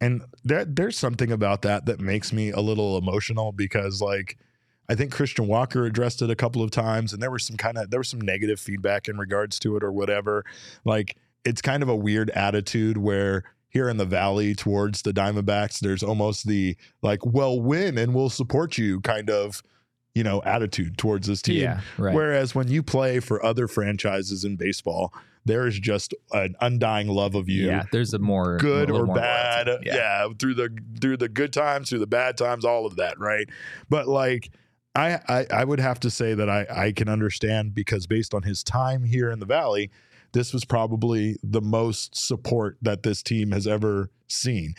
And 0.00 0.22
there, 0.44 0.64
there's 0.64 0.98
something 0.98 1.30
about 1.30 1.62
that 1.62 1.86
that 1.86 2.00
makes 2.00 2.32
me 2.32 2.50
a 2.50 2.60
little 2.60 2.96
emotional 2.96 3.52
because, 3.52 4.00
like, 4.00 4.38
I 4.88 4.94
think 4.94 5.12
Christian 5.12 5.46
Walker 5.46 5.84
addressed 5.84 6.22
it 6.22 6.30
a 6.30 6.34
couple 6.34 6.62
of 6.62 6.70
times, 6.70 7.12
and 7.12 7.22
there 7.22 7.30
was 7.30 7.44
some 7.44 7.56
kind 7.56 7.78
of 7.78 7.90
there 7.90 8.00
was 8.00 8.08
some 8.08 8.20
negative 8.20 8.58
feedback 8.58 9.08
in 9.08 9.18
regards 9.18 9.58
to 9.60 9.76
it 9.76 9.84
or 9.84 9.92
whatever. 9.92 10.44
Like, 10.84 11.16
it's 11.44 11.62
kind 11.62 11.82
of 11.82 11.88
a 11.88 11.96
weird 11.96 12.30
attitude 12.30 12.96
where 12.96 13.44
here 13.68 13.88
in 13.88 13.98
the 13.98 14.04
valley 14.04 14.54
towards 14.54 15.02
the 15.02 15.12
Diamondbacks, 15.12 15.78
there's 15.78 16.02
almost 16.02 16.46
the 16.46 16.76
like, 17.02 17.24
well, 17.24 17.60
win 17.60 17.98
and 17.98 18.14
we'll 18.14 18.30
support 18.30 18.76
you 18.78 19.00
kind 19.02 19.30
of, 19.30 19.62
you 20.14 20.24
know, 20.24 20.42
attitude 20.42 20.98
towards 20.98 21.28
this 21.28 21.40
team. 21.40 21.62
Yeah, 21.62 21.80
right. 21.96 22.14
Whereas 22.14 22.54
when 22.54 22.68
you 22.68 22.82
play 22.82 23.20
for 23.20 23.44
other 23.44 23.68
franchises 23.68 24.44
in 24.44 24.56
baseball, 24.56 25.14
there 25.44 25.66
is 25.66 25.78
just 25.78 26.14
an 26.32 26.54
undying 26.60 27.08
love 27.08 27.34
of 27.34 27.48
you. 27.48 27.66
yeah, 27.66 27.84
there's 27.92 28.14
a 28.14 28.18
more 28.18 28.58
Good 28.58 28.90
a 28.90 28.94
or 28.94 29.06
more 29.06 29.16
bad, 29.16 29.66
loyalty. 29.66 29.86
yeah. 29.86 30.28
through 30.38 30.54
the 30.54 30.76
through 31.00 31.16
the 31.16 31.28
good 31.28 31.52
times, 31.52 31.88
through 31.90 32.00
the 32.00 32.06
bad 32.06 32.36
times, 32.36 32.64
all 32.64 32.86
of 32.86 32.96
that, 32.96 33.18
right? 33.18 33.48
But 33.88 34.06
like, 34.08 34.50
I 34.94 35.18
I, 35.28 35.46
I 35.52 35.64
would 35.64 35.80
have 35.80 36.00
to 36.00 36.10
say 36.10 36.34
that 36.34 36.48
I 36.48 36.66
I 36.70 36.92
can 36.92 37.08
understand 37.08 37.74
because 37.74 38.06
based 38.06 38.34
on 38.34 38.42
his 38.42 38.62
time 38.62 39.04
here 39.04 39.30
in 39.30 39.38
the 39.38 39.46
Valley, 39.46 39.90
this 40.32 40.52
was 40.52 40.64
probably 40.64 41.36
the 41.42 41.62
most 41.62 42.16
support 42.16 42.76
that 42.82 43.02
this 43.02 43.22
team 43.22 43.50
has 43.52 43.66
ever 43.66 44.10
seen. 44.28 44.74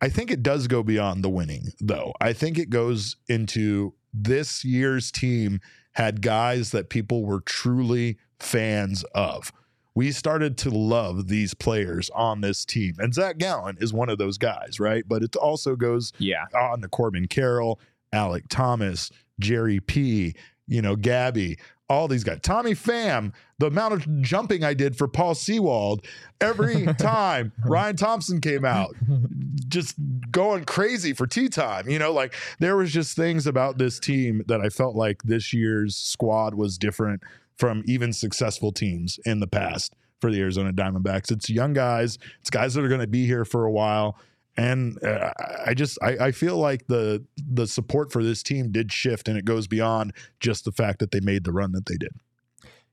I 0.00 0.08
think 0.08 0.30
it 0.30 0.42
does 0.42 0.66
go 0.66 0.82
beyond 0.82 1.22
the 1.22 1.30
winning, 1.30 1.68
though. 1.80 2.12
I 2.20 2.32
think 2.32 2.58
it 2.58 2.70
goes 2.70 3.16
into 3.28 3.94
this 4.12 4.64
year's 4.64 5.12
team 5.12 5.60
had 5.92 6.22
guys 6.22 6.72
that 6.72 6.88
people 6.90 7.24
were 7.24 7.40
truly 7.40 8.18
fans 8.38 9.04
of. 9.14 9.52
We 9.96 10.12
started 10.12 10.58
to 10.58 10.70
love 10.70 11.26
these 11.26 11.54
players 11.54 12.10
on 12.10 12.42
this 12.42 12.66
team. 12.66 12.96
And 12.98 13.14
Zach 13.14 13.38
Gallen 13.38 13.78
is 13.80 13.92
one 13.94 14.10
of 14.10 14.18
those 14.18 14.36
guys, 14.36 14.78
right? 14.78 15.02
But 15.08 15.22
it 15.22 15.34
also 15.36 15.74
goes 15.74 16.12
Yeah, 16.18 16.44
on 16.54 16.82
to 16.82 16.88
Corbin 16.88 17.26
Carroll, 17.26 17.80
Alek 18.12 18.44
Thomas, 18.50 19.10
Jerry 19.40 19.80
P, 19.80 20.34
you 20.68 20.82
know, 20.82 20.96
Gabby, 20.96 21.58
all 21.88 22.08
these 22.08 22.24
guys. 22.24 22.40
Tommy 22.42 22.72
Pham, 22.72 23.32
the 23.58 23.66
amount 23.68 23.94
of 23.94 24.22
jumping 24.22 24.64
I 24.64 24.74
did 24.74 24.98
for 24.98 25.08
Paul 25.08 25.34
Sewald 25.34 26.04
every 26.42 26.84
time 26.98 27.52
Ryan 27.64 27.96
Thompson 27.96 28.40
came 28.42 28.66
out, 28.66 28.94
just 29.68 29.94
going 30.30 30.64
crazy 30.64 31.14
for 31.14 31.26
tea 31.26 31.48
time. 31.48 31.88
You 31.88 31.98
know, 31.98 32.12
like 32.12 32.34
there 32.58 32.76
was 32.76 32.92
just 32.92 33.16
things 33.16 33.46
about 33.46 33.78
this 33.78 33.98
team 33.98 34.42
that 34.48 34.60
I 34.60 34.68
felt 34.68 34.94
like 34.94 35.22
this 35.22 35.54
year's 35.54 35.96
squad 35.96 36.54
was 36.54 36.76
different 36.76 37.22
from 37.56 37.82
even 37.86 38.12
successful 38.12 38.72
teams 38.72 39.18
in 39.24 39.40
the 39.40 39.46
past 39.46 39.94
for 40.20 40.30
the 40.30 40.40
Arizona 40.40 40.72
Diamondbacks. 40.72 41.30
It's 41.30 41.50
young 41.50 41.72
guys, 41.72 42.18
it's 42.40 42.50
guys 42.50 42.74
that 42.74 42.84
are 42.84 42.88
going 42.88 43.00
to 43.00 43.06
be 43.06 43.26
here 43.26 43.44
for 43.44 43.64
a 43.64 43.70
while 43.70 44.16
and 44.56 45.02
uh, 45.04 45.32
I 45.66 45.74
just 45.74 45.98
I, 46.02 46.26
I 46.26 46.32
feel 46.32 46.56
like 46.56 46.86
the 46.86 47.24
the 47.36 47.66
support 47.66 48.10
for 48.10 48.22
this 48.22 48.42
team 48.42 48.72
did 48.72 48.92
shift, 48.92 49.28
and 49.28 49.36
it 49.36 49.44
goes 49.44 49.66
beyond 49.66 50.12
just 50.40 50.64
the 50.64 50.72
fact 50.72 50.98
that 51.00 51.10
they 51.10 51.20
made 51.20 51.44
the 51.44 51.52
run 51.52 51.72
that 51.72 51.86
they 51.86 51.96
did. 51.96 52.12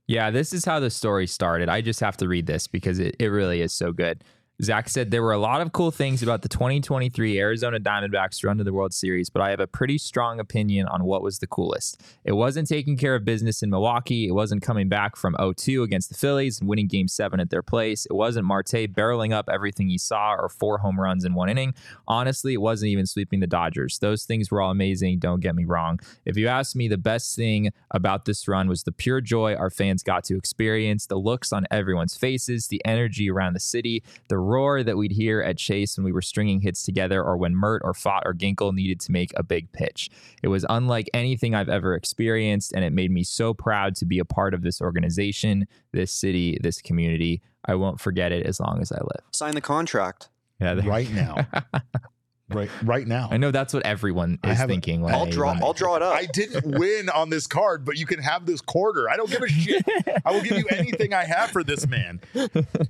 Yeah, 0.05 0.32
this 0.32 0.51
is 0.51 0.66
how 0.66 0.82
the 0.82 0.89
story 0.89 1.28
started. 1.28 1.70
I 1.70 1.80
just 1.80 2.01
have 2.01 2.18
to 2.18 2.28
read 2.28 2.45
this 2.45 2.68
because 2.68 2.99
it, 2.99 3.16
it 3.20 3.28
really 3.28 3.61
is 3.61 3.72
so 3.72 3.93
good. 3.93 4.24
Zach 4.62 4.88
said 4.88 5.10
there 5.10 5.24
were 5.24 5.32
a 5.32 5.39
lot 5.39 5.62
of 5.62 5.72
cool 5.72 5.89
things 5.89 6.22
about 6.22 6.43
the 6.43 6.49
2023 6.49 7.39
Arizona 7.39 7.80
Diamondbacks 7.80 8.43
run 8.45 8.60
to 8.60 8.64
the 8.64 8.72
World 8.72 8.93
Series, 8.93 9.30
but 9.30 9.41
I 9.41 9.49
have 9.49 9.60
a 9.60 9.66
pretty 9.66 9.97
strong 9.97 10.39
opinion 10.39 10.88
on 10.88 11.06
what 11.06 11.24
was 11.24 11.39
the 11.39 11.47
coolest. 11.47 11.99
It 12.24 12.34
wasn't 12.34 12.68
taking 12.68 12.95
care 12.95 13.16
of 13.16 13.26
business 13.26 13.64
in 13.64 13.72
Milwaukee. 13.72 14.28
It 14.28 14.34
wasn't 14.34 14.62
coming 14.62 14.89
back 14.89 15.16
from 15.16 15.34
0-2 15.39 15.84
against 15.84 16.10
the 16.10 16.16
Phillies 16.16 16.60
and 16.60 16.70
winning 16.70 16.88
Game 16.88 17.08
7 17.08 17.39
at 17.39 17.49
their 17.49 17.64
place. 17.64 18.06
It 18.06 18.14
wasn't 18.14 18.45
Marte 18.45 18.93
barreling 18.93 19.34
up 19.34 19.49
everything 19.51 19.89
he 19.89 19.97
saw 19.97 20.36
or 20.36 20.49
four 20.49 20.78
home 20.78 20.99
runs 20.99 21.26
in 21.26 21.34
one 21.34 21.49
inning. 21.49 21.74
Honestly, 22.08 22.54
it 22.54 22.62
wasn't 22.62 22.89
even 22.89 23.08
sweeping 23.08 23.39
the 23.39 23.47
Dodgers. 23.47 23.97
Those 23.99 24.24
things 24.24 24.51
were 24.51 24.62
all 24.62 24.72
amazing, 24.72 25.18
don't 25.18 25.41
get 25.41 25.56
me 25.56 25.66
wrong. 25.66 25.99
If 26.26 26.38
you 26.38 26.47
ask 26.47 26.76
me, 26.76 26.88
the 26.88 26.97
best 26.97 27.36
thing 27.36 27.72
about 27.89 28.26
this 28.26 28.47
run 28.47 28.70
was 28.70 28.84
the 28.84 28.91
pure 28.91 29.20
joy 29.20 29.56
our 29.56 29.72
fans 29.72 30.04
got 30.04 30.24
to 30.26 30.38
experience, 30.38 31.08
the 31.08 31.16
looks 31.16 31.51
on 31.51 31.66
everyone's 31.72 32.16
faces, 32.16 32.68
the 32.68 32.82
energy 32.86 33.32
around 33.32 33.54
the 33.54 33.60
city, 33.60 34.04
the 34.30 34.43
roar 34.44 34.84
that 34.84 34.98
we'd 34.98 35.12
hear 35.12 35.41
at 35.41 35.58
Chase 35.58 35.98
when 35.98 36.06
we 36.06 36.12
were 36.12 36.22
stringing 36.22 36.62
hits 36.62 36.84
together 36.84 37.24
or 37.24 37.38
when 37.38 37.56
Mert 37.56 37.82
or 37.84 37.94
Pfaadt 37.94 38.22
or 38.26 38.34
Ginkel 38.34 38.74
needed 38.74 39.00
to 39.02 39.12
make 39.12 39.32
a 39.36 39.44
big 39.44 39.72
pitch. 39.72 40.10
It 40.41 40.50
was 40.50 40.66
unlike 40.70 41.10
anything 41.14 41.56
I've 41.56 41.70
ever 41.70 41.96
experienced, 41.96 42.74
and 42.74 42.84
it 42.84 42.94
made 42.94 43.12
me 43.12 43.24
so 43.24 43.54
proud 43.54 43.96
to 43.98 44.06
be 44.06 44.20
a 44.20 44.26
part 44.26 44.54
of 44.54 44.62
this 44.62 44.82
organization, 44.82 45.68
this 45.91 46.12
city, 46.12 46.58
this 46.62 46.82
community. 46.82 47.41
I 47.66 47.76
won't 47.76 48.00
forget 48.00 48.32
it 48.32 48.46
as 48.46 48.60
long 48.60 48.82
as 48.82 48.91
I 48.91 48.98
live. 48.98 49.24
Sign 49.32 49.56
the 49.56 49.62
contract. 49.62 50.30
Yeah, 50.60 50.80
Right 50.86 51.12
now, 51.12 51.48
right 52.50 52.70
right 52.84 53.08
now. 53.08 53.28
I 53.32 53.38
know 53.38 53.52
that's 53.52 53.74
what 53.74 53.86
everyone 53.86 54.39
is 54.44 54.62
thinking. 54.64 55.02
When 55.02 55.14
I'll 55.14 55.26
they- 55.26 55.32
draw. 55.32 55.54
when 55.54 55.64
I'll 55.64 55.74
draw 55.74 55.96
it 55.96 56.02
up. 56.02 56.14
I 56.16 56.26
didn't 56.26 56.78
win 56.78 57.10
on 57.10 57.30
this 57.30 57.48
card, 57.48 57.86
but 57.86 57.98
you 57.98 58.06
can 58.06 58.20
have 58.20 58.46
this 58.46 58.62
quarter. 58.62 59.10
I 59.10 59.16
don't 59.18 59.30
give 59.30 59.41
a 59.41 59.48
shit. 59.48 59.84
I 60.26 60.32
will 60.32 60.41
give 60.41 60.58
you 60.58 60.66
anything 60.72 61.14
I 61.14 61.24
have 61.24 61.52
for 61.52 61.64
this 61.64 61.88
man. 61.88 62.20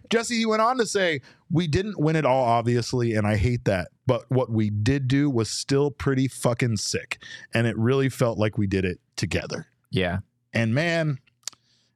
Jesse, 0.10 0.38
he 0.38 0.46
went 0.46 0.62
on 0.62 0.78
to 0.78 0.86
say, 0.86 1.22
We 1.52 1.68
didn't 1.68 2.00
win 2.00 2.16
it 2.16 2.26
all, 2.26 2.44
obviously, 2.46 3.14
and 3.14 3.26
I 3.28 3.38
hate 3.38 3.66
that. 3.66 3.90
But 4.06 4.26
what 4.30 4.50
we 4.52 4.70
did 4.70 5.08
do 5.08 5.30
was 5.30 5.50
still 5.50 5.90
pretty 5.92 6.28
fucking 6.28 6.78
sick. 6.78 7.22
And 7.54 7.66
it 7.68 7.78
really 7.78 8.10
felt 8.10 8.38
like 8.38 8.58
we 8.58 8.68
did 8.68 8.84
it 8.86 9.00
together. 9.16 9.68
Yeah, 9.92 10.20
And 10.54 10.74
man, 10.74 11.20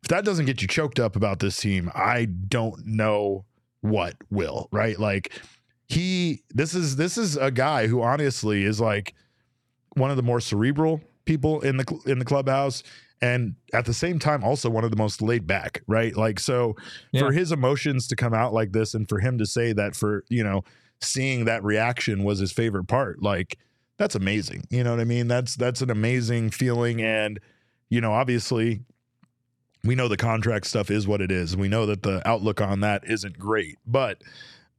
if 0.04 0.10
that 0.10 0.24
doesn't 0.24 0.46
get 0.46 0.62
you 0.62 0.68
choked 0.68 1.00
up 1.00 1.16
about 1.16 1.40
this 1.40 1.58
team, 1.58 1.92
I 1.96 2.26
don't 2.26 2.86
know 2.86 3.46
what 3.82 4.16
will, 4.30 4.70
right? 4.72 4.98
Like 5.00 5.32
he 5.88 6.44
this 6.54 6.74
is 6.76 6.96
this 6.98 7.18
is 7.18 7.38
a 7.38 7.52
guy 7.52 7.88
who 7.88 8.02
honestly 8.02 8.64
is 8.64 8.80
like 8.82 9.14
one 9.96 10.10
of 10.12 10.18
the 10.18 10.24
more 10.24 10.40
cerebral 10.40 11.02
people 11.26 11.62
in 11.62 11.78
the 11.78 12.00
in 12.06 12.20
the 12.20 12.26
clubhouse 12.26 12.84
and 13.22 13.56
at 13.74 13.86
the 13.86 13.94
same 13.94 14.20
time 14.20 14.44
also 14.44 14.70
one 14.70 14.84
of 14.84 14.92
the 14.92 14.98
most 14.98 15.22
laid 15.22 15.48
back, 15.48 15.82
right? 15.88 16.16
Like 16.16 16.40
so 16.40 16.76
Yeah. 17.12 17.22
for 17.22 17.32
his 17.32 17.52
emotions 17.52 18.08
to 18.10 18.16
come 18.16 18.34
out 18.34 18.54
like 18.54 18.74
this 18.74 18.94
and 18.94 19.08
for 19.10 19.20
him 19.20 19.38
to 19.40 19.46
say 19.46 19.74
that 19.74 19.96
for, 19.96 20.24
you 20.30 20.44
know, 20.44 20.64
seeing 21.02 21.46
that 21.46 21.64
reaction 21.64 22.24
was 22.24 22.40
his 22.40 22.52
favorite 22.52 22.88
part, 22.88 23.22
like 23.24 23.58
that's 23.98 24.14
amazing. 24.14 24.64
You 24.70 24.84
know 24.84 24.92
what 24.92 25.00
I 25.00 25.06
mean? 25.06 25.28
That's 25.28 25.56
that's 25.56 25.82
an 25.82 25.90
amazing 25.90 26.52
feeling 26.52 27.02
and 27.02 27.40
you 27.90 28.02
know, 28.02 28.12
obviously 28.14 28.82
we 29.84 29.96
know 29.96 30.08
the 30.10 30.18
contract 30.18 30.68
stuff 30.68 30.92
is 30.92 31.08
what 31.08 31.22
it 31.22 31.32
is. 31.32 31.56
We 31.56 31.70
know 31.70 31.86
that 31.86 32.04
the 32.04 32.22
outlook 32.28 32.60
on 32.62 32.82
that 32.82 33.10
isn't 33.10 33.40
great, 33.40 33.78
but 33.88 34.22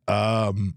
um 0.06 0.74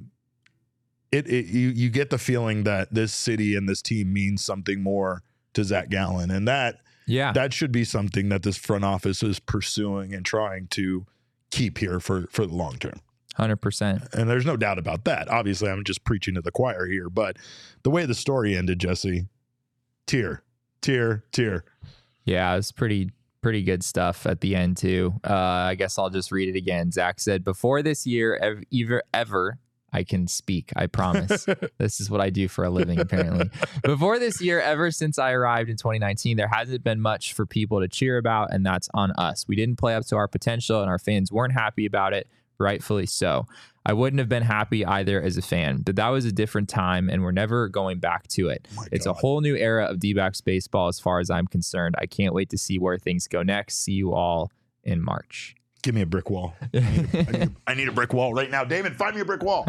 it, 1.12 1.28
it 1.28 1.45
you 1.47 1.70
you 1.70 1.89
get 1.89 2.09
the 2.09 2.18
feeling 2.18 2.64
that 2.64 2.93
this 2.93 3.14
city 3.14 3.55
and 3.55 3.68
this 3.68 3.82
team 3.82 4.14
means 4.14 4.43
something 4.43 4.82
more 4.82 5.24
to 5.53 5.64
Zach 5.64 5.89
Gallen 5.89 6.32
and 6.32 6.47
that 6.47 6.78
yeah, 7.07 7.34
that 7.34 7.53
should 7.53 7.72
be 7.72 7.84
something 7.84 8.30
that 8.30 8.43
this 8.43 8.57
front 8.57 8.86
office 8.86 9.22
is 9.24 9.39
pursuing 9.39 10.14
and 10.14 10.26
trying 10.26 10.68
to 10.68 11.05
keep 11.49 11.78
here 11.80 11.99
for 11.99 12.28
for 12.28 12.45
the 12.45 12.55
long 12.55 12.78
term. 12.78 13.01
hundred 13.36 13.57
percent. 13.57 14.03
And 14.14 14.30
there's 14.30 14.45
no 14.45 14.55
doubt 14.55 14.80
about 14.80 15.03
that. 15.05 15.28
Obviously, 15.28 15.70
I'm 15.70 15.84
just 15.84 16.03
preaching 16.05 16.36
to 16.36 16.41
the 16.41 16.51
choir 16.51 16.88
here, 16.88 17.09
but 17.09 17.38
the 17.84 17.89
way 17.89 18.05
the 18.05 18.16
story 18.16 18.55
ended, 18.55 18.80
Jesse, 18.80 19.28
tear, 20.07 20.43
tear, 20.82 21.26
tear. 21.32 21.66
Yeah, 22.24 22.53
it 22.53 22.57
was 22.57 22.72
pretty 22.72 23.09
pretty 23.41 23.64
good 23.64 23.84
stuff 23.84 24.26
at 24.28 24.39
the 24.39 24.55
end 24.55 24.78
too. 24.78 25.16
Uh, 25.28 25.34
I 25.34 25.76
guess 25.76 25.97
I'll 25.97 26.12
just 26.12 26.32
read 26.32 26.47
it 26.47 26.57
again. 26.57 26.91
Zach 26.91 27.20
said, 27.20 27.43
"Before 27.43 27.82
this 27.82 28.05
year, 28.05 28.38
ever, 28.72 29.01
ever 29.14 29.57
I 29.93 30.03
can 30.03 30.27
speak. 30.27 30.71
I 30.75 30.87
promise. 30.87 31.45
this 31.77 31.99
is 31.99 32.09
what 32.09 32.21
I 32.21 32.29
do 32.29 32.47
for 32.47 32.63
a 32.63 32.69
living, 32.69 32.99
apparently. 32.99 33.49
Before 33.83 34.19
this 34.19 34.41
year, 34.41 34.61
ever 34.61 34.91
since 34.91 35.19
I 35.19 35.31
arrived 35.31 35.69
in 35.69 35.77
2019, 35.77 36.37
there 36.37 36.47
hasn't 36.47 36.83
been 36.83 37.01
much 37.01 37.33
for 37.33 37.45
people 37.45 37.81
to 37.81 37.87
cheer 37.87 38.17
about, 38.17 38.53
and 38.53 38.65
that's 38.65 38.89
on 38.93 39.11
us. 39.11 39.47
We 39.47 39.55
didn't 39.55 39.77
play 39.77 39.95
up 39.95 40.05
to 40.07 40.15
our 40.15 40.27
potential, 40.27 40.81
and 40.81 40.89
our 40.89 40.99
fans 40.99 41.31
weren't 41.31 41.53
happy 41.53 41.85
about 41.85 42.13
it, 42.13 42.27
rightfully 42.57 43.05
so. 43.05 43.47
I 43.85 43.93
wouldn't 43.93 44.19
have 44.19 44.29
been 44.29 44.43
happy 44.43 44.85
either 44.85 45.21
as 45.21 45.37
a 45.37 45.41
fan, 45.41 45.81
but 45.81 45.95
that 45.95 46.09
was 46.09 46.23
a 46.25 46.31
different 46.31 46.69
time, 46.69 47.09
and 47.09 47.23
we're 47.23 47.31
never 47.31 47.67
going 47.67 47.99
back 47.99 48.27
to 48.29 48.49
it. 48.49 48.67
My 48.75 48.85
It's 48.91 49.07
a 49.07 49.13
whole 49.13 49.41
new 49.41 49.55
era 49.55 49.85
of 49.85 49.99
D 49.99 50.13
backs 50.13 50.39
baseball 50.39 50.87
as 50.87 50.99
far 50.99 51.19
as 51.19 51.29
I'm 51.29 51.47
concerned. 51.47 51.95
I 51.97 52.05
can't 52.05 52.33
wait 52.33 52.49
to 52.51 52.57
see 52.57 52.77
where 52.77 52.97
things 52.97 53.27
go 53.27 53.41
next. 53.41 53.83
See 53.83 53.93
you 53.93 54.13
all 54.13 54.51
in 54.83 55.01
March. 55.03 55.55
Give 55.82 55.95
me 55.95 56.01
a 56.01 56.05
brick 56.05 56.29
wall. 56.29 56.55
I 56.73 56.79
need 56.79 57.13
a, 57.13 57.17
I 57.17 57.32
need 57.32 57.41
a, 57.41 57.51
I 57.67 57.73
need 57.73 57.88
a 57.88 57.91
brick 57.91 58.13
wall 58.13 58.34
right 58.34 58.49
now. 58.49 58.63
David, 58.63 58.95
find 58.95 59.15
me 59.15 59.21
a 59.21 59.25
brick 59.25 59.41
wall. 59.43 59.67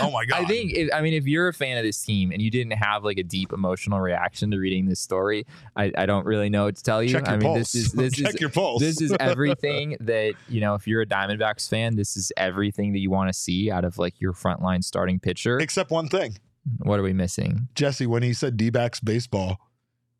Oh 0.00 0.10
my 0.10 0.24
god. 0.24 0.42
I 0.42 0.44
think, 0.46 0.72
if, 0.72 0.88
I 0.92 1.00
mean, 1.02 1.14
if 1.14 1.26
you're 1.26 1.48
a 1.48 1.52
fan 1.52 1.76
of 1.76 1.84
this 1.84 2.02
team 2.02 2.32
and 2.32 2.40
you 2.40 2.50
didn't 2.50 2.72
have 2.72 3.04
like 3.04 3.18
a 3.18 3.22
deep 3.22 3.52
emotional 3.52 4.00
reaction 4.00 4.50
to 4.52 4.58
reading 4.58 4.86
this 4.86 5.00
story, 5.00 5.46
I, 5.76 5.92
I 5.96 6.06
don't 6.06 6.24
really 6.24 6.48
know 6.48 6.64
what 6.64 6.76
to 6.76 6.82
tell 6.82 7.02
you. 7.02 7.10
check 7.10 7.26
your 7.26 7.34
I 7.34 7.38
mean, 7.38 7.54
pulse. 7.54 7.72
this 7.72 7.74
is 7.74 7.92
this 7.92 8.14
check 8.16 8.34
is 8.34 8.40
your 8.40 8.50
pulse. 8.50 8.80
this 8.80 9.00
is 9.00 9.14
everything 9.20 9.96
that 10.00 10.34
you 10.48 10.60
know. 10.60 10.74
If 10.74 10.86
you're 10.86 11.02
a 11.02 11.06
Diamondbacks 11.06 11.68
fan, 11.68 11.96
this 11.96 12.16
is 12.16 12.32
everything 12.36 12.92
that 12.92 13.00
you 13.00 13.10
want 13.10 13.28
to 13.28 13.38
see 13.38 13.70
out 13.70 13.84
of 13.84 13.98
like 13.98 14.20
your 14.20 14.32
frontline 14.32 14.82
starting 14.82 15.18
pitcher. 15.20 15.58
Except 15.58 15.90
one 15.90 16.08
thing. 16.08 16.38
What 16.78 16.98
are 17.00 17.02
we 17.02 17.12
missing? 17.12 17.68
Jesse, 17.74 18.06
when 18.06 18.22
he 18.22 18.32
said 18.32 18.56
D 18.56 18.70
backs 18.70 19.00
baseball, 19.00 19.58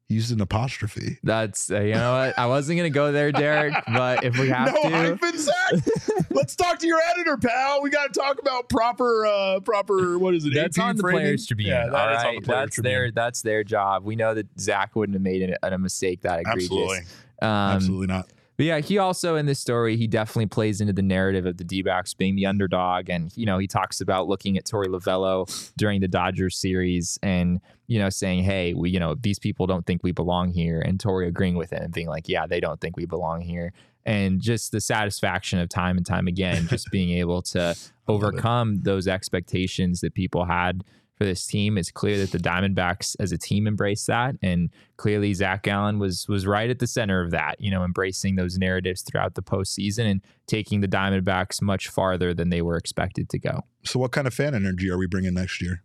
used 0.08 0.32
an 0.32 0.40
apostrophe. 0.40 1.18
That's 1.22 1.70
uh, 1.70 1.80
you 1.80 1.94
know 1.94 2.12
what 2.12 2.38
I 2.38 2.46
wasn't 2.46 2.78
gonna 2.78 2.90
go 2.90 3.12
there, 3.12 3.32
Derek. 3.32 3.74
But 3.86 4.24
if 4.24 4.38
we 4.38 4.48
have 4.48 4.74
no 4.74 4.82
to, 4.82 4.88
hyphen, 4.90 5.38
Zach. 5.38 5.54
Let's 6.30 6.56
talk 6.56 6.78
to 6.80 6.86
your 6.86 7.00
editor, 7.14 7.36
pal. 7.36 7.82
We 7.82 7.90
got 7.90 8.12
to 8.12 8.20
talk 8.20 8.38
about 8.40 8.68
proper, 8.68 9.26
uh 9.26 9.60
proper. 9.60 10.18
What 10.18 10.34
is 10.34 10.44
it? 10.44 10.54
That's 10.54 10.78
AP 10.78 10.84
on 10.84 10.96
the 10.96 11.02
framing? 11.02 11.22
Players 11.22 11.46
Tribune. 11.46 11.70
Yeah, 11.70 11.86
that 11.88 11.94
all 12.26 12.34
is 12.38 12.40
the 12.44 12.52
that's 12.52 12.74
Tribune. 12.74 12.92
their 12.92 13.10
that's 13.12 13.42
their 13.42 13.64
job. 13.64 14.04
We 14.04 14.16
know 14.16 14.34
that 14.34 14.46
Zach 14.58 14.94
wouldn't 14.96 15.14
have 15.14 15.22
made 15.22 15.42
a, 15.62 15.74
a 15.74 15.78
mistake 15.78 16.22
that 16.22 16.40
egregious. 16.40 16.64
Absolutely, 16.70 16.98
Um, 17.40 17.48
absolutely 17.48 18.06
not. 18.08 18.28
But 18.56 18.66
yeah, 18.66 18.78
he 18.80 18.98
also 18.98 19.36
in 19.36 19.46
this 19.46 19.58
story, 19.58 19.96
he 19.96 20.06
definitely 20.06 20.46
plays 20.46 20.80
into 20.80 20.92
the 20.92 21.02
narrative 21.02 21.46
of 21.46 21.56
the 21.56 21.64
D 21.64 21.82
backs 21.82 22.14
being 22.14 22.36
the 22.36 22.46
underdog. 22.46 23.08
And, 23.08 23.34
you 23.36 23.46
know, 23.46 23.58
he 23.58 23.66
talks 23.66 24.00
about 24.00 24.28
looking 24.28 24.58
at 24.58 24.64
Torey 24.64 24.86
Lovullo 24.86 25.72
during 25.76 26.00
the 26.00 26.08
Dodgers 26.08 26.56
series 26.56 27.18
and, 27.22 27.60
you 27.86 27.98
know, 27.98 28.10
saying, 28.10 28.44
hey, 28.44 28.74
we, 28.74 28.90
you 28.90 29.00
know, 29.00 29.14
these 29.14 29.38
people 29.38 29.66
don't 29.66 29.86
think 29.86 30.02
we 30.02 30.12
belong 30.12 30.50
here. 30.50 30.80
And 30.80 30.98
Torey 30.98 31.28
agreeing 31.28 31.56
with 31.56 31.72
it 31.72 31.82
and 31.82 31.92
being 31.92 32.08
like, 32.08 32.28
yeah, 32.28 32.46
they 32.46 32.60
don't 32.60 32.80
think 32.80 32.96
we 32.96 33.06
belong 33.06 33.40
here. 33.40 33.72
And 34.04 34.40
just 34.40 34.72
the 34.72 34.80
satisfaction 34.80 35.58
of 35.58 35.68
time 35.68 35.96
and 35.96 36.04
time 36.04 36.26
again, 36.26 36.66
just 36.68 36.90
being 36.90 37.10
able 37.18 37.40
to 37.42 37.74
overcome 38.08 38.82
those 38.82 39.06
expectations 39.08 40.00
that 40.00 40.14
people 40.14 40.44
had 40.44 40.84
for 41.22 41.26
this 41.26 41.46
team. 41.46 41.78
It's 41.78 41.92
clear 41.92 42.18
that 42.18 42.32
the 42.32 42.38
Diamondbacks 42.38 43.14
as 43.20 43.30
a 43.30 43.38
team 43.38 43.68
embrace 43.68 44.06
that. 44.06 44.34
And 44.42 44.70
clearly 44.96 45.32
Zach 45.34 45.62
Gallen 45.62 46.00
was 46.00 46.26
was 46.28 46.48
right 46.48 46.68
at 46.68 46.80
the 46.80 46.86
center 46.88 47.22
of 47.22 47.30
that, 47.30 47.60
you 47.60 47.70
know, 47.70 47.84
embracing 47.84 48.34
those 48.34 48.58
narratives 48.58 49.02
throughout 49.02 49.34
the 49.34 49.42
postseason 49.42 50.10
and 50.10 50.20
taking 50.48 50.80
the 50.80 50.88
Diamondbacks 50.88 51.62
much 51.62 51.88
farther 51.88 52.34
than 52.34 52.50
they 52.50 52.60
were 52.60 52.76
expected 52.76 53.28
to 53.30 53.38
go. 53.38 53.60
So, 53.84 54.00
what 54.00 54.10
kind 54.10 54.26
of 54.26 54.34
fan 54.34 54.52
energy 54.52 54.90
are 54.90 54.98
we 54.98 55.06
bringing 55.06 55.34
next 55.34 55.62
year? 55.62 55.84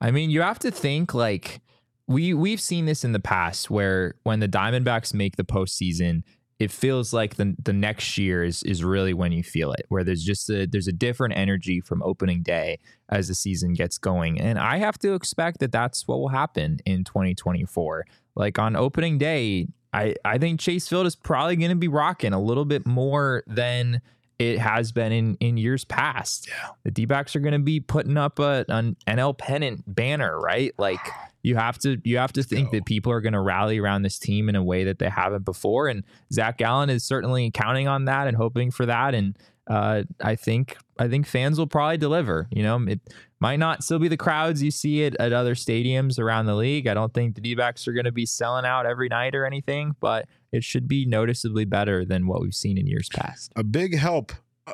I 0.00 0.10
mean, 0.10 0.30
you 0.30 0.40
have 0.40 0.58
to 0.60 0.70
think 0.70 1.12
like 1.12 1.60
we 2.06 2.32
we've 2.32 2.60
seen 2.60 2.86
this 2.86 3.04
in 3.04 3.12
the 3.12 3.20
past 3.20 3.70
where 3.70 4.14
when 4.22 4.40
the 4.40 4.48
Diamondbacks 4.48 5.12
make 5.12 5.36
the 5.36 5.44
postseason, 5.44 6.22
it 6.58 6.70
feels 6.70 7.12
like 7.12 7.34
the 7.34 7.54
the 7.62 7.72
next 7.72 8.16
year 8.16 8.44
is 8.44 8.62
is 8.62 8.84
really 8.84 9.12
when 9.12 9.32
you 9.32 9.42
feel 9.42 9.72
it, 9.72 9.86
where 9.88 10.04
there's 10.04 10.22
just 10.22 10.48
a 10.50 10.66
there's 10.66 10.86
a 10.86 10.92
different 10.92 11.36
energy 11.36 11.80
from 11.80 12.02
opening 12.02 12.42
day 12.42 12.78
as 13.08 13.28
the 13.28 13.34
season 13.34 13.72
gets 13.72 13.98
going, 13.98 14.40
and 14.40 14.58
I 14.58 14.78
have 14.78 14.98
to 14.98 15.14
expect 15.14 15.60
that 15.60 15.72
that's 15.72 16.06
what 16.06 16.18
will 16.18 16.28
happen 16.28 16.78
in 16.86 17.04
2024. 17.04 18.06
Like 18.36 18.58
on 18.58 18.76
opening 18.76 19.18
day, 19.18 19.68
I 19.92 20.14
I 20.24 20.38
think 20.38 20.60
Chase 20.60 20.88
Field 20.88 21.06
is 21.06 21.16
probably 21.16 21.56
going 21.56 21.70
to 21.70 21.76
be 21.76 21.88
rocking 21.88 22.32
a 22.32 22.40
little 22.40 22.64
bit 22.64 22.86
more 22.86 23.42
than 23.46 24.00
it 24.38 24.58
has 24.58 24.92
been 24.92 25.12
in 25.12 25.36
in 25.40 25.56
years 25.56 25.84
past. 25.84 26.48
Yeah. 26.48 26.70
The 26.84 26.90
D-backs 26.90 27.36
are 27.36 27.40
going 27.40 27.52
to 27.52 27.58
be 27.58 27.80
putting 27.80 28.16
up 28.16 28.38
a 28.38 28.64
an 28.68 28.96
NL 29.06 29.36
pennant 29.36 29.82
banner, 29.86 30.38
right? 30.38 30.72
Like 30.78 31.00
you 31.42 31.56
have 31.56 31.78
to 31.78 32.00
you 32.04 32.18
have 32.18 32.32
to 32.34 32.42
think 32.42 32.70
go. 32.70 32.78
that 32.78 32.86
people 32.86 33.12
are 33.12 33.20
going 33.20 33.34
to 33.34 33.40
rally 33.40 33.78
around 33.78 34.02
this 34.02 34.18
team 34.18 34.48
in 34.48 34.56
a 34.56 34.62
way 34.62 34.84
that 34.84 34.98
they 34.98 35.08
haven't 35.08 35.44
before 35.44 35.88
and 35.88 36.04
Zach 36.32 36.58
Gallen 36.58 36.90
is 36.90 37.04
certainly 37.04 37.50
counting 37.50 37.86
on 37.86 38.06
that 38.06 38.26
and 38.26 38.36
hoping 38.36 38.70
for 38.70 38.86
that 38.86 39.14
and 39.14 39.36
uh, 39.66 40.02
I 40.20 40.36
think 40.36 40.76
I 40.98 41.08
think 41.08 41.26
fans 41.26 41.58
will 41.58 41.66
probably 41.66 41.96
deliver. 41.96 42.48
You 42.50 42.62
know, 42.62 42.84
it 42.86 43.00
might 43.40 43.58
not 43.58 43.82
still 43.82 43.98
be 43.98 44.08
the 44.08 44.16
crowds 44.16 44.62
you 44.62 44.70
see 44.70 45.04
at, 45.04 45.16
at 45.16 45.32
other 45.32 45.54
stadiums 45.54 46.18
around 46.18 46.46
the 46.46 46.54
league. 46.54 46.86
I 46.86 46.94
don't 46.94 47.12
think 47.12 47.34
the 47.34 47.40
D-backs 47.40 47.88
are 47.88 47.92
going 47.92 48.04
to 48.04 48.12
be 48.12 48.26
selling 48.26 48.64
out 48.64 48.86
every 48.86 49.08
night 49.08 49.34
or 49.34 49.44
anything, 49.44 49.96
but 50.00 50.26
it 50.52 50.62
should 50.64 50.86
be 50.86 51.04
noticeably 51.04 51.64
better 51.64 52.04
than 52.04 52.26
what 52.26 52.40
we've 52.40 52.54
seen 52.54 52.78
in 52.78 52.86
years 52.86 53.08
past. 53.08 53.52
A 53.56 53.64
big 53.64 53.96
help. 53.96 54.32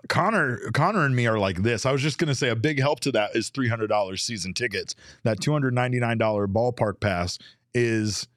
Connor, 0.09 0.59
Connor, 0.73 1.05
and 1.05 1.17
me 1.17 1.27
are 1.27 1.39
like 1.39 1.63
this. 1.63 1.85
I 1.85 1.91
was 1.91 2.01
just 2.01 2.19
gonna 2.19 2.35
say 2.35 2.49
a 2.49 2.57
big 2.57 2.79
help 2.79 3.01
to 3.01 3.13
that 3.13 3.35
is 3.35 3.49
three 3.49 3.69
hundred 3.69 3.89
dollars 3.89 4.23
season 4.23 4.55
tickets. 4.55 4.95
That 5.25 5.41
two 5.41 5.53
hundred 5.53 5.75
ninety 5.75 5.99
nine 5.99 6.17
dollar 6.17 6.47
ballpark 6.47 7.01
pass 7.01 7.39
is 7.75 8.29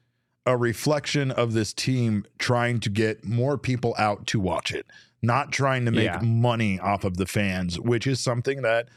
a 0.46 0.56
reflection 0.56 1.30
of 1.30 1.52
this 1.52 1.72
team 1.72 2.24
trying 2.38 2.80
to 2.80 2.90
get 2.90 3.24
more 3.24 3.56
people 3.56 3.94
out 3.98 4.26
to 4.26 4.40
watch 4.40 4.72
it, 4.72 4.86
not 5.26 5.52
trying 5.52 5.84
to 5.84 5.90
make 5.90 6.04
Yeah. 6.06 6.20
money 6.22 6.78
off 6.78 7.04
of 7.04 7.16
the 7.16 7.26
fans, 7.26 7.78
which 7.78 8.06
is 8.06 8.20
something 8.20 8.62
that, 8.62 8.88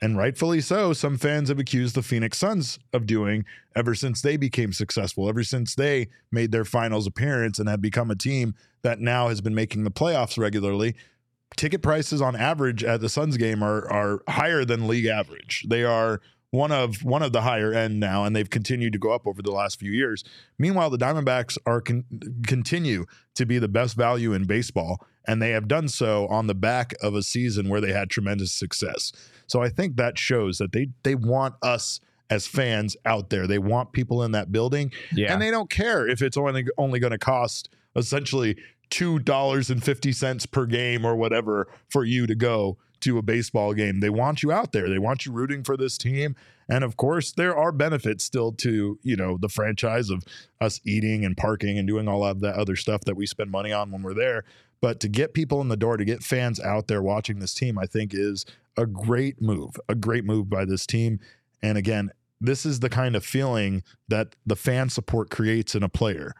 and 0.00 0.16
rightfully 0.18 0.60
so, 0.60 0.92
some 0.92 1.16
fans 1.18 1.48
have 1.48 1.58
accused 1.58 1.94
the 1.94 2.02
Phoenix 2.02 2.38
Suns 2.38 2.78
of 2.92 3.06
doing 3.06 3.44
ever 3.76 3.94
since 3.94 4.20
they 4.22 4.36
became 4.36 4.72
successful, 4.72 5.28
ever 5.28 5.42
since 5.44 5.74
they 5.74 6.08
made 6.30 6.52
their 6.52 6.64
finals 6.64 7.06
appearance 7.06 7.58
and 7.58 7.68
have 7.68 7.80
become 7.80 8.10
a 8.10 8.16
team 8.16 8.54
that 8.82 9.00
now 9.00 9.28
has 9.28 9.40
been 9.40 9.54
making 9.54 9.84
the 9.84 9.90
playoffs 9.90 10.36
regularly. 10.38 10.94
Ticket 11.56 11.82
prices 11.82 12.20
on 12.20 12.34
average 12.34 12.82
at 12.82 13.00
the 13.00 13.08
Suns 13.08 13.36
game 13.36 13.62
are 13.62 13.88
are 13.90 14.22
higher 14.28 14.64
than 14.64 14.88
league 14.88 15.06
average. 15.06 15.64
They 15.68 15.84
are 15.84 16.20
one 16.54 16.70
of 16.70 17.02
one 17.02 17.22
of 17.22 17.32
the 17.32 17.42
higher 17.42 17.72
end 17.72 17.98
now, 17.98 18.24
and 18.24 18.34
they've 18.36 18.48
continued 18.48 18.92
to 18.92 18.98
go 18.98 19.10
up 19.10 19.26
over 19.26 19.42
the 19.42 19.50
last 19.50 19.78
few 19.80 19.90
years. 19.90 20.22
Meanwhile, 20.56 20.90
the 20.90 20.98
Diamondbacks 20.98 21.58
are 21.66 21.80
con- 21.80 22.04
continue 22.46 23.06
to 23.34 23.44
be 23.44 23.58
the 23.58 23.68
best 23.68 23.96
value 23.96 24.32
in 24.32 24.44
baseball, 24.44 25.04
and 25.26 25.42
they 25.42 25.50
have 25.50 25.66
done 25.66 25.88
so 25.88 26.28
on 26.28 26.46
the 26.46 26.54
back 26.54 26.94
of 27.02 27.14
a 27.14 27.22
season 27.24 27.68
where 27.68 27.80
they 27.80 27.92
had 27.92 28.08
tremendous 28.08 28.52
success. 28.52 29.10
So 29.48 29.62
I 29.62 29.68
think 29.68 29.96
that 29.96 30.16
shows 30.16 30.58
that 30.58 30.70
they 30.72 30.88
they 31.02 31.16
want 31.16 31.56
us 31.60 32.00
as 32.30 32.46
fans 32.46 32.96
out 33.04 33.30
there. 33.30 33.46
They 33.46 33.58
want 33.58 33.92
people 33.92 34.22
in 34.22 34.30
that 34.32 34.52
building, 34.52 34.92
Yeah. 35.12 35.32
and 35.32 35.42
they 35.42 35.50
don't 35.50 35.68
care 35.70 36.06
if 36.08 36.22
it's 36.22 36.36
only 36.36 36.64
only 36.78 37.00
going 37.00 37.10
to 37.10 37.18
cost 37.18 37.68
essentially 37.96 38.56
two 38.90 39.18
dollars 39.18 39.70
and 39.70 39.82
fifty 39.82 40.12
cents 40.12 40.46
per 40.46 40.66
game 40.66 41.04
or 41.04 41.16
whatever 41.16 41.66
for 41.90 42.04
you 42.04 42.26
to 42.28 42.34
go 42.36 42.78
to 43.00 43.18
a 43.18 43.22
baseball 43.22 43.74
game. 43.74 44.00
They 44.00 44.10
want 44.10 44.42
you 44.42 44.52
out 44.52 44.72
there. 44.72 44.88
They 44.88 44.98
want 44.98 45.26
you 45.26 45.32
rooting 45.32 45.62
for 45.62 45.76
this 45.76 45.98
team. 45.98 46.36
And 46.68 46.82
of 46.82 46.96
course, 46.96 47.32
there 47.32 47.56
are 47.56 47.72
benefits 47.72 48.24
still 48.24 48.52
to, 48.52 48.98
you 49.02 49.16
know, 49.16 49.36
the 49.38 49.48
franchise 49.48 50.10
of 50.10 50.24
us 50.60 50.80
eating 50.84 51.24
and 51.24 51.36
parking 51.36 51.78
and 51.78 51.86
doing 51.86 52.08
all 52.08 52.24
of 52.24 52.40
that 52.40 52.54
other 52.54 52.76
stuff 52.76 53.02
that 53.02 53.16
we 53.16 53.26
spend 53.26 53.50
money 53.50 53.72
on 53.72 53.90
when 53.90 54.02
we're 54.02 54.14
there. 54.14 54.44
But 54.80 55.00
to 55.00 55.08
get 55.08 55.34
people 55.34 55.60
in 55.60 55.68
the 55.68 55.76
door, 55.76 55.96
to 55.96 56.04
get 56.04 56.22
fans 56.22 56.60
out 56.60 56.88
there 56.88 57.02
watching 57.02 57.38
this 57.38 57.54
team, 57.54 57.78
I 57.78 57.86
think 57.86 58.12
is 58.14 58.44
a 58.76 58.86
great 58.86 59.40
move, 59.40 59.76
a 59.88 59.94
great 59.94 60.24
move 60.24 60.48
by 60.48 60.64
this 60.64 60.86
team. 60.86 61.20
And 61.62 61.78
again, 61.78 62.10
this 62.40 62.66
is 62.66 62.80
the 62.80 62.90
kind 62.90 63.16
of 63.16 63.24
feeling 63.24 63.82
that 64.08 64.36
the 64.44 64.56
fan 64.56 64.90
support 64.90 65.30
creates 65.30 65.74
in 65.74 65.82
a 65.82 65.88
player 65.88 66.34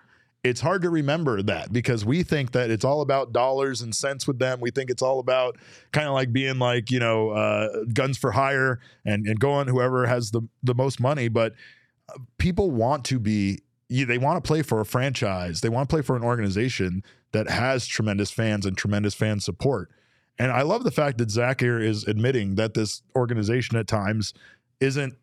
it's 0.45 0.61
hard 0.61 0.83
to 0.83 0.91
remember 0.91 1.43
that 1.43 1.73
because 1.73 2.05
we 2.05 2.23
think 2.23 2.53
that 2.53 2.71
it's 2.71 2.85
all 2.85 3.01
about 3.01 3.33
dollars 3.33 3.81
and 3.81 3.95
cents 3.95 4.27
with 4.27 4.39
them. 4.39 4.61
We 4.61 4.71
think 4.71 4.91
it's 4.91 5.03
all 5.03 5.19
about 5.19 5.57
kind 5.91 6.07
of 6.07 6.13
like 6.13 6.33
being 6.35 6.59
like, 6.59 6.91
you 6.91 7.01
know, 7.01 7.31
uh, 7.31 7.85
guns 7.95 8.19
for 8.19 8.31
hire 8.31 8.79
and, 9.07 9.27
and 9.27 9.41
going 9.41 9.69
whoever 9.69 10.07
has 10.07 10.31
the, 10.31 10.43
the 10.63 10.75
most 10.75 11.01
money. 11.01 11.29
But 11.29 11.55
uh, 12.11 12.19
people 12.37 12.71
want 12.71 13.07
to 13.07 13.19
be, 13.19 13.63
they 13.89 14.19
want 14.19 14.43
to 14.43 14.47
play 14.47 14.61
for 14.61 14.81
a 14.81 14.87
franchise. 14.87 15.63
They 15.63 15.71
want 15.71 15.89
to 15.89 15.95
play 15.95 16.03
for 16.03 16.15
an 16.15 16.23
organization 16.23 17.03
that 17.33 17.49
has 17.49 17.87
tremendous 17.87 18.31
fans 18.31 18.67
and 18.67 18.77
tremendous 18.77 19.15
fan 19.15 19.41
support. 19.41 19.91
And 20.39 20.53
I 20.53 20.63
love 20.63 20.85
the 20.85 20.91
fact 20.91 21.17
that 21.19 21.31
Zach 21.31 21.61
here 21.61 21.81
is 21.81 22.07
admitting 22.07 22.57
that 22.57 22.75
this 22.75 23.03
organization 23.17 23.79
at 23.79 23.87
times 23.87 24.35
isn't 24.81 25.15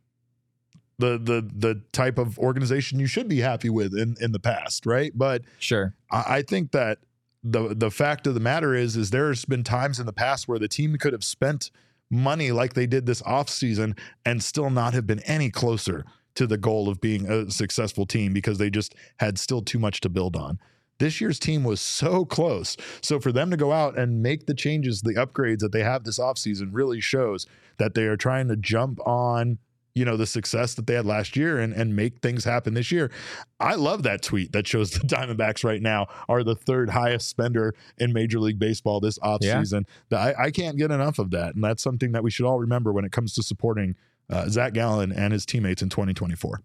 the 1.00 1.18
the 1.18 1.50
the 1.54 1.82
type 1.92 2.18
of 2.18 2.38
organization 2.40 3.00
you 3.00 3.08
should 3.08 3.28
be 3.28 3.40
happy 3.40 3.70
with 3.70 3.98
in 3.98 4.16
in 4.20 4.32
the 4.32 4.40
past, 4.40 4.86
right? 4.86 5.12
But 5.16 5.42
Sure. 5.60 5.96
I, 6.12 6.24
I 6.28 6.42
think 6.42 6.72
that 6.72 7.00
the 7.44 7.74
the 7.74 7.92
fact 7.92 8.28
of 8.28 8.34
the 8.34 8.40
matter 8.40 8.76
is 8.76 8.96
is 8.96 9.10
there's 9.10 9.46
been 9.46 9.64
times 9.64 10.00
in 10.00 10.06
the 10.06 10.14
past 10.14 10.48
where 10.48 10.60
the 10.60 10.68
team 10.68 10.96
could 10.98 11.14
have 11.14 11.24
spent 11.24 11.72
money 12.10 12.52
like 12.52 12.74
they 12.74 12.86
did 12.86 13.06
this 13.06 13.22
offseason 13.24 13.98
and 14.26 14.44
still 14.44 14.70
not 14.70 14.94
have 14.94 15.08
been 15.08 15.22
any 15.22 15.50
closer 15.50 16.06
to 16.36 16.46
the 16.46 16.58
goal 16.58 16.90
of 16.90 17.02
being 17.02 17.30
a 17.30 17.50
successful 17.50 18.06
team 18.06 18.34
because 18.34 18.58
they 18.58 18.70
just 18.70 18.96
had 19.18 19.38
still 19.38 19.62
too 19.62 19.80
much 19.80 20.02
to 20.02 20.10
build 20.10 20.36
on. 20.36 20.60
This 21.00 21.20
year's 21.20 21.40
team 21.40 21.64
was 21.64 21.82
so 21.82 22.26
close. 22.26 22.78
So 23.02 23.20
for 23.20 23.32
them 23.32 23.50
to 23.50 23.58
go 23.58 23.72
out 23.72 23.98
and 23.98 24.22
make 24.22 24.46
the 24.46 24.54
changes, 24.54 25.02
the 25.02 25.16
upgrades 25.16 25.60
that 25.60 25.72
they 25.72 25.84
have 25.84 26.04
this 26.04 26.20
offseason 26.20 26.70
really 26.72 27.02
shows 27.02 27.48
that 27.78 27.96
they 27.96 28.04
are 28.04 28.18
trying 28.18 28.48
to 28.50 28.56
jump 28.56 29.00
on 29.06 29.58
you 29.96 30.06
know 30.06 30.18
the 30.18 30.26
success 30.26 30.74
that 30.76 30.88
they 30.88 30.94
had 30.94 31.06
last 31.06 31.36
year 31.36 31.60
and 31.60 31.74
and 31.74 31.96
make 31.96 32.20
things 32.20 32.44
happen 32.44 32.74
this 32.74 32.92
year. 32.92 33.12
I 33.60 33.76
love 33.76 34.04
that 34.04 34.22
tweet 34.22 34.52
that 34.54 34.68
shows 34.68 34.92
the 34.92 35.00
Diamondbacks 35.08 35.64
right 35.64 35.82
now 35.82 36.08
are 36.30 36.44
the 36.44 36.56
third 36.56 36.90
highest 36.90 37.28
spender 37.30 37.76
in 37.98 38.14
Major 38.14 38.40
League 38.40 38.60
Baseball 38.60 39.00
this 39.00 39.20
offseason. 39.20 39.86
I, 40.12 40.34
I 40.46 40.52
can't 40.52 40.78
get 40.78 40.92
enough 40.92 41.20
of 41.20 41.32
that, 41.32 41.56
and 41.56 41.64
that's 41.64 41.84
something 41.84 42.12
that 42.14 42.24
we 42.24 42.32
should 42.32 42.46
all 42.46 42.60
remember 42.60 42.94
when 42.94 43.06
it 43.06 43.12
comes 43.12 43.34
to 43.36 43.44
supporting 43.44 43.96
uh, 44.30 44.48
Zach 44.50 44.74
Gallen 44.74 45.12
and 45.12 45.34
his 45.34 45.46
teammates 45.46 45.82
in 45.82 45.90
2024. 45.90 46.62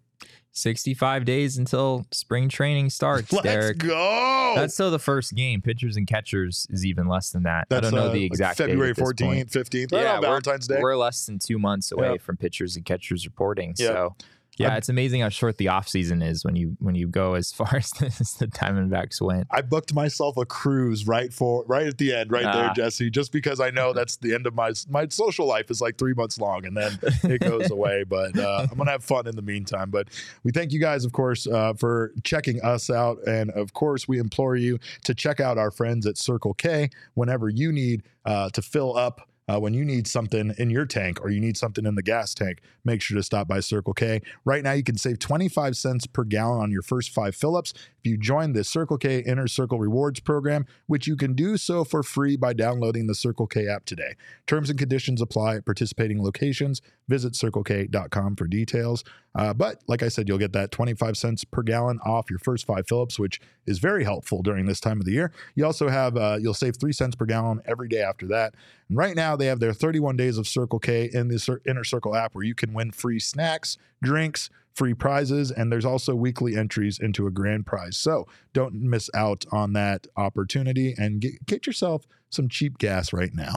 65 0.57 1.25
days 1.25 1.57
until 1.57 2.05
spring 2.11 2.49
training 2.49 2.89
starts, 2.89 3.31
Let's 3.31 3.43
Derek. 3.43 3.77
go. 3.77 4.53
That's 4.55 4.73
still 4.73 4.91
the 4.91 4.99
first 4.99 5.35
game. 5.35 5.61
Pitchers 5.61 5.97
and 5.97 6.07
catchers 6.07 6.67
is 6.69 6.85
even 6.85 7.07
less 7.07 7.31
than 7.31 7.43
that. 7.43 7.67
That's, 7.69 7.87
I 7.87 7.89
don't 7.91 7.99
know 7.99 8.07
uh, 8.09 8.13
the 8.13 8.23
exact 8.25 8.57
date 8.57 8.65
February 8.67 8.91
at 8.91 8.95
this 8.95 9.13
point. 9.21 9.49
14th, 9.49 9.89
15th, 9.89 9.91
Yeah, 9.91 10.19
Valentine's 10.19 10.67
Day. 10.67 10.79
We're 10.81 10.95
less 10.97 11.25
than 11.25 11.39
two 11.39 11.59
months 11.59 11.91
away 11.91 12.17
from 12.17 12.37
pitchers 12.37 12.75
and 12.75 12.85
catchers 12.85 13.25
reporting. 13.25 13.75
So 13.75 14.15
yeah, 14.57 14.69
I'm- 14.69 14.77
it's 14.77 14.89
amazing 14.89 15.21
how 15.21 15.29
short 15.29 15.57
the 15.57 15.67
off 15.69 15.87
season 15.87 16.21
is 16.21 16.43
when 16.43 16.55
you 16.55 16.75
when 16.79 16.95
you 16.95 17.07
go 17.07 17.33
as 17.35 17.51
far 17.59 17.75
as 17.77 17.91
the, 17.91 18.07
as 18.07 18.33
the 18.33 18.47
Diamondbacks 18.47 19.21
went. 19.21 19.47
I 19.51 19.61
booked 19.61 19.93
myself 19.93 20.37
a 20.37 20.45
cruise 20.45 21.07
right 21.07 21.31
for 21.33 21.63
right 21.67 21.87
at 21.87 21.97
the 21.97 22.13
end, 22.13 22.31
right 22.31 22.43
there, 22.43 22.69
Ah. 22.69 22.73
Jesse, 22.73 23.09
just 23.09 23.31
because 23.31 23.59
I 23.59 23.69
know 23.69 23.93
that's 23.93 24.17
the 24.17 24.33
end 24.33 24.47
of 24.47 24.55
my 24.55 24.71
my 24.89 25.07
social 25.09 25.45
life 25.45 25.69
is 25.71 25.81
like 25.81 25.97
three 25.97 26.13
months 26.13 26.39
long, 26.39 26.65
and 26.65 26.75
then 26.75 26.97
it 27.23 27.41
goes 27.41 27.71
away. 27.77 28.03
But 28.03 28.37
uh, 28.37 28.67
I'm 28.71 28.77
gonna 28.77 28.91
have 28.91 29.03
fun 29.03 29.27
in 29.27 29.35
the 29.35 29.41
meantime. 29.41 29.89
But 29.89 30.09
we 30.43 30.51
thank 30.51 30.71
you 30.71 30.79
guys, 30.79 31.05
of 31.05 31.11
course, 31.13 31.47
uh, 31.47 31.73
for 31.73 32.11
checking 32.23 32.61
us 32.61 32.89
out, 32.89 33.17
and 33.27 33.51
of 33.51 33.73
course, 33.73 34.07
we 34.07 34.17
implore 34.19 34.55
you 34.55 34.79
to 35.05 35.13
check 35.15 35.39
out 35.39 35.57
our 35.57 35.71
friends 35.71 36.05
at 36.05 36.17
Circle 36.17 36.55
K 36.55 36.89
whenever 37.13 37.49
you 37.49 37.71
need 37.71 38.03
uh, 38.25 38.49
to 38.51 38.61
fill 38.61 38.97
up. 38.97 39.29
Uh, 39.49 39.59
when 39.59 39.73
you 39.73 39.85
need 39.85 40.07
something 40.07 40.53
in 40.57 40.69
your 40.69 40.85
tank 40.85 41.21
or 41.21 41.29
you 41.29 41.39
need 41.39 41.55
something 41.57 41.85
in 41.85 41.95
the 41.95 42.03
gas 42.03 42.33
tank, 42.33 42.59
make 42.83 43.01
sure 43.01 43.15
to 43.15 43.23
stop 43.23 43.47
by 43.47 43.59
Circle 43.59 43.93
K. 43.93 44.21
Right 44.43 44.63
now, 44.63 44.73
you 44.73 44.83
can 44.83 44.97
save 44.97 45.19
25 45.19 45.77
cents 45.77 46.05
per 46.05 46.23
gallon 46.23 46.61
on 46.61 46.71
your 46.71 46.81
first 46.81 47.11
five 47.11 47.35
fill 47.35 47.55
ups 47.55 47.73
if 47.73 48.11
you 48.11 48.17
join 48.17 48.53
the 48.53 48.63
Circle 48.63 48.97
K 48.97 49.19
Inner 49.19 49.47
Circle 49.47 49.79
Rewards 49.79 50.19
program, 50.19 50.65
which 50.87 51.07
you 51.07 51.15
can 51.15 51.33
do 51.33 51.57
so 51.57 51.83
for 51.83 52.03
free 52.03 52.35
by 52.35 52.53
downloading 52.53 53.07
the 53.07 53.15
Circle 53.15 53.47
K 53.47 53.67
app 53.67 53.85
today. 53.85 54.15
Terms 54.45 54.69
and 54.69 54.77
conditions 54.77 55.21
apply 55.21 55.55
at 55.55 55.65
participating 55.65 56.21
locations. 56.21 56.81
Visit 57.07 57.33
circlek.com 57.33 58.35
for 58.35 58.47
details. 58.47 59.03
Uh, 59.37 59.53
but 59.53 59.81
like 59.87 60.01
I 60.01 60.07
said, 60.07 60.27
you'll 60.27 60.39
get 60.39 60.53
that 60.53 60.71
25 60.71 61.15
cents 61.15 61.43
per 61.43 61.61
gallon 61.61 61.99
off 62.03 62.29
your 62.29 62.39
first 62.39 62.65
five 62.65 62.87
fill 62.87 63.03
ups, 63.03 63.19
which 63.19 63.39
is 63.67 63.77
very 63.77 64.03
helpful 64.03 64.41
during 64.41 64.65
this 64.65 64.79
time 64.79 64.99
of 64.99 65.05
the 65.05 65.11
year. 65.11 65.31
You 65.53 65.65
also 65.65 65.89
have, 65.89 66.17
uh, 66.17 66.39
you'll 66.41 66.55
save 66.55 66.77
three 66.77 66.91
cents 66.91 67.15
per 67.15 67.25
gallon 67.25 67.61
every 67.65 67.87
day 67.87 68.01
after 68.01 68.25
that. 68.27 68.55
And 68.89 68.97
right 68.97 69.15
now, 69.15 69.35
they 69.35 69.45
have 69.45 69.59
their 69.59 69.73
31 69.73 70.17
days 70.17 70.39
of 70.39 70.47
Circle 70.47 70.79
K 70.79 71.09
in 71.13 71.27
the 71.27 71.59
Inner 71.67 71.83
Circle 71.83 72.15
app 72.15 72.33
where 72.33 72.43
you 72.43 72.55
can 72.55 72.73
win 72.73 72.91
free 72.91 73.19
snacks, 73.19 73.77
drinks, 74.01 74.49
free 74.73 74.93
prizes, 74.93 75.51
and 75.51 75.71
there's 75.71 75.85
also 75.85 76.15
weekly 76.15 76.55
entries 76.55 76.99
into 76.99 77.27
a 77.27 77.31
grand 77.31 77.65
prize. 77.65 77.97
So 77.97 78.27
don't 78.53 78.73
miss 78.75 79.09
out 79.13 79.45
on 79.51 79.73
that 79.73 80.07
opportunity 80.15 80.95
and 80.97 81.19
get, 81.21 81.45
get 81.45 81.67
yourself 81.67 82.07
some 82.29 82.49
cheap 82.49 82.77
gas 82.77 83.13
right 83.13 83.33
now. 83.33 83.55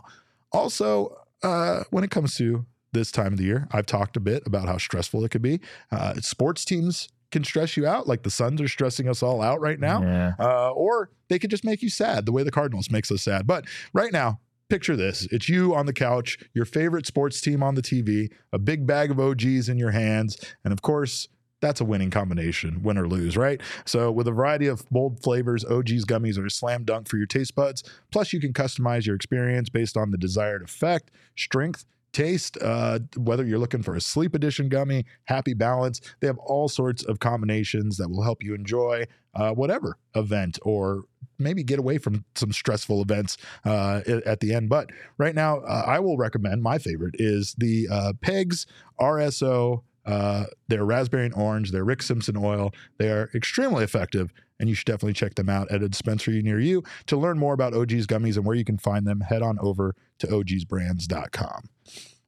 Also, 0.52 1.16
uh, 1.42 1.84
when 1.90 2.04
it 2.04 2.10
comes 2.10 2.36
to 2.36 2.66
this 2.92 3.10
time 3.12 3.32
of 3.32 3.38
the 3.38 3.44
year, 3.44 3.68
I've 3.72 3.86
talked 3.86 4.16
a 4.16 4.20
bit 4.20 4.42
about 4.46 4.66
how 4.66 4.78
stressful 4.78 5.24
it 5.24 5.30
could 5.30 5.42
be. 5.42 5.60
Uh, 5.92 6.14
sports 6.14 6.64
teams 6.64 7.08
can 7.30 7.44
stress 7.44 7.76
you 7.76 7.86
out, 7.86 8.08
like 8.08 8.24
the 8.24 8.30
Suns 8.30 8.60
are 8.60 8.66
stressing 8.68 9.08
us 9.08 9.22
all 9.22 9.40
out 9.40 9.60
right 9.60 9.78
now 9.78 10.02
Yeah. 10.02 10.32
uh, 10.40 10.70
or 10.70 11.10
they 11.28 11.38
could 11.38 11.50
just 11.50 11.64
make 11.64 11.80
you 11.82 11.88
sad 11.88 12.26
the 12.26 12.32
way 12.32 12.42
the 12.42 12.50
Cardinals 12.50 12.90
makes 12.90 13.10
us 13.12 13.22
sad. 13.22 13.46
But 13.46 13.66
right 13.92 14.12
now, 14.12 14.40
picture 14.68 14.96
this 14.96 15.26
it's 15.30 15.48
you 15.48 15.74
on 15.74 15.86
the 15.86 15.92
couch, 15.92 16.38
your 16.54 16.64
favorite 16.64 17.06
sports 17.06 17.40
team 17.40 17.62
on 17.62 17.76
the 17.76 17.82
TV, 17.82 18.32
a 18.52 18.58
big 18.58 18.86
bag 18.86 19.10
of 19.12 19.18
OGeez 19.18 19.68
in 19.68 19.78
your 19.78 19.92
hands, 19.92 20.36
and 20.64 20.72
of 20.72 20.82
course, 20.82 21.28
that's 21.60 21.80
a 21.80 21.84
winning 21.84 22.10
combination, 22.10 22.82
win 22.82 22.96
or 22.96 23.06
lose, 23.06 23.36
right? 23.36 23.60
So, 23.84 24.10
with 24.10 24.26
a 24.26 24.32
variety 24.32 24.66
of 24.66 24.88
bold 24.90 25.22
flavors, 25.22 25.62
OGeez 25.64 26.04
gummies 26.06 26.38
are 26.38 26.46
a 26.46 26.50
slam 26.50 26.84
dunk 26.84 27.06
for 27.06 27.18
your 27.18 27.26
taste 27.26 27.54
buds. 27.54 27.84
Plus, 28.10 28.32
you 28.32 28.40
can 28.40 28.52
customize 28.54 29.04
your 29.06 29.14
experience 29.14 29.68
based 29.68 29.94
on 29.96 30.10
the 30.10 30.16
desired 30.16 30.62
effect, 30.62 31.10
strength, 31.36 31.84
taste, 32.12 32.58
uh, 32.62 33.00
whether 33.16 33.44
you're 33.44 33.58
looking 33.58 33.82
for 33.82 33.94
a 33.94 34.00
sleep 34.00 34.34
edition 34.34 34.68
gummy, 34.68 35.04
happy 35.24 35.54
balance. 35.54 36.00
They 36.20 36.26
have 36.26 36.38
all 36.38 36.68
sorts 36.68 37.02
of 37.04 37.20
combinations 37.20 37.96
that 37.98 38.08
will 38.08 38.22
help 38.22 38.42
you 38.42 38.54
enjoy 38.54 39.06
uh, 39.34 39.52
whatever 39.52 39.96
event 40.14 40.58
or 40.62 41.04
maybe 41.38 41.62
get 41.62 41.78
away 41.78 41.98
from 41.98 42.24
some 42.34 42.52
stressful 42.52 43.00
events 43.00 43.36
uh, 43.64 44.02
at 44.26 44.40
the 44.40 44.52
end. 44.54 44.68
But 44.68 44.90
right 45.18 45.34
now, 45.34 45.60
uh, 45.60 45.84
I 45.86 45.98
will 46.00 46.16
recommend 46.16 46.62
my 46.62 46.78
favorite 46.78 47.14
is 47.18 47.54
the 47.58 47.88
uh, 47.90 48.12
Pegs 48.20 48.66
RSO. 49.00 49.82
Uh, 50.04 50.44
they're 50.68 50.84
raspberry 50.84 51.26
and 51.26 51.34
orange. 51.34 51.72
They're 51.72 51.84
Rick 51.84 52.02
Simpson 52.02 52.36
oil. 52.36 52.72
They 52.98 53.10
are 53.10 53.30
extremely 53.34 53.84
effective, 53.84 54.32
and 54.60 54.68
you 54.68 54.74
should 54.76 54.86
definitely 54.86 55.14
check 55.14 55.34
them 55.34 55.48
out 55.48 55.68
at 55.72 55.82
a 55.82 55.88
dispensary 55.88 56.40
near 56.42 56.60
you. 56.60 56.84
To 57.06 57.16
learn 57.16 57.38
more 57.38 57.54
about 57.54 57.72
OGeez 57.72 58.04
gummies 58.04 58.36
and 58.36 58.44
where 58.44 58.54
you 58.54 58.64
can 58.64 58.78
find 58.78 59.06
them, 59.06 59.20
head 59.20 59.42
on 59.42 59.58
over 59.60 59.96
to 60.20 60.26
ogeezbrands.com. 60.28 61.68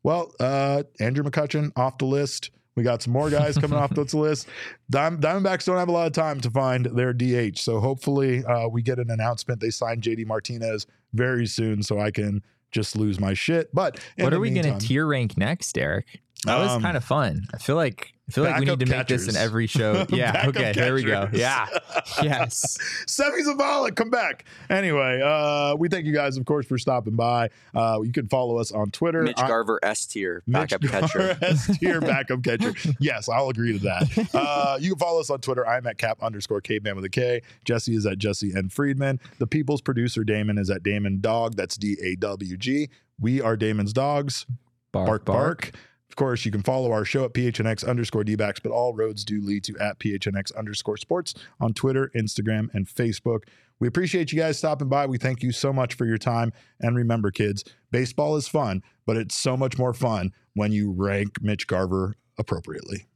Well, 0.03 0.33
uh, 0.41 0.83
Andrew 0.99 1.23
McCutchen 1.23 1.71
off 1.77 1.99
the 1.99 2.07
list. 2.07 2.51
We 2.75 2.83
got 2.83 3.03
some 3.03 3.13
more 3.13 3.29
guys 3.31 3.59
coming 3.59 3.79
off 3.79 3.91
this 3.91 4.15
list. 4.15 4.49
Dime, 4.91 5.21
Diamondbacks 5.21 5.67
don't 5.67 5.77
have 5.77 5.89
a 5.89 5.93
lot 5.93 6.07
of 6.07 6.15
time 6.15 6.41
to 6.41 6.51
find 6.51 6.87
their 6.87 7.13
DH, 7.13 7.59
so 7.59 7.81
hopefully 7.81 8.45
uh, 8.45 8.67
we 8.67 8.83
get 8.83 8.99
an 8.99 9.11
announcement. 9.11 9.61
They 9.61 9.71
signed 9.71 10.03
JD 10.03 10.27
Martinez 10.27 10.87
very 11.13 11.47
soon, 11.47 11.83
so 11.83 12.01
I 12.01 12.11
can 12.11 12.43
just 12.71 12.97
lose 12.97 13.21
my 13.21 13.35
shit. 13.35 13.73
But 13.75 14.01
What 14.19 14.33
are 14.33 14.41
we 14.41 14.51
going 14.51 14.79
to 14.79 14.85
tier 14.85 15.07
rank 15.07 15.37
next, 15.37 15.75
Derek? 15.75 16.21
That 16.47 16.59
was 16.59 16.71
Um, 16.73 16.83
kind 16.83 16.97
of 16.97 17.05
fun. 17.05 17.47
I 17.55 17.59
feel 17.59 17.77
like 17.77 18.13
I 18.29 18.33
feel 18.33 18.45
like 18.45 18.59
we 18.59 18.65
need 18.65 18.81
to 18.81 18.87
make 18.87 19.07
this 19.09 19.29
in 19.29 19.37
every 19.37 19.67
show. 19.67 20.07
Yeah. 20.11 20.33
Backup 20.33 20.57
okay. 20.57 20.73
There 20.73 20.95
we 20.95 21.03
go. 21.05 21.27
catchers. 21.27 21.39
Yeah. 21.41 21.67
Yes. 22.23 22.77
Seby 23.07 23.43
Zavala, 23.47 23.95
come 23.95 24.11
back. 24.11 24.45
Anyway, 24.69 25.21
uh, 25.25 25.75
we 25.77 25.89
thank 25.89 26.05
you 26.05 26.13
guys, 26.13 26.37
of 26.37 26.45
course, 26.45 26.67
for 26.67 26.77
stopping 26.79 27.15
by. 27.15 27.49
Uh, 27.75 28.01
you 28.03 28.13
can 28.13 28.27
follow 28.29 28.59
us 28.59 28.71
on 28.73 28.91
Twitter. 28.91 29.23
Mitch 29.23 29.37
Garver 29.37 29.79
S 29.83 30.05
tier 30.07 30.43
Mitch 30.47 30.71
backup 30.71 30.83
catcher. 30.83 31.35
Garver, 31.41 31.75
tier 31.75 32.01
backup 32.01 32.43
catcher. 32.43 32.75
Yes, 32.99 33.29
I'll 33.29 33.49
agree 33.49 33.73
to 33.73 33.79
that. 33.81 34.29
Uh, 34.35 34.79
you 34.81 34.91
can 34.91 34.99
follow 34.99 35.21
us 35.21 35.31
on 35.31 35.41
Twitter. 35.41 35.67
I'm 35.67 35.87
at 35.87 35.97
cap 35.99 36.23
underscore 36.23 36.61
caveman 36.61 36.97
with 36.97 37.05
a 37.05 37.09
K. 37.11 37.43
Jesse 37.65 37.95
is 37.95 38.05
at 38.07 38.19
Jesse 38.19 38.53
and 38.53 38.73
Friedman. 38.73 39.21
The 39.39 39.47
people's 39.47 39.81
producer, 39.81 40.25
Damon, 40.25 40.59
is 40.59 40.71
at 40.71 40.83
Damon 40.83 41.21
Dog. 41.21 41.55
That's 41.57 41.77
D 41.77 41.97
A 42.03 42.17
W 42.17 42.57
G. 42.57 42.89
We 43.21 43.41
are 43.41 43.57
Damon's 43.57 43.93
dogs. 43.93 44.45
Bark, 44.93 45.25
bark. 45.25 45.71
Of 46.13 46.17
course, 46.17 46.45
you 46.45 46.53
can 46.53 46.63
follow 46.63 46.93
our 46.93 47.07
show 47.07 47.25
at 47.25 47.33
PHNX 47.33 47.89
underscore 47.89 48.23
DBacks, 48.23 48.63
but 48.63 48.71
all 48.71 48.93
roads 48.93 49.25
do 49.25 49.41
lead 49.41 49.65
to 49.65 49.79
at 49.79 49.99
PHNX 49.99 50.55
underscore 50.55 50.99
sports 50.99 51.33
on 51.59 51.73
Twitter, 51.73 52.11
Instagram, 52.15 52.69
and 52.75 52.87
Facebook. 52.87 53.45
We 53.81 53.89
appreciate 53.89 54.31
you 54.31 54.39
guys 54.39 54.59
stopping 54.59 54.91
by. 54.91 55.07
We 55.07 55.17
thank 55.17 55.43
you 55.43 55.53
so 55.53 55.73
much 55.73 55.95
for 55.95 56.05
your 56.05 56.19
time. 56.19 56.53
And 56.79 56.95
remember, 56.95 57.31
kids, 57.31 57.65
baseball 57.91 58.37
is 58.37 58.47
fun, 58.47 58.83
but 59.07 59.17
it's 59.17 59.35
so 59.35 59.57
much 59.57 59.79
more 59.79 59.95
fun 59.95 60.35
when 60.53 60.71
you 60.71 60.93
rank 60.93 61.41
Mitch 61.41 61.67
Garver 61.67 62.17
appropriately. 62.37 63.07